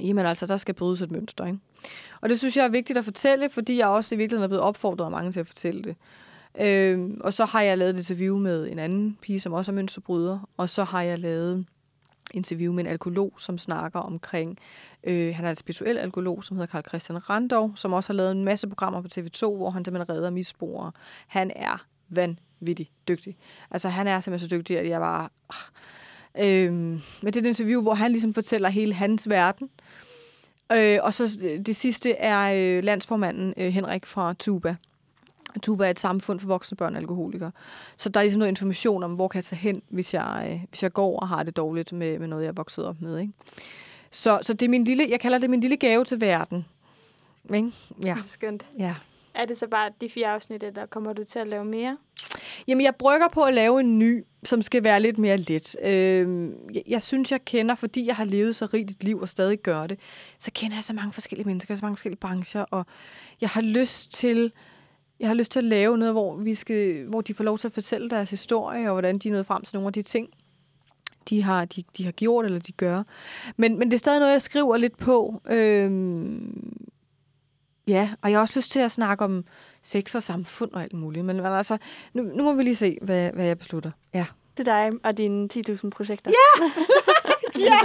Jamen 0.00 0.26
altså, 0.26 0.46
der 0.46 0.56
skal 0.56 0.74
brydes 0.74 1.00
et 1.00 1.10
mønster. 1.10 1.46
Ikke? 1.46 1.58
Og 2.20 2.28
det 2.28 2.38
synes 2.38 2.56
jeg 2.56 2.64
er 2.64 2.68
vigtigt 2.68 2.98
at 2.98 3.04
fortælle, 3.04 3.50
fordi 3.50 3.78
jeg 3.78 3.86
også 3.88 4.14
i 4.14 4.18
virkeligheden 4.18 4.44
er 4.44 4.48
blevet 4.48 4.64
opfordret 4.64 5.04
af 5.04 5.10
mange 5.10 5.32
til 5.32 5.40
at 5.40 5.46
fortælle 5.46 5.82
det. 5.82 5.96
Øh, 6.60 7.10
og 7.20 7.32
så 7.32 7.44
har 7.44 7.62
jeg 7.62 7.78
lavet 7.78 7.90
et 7.90 7.96
interview 7.96 8.38
med 8.38 8.70
en 8.70 8.78
anden 8.78 9.18
pige, 9.22 9.40
som 9.40 9.52
også 9.52 9.72
er 9.72 9.74
mønsterbryder. 9.74 10.48
Og 10.56 10.68
så 10.68 10.84
har 10.84 11.02
jeg 11.02 11.18
lavet 11.18 11.66
interview 12.34 12.72
med 12.72 12.84
en 12.84 12.90
alkolog, 12.90 13.34
som 13.38 13.58
snakker 13.58 14.00
omkring, 14.00 14.58
øh, 15.04 15.34
han 15.36 15.44
er 15.44 15.50
en 15.50 15.56
spirituel 15.56 15.98
alkolog, 15.98 16.44
som 16.44 16.56
hedder 16.56 16.70
Karl 16.70 16.88
Christian 16.88 17.30
Randov, 17.30 17.72
som 17.76 17.92
også 17.92 18.12
har 18.12 18.14
lavet 18.14 18.32
en 18.32 18.44
masse 18.44 18.68
programmer 18.68 19.02
på 19.02 19.08
TV2, 19.14 19.56
hvor 19.56 19.70
han 19.70 19.84
simpelthen 19.84 20.16
redder 20.16 20.30
misbrugere. 20.30 20.92
Han 21.26 21.50
er 21.56 21.86
vanvittig 22.08 22.90
dygtig. 23.08 23.36
Altså 23.70 23.88
han 23.88 24.06
er 24.06 24.20
simpelthen 24.20 24.50
så 24.50 24.56
dygtig, 24.56 24.78
at 24.78 24.88
jeg 24.88 25.00
var... 25.00 25.30
Øh, 26.38 26.72
men 26.72 27.02
det 27.22 27.36
er 27.36 27.40
et 27.40 27.46
interview, 27.46 27.82
hvor 27.82 27.94
han 27.94 28.10
ligesom 28.10 28.32
fortæller 28.32 28.68
hele 28.68 28.94
hans 28.94 29.28
verden. 29.28 29.70
Øh, 30.72 30.98
og 31.02 31.14
så 31.14 31.38
øh, 31.42 31.60
det 31.66 31.76
sidste 31.76 32.12
er 32.12 32.52
øh, 32.54 32.84
landsformanden 32.84 33.54
øh, 33.56 33.72
Henrik 33.72 34.06
fra 34.06 34.34
Tuba. 34.38 34.76
Tuba 35.62 35.86
er 35.86 35.90
et 35.90 36.00
samfund 36.00 36.40
for 36.40 36.46
voksne 36.46 36.76
børn 36.76 36.94
og 36.94 37.00
alkoholikere. 37.00 37.52
Så 37.96 38.08
der 38.08 38.20
er 38.20 38.24
ligesom 38.24 38.38
noget 38.38 38.50
information 38.50 39.02
om, 39.02 39.14
hvor 39.14 39.28
kan 39.28 39.36
jeg 39.36 39.44
tage 39.44 39.60
hen, 39.60 39.82
hvis 39.88 40.14
jeg, 40.14 40.48
øh, 40.50 40.60
hvis 40.68 40.82
jeg 40.82 40.92
går 40.92 41.18
og 41.20 41.28
har 41.28 41.42
det 41.42 41.56
dårligt 41.56 41.92
med, 41.92 42.18
med 42.18 42.28
noget, 42.28 42.42
jeg 42.42 42.48
er 42.48 42.52
vokset 42.52 42.84
op 42.86 43.00
med. 43.00 43.18
Ikke? 43.18 43.32
Så, 44.10 44.38
så 44.42 44.52
det 44.52 44.66
er 44.66 44.70
min 44.70 44.84
lille, 44.84 45.06
jeg 45.10 45.20
kalder 45.20 45.38
det 45.38 45.50
min 45.50 45.60
lille 45.60 45.76
gave 45.76 46.04
til 46.04 46.20
verden. 46.20 46.66
Ikke? 47.54 47.70
Ja, 48.04 48.14
Det 48.14 48.22
er 48.22 48.26
skønt. 48.26 48.66
ja. 48.78 48.94
Er 49.34 49.44
det 49.44 49.58
så 49.58 49.66
bare 49.66 49.90
de 50.00 50.08
fire 50.08 50.26
afsnit, 50.26 50.62
eller 50.62 50.86
kommer 50.86 51.12
du 51.12 51.24
til 51.24 51.38
at 51.38 51.48
lave 51.48 51.64
mere? 51.64 51.98
Jamen, 52.68 52.84
jeg 52.84 52.94
brygger 52.96 53.28
på 53.28 53.42
at 53.42 53.54
lave 53.54 53.80
en 53.80 53.98
ny, 53.98 54.24
som 54.44 54.62
skal 54.62 54.84
være 54.84 55.00
lidt 55.02 55.18
mere 55.18 55.36
let. 55.36 55.76
Øh, 55.84 56.50
jeg, 56.74 56.82
jeg 56.88 57.02
synes, 57.02 57.32
jeg 57.32 57.44
kender, 57.44 57.74
fordi 57.74 58.06
jeg 58.06 58.16
har 58.16 58.24
levet 58.24 58.56
så 58.56 58.66
rigt 58.66 58.90
et 58.90 59.04
liv 59.04 59.20
og 59.20 59.28
stadig 59.28 59.58
gør 59.58 59.86
det, 59.86 59.98
så 60.38 60.50
kender 60.54 60.76
jeg 60.76 60.84
så 60.84 60.92
mange 60.92 61.12
forskellige 61.12 61.46
mennesker, 61.46 61.74
så 61.74 61.84
mange 61.84 61.96
forskellige 61.96 62.20
brancher, 62.20 62.60
og 62.70 62.86
jeg 63.40 63.48
har 63.48 63.60
lyst 63.62 64.12
til 64.14 64.52
jeg 65.22 65.30
har 65.30 65.34
lyst 65.34 65.52
til 65.52 65.60
at 65.60 65.64
lave 65.64 65.98
noget, 65.98 66.14
hvor, 66.14 66.36
vi 66.36 66.54
skal, 66.54 67.04
hvor 67.04 67.20
de 67.20 67.34
får 67.34 67.44
lov 67.44 67.58
til 67.58 67.68
at 67.68 67.72
fortælle 67.72 68.10
deres 68.10 68.30
historie, 68.30 68.86
og 68.88 68.92
hvordan 68.92 69.18
de 69.18 69.28
er 69.28 69.32
nået 69.32 69.46
frem 69.46 69.62
til 69.62 69.76
nogle 69.76 69.86
af 69.86 69.92
de 69.92 70.02
ting, 70.02 70.28
de 71.28 71.42
har, 71.42 71.64
de, 71.64 71.84
de 71.96 72.04
har 72.04 72.12
gjort, 72.12 72.44
eller 72.44 72.58
de 72.58 72.72
gør. 72.72 73.02
Men, 73.56 73.78
men 73.78 73.90
det 73.90 73.94
er 73.94 73.98
stadig 73.98 74.18
noget, 74.18 74.32
jeg 74.32 74.42
skriver 74.42 74.76
lidt 74.76 74.96
på. 74.96 75.42
Øhm, 75.50 76.86
ja, 77.88 78.10
og 78.22 78.30
jeg 78.30 78.38
har 78.38 78.42
også 78.42 78.58
lyst 78.58 78.70
til 78.70 78.80
at 78.80 78.90
snakke 78.90 79.24
om 79.24 79.44
sex 79.82 80.14
og 80.14 80.22
samfund 80.22 80.72
og 80.72 80.82
alt 80.82 80.92
muligt. 80.92 81.24
Men, 81.24 81.36
men 81.36 81.46
altså, 81.46 81.78
nu, 82.12 82.22
nu 82.22 82.42
må 82.42 82.54
vi 82.54 82.62
lige 82.62 82.74
se, 82.74 82.98
hvad, 83.02 83.30
hvad 83.32 83.44
jeg 83.44 83.58
beslutter. 83.58 83.90
Ja. 84.14 84.26
Til 84.56 84.66
dig 84.66 84.90
og 85.04 85.18
dine 85.18 85.48
10.000 85.54 85.90
projekter. 85.90 86.30
Ja! 86.30 86.70
ja! 87.70 87.78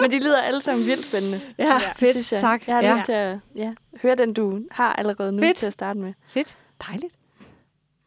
Men 0.00 0.10
de 0.10 0.18
lyder 0.18 0.42
alle 0.42 0.60
sammen 0.60 0.86
vildt 0.86 1.06
spændende. 1.06 1.40
Ja, 1.58 1.64
ja 1.64 1.92
fedt. 1.96 2.32
Jeg. 2.32 2.40
Tak. 2.40 2.66
Jeg 2.66 2.76
har 2.76 2.82
ja. 2.82 2.94
lyst 2.94 3.04
til 3.04 3.12
at 3.12 3.38
ja, 3.54 3.74
høre 4.02 4.14
den, 4.14 4.32
du 4.32 4.60
har 4.70 4.92
allerede 4.92 5.32
nu 5.32 5.42
Fedt. 5.42 5.56
til 5.56 5.66
at 5.66 5.72
starte 5.72 6.00
med. 6.00 6.12
Fedt. 6.28 6.56
Dejligt. 6.86 7.14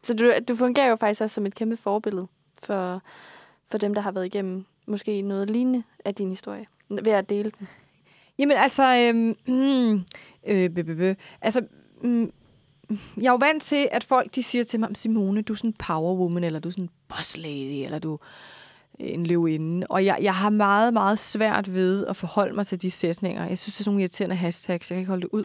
Så 0.02 0.14
du, 0.14 0.32
du 0.48 0.56
fungerer 0.56 0.88
jo 0.88 0.96
faktisk 0.96 1.20
også 1.20 1.34
som 1.34 1.46
et 1.46 1.54
kæmpe 1.54 1.76
forbillede 1.76 2.26
for, 2.62 3.02
for 3.70 3.78
dem, 3.78 3.94
der 3.94 4.00
har 4.00 4.12
været 4.12 4.26
igennem 4.26 4.64
måske 4.86 5.22
noget 5.22 5.50
lignende 5.50 5.82
af 6.04 6.14
din 6.14 6.28
historie, 6.28 6.66
ved 6.88 7.12
at 7.12 7.30
dele 7.30 7.52
den. 7.58 7.68
Jamen 8.38 8.56
altså, 8.56 8.96
øhm, 8.96 9.36
mm, 9.46 10.04
øh, 10.46 10.70
bø, 10.70 10.82
bø, 10.82 10.94
bø. 10.94 11.14
altså, 11.40 11.62
mm, 12.02 12.32
jeg 13.16 13.26
er 13.26 13.30
jo 13.30 13.36
vant 13.36 13.62
til, 13.62 13.88
at 13.92 14.04
folk 14.04 14.34
de 14.34 14.42
siger 14.42 14.64
til 14.64 14.80
mig, 14.80 14.88
Simone, 14.94 15.42
du 15.42 15.52
er 15.52 15.56
sådan 15.56 15.70
en 15.70 15.74
powerwoman, 15.78 16.44
eller 16.44 16.60
du 16.60 16.68
er 16.68 16.70
sådan 16.70 16.84
en 16.84 16.90
boss 17.08 17.36
lady, 17.36 17.84
eller 17.84 17.98
du 17.98 18.14
er 18.14 18.18
en 18.98 19.26
løvinde. 19.26 19.86
Og 19.86 20.04
jeg, 20.04 20.18
jeg 20.22 20.34
har 20.34 20.50
meget, 20.50 20.92
meget 20.92 21.18
svært 21.18 21.74
ved 21.74 22.06
at 22.06 22.16
forholde 22.16 22.54
mig 22.54 22.66
til 22.66 22.82
de 22.82 22.90
sætninger. 22.90 23.48
Jeg 23.48 23.58
synes, 23.58 23.74
det 23.74 23.80
er 23.80 23.84
sådan 23.84 23.90
nogle 23.90 24.02
irriterende 24.02 24.36
hashtags, 24.36 24.90
jeg 24.90 24.96
kan 24.96 25.00
ikke 25.00 25.08
holde 25.08 25.22
det 25.22 25.30
ud. 25.32 25.44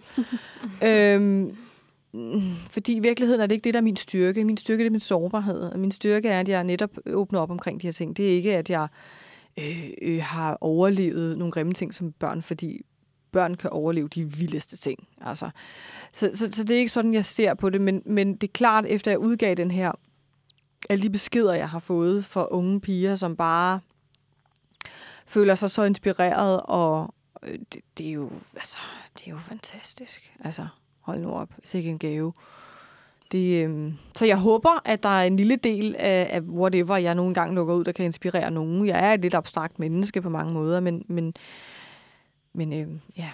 øhm, 0.87 1.57
fordi 2.69 2.95
i 2.95 2.99
virkeligheden 2.99 3.41
er 3.41 3.47
det 3.47 3.55
ikke 3.55 3.63
det, 3.63 3.73
der 3.73 3.79
er 3.79 3.83
min 3.83 3.95
styrke. 3.95 4.43
Min 4.43 4.57
styrke 4.57 4.79
det 4.79 4.87
er 4.87 4.91
min 4.91 4.99
sårbarhed. 4.99 5.61
Og 5.61 5.79
min 5.79 5.91
styrke 5.91 6.29
er, 6.29 6.39
at 6.39 6.49
jeg 6.49 6.63
netop 6.63 6.89
åbner 7.05 7.39
op 7.39 7.51
omkring 7.51 7.81
de 7.81 7.87
her 7.87 7.91
ting. 7.91 8.17
Det 8.17 8.31
er 8.31 8.35
ikke, 8.35 8.57
at 8.57 8.69
jeg 8.69 8.87
øh, 9.59 9.89
øh, 10.01 10.21
har 10.23 10.57
overlevet 10.61 11.37
nogle 11.37 11.51
grimme 11.51 11.73
ting 11.73 11.93
som 11.93 12.11
børn, 12.11 12.41
fordi 12.41 12.85
børn 13.31 13.55
kan 13.55 13.69
overleve 13.69 14.07
de 14.07 14.33
vildeste 14.33 14.77
ting. 14.77 15.07
Altså. 15.21 15.49
Så, 16.13 16.31
så, 16.33 16.49
så 16.51 16.63
det 16.63 16.75
er 16.75 16.79
ikke 16.79 16.91
sådan, 16.91 17.13
jeg 17.13 17.25
ser 17.25 17.53
på 17.53 17.69
det, 17.69 17.81
men, 17.81 18.01
men 18.05 18.35
det 18.35 18.47
er 18.47 18.51
klart, 18.53 18.85
efter 18.85 19.11
jeg 19.11 19.19
udgav 19.19 19.55
den 19.55 19.71
her, 19.71 19.91
alle 20.89 21.03
de 21.03 21.09
beskeder, 21.09 21.53
jeg 21.53 21.69
har 21.69 21.79
fået 21.79 22.25
fra 22.25 22.47
unge 22.51 22.81
piger, 22.81 23.15
som 23.15 23.35
bare 23.35 23.79
føler 25.25 25.55
sig 25.55 25.71
så 25.71 25.83
inspireret, 25.83 26.61
og 26.63 27.13
øh, 27.43 27.59
det, 27.73 27.81
det, 27.97 28.07
er 28.07 28.11
jo, 28.11 28.31
altså, 28.55 28.77
det 29.17 29.27
er 29.27 29.31
jo 29.31 29.37
fantastisk. 29.37 30.33
Altså, 30.39 30.67
hold 31.07 31.19
nu 31.19 31.31
op. 31.31 31.49
Sikke 31.63 31.89
en 31.89 31.99
gave. 31.99 32.33
Det, 33.31 33.65
øh, 33.65 33.93
så 34.15 34.25
jeg 34.25 34.37
håber, 34.37 34.81
at 34.85 35.03
der 35.03 35.09
er 35.09 35.23
en 35.23 35.37
lille 35.37 35.55
del 35.55 35.95
af, 35.99 36.27
af 36.31 36.41
whatever, 36.41 36.97
jeg 36.97 37.15
nogle 37.15 37.33
gange 37.33 37.55
lukker 37.55 37.73
ud, 37.73 37.83
der 37.83 37.91
kan 37.91 38.05
inspirere 38.05 38.51
nogen. 38.51 38.87
Jeg 38.87 38.99
er 39.09 39.13
et 39.13 39.19
lidt 39.21 39.33
abstrakt 39.35 39.79
menneske 39.79 40.21
på 40.21 40.29
mange 40.29 40.53
måder, 40.53 40.79
men, 40.79 41.05
men, 41.07 41.33
men 42.53 42.73
øh, 42.73 42.87
ja. 43.17 43.29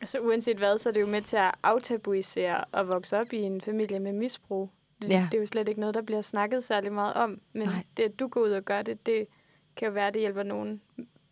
Altså 0.00 0.18
uanset 0.18 0.56
hvad, 0.56 0.78
så 0.78 0.88
er 0.88 0.92
det 0.92 1.00
jo 1.00 1.06
med 1.06 1.22
til 1.22 1.36
at 1.36 1.50
aftabuisere 1.62 2.64
og 2.72 2.88
vokse 2.88 3.18
op 3.18 3.32
i 3.32 3.36
en 3.36 3.60
familie 3.60 3.98
med 4.00 4.12
misbrug. 4.12 4.70
Det, 5.02 5.10
Ja. 5.10 5.28
det 5.32 5.36
er 5.36 5.40
jo 5.40 5.46
slet 5.46 5.68
ikke 5.68 5.80
noget, 5.80 5.94
der 5.94 6.02
bliver 6.02 6.20
snakket 6.20 6.64
særlig 6.64 6.92
meget 6.92 7.14
om. 7.14 7.40
Men 7.52 7.68
Nej. 7.68 7.84
det, 7.96 8.02
at 8.02 8.18
du 8.18 8.28
går 8.28 8.40
ud 8.40 8.50
og 8.50 8.62
gør 8.62 8.82
det, 8.82 9.06
det 9.06 9.26
kan 9.76 9.86
jo 9.88 9.92
være, 9.92 10.06
at 10.06 10.14
det 10.14 10.20
hjælper 10.20 10.42
nogle 10.42 10.80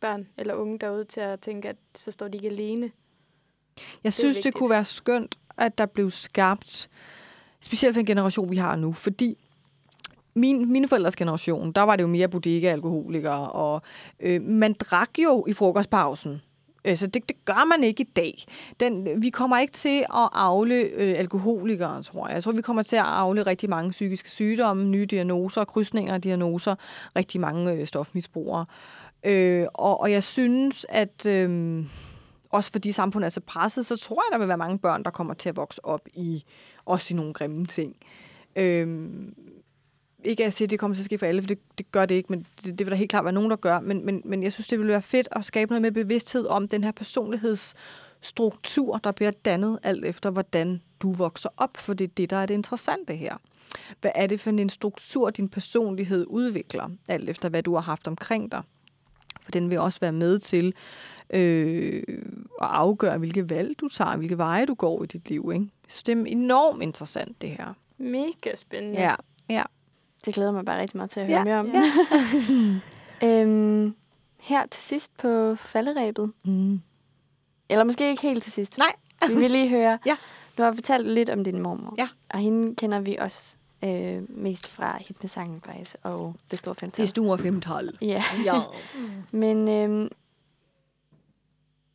børn 0.01 0.28
eller 0.38 0.55
unge 0.55 0.78
derude 0.78 1.05
til 1.05 1.20
at 1.20 1.40
tænke, 1.40 1.68
at 1.68 1.76
så 1.95 2.11
står 2.11 2.28
de 2.28 2.36
ikke 2.36 2.49
alene. 2.49 2.90
Jeg 4.05 4.12
synes, 4.12 4.38
det 4.38 4.55
kunne 4.55 4.70
være 4.70 4.84
skønt, 4.84 5.38
at 5.59 5.78
der 5.78 5.86
blev 5.86 6.11
skabt, 6.11 6.88
specielt 7.61 7.94
for 7.94 7.98
den 7.98 8.07
generation, 8.07 8.50
vi 8.50 8.57
har 8.57 8.76
nu, 8.76 8.92
fordi 8.92 9.36
min, 10.34 10.72
mine 10.72 10.88
forældres 10.88 11.16
generation, 11.16 11.72
der 11.72 11.82
var 11.82 11.96
det 11.96 12.02
jo 12.02 12.09
mere 12.09 12.28
bodega-alkoholikere, 12.28 13.50
og 13.50 13.82
øh, 14.20 14.42
man 14.42 14.72
drak 14.72 15.11
jo 15.18 15.44
i 15.48 15.52
frokostpausen. 15.52 16.40
Altså, 16.84 17.05
Så 17.05 17.11
det, 17.11 17.28
det 17.28 17.44
gør 17.44 17.64
man 17.64 17.84
ikke 17.84 18.02
i 18.02 18.11
dag. 18.16 18.44
Den, 18.80 19.22
vi 19.22 19.30
kommer 19.30 19.59
ikke 19.59 19.72
til 19.72 19.98
at 19.98 20.28
afle 20.32 20.74
øh, 20.74 21.18
alkoholikere, 21.18 22.02
tror 22.02 22.26
jeg. 22.26 22.34
Jeg 22.34 22.42
tror, 22.42 22.52
vi 22.52 22.62
kommer 22.62 22.82
til 22.82 22.96
at 22.96 23.02
afle 23.02 23.42
rigtig 23.42 23.70
mange 23.70 23.90
psykiske 23.90 24.30
sygdomme, 24.30 24.84
nye 24.84 25.07
diagnoser, 25.07 25.64
krydsninger 25.64 26.14
af 26.14 26.22
diagnoser, 26.22 26.74
rigtig 27.16 27.40
mange 27.40 27.72
øh, 27.72 27.86
stofmisbrugere. 27.86 28.66
Øh, 29.24 29.66
og, 29.74 30.00
og 30.00 30.12
jeg 30.12 30.22
synes, 30.22 30.86
at 30.88 31.26
øh, 31.26 31.84
også 32.55 32.72
fordi 32.72 32.92
samfundet 32.92 33.26
er 33.26 33.30
så 33.30 33.40
presset, 33.40 33.86
så 33.86 33.96
tror 33.96 34.16
jeg, 34.16 34.32
der 34.32 34.38
vil 34.38 34.48
være 34.48 34.59
mange 34.59 34.78
børn, 34.78 35.02
der 35.02 35.11
kommer 35.11 35.34
til 35.34 35.48
at 35.48 35.57
vokse 35.57 35.84
op 35.84 36.09
i 36.14 36.44
også 36.84 37.14
i 37.14 37.16
nogle 37.16 37.32
grimme 37.32 37.66
ting. 37.66 37.96
Øhm, 38.57 39.34
ikke 40.24 40.44
at 40.44 40.55
sige, 40.55 40.66
at 40.66 40.70
det 40.70 40.78
kommer 40.78 40.94
til 40.94 41.02
at 41.02 41.05
ske 41.05 41.18
for 41.18 41.26
alle, 41.26 41.42
for 41.42 41.46
det, 41.46 41.59
det 41.78 41.92
gør 41.92 42.07
det 42.07 42.14
ikke, 42.14 42.32
men 42.32 42.46
det, 42.64 42.78
det 42.78 42.86
vil 42.86 42.90
der 42.90 42.96
helt 42.96 43.11
klart 43.11 43.24
være 43.24 43.32
nogen, 43.32 43.50
der 43.50 43.57
gør. 43.57 43.80
Men, 43.80 44.07
men, 44.07 44.22
men 44.24 44.42
jeg 44.42 44.52
synes, 44.52 44.68
det 44.68 44.78
ville 44.78 44.92
være 44.92 45.02
fedt 45.02 45.28
at 45.32 45.44
skabe 45.44 45.70
noget 45.70 45.82
med 45.82 45.92
bevidsthed 45.92 46.46
om 46.46 46.68
den 46.68 46.84
her 46.84 46.92
personlighedsstruktur, 46.92 48.98
der 48.98 49.12
bliver 49.12 49.30
dannet 49.30 49.78
alt 49.82 50.05
efter, 50.05 50.30
hvordan 50.30 50.82
du 51.00 51.12
vokser 51.12 51.48
op, 51.57 51.76
for 51.76 51.94
det 51.94 52.05
er 52.05 52.12
det, 52.16 52.30
der 52.30 52.36
er 52.36 52.46
det 52.46 52.55
interessante 52.55 53.16
her. 53.16 53.36
Hvad 54.00 54.12
er 54.14 54.26
det 54.26 54.40
for 54.40 54.50
en 54.50 54.68
struktur, 54.68 55.30
din 55.30 55.48
personlighed 55.48 56.26
udvikler, 56.28 56.90
alt 57.09 57.30
efter 57.30 57.48
hvad 57.48 57.62
du 57.62 57.74
har 57.74 57.82
haft 57.82 58.09
omkring 58.09 58.52
dig? 58.52 58.62
For 59.42 59.50
den 59.50 59.70
vil 59.70 59.78
også 59.78 60.00
være 60.00 60.12
med 60.12 60.38
til 60.38 60.74
øh, 61.35 62.03
at 62.62 62.68
afgøre, 62.70 63.18
hvilke 63.18 63.51
valg 63.51 63.80
du 63.80 63.89
tager, 63.89 64.16
hvilke 64.16 64.39
veje 64.39 64.66
du 64.66 64.74
går 64.74 65.03
i 65.03 65.07
dit 65.07 65.28
liv. 65.28 65.51
Ikke? 65.55 65.64
Jeg 65.85 65.91
synes, 65.93 66.03
det 66.03 66.18
er 66.18 66.24
enormt 66.26 66.82
interessant, 66.82 67.43
det 67.43 67.51
her. 67.51 67.74
Mega 67.99 68.55
spændende. 68.55 69.01
Ja, 69.01 69.14
ja. 69.49 69.62
Det 70.24 70.35
glæder 70.35 70.53
mig 70.53 70.64
bare 70.64 70.80
rigtig 70.80 70.97
meget 70.97 71.11
til 71.11 71.20
at 71.20 71.26
høre 71.26 71.39
Ja, 71.39 71.45
mere 71.45 71.59
om. 71.59 71.70
ja. 71.72 71.93
øhm, 73.43 73.95
her 74.43 74.66
til 74.66 74.82
sidst 74.82 75.16
på 75.18 75.55
falderæbet, 75.55 76.32
Mm. 76.45 76.80
eller 77.68 77.85
måske 77.85 78.11
ikke 78.11 78.22
helt 78.22 78.43
til 78.43 78.53
sidst. 78.53 78.78
Nej. 78.78 78.93
Vi 79.28 79.35
vil 79.35 79.51
lige 79.51 79.68
høre. 79.68 79.99
Ja. 80.07 80.16
Du 80.59 80.62
har 80.62 80.72
fortalt 80.72 81.09
lidt 81.09 81.30
om 81.30 81.45
din 81.45 81.62
mormor. 81.62 81.95
Ja. 81.99 82.09
Og 82.30 82.39
hende 82.39 82.74
kender 82.74 83.01
vi 83.01 83.16
også 83.20 83.57
øh, 83.85 84.22
mest 84.28 84.66
fra 84.68 84.99
hit 85.01 85.22
med 85.22 85.28
sangen 85.30 85.61
faktisk, 85.66 85.97
og 86.03 86.35
det 86.51 86.59
store 86.59 86.72
Det 86.74 86.80
femtal. 86.80 87.03
er 87.03 87.07
store 87.07 87.39
femtal. 87.39 87.99
Ja. 88.03 88.22
Ja. 88.45 88.61
Men 89.30 89.68
øhm, 89.68 90.09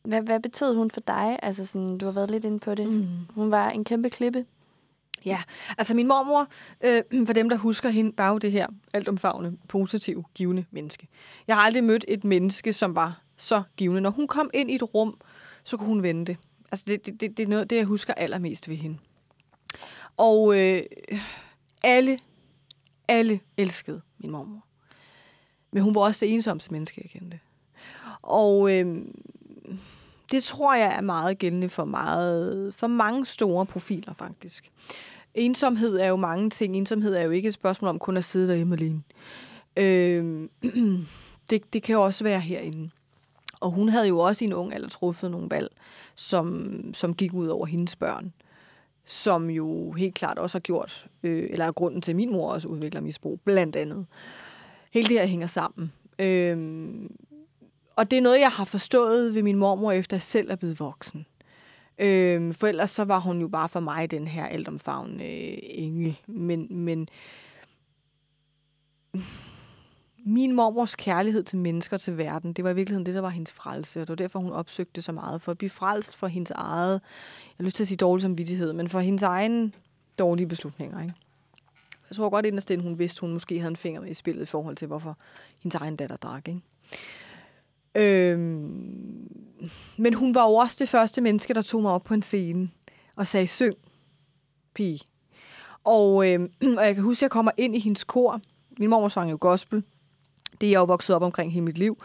hvad, 0.02 0.22
hvad 0.22 0.40
betød 0.40 0.74
hun 0.74 0.90
for 0.90 1.00
dig? 1.00 1.38
Altså 1.42 1.66
sådan, 1.66 1.98
du 1.98 2.04
har 2.04 2.12
været 2.12 2.30
lidt 2.30 2.44
inde 2.44 2.58
på 2.58 2.74
det. 2.74 2.88
Mm. 2.88 3.06
Hun 3.34 3.50
var 3.50 3.70
en 3.70 3.84
kæmpe 3.84 4.10
klippe. 4.10 4.44
Ja, 5.24 5.42
altså 5.78 5.94
min 5.94 6.08
mormor, 6.08 6.48
øh, 6.84 7.26
for 7.26 7.32
dem, 7.32 7.48
der 7.48 7.56
husker 7.56 7.88
hende, 7.88 8.12
var 8.16 8.30
jo 8.30 8.38
det 8.38 8.52
her 8.52 8.66
altomfavne, 8.92 9.56
positiv, 9.68 10.24
givende 10.34 10.64
menneske. 10.70 11.08
Jeg 11.46 11.56
har 11.56 11.62
aldrig 11.62 11.84
mødt 11.84 12.04
et 12.08 12.24
menneske, 12.24 12.72
som 12.72 12.96
var 12.96 13.22
så 13.36 13.62
givende. 13.76 14.00
Når 14.00 14.10
hun 14.10 14.26
kom 14.26 14.50
ind 14.54 14.70
i 14.70 14.74
et 14.74 14.94
rum, 14.94 15.20
så 15.64 15.76
kunne 15.76 15.88
hun 15.88 16.02
vende 16.02 16.26
det. 16.26 16.36
Altså 16.72 16.84
det, 16.88 17.06
det, 17.06 17.20
det, 17.20 17.36
det 17.36 17.42
er 17.42 17.48
noget, 17.48 17.70
det, 17.70 17.76
jeg 17.76 17.84
husker 17.84 18.14
allermest 18.14 18.68
ved 18.68 18.76
hende. 18.76 18.98
Og 20.16 20.58
øh, 20.58 20.82
alle, 21.82 22.18
alle 23.08 23.40
elskede 23.56 24.00
min 24.18 24.30
mormor. 24.30 24.66
Men 25.72 25.82
hun 25.82 25.94
var 25.94 26.00
også 26.00 26.26
det 26.26 26.34
ensomste 26.34 26.72
menneske, 26.72 27.00
jeg 27.04 27.10
kendte. 27.10 27.40
Og 28.22 28.72
øh, 28.72 29.04
det 30.32 30.42
tror 30.42 30.74
jeg 30.74 30.94
er 30.96 31.00
meget 31.00 31.38
gældende 31.38 31.68
for, 31.68 31.84
meget, 31.84 32.74
for 32.74 32.86
mange 32.86 33.26
store 33.26 33.66
profiler, 33.66 34.14
faktisk. 34.14 34.70
Ensomhed 35.34 35.98
er 35.98 36.06
jo 36.06 36.16
mange 36.16 36.50
ting. 36.50 36.76
Ensomhed 36.76 37.14
er 37.14 37.22
jo 37.22 37.30
ikke 37.30 37.48
et 37.48 37.54
spørgsmål 37.54 37.88
om 37.88 37.98
kun 37.98 38.16
at 38.16 38.24
sidde 38.24 38.48
derhjemme 38.48 38.76
alene. 38.76 39.02
Øh, 39.76 40.48
det, 41.50 41.72
det 41.72 41.82
kan 41.82 41.92
jo 41.92 42.02
også 42.02 42.24
være 42.24 42.40
herinde. 42.40 42.90
Og 43.60 43.70
hun 43.70 43.88
havde 43.88 44.08
jo 44.08 44.18
også 44.18 44.44
i 44.44 44.46
en 44.46 44.52
ung 44.52 44.74
alder 44.74 44.88
truffet 44.88 45.30
nogle 45.30 45.50
valg, 45.50 45.68
som, 46.14 46.74
som 46.94 47.14
gik 47.14 47.32
ud 47.34 47.46
over 47.46 47.66
hendes 47.66 47.96
børn. 47.96 48.32
Som 49.04 49.50
jo 49.50 49.92
helt 49.92 50.14
klart 50.14 50.38
også 50.38 50.58
har 50.58 50.60
gjort, 50.60 51.06
øh, 51.22 51.48
eller 51.50 51.64
er 51.64 51.72
grunden 51.72 52.00
til, 52.00 52.12
at 52.12 52.16
min 52.16 52.32
mor 52.32 52.52
også 52.52 52.68
udvikler 52.68 53.00
misbrug, 53.00 53.40
blandt 53.44 53.76
andet. 53.76 54.06
Hele 54.90 55.08
det 55.08 55.18
her 55.18 55.26
hænger 55.26 55.46
sammen. 55.46 55.92
Øh, 56.18 56.58
og 58.00 58.10
det 58.10 58.16
er 58.16 58.22
noget, 58.22 58.40
jeg 58.40 58.50
har 58.50 58.64
forstået 58.64 59.34
ved 59.34 59.42
min 59.42 59.56
mormor, 59.56 59.92
efter 59.92 60.16
jeg 60.16 60.22
selv 60.22 60.50
er 60.50 60.56
blevet 60.56 60.80
voksen. 60.80 61.26
Øhm, 61.98 62.54
for 62.54 62.66
ellers 62.66 62.90
så 62.90 63.04
var 63.04 63.18
hun 63.18 63.40
jo 63.40 63.48
bare 63.48 63.68
for 63.68 63.80
mig 63.80 64.10
den 64.10 64.28
her 64.28 64.46
altomfavnende 64.46 65.24
øh, 65.24 65.58
engel. 65.62 66.20
Men, 66.26 66.66
men 66.70 67.08
min 70.26 70.52
mormors 70.52 70.96
kærlighed 70.96 71.42
til 71.42 71.58
mennesker 71.58 71.96
til 71.96 72.18
verden, 72.18 72.52
det 72.52 72.64
var 72.64 72.70
i 72.70 72.74
virkeligheden 72.74 73.06
det, 73.06 73.14
der 73.14 73.20
var 73.20 73.28
hendes 73.28 73.52
frelse. 73.52 74.00
Og 74.00 74.08
det 74.08 74.10
var 74.10 74.16
derfor, 74.16 74.38
hun 74.38 74.52
opsøgte 74.52 75.02
så 75.02 75.12
meget. 75.12 75.42
For 75.42 75.52
at 75.52 75.58
blive 75.58 75.70
frelst 75.70 76.16
for 76.16 76.26
hendes 76.26 76.50
eget, 76.50 76.92
jeg 76.92 77.56
har 77.56 77.64
lyst 77.64 77.76
til 77.76 77.84
at 77.84 77.88
sige 77.88 77.96
dårlig 77.96 78.22
samvittighed, 78.22 78.72
men 78.72 78.88
for 78.88 79.00
hendes 79.00 79.22
egen 79.22 79.74
dårlige 80.18 80.46
beslutninger. 80.46 81.00
Ikke? 81.00 81.14
Jeg 82.10 82.16
tror 82.16 82.30
godt 82.30 82.46
inderst 82.46 82.72
hun 82.80 82.98
vidste, 82.98 83.20
hun 83.20 83.32
måske 83.32 83.58
havde 83.58 83.70
en 83.70 83.76
finger 83.76 84.00
med 84.00 84.10
i 84.10 84.14
spillet 84.14 84.42
i 84.42 84.46
forhold 84.46 84.76
til, 84.76 84.86
hvorfor 84.86 85.18
hendes 85.62 85.74
egen 85.74 85.96
datter 85.96 86.16
drak. 86.16 86.48
Ikke? 86.48 86.60
Øhm, 87.94 89.28
men 89.96 90.14
hun 90.14 90.34
var 90.34 90.44
jo 90.44 90.54
også 90.54 90.76
det 90.80 90.88
første 90.88 91.20
menneske, 91.20 91.54
der 91.54 91.62
tog 91.62 91.82
mig 91.82 91.92
op 91.92 92.04
på 92.04 92.14
en 92.14 92.22
scene 92.22 92.70
og 93.16 93.26
sagde, 93.26 93.46
syng, 93.46 93.76
pige. 94.74 95.00
Og, 95.84 96.28
øhm, 96.28 96.52
og 96.78 96.86
jeg 96.86 96.94
kan 96.94 97.04
huske, 97.04 97.18
at 97.18 97.22
jeg 97.22 97.30
kommer 97.30 97.52
ind 97.56 97.76
i 97.76 97.78
hendes 97.78 98.04
kor. 98.04 98.40
Min 98.78 98.90
mor 98.90 99.08
sang 99.08 99.30
jo 99.30 99.38
gospel. 99.40 99.84
Det 100.60 100.66
er 100.66 100.70
jeg 100.70 100.78
jo 100.78 100.84
vokset 100.84 101.16
op 101.16 101.22
omkring 101.22 101.52
hele 101.52 101.64
mit 101.64 101.78
liv. 101.78 102.02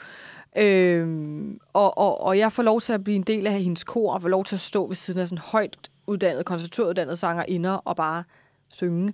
Øhm, 0.58 1.60
og, 1.74 1.98
og, 1.98 2.22
og 2.22 2.38
jeg 2.38 2.52
får 2.52 2.64
lov 2.64 2.82
til 2.82 2.94
at 2.94 3.04
blive 3.04 3.16
en 3.16 3.24
del 3.24 3.48
af 3.48 3.54
hendes 3.64 3.84
kor, 3.84 4.14
og 4.14 4.22
får 4.22 4.30
lov 4.30 4.46
til 4.46 4.56
at 4.56 4.60
stå 4.60 4.88
ved 4.88 4.96
siden 4.96 5.20
af 5.20 5.28
sådan 5.28 5.44
højt 5.52 5.90
uddannet, 6.08 6.46
konservatoruddannet 6.46 7.20
sanger 7.20 7.44
inder 7.48 7.72
og 7.72 7.96
bare 7.96 8.24
synge. 8.74 9.14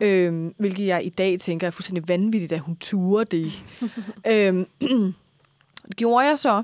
Øhm, 0.00 0.54
hvilket 0.58 0.86
jeg 0.86 1.04
i 1.04 1.08
dag 1.08 1.40
tænker 1.40 1.66
er 1.66 1.70
fuldstændig 1.70 2.08
vanvittigt, 2.08 2.52
at 2.52 2.60
hun 2.60 2.76
turer 2.76 3.24
det. 3.24 3.64
øhm, 4.32 4.66
det 5.86 5.96
gjorde 5.96 6.26
jeg 6.26 6.38
så. 6.38 6.62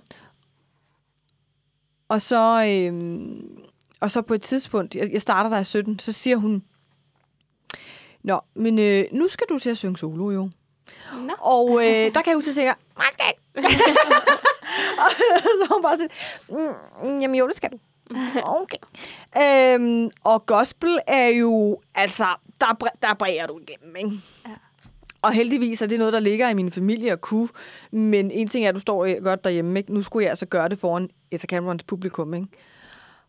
Og 2.09 2.23
så, 2.23 2.65
øhm, 2.69 3.59
og 4.01 4.11
så 4.11 4.23
på 4.23 4.35
et 4.35 4.43
tidspunkt, 4.43 4.95
jeg, 4.95 5.13
jeg 5.13 5.23
starter 5.23 5.51
der 5.51 5.59
i 5.59 5.65
17, 5.65 5.99
så 5.99 6.13
siger 6.13 6.37
hun, 6.37 6.63
Nå, 8.23 8.41
men 8.55 8.79
øh, 8.79 9.05
nu 9.13 9.29
skal 9.29 9.47
du 9.49 9.59
til 9.59 9.71
at 9.71 9.77
synge 9.77 9.97
solo 9.97 10.31
jo. 10.31 10.51
Nå. 11.13 11.33
Og 11.39 11.85
øh, 11.85 12.15
der 12.15 12.23
kan 12.23 12.27
jeg 12.27 12.35
huske, 12.35 12.51
at 12.51 12.57
jeg 12.57 12.65
tænker, 12.65 12.75
nej, 12.97 13.07
skal 13.13 13.25
ikke. 13.29 13.41
og 15.05 15.11
så 15.59 15.73
hun 15.73 15.83
bare 15.83 15.97
sådan, 15.97 16.11
mm, 17.03 17.21
jamen 17.21 17.35
jo, 17.35 17.47
det 17.47 17.57
skal 17.57 17.71
du. 17.73 17.79
Okay. 18.43 18.77
øhm, 19.43 20.11
og 20.25 20.47
gospel 20.47 20.99
er 21.07 21.27
jo, 21.27 21.81
altså, 21.95 22.27
der, 22.61 22.89
der 23.03 23.15
bræger 23.15 23.47
du 23.47 23.59
igennem, 23.59 23.97
ikke? 23.97 24.11
Ja. 24.47 24.51
Og 25.25 25.33
heldigvis 25.33 25.83
er 25.83 25.87
det 25.87 25.99
noget, 25.99 26.13
der 26.13 26.21
ligger 26.21 26.49
i 26.49 26.55
min 26.55 26.71
familie 26.71 27.13
at 27.13 27.21
kunne. 27.21 27.49
Men 27.91 28.31
en 28.31 28.49
ting 28.49 28.65
er, 28.65 28.69
at 28.69 28.75
du 28.75 28.81
står 28.81 29.05
øh, 29.05 29.17
godt 29.23 29.45
derhjemme, 29.45 29.79
ikke? 29.79 29.95
Nu 29.95 30.03
skulle 30.03 30.23
jeg 30.23 30.31
altså 30.31 30.47
gøre 30.47 30.69
det 30.69 30.79
foran 30.79 31.09
Etta 31.31 31.47
Camerons 31.47 31.85
publikum, 31.85 32.35
ikke? 32.35 32.47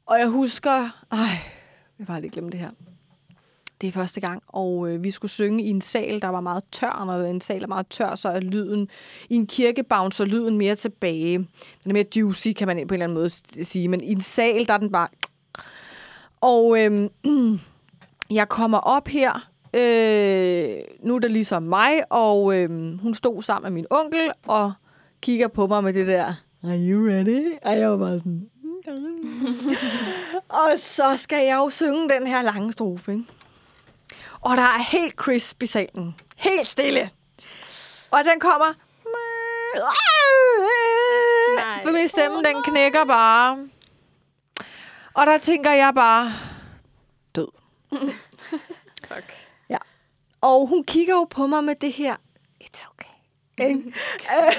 Og 0.06 0.20
jeg 0.20 0.28
husker... 0.28 0.89
Ej, 1.12 1.20
jeg 2.00 2.08
har 2.08 2.20
lige 2.20 2.32
glemt 2.32 2.52
det 2.52 2.60
her. 2.60 2.70
Det 3.82 3.88
er 3.88 3.91
første 3.91 4.22
gang, 4.22 4.43
og 4.48 4.89
øh, 4.89 5.04
vi 5.04 5.12
skulle 5.12 5.32
synge 5.32 5.64
i 5.64 5.70
en 5.70 5.82
sal, 5.82 6.22
der 6.22 6.28
var 6.28 6.41
meget 6.41 6.64
tør. 6.72 7.04
Når 7.06 7.24
en 7.24 7.41
sal 7.41 7.64
er 7.64 7.68
meget 7.68 7.88
tør, 7.88 8.16
så 8.16 8.30
er 8.30 8.39
lyden... 8.39 8.89
I 9.30 9.36
en 9.36 9.48
kirke 9.48 9.84
bouncer 9.84 10.26
lyden 10.26 10.58
mere 10.58 10.76
tilbage. 10.76 11.38
Den 11.38 11.91
er 11.91 11.93
mere 11.93 12.06
juicy, 12.16 12.48
kan 12.58 12.68
man 12.68 12.78
på 12.78 12.82
en 12.82 12.93
eller 12.93 13.04
anden 13.04 13.18
måde 13.18 13.30
sige. 13.66 13.88
Men 13.88 14.04
i 14.04 14.12
en 14.12 14.22
sal, 14.22 14.68
der 14.68 14.74
er 14.74 14.78
den 14.78 14.91
bare... 14.91 15.08
Og 16.41 16.80
øh, 16.80 17.10
jeg 18.39 18.50
kommer 18.50 18.78
op 18.78 19.08
her. 19.08 19.50
Øh, 19.76 20.78
nu 21.00 21.16
er 21.16 21.20
det 21.20 21.32
ligesom 21.32 21.64
mig, 21.64 22.12
og 22.12 22.56
øh, 22.56 22.70
hun 23.02 23.14
stod 23.14 23.42
sammen 23.42 23.74
med 23.74 23.82
min 23.82 23.86
onkel, 23.90 24.32
og 24.48 24.74
kigger 25.22 25.48
på 25.48 25.68
mig 25.68 25.84
med 25.84 25.94
det 25.94 26.08
der... 26.08 26.26
Are 26.64 26.90
you 26.90 27.10
ready? 27.10 27.54
Og 27.64 27.78
jeg 27.78 27.92
var 27.92 27.98
bare 27.98 28.20
sådan... 28.20 28.50
og 30.62 30.72
så 30.78 31.18
skal 31.18 31.46
jeg 31.46 31.56
jo 31.56 31.70
synge 31.70 32.10
den 32.10 32.28
her 32.28 32.42
lange 32.42 32.72
strofe, 32.72 33.12
ikke? 33.12 33.24
Og 34.42 34.58
der 34.58 34.64
er 34.64 34.84
helt 34.92 35.14
crisp 35.14 35.64
i 35.64 35.66
salen. 35.66 36.16
Helt 36.38 36.68
stille. 36.68 37.10
Og 38.12 38.20
den 38.32 38.40
kommer... 38.40 38.74
Nej. 41.56 41.84
For 41.84 41.92
min 41.92 42.08
stemme, 42.08 42.44
den 42.44 42.64
knækker 42.64 43.06
bare. 43.06 43.68
Og 45.14 45.26
der 45.26 45.38
tænker 45.38 45.72
jeg 45.72 45.92
bare... 45.96 46.32
Død. 47.36 47.48
Fuck. 49.08 49.45
Og 50.46 50.68
hun 50.68 50.84
kigger 50.84 51.16
jo 51.16 51.24
på 51.24 51.48
mig 51.48 51.64
med 51.64 51.76
det 51.76 51.93
her... 51.93 52.16
It's 52.64 52.88
okay. 52.91 53.16
Ikke? 53.70 53.80
Ej, 54.30 54.54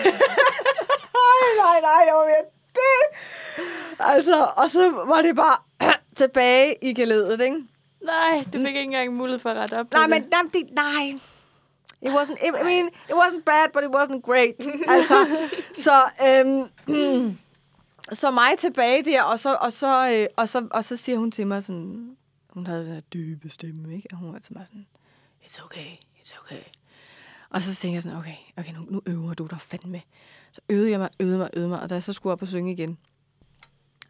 nej, 1.63 1.81
nej, 1.81 2.03
jeg 2.07 2.15
var 2.15 2.27
ved 2.27 2.45
dø. 2.75 2.93
Altså, 3.99 4.49
og 4.57 4.71
så 4.71 4.91
var 4.91 5.23
det 5.23 5.37
bare 5.37 5.57
tilbage 6.21 6.75
i 6.83 6.95
geledet, 6.95 7.41
ikke? 7.41 7.57
Nej, 8.05 8.45
du 8.53 8.59
fik 8.59 8.67
ikke 8.67 8.81
engang 8.81 9.15
mulighed 9.15 9.41
for 9.41 9.51
at 9.51 9.57
rette 9.57 9.79
op 9.79 9.87
på 9.87 9.97
Nej, 9.97 10.03
det. 10.03 10.11
men 10.11 10.23
nej, 10.31 10.41
det, 10.53 10.75
nej. 10.75 11.21
It 12.03 12.11
wasn't, 12.11 12.47
I 12.47 12.65
mean, 12.65 12.87
it 12.87 13.15
wasn't 13.15 13.43
bad, 13.43 13.69
but 13.73 13.83
it 13.85 13.91
wasn't 13.91 14.21
great. 14.21 14.55
altså, 14.97 15.27
så, 15.75 16.03
øhm, 16.27 17.39
så 18.21 18.31
mig 18.31 18.59
tilbage 18.59 19.05
der, 19.05 19.23
og 19.23 19.39
så, 19.39 19.55
og, 19.55 19.73
så, 19.73 20.11
øh, 20.13 20.27
og, 20.37 20.49
så, 20.49 20.69
og 20.71 20.85
så 20.85 20.97
siger 20.97 21.19
hun 21.19 21.31
til 21.31 21.47
mig 21.47 21.63
sådan, 21.63 22.17
hun 22.51 22.67
havde 22.67 22.85
den 22.85 22.93
her 22.93 23.01
dybe 23.01 23.49
stemme, 23.49 23.95
ikke? 23.97 24.09
Og 24.13 24.19
hun 24.19 24.33
var 24.33 24.39
til 24.39 24.53
mig 24.57 24.67
sådan, 24.67 24.87
it's 25.47 25.65
okay, 25.65 25.87
it's 26.19 26.41
okay. 26.45 26.63
Og 27.51 27.63
så 27.63 27.75
tænkte 27.75 27.95
jeg 27.95 28.03
sådan, 28.03 28.19
okay, 28.19 28.35
okay 28.59 28.73
nu, 28.73 28.87
nu 28.91 29.03
øver 29.07 29.35
du 29.35 29.47
dig 29.47 29.61
fandme. 29.61 30.03
Så 30.53 30.61
øvede 30.69 30.91
jeg 30.91 30.99
mig, 30.99 31.09
øvede 31.21 31.39
mig, 31.39 31.51
øvede 31.55 31.69
mig, 31.69 31.81
og 31.81 31.91
da 31.91 31.95
jeg 31.95 32.03
så 32.03 32.13
skulle 32.13 32.33
op 32.33 32.43
og 32.43 32.49
synge 32.49 32.73
igen, 32.73 32.99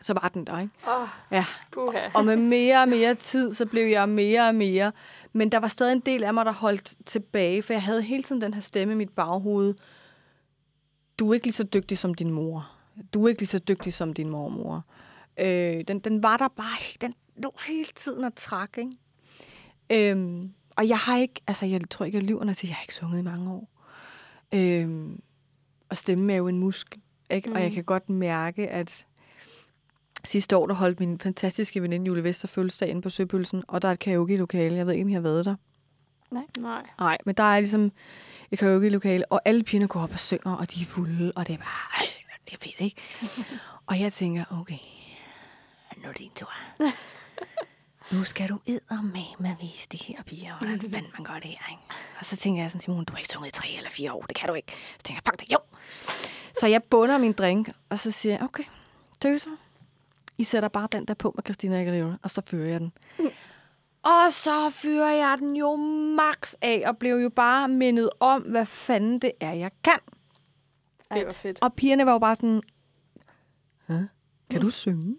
så 0.03 0.13
var 0.13 0.29
den 0.35 0.45
der, 0.47 0.59
ikke? 0.59 0.73
Åh, 0.89 1.09
Ja, 1.31 1.45
puha. 1.73 2.09
og 2.15 2.25
med 2.25 2.37
mere 2.37 2.83
og 2.83 2.89
mere 2.89 3.15
tid, 3.15 3.53
så 3.53 3.67
blev 3.67 3.87
jeg 3.87 4.09
mere 4.09 4.49
og 4.49 4.55
mere. 4.55 4.93
Men 5.33 5.53
der 5.53 5.59
var 5.59 5.69
stadig 5.69 5.93
en 5.93 6.01
del 6.01 6.25
af 6.25 6.35
mig, 6.35 6.45
der 6.45 6.53
holdt 6.53 6.95
tilbage, 7.07 7.63
for 7.63 7.73
jeg 7.73 7.83
havde 7.83 8.03
hele 8.03 8.23
tiden 8.23 8.41
den 8.41 8.55
her 8.55 8.61
stemme 8.61 8.95
i 8.95 8.97
mit 8.97 9.11
baghoved. 9.11 9.75
Du 11.19 11.31
er 11.31 11.35
ikke 11.35 11.47
lige 11.47 11.55
så 11.55 11.65
dygtig 11.65 11.99
som 11.99 12.15
din 12.15 12.31
mor. 12.31 12.71
Du 13.15 13.25
er 13.25 13.29
ikke 13.29 13.41
lige 13.41 13.49
så 13.49 13.59
dygtig 13.59 13.93
som 13.95 14.13
din 14.15 14.29
mormor. 14.31 14.85
Øh, 15.41 15.85
den, 15.89 15.99
den 15.99 16.23
var 16.23 16.37
der 16.37 16.49
bare, 16.49 16.77
den 17.01 17.15
lå 17.37 17.55
hele 17.67 17.89
tiden 17.95 18.25
og 18.25 18.33
trak, 18.37 18.79
ikke? 18.79 20.11
Øhm, 20.11 20.53
og 20.77 20.89
jeg 20.89 20.99
har 20.99 21.17
ikke, 21.17 21.41
altså 21.47 21.67
jeg 21.67 21.81
tror 21.91 22.07
ikke, 22.07 22.19
jeg 22.19 22.25
lyver, 22.25 22.41
når 22.41 22.51
jeg 22.51 22.57
siger, 22.57 22.71
jeg 22.71 22.77
har 22.77 22.83
ikke 22.83 22.95
sunget 22.95 23.19
i 23.19 23.23
mange 23.23 23.51
år. 23.51 23.69
Øhm, 24.55 25.21
og 25.89 25.97
stemme 25.97 26.33
er 26.33 26.37
jo 26.37 26.49
en 26.49 26.59
muskel, 26.59 27.01
ikke? 27.31 27.49
Mm. 27.49 27.55
Og 27.55 27.63
jeg 27.63 27.73
kan 27.73 27.85
godt 27.85 28.11
mærke, 28.11 28.69
at 28.69 29.07
Sidste 30.27 30.57
år, 30.57 30.67
der 30.67 30.75
holdt 30.75 31.01
min 31.01 31.21
fantastiske 31.21 31.83
veninde 31.83 32.07
Julie 32.07 32.25
Vester 32.25 32.49
fødselsdag 32.49 32.89
inde 32.89 33.03
på 33.03 33.11
Søpølsen, 33.11 33.63
og 33.69 33.83
der 33.83 33.89
er 33.89 33.93
et 33.93 33.99
karaoke-lokale. 33.99 34.77
Jeg 34.77 34.87
ved 34.87 34.93
ikke, 34.93 35.05
om 35.05 35.09
I 35.09 35.13
har 35.13 35.21
været 35.21 35.45
der. 35.45 35.55
Nej. 36.59 36.83
Nej, 36.99 37.19
men 37.25 37.35
der 37.35 37.43
er 37.43 37.59
ligesom 37.59 37.93
et 38.51 38.59
karaoke-lokale, 38.59 39.33
og 39.33 39.41
alle 39.45 39.63
pigerne 39.65 39.89
går 39.89 40.01
op 40.01 40.13
og 40.13 40.19
synger, 40.19 40.53
og 40.53 40.75
de 40.75 40.81
er 40.81 40.85
fulde, 40.85 41.33
og 41.37 41.47
det 41.47 41.53
er 41.53 41.59
bare, 41.59 42.07
det 42.45 42.55
er 42.55 42.59
fedt, 42.61 42.75
ikke? 42.79 43.03
og 43.89 44.01
jeg 44.01 44.13
tænker, 44.13 44.45
okay, 44.51 44.79
nu 45.97 46.09
er 46.09 46.13
det 46.13 46.19
din 46.19 46.31
tur. 46.35 46.53
Nu 48.13 48.25
skal 48.25 48.49
du 48.49 48.59
med 49.39 49.51
at 49.51 49.57
vise 49.61 49.89
de 49.93 49.97
her 49.97 50.23
piger, 50.23 50.59
hvordan 50.59 50.81
fanden 50.81 51.11
man 51.19 51.25
gør 51.25 51.35
det 51.35 51.45
her, 51.51 51.71
ikke? 51.71 51.83
Og 52.19 52.25
så 52.25 52.37
tænker 52.37 52.63
jeg 52.63 52.71
sådan, 52.71 52.81
Simon, 52.81 53.05
du 53.05 53.13
har 53.13 53.19
ikke 53.19 53.33
sunget 53.33 53.49
i 53.49 53.53
tre 53.53 53.69
eller 53.77 53.91
fire 53.91 54.13
år, 54.13 54.23
det 54.23 54.37
kan 54.37 54.49
du 54.49 54.55
ikke. 54.55 54.73
Så 54.73 55.03
tænker 55.05 55.23
jeg, 55.25 55.33
fuck 55.33 55.41
det, 55.41 55.53
jo. 55.53 55.59
Så 56.61 56.67
jeg 56.67 56.83
bunder 56.83 57.19
min 57.19 57.33
drink, 57.33 57.71
og 57.91 57.99
så 57.99 58.11
siger 58.11 58.33
jeg, 58.33 58.43
okay, 58.43 58.65
tøser, 59.21 59.51
I 60.39 60.45
sætter 60.45 60.69
bare 60.69 60.89
den 60.93 61.05
der 61.05 61.15
på 61.15 61.33
med 61.37 61.45
Christina 61.45 61.81
Aguilera, 61.81 62.17
og 62.23 62.31
så 62.31 62.43
fører 62.47 62.69
jeg 62.69 62.81
den. 62.81 62.93
Og 64.03 64.33
så 64.33 64.71
fyrer 64.71 65.11
jeg 65.13 65.37
den 65.39 65.57
jo 65.57 65.77
max 66.17 66.55
af, 66.63 66.83
og 66.87 66.99
blev 66.99 67.17
jo 67.17 67.29
bare 67.29 67.69
mindet 67.69 68.11
om, 68.21 68.43
hvad 68.43 68.67
fanden 68.67 69.19
det 69.19 69.33
er, 69.41 69.53
jeg 69.53 69.71
kan. 69.85 69.99
Det 71.13 71.27
var 71.27 71.33
fedt. 71.33 71.59
Og 71.63 71.75
pigerne 71.75 72.07
var 72.07 72.13
jo 72.13 72.19
bare 72.19 72.37
sådan, 72.37 72.63
Hæ? 73.89 73.95
kan 74.51 74.61
du 74.61 74.71
synge? 74.71 75.17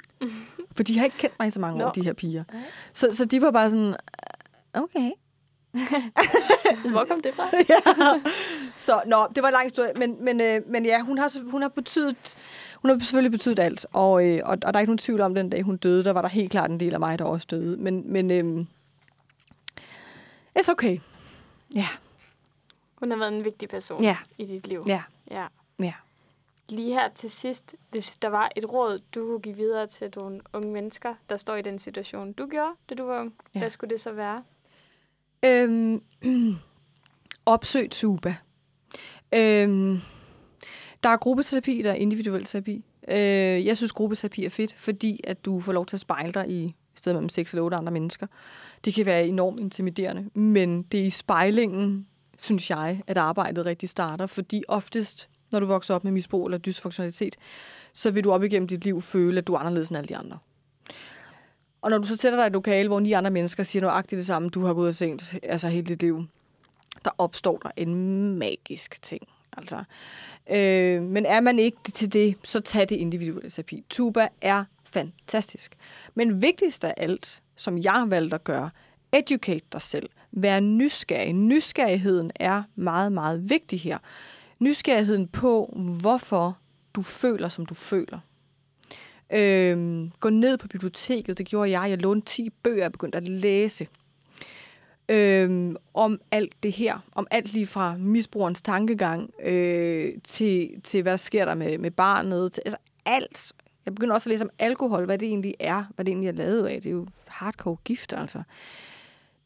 For 0.77 0.83
de 0.83 0.97
har 0.97 1.05
ikke 1.05 1.17
kendt 1.17 1.35
mig 1.39 1.47
i 1.47 1.51
så 1.51 1.59
mange 1.59 1.83
år, 1.83 1.87
Nå. 1.87 1.91
de 1.95 2.03
her 2.03 2.13
piger. 2.13 2.43
Så, 2.93 3.09
så 3.13 3.25
de 3.25 3.41
var 3.41 3.51
bare 3.51 3.69
sådan, 3.69 3.95
okay. 4.73 5.11
Hvor 6.91 7.05
kom 7.05 7.21
det 7.21 7.33
fra? 7.35 7.49
ja. 7.69 8.21
Så, 8.75 9.01
nå, 9.05 9.27
det 9.35 9.43
var 9.43 9.47
en 9.49 9.53
lang 9.53 9.65
historie, 9.65 9.91
men, 9.95 10.23
men, 10.25 10.41
øh, 10.41 10.61
men 10.67 10.85
ja, 10.85 11.01
hun 11.01 11.17
har, 11.17 11.51
hun 11.51 11.61
har 11.61 11.69
betydet, 11.69 12.35
hun 12.81 12.91
har 12.91 12.99
selvfølgelig 12.99 13.31
betydet 13.31 13.59
alt, 13.59 13.85
og, 13.93 14.25
øh, 14.25 14.41
og, 14.43 14.49
og 14.49 14.61
der 14.61 14.71
er 14.73 14.79
ikke 14.79 14.89
nogen 14.89 14.97
tvivl 14.97 15.21
om, 15.21 15.35
den 15.35 15.49
dag 15.49 15.61
hun 15.61 15.77
døde, 15.77 16.03
der 16.03 16.11
var 16.11 16.21
der 16.21 16.29
helt 16.29 16.51
klart 16.51 16.69
en 16.71 16.79
del 16.79 16.93
af 16.93 16.99
mig, 16.99 17.19
der 17.19 17.25
også 17.25 17.47
døde, 17.51 17.77
men, 17.77 18.11
men 18.13 18.31
øh, 18.31 18.65
it's 20.59 20.71
okay. 20.71 20.99
Ja, 21.75 21.87
Hun 22.95 23.11
har 23.11 23.17
været 23.17 23.33
en 23.33 23.43
vigtig 23.45 23.69
person 23.69 24.03
Ja. 24.03 24.17
i 24.37 24.45
dit 24.45 24.67
liv. 24.67 24.83
ja, 24.87 25.03
ja. 25.31 25.45
ja. 25.79 25.93
Lige 26.69 26.93
her 26.93 27.09
til 27.09 27.31
sidst, 27.31 27.75
hvis 27.91 28.15
der 28.15 28.27
var 28.27 28.51
et 28.55 28.73
råd, 28.73 28.99
du 29.15 29.25
kunne 29.25 29.39
give 29.39 29.55
videre 29.55 29.87
til 29.87 30.13
nogle 30.15 30.41
unge 30.53 30.71
mennesker, 30.73 31.13
der 31.29 31.37
står 31.37 31.55
i 31.55 31.61
den 31.61 31.79
situation, 31.79 32.33
du 32.33 32.47
gjorde, 32.47 32.71
da 32.89 32.95
du 32.95 33.03
var 33.03 33.19
ung, 33.21 33.33
Ja. 33.55 33.59
hvad 33.59 33.69
skulle 33.69 33.89
det 33.89 33.99
så 34.01 34.11
være? 34.11 34.43
Øhm, 35.45 36.01
opsøg 37.45 37.91
Tuba. 37.91 38.35
Øhm, 39.35 39.99
der 41.03 41.09
er 41.09 41.17
gruppeterapi, 41.17 41.81
der 41.81 41.91
er 41.91 41.95
individuel 41.95 42.45
terapi. 42.45 42.85
Øh, 43.07 43.65
jeg 43.65 43.77
synes, 43.77 43.91
gruppeterapi 43.91 44.45
er 44.45 44.49
fedt, 44.49 44.73
fordi 44.77 45.19
at 45.23 45.45
du 45.45 45.59
får 45.59 45.71
lov 45.71 45.85
til 45.85 45.95
at 45.95 45.99
spejle 45.99 46.31
dig 46.31 46.49
i 46.49 46.75
stedet 46.95 47.15
mellem 47.15 47.29
seks 47.29 47.51
eller 47.53 47.63
otte 47.63 47.77
andre 47.77 47.91
mennesker. 47.91 48.27
Det 48.85 48.93
kan 48.93 49.05
være 49.05 49.27
enormt 49.27 49.59
intimiderende, 49.59 50.39
men 50.39 50.83
det 50.83 50.99
er 50.99 51.05
i 51.05 51.09
spejlingen, 51.09 52.07
synes 52.37 52.69
jeg, 52.69 53.01
at 53.07 53.17
arbejdet 53.17 53.65
rigtig 53.65 53.89
starter, 53.89 54.27
fordi 54.27 54.63
oftest, 54.67 55.29
når 55.51 55.59
du 55.59 55.65
vokser 55.65 55.95
op 55.95 56.03
med 56.03 56.11
misbrug 56.11 56.45
eller 56.47 56.57
dysfunktionalitet, 56.57 57.35
så 57.93 58.11
vil 58.11 58.23
du 58.23 58.31
op 58.31 58.43
igennem 58.43 58.67
dit 58.67 58.83
liv 58.83 59.01
føle, 59.01 59.37
at 59.37 59.47
du 59.47 59.53
er 59.53 59.59
anderledes 59.59 59.89
end 59.89 59.97
alle 59.97 60.07
de 60.07 60.17
andre. 60.17 60.37
Og 61.81 61.89
når 61.89 61.97
du 61.97 62.07
så 62.07 62.17
sætter 62.17 62.39
dig 62.39 62.45
i 62.45 62.47
et 62.47 62.53
lokale, 62.53 62.87
hvor 62.87 62.99
ni 62.99 63.11
andre 63.11 63.31
mennesker 63.31 63.63
siger 63.63 63.81
nøjagtigt 63.81 64.17
det 64.17 64.25
samme, 64.25 64.49
du 64.49 64.65
har 64.65 64.73
gået 64.73 64.87
og 64.87 64.93
sent 64.93 65.35
altså 65.43 65.67
hele 65.67 65.85
dit 65.85 66.01
liv, 66.01 66.25
der 67.05 67.11
opstår 67.17 67.57
der 67.57 67.69
en 67.77 67.95
magisk 68.37 69.01
ting. 69.01 69.21
Altså. 69.57 69.83
Øh, 70.49 71.03
men 71.03 71.25
er 71.25 71.41
man 71.41 71.59
ikke 71.59 71.77
til 71.93 72.13
det, 72.13 72.35
så 72.43 72.59
tag 72.59 72.89
det 72.89 72.95
individuelle 72.95 73.49
terapi. 73.49 73.83
Tuba 73.89 74.27
er 74.41 74.63
fantastisk. 74.83 75.75
Men 76.15 76.41
vigtigst 76.41 76.83
af 76.83 76.93
alt, 76.97 77.41
som 77.55 77.77
jeg 77.77 77.93
har 77.93 78.05
valgt 78.05 78.33
at 78.33 78.43
gøre, 78.43 78.69
educate 79.13 79.65
dig 79.73 79.81
selv. 79.81 80.09
Vær 80.31 80.59
nysgerrig. 80.59 81.33
Nysgerrigheden 81.33 82.31
er 82.35 82.63
meget, 82.75 83.11
meget 83.11 83.49
vigtig 83.49 83.81
her. 83.81 83.97
Nysgerrigheden 84.59 85.27
på, 85.27 85.77
hvorfor 86.01 86.57
du 86.93 87.01
føler, 87.01 87.49
som 87.49 87.65
du 87.65 87.73
føler. 87.73 88.19
Øhm, 89.33 90.11
gå 90.19 90.29
ned 90.29 90.57
på 90.57 90.67
biblioteket, 90.67 91.37
det 91.37 91.45
gjorde 91.45 91.79
jeg. 91.79 91.89
Jeg 91.89 91.97
lånte 91.97 92.27
10 92.27 92.49
bøger 92.49 92.85
og 92.85 92.91
begyndte 92.91 93.17
at 93.17 93.27
læse. 93.27 93.87
Øhm, 95.09 95.75
om 95.93 96.21
alt 96.31 96.63
det 96.63 96.71
her. 96.71 96.99
Om 97.15 97.27
alt 97.31 97.53
lige 97.53 97.67
fra 97.67 97.97
misbrugerens 97.97 98.61
tankegang 98.61 99.29
øh, 99.43 100.13
til, 100.23 100.81
til, 100.83 101.01
hvad 101.01 101.11
der 101.11 101.17
sker 101.17 101.45
der 101.45 101.55
med, 101.55 101.77
med 101.77 101.91
barnet. 101.91 102.51
Til, 102.51 102.61
altså 102.65 102.77
alt. 103.05 103.53
Jeg 103.85 103.95
begyndte 103.95 104.13
også 104.13 104.29
at 104.29 104.31
læse 104.31 104.45
om 104.45 104.49
alkohol, 104.59 105.05
hvad 105.05 105.17
det 105.17 105.27
egentlig 105.27 105.53
er, 105.59 105.83
hvad 105.95 106.05
det 106.05 106.11
egentlig 106.11 106.27
er 106.27 106.33
lavet 106.33 106.67
af. 106.67 106.81
Det 106.81 106.89
er 106.89 106.93
jo 106.93 107.07
hardcore 107.27 107.77
gift, 107.85 108.13
altså. 108.13 108.41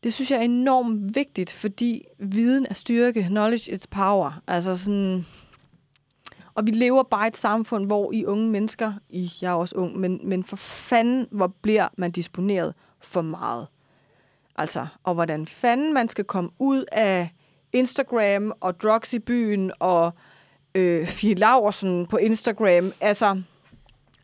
Det 0.03 0.13
synes 0.13 0.31
jeg 0.31 0.37
er 0.37 0.43
enormt 0.43 1.15
vigtigt, 1.15 1.51
fordi 1.51 2.03
viden 2.19 2.67
er 2.69 2.73
styrke, 2.73 3.23
knowledge 3.23 3.71
is 3.71 3.87
power. 3.87 4.41
Altså 4.47 4.75
sådan, 4.75 5.25
og 6.53 6.65
vi 6.65 6.71
lever 6.71 7.03
bare 7.03 7.25
i 7.25 7.27
et 7.27 7.37
samfund, 7.37 7.85
hvor 7.85 8.11
I 8.11 8.25
unge 8.25 8.49
mennesker, 8.49 8.93
I, 9.09 9.33
jeg 9.41 9.49
er 9.49 9.55
også 9.55 9.75
ung, 9.75 9.99
men, 9.99 10.19
men 10.23 10.43
for 10.43 10.55
fanden, 10.55 11.27
hvor 11.31 11.47
bliver 11.61 11.87
man 11.97 12.11
disponeret 12.11 12.73
for 12.99 13.21
meget. 13.21 13.67
Altså, 14.55 14.87
og 15.03 15.13
hvordan 15.13 15.47
fanden 15.47 15.93
man 15.93 16.09
skal 16.09 16.25
komme 16.25 16.49
ud 16.59 16.85
af 16.91 17.29
Instagram 17.73 18.53
og 18.59 18.81
drugs 18.81 19.13
i 19.13 19.19
byen 19.19 19.71
og 19.79 20.13
øh, 20.75 21.07
Fie 21.07 21.35
Laursen 21.35 22.07
på 22.07 22.17
Instagram. 22.17 22.93
Altså, 23.01 23.41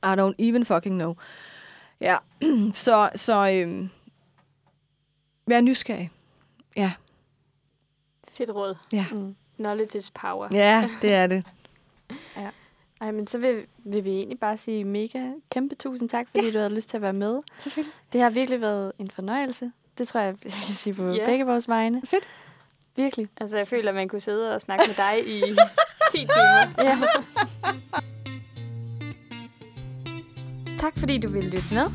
I 0.03 0.13
don't 0.19 0.35
even 0.39 0.65
fucking 0.65 0.95
know. 0.95 1.15
Ja, 2.01 2.15
så, 2.73 3.09
så 3.15 3.51
øh, 3.51 3.87
vær 5.47 5.61
nysgerrig. 5.61 6.11
Ja. 6.75 6.91
Fedt 8.33 8.49
råd. 8.55 8.75
Ja. 8.93 9.05
Mm. 9.11 9.35
Knowledge 9.57 9.97
is 9.97 10.11
power. 10.11 10.47
Ja, 10.51 10.89
det 11.01 11.13
er 11.13 11.27
det. 11.27 11.45
Ej, 13.01 13.11
men 13.11 13.27
så 13.27 13.37
vil, 13.37 13.65
vil 13.77 14.03
vi 14.03 14.09
egentlig 14.09 14.39
bare 14.39 14.57
sige 14.57 14.83
mega 14.83 15.19
kæmpe 15.51 15.75
tusind 15.75 16.09
tak, 16.09 16.27
fordi 16.31 16.45
ja. 16.45 16.51
du 16.51 16.57
havde 16.57 16.75
lyst 16.75 16.89
til 16.89 16.97
at 16.97 17.01
være 17.01 17.13
med. 17.13 17.39
Selvfølgelig. 17.59 17.93
Det 18.13 18.21
har 18.21 18.29
virkelig 18.29 18.61
været 18.61 18.91
en 18.99 19.11
fornøjelse. 19.11 19.71
Det 19.97 20.07
tror 20.07 20.19
jeg, 20.19 20.35
jeg 20.45 20.53
kan 20.65 20.75
sige 20.75 20.93
på 20.93 21.09
Ja. 21.11 21.25
begge 21.25 21.45
vores 21.45 21.67
vegne. 21.67 22.01
Fedt. 22.05 22.27
Virkelig. 22.95 23.27
Altså, 23.37 23.57
jeg 23.57 23.67
føler, 23.67 23.89
at 23.89 23.95
man 23.95 24.09
kunne 24.09 24.21
sidde 24.21 24.55
og 24.55 24.61
snakke 24.61 24.83
med 24.87 24.95
dig 24.95 25.35
i 25.37 25.41
10 26.11 26.17
timer. 26.17 26.83
Ja. 26.83 26.99
Tak 30.77 30.99
fordi 30.99 31.17
du 31.17 31.31
ville 31.31 31.49
lytte 31.49 31.73
med. 31.73 31.85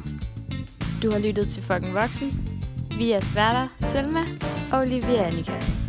Du 1.02 1.10
har 1.10 1.18
lyttet 1.18 1.48
til 1.48 1.62
Fucking 1.62 1.94
Voksen. 1.94 2.61
Vi 2.98 3.12
er 3.12 3.20
Sverter, 3.20 3.68
Selma 3.80 4.20
og 4.72 4.80
Olivia 4.80 5.26
Annika. 5.26 5.81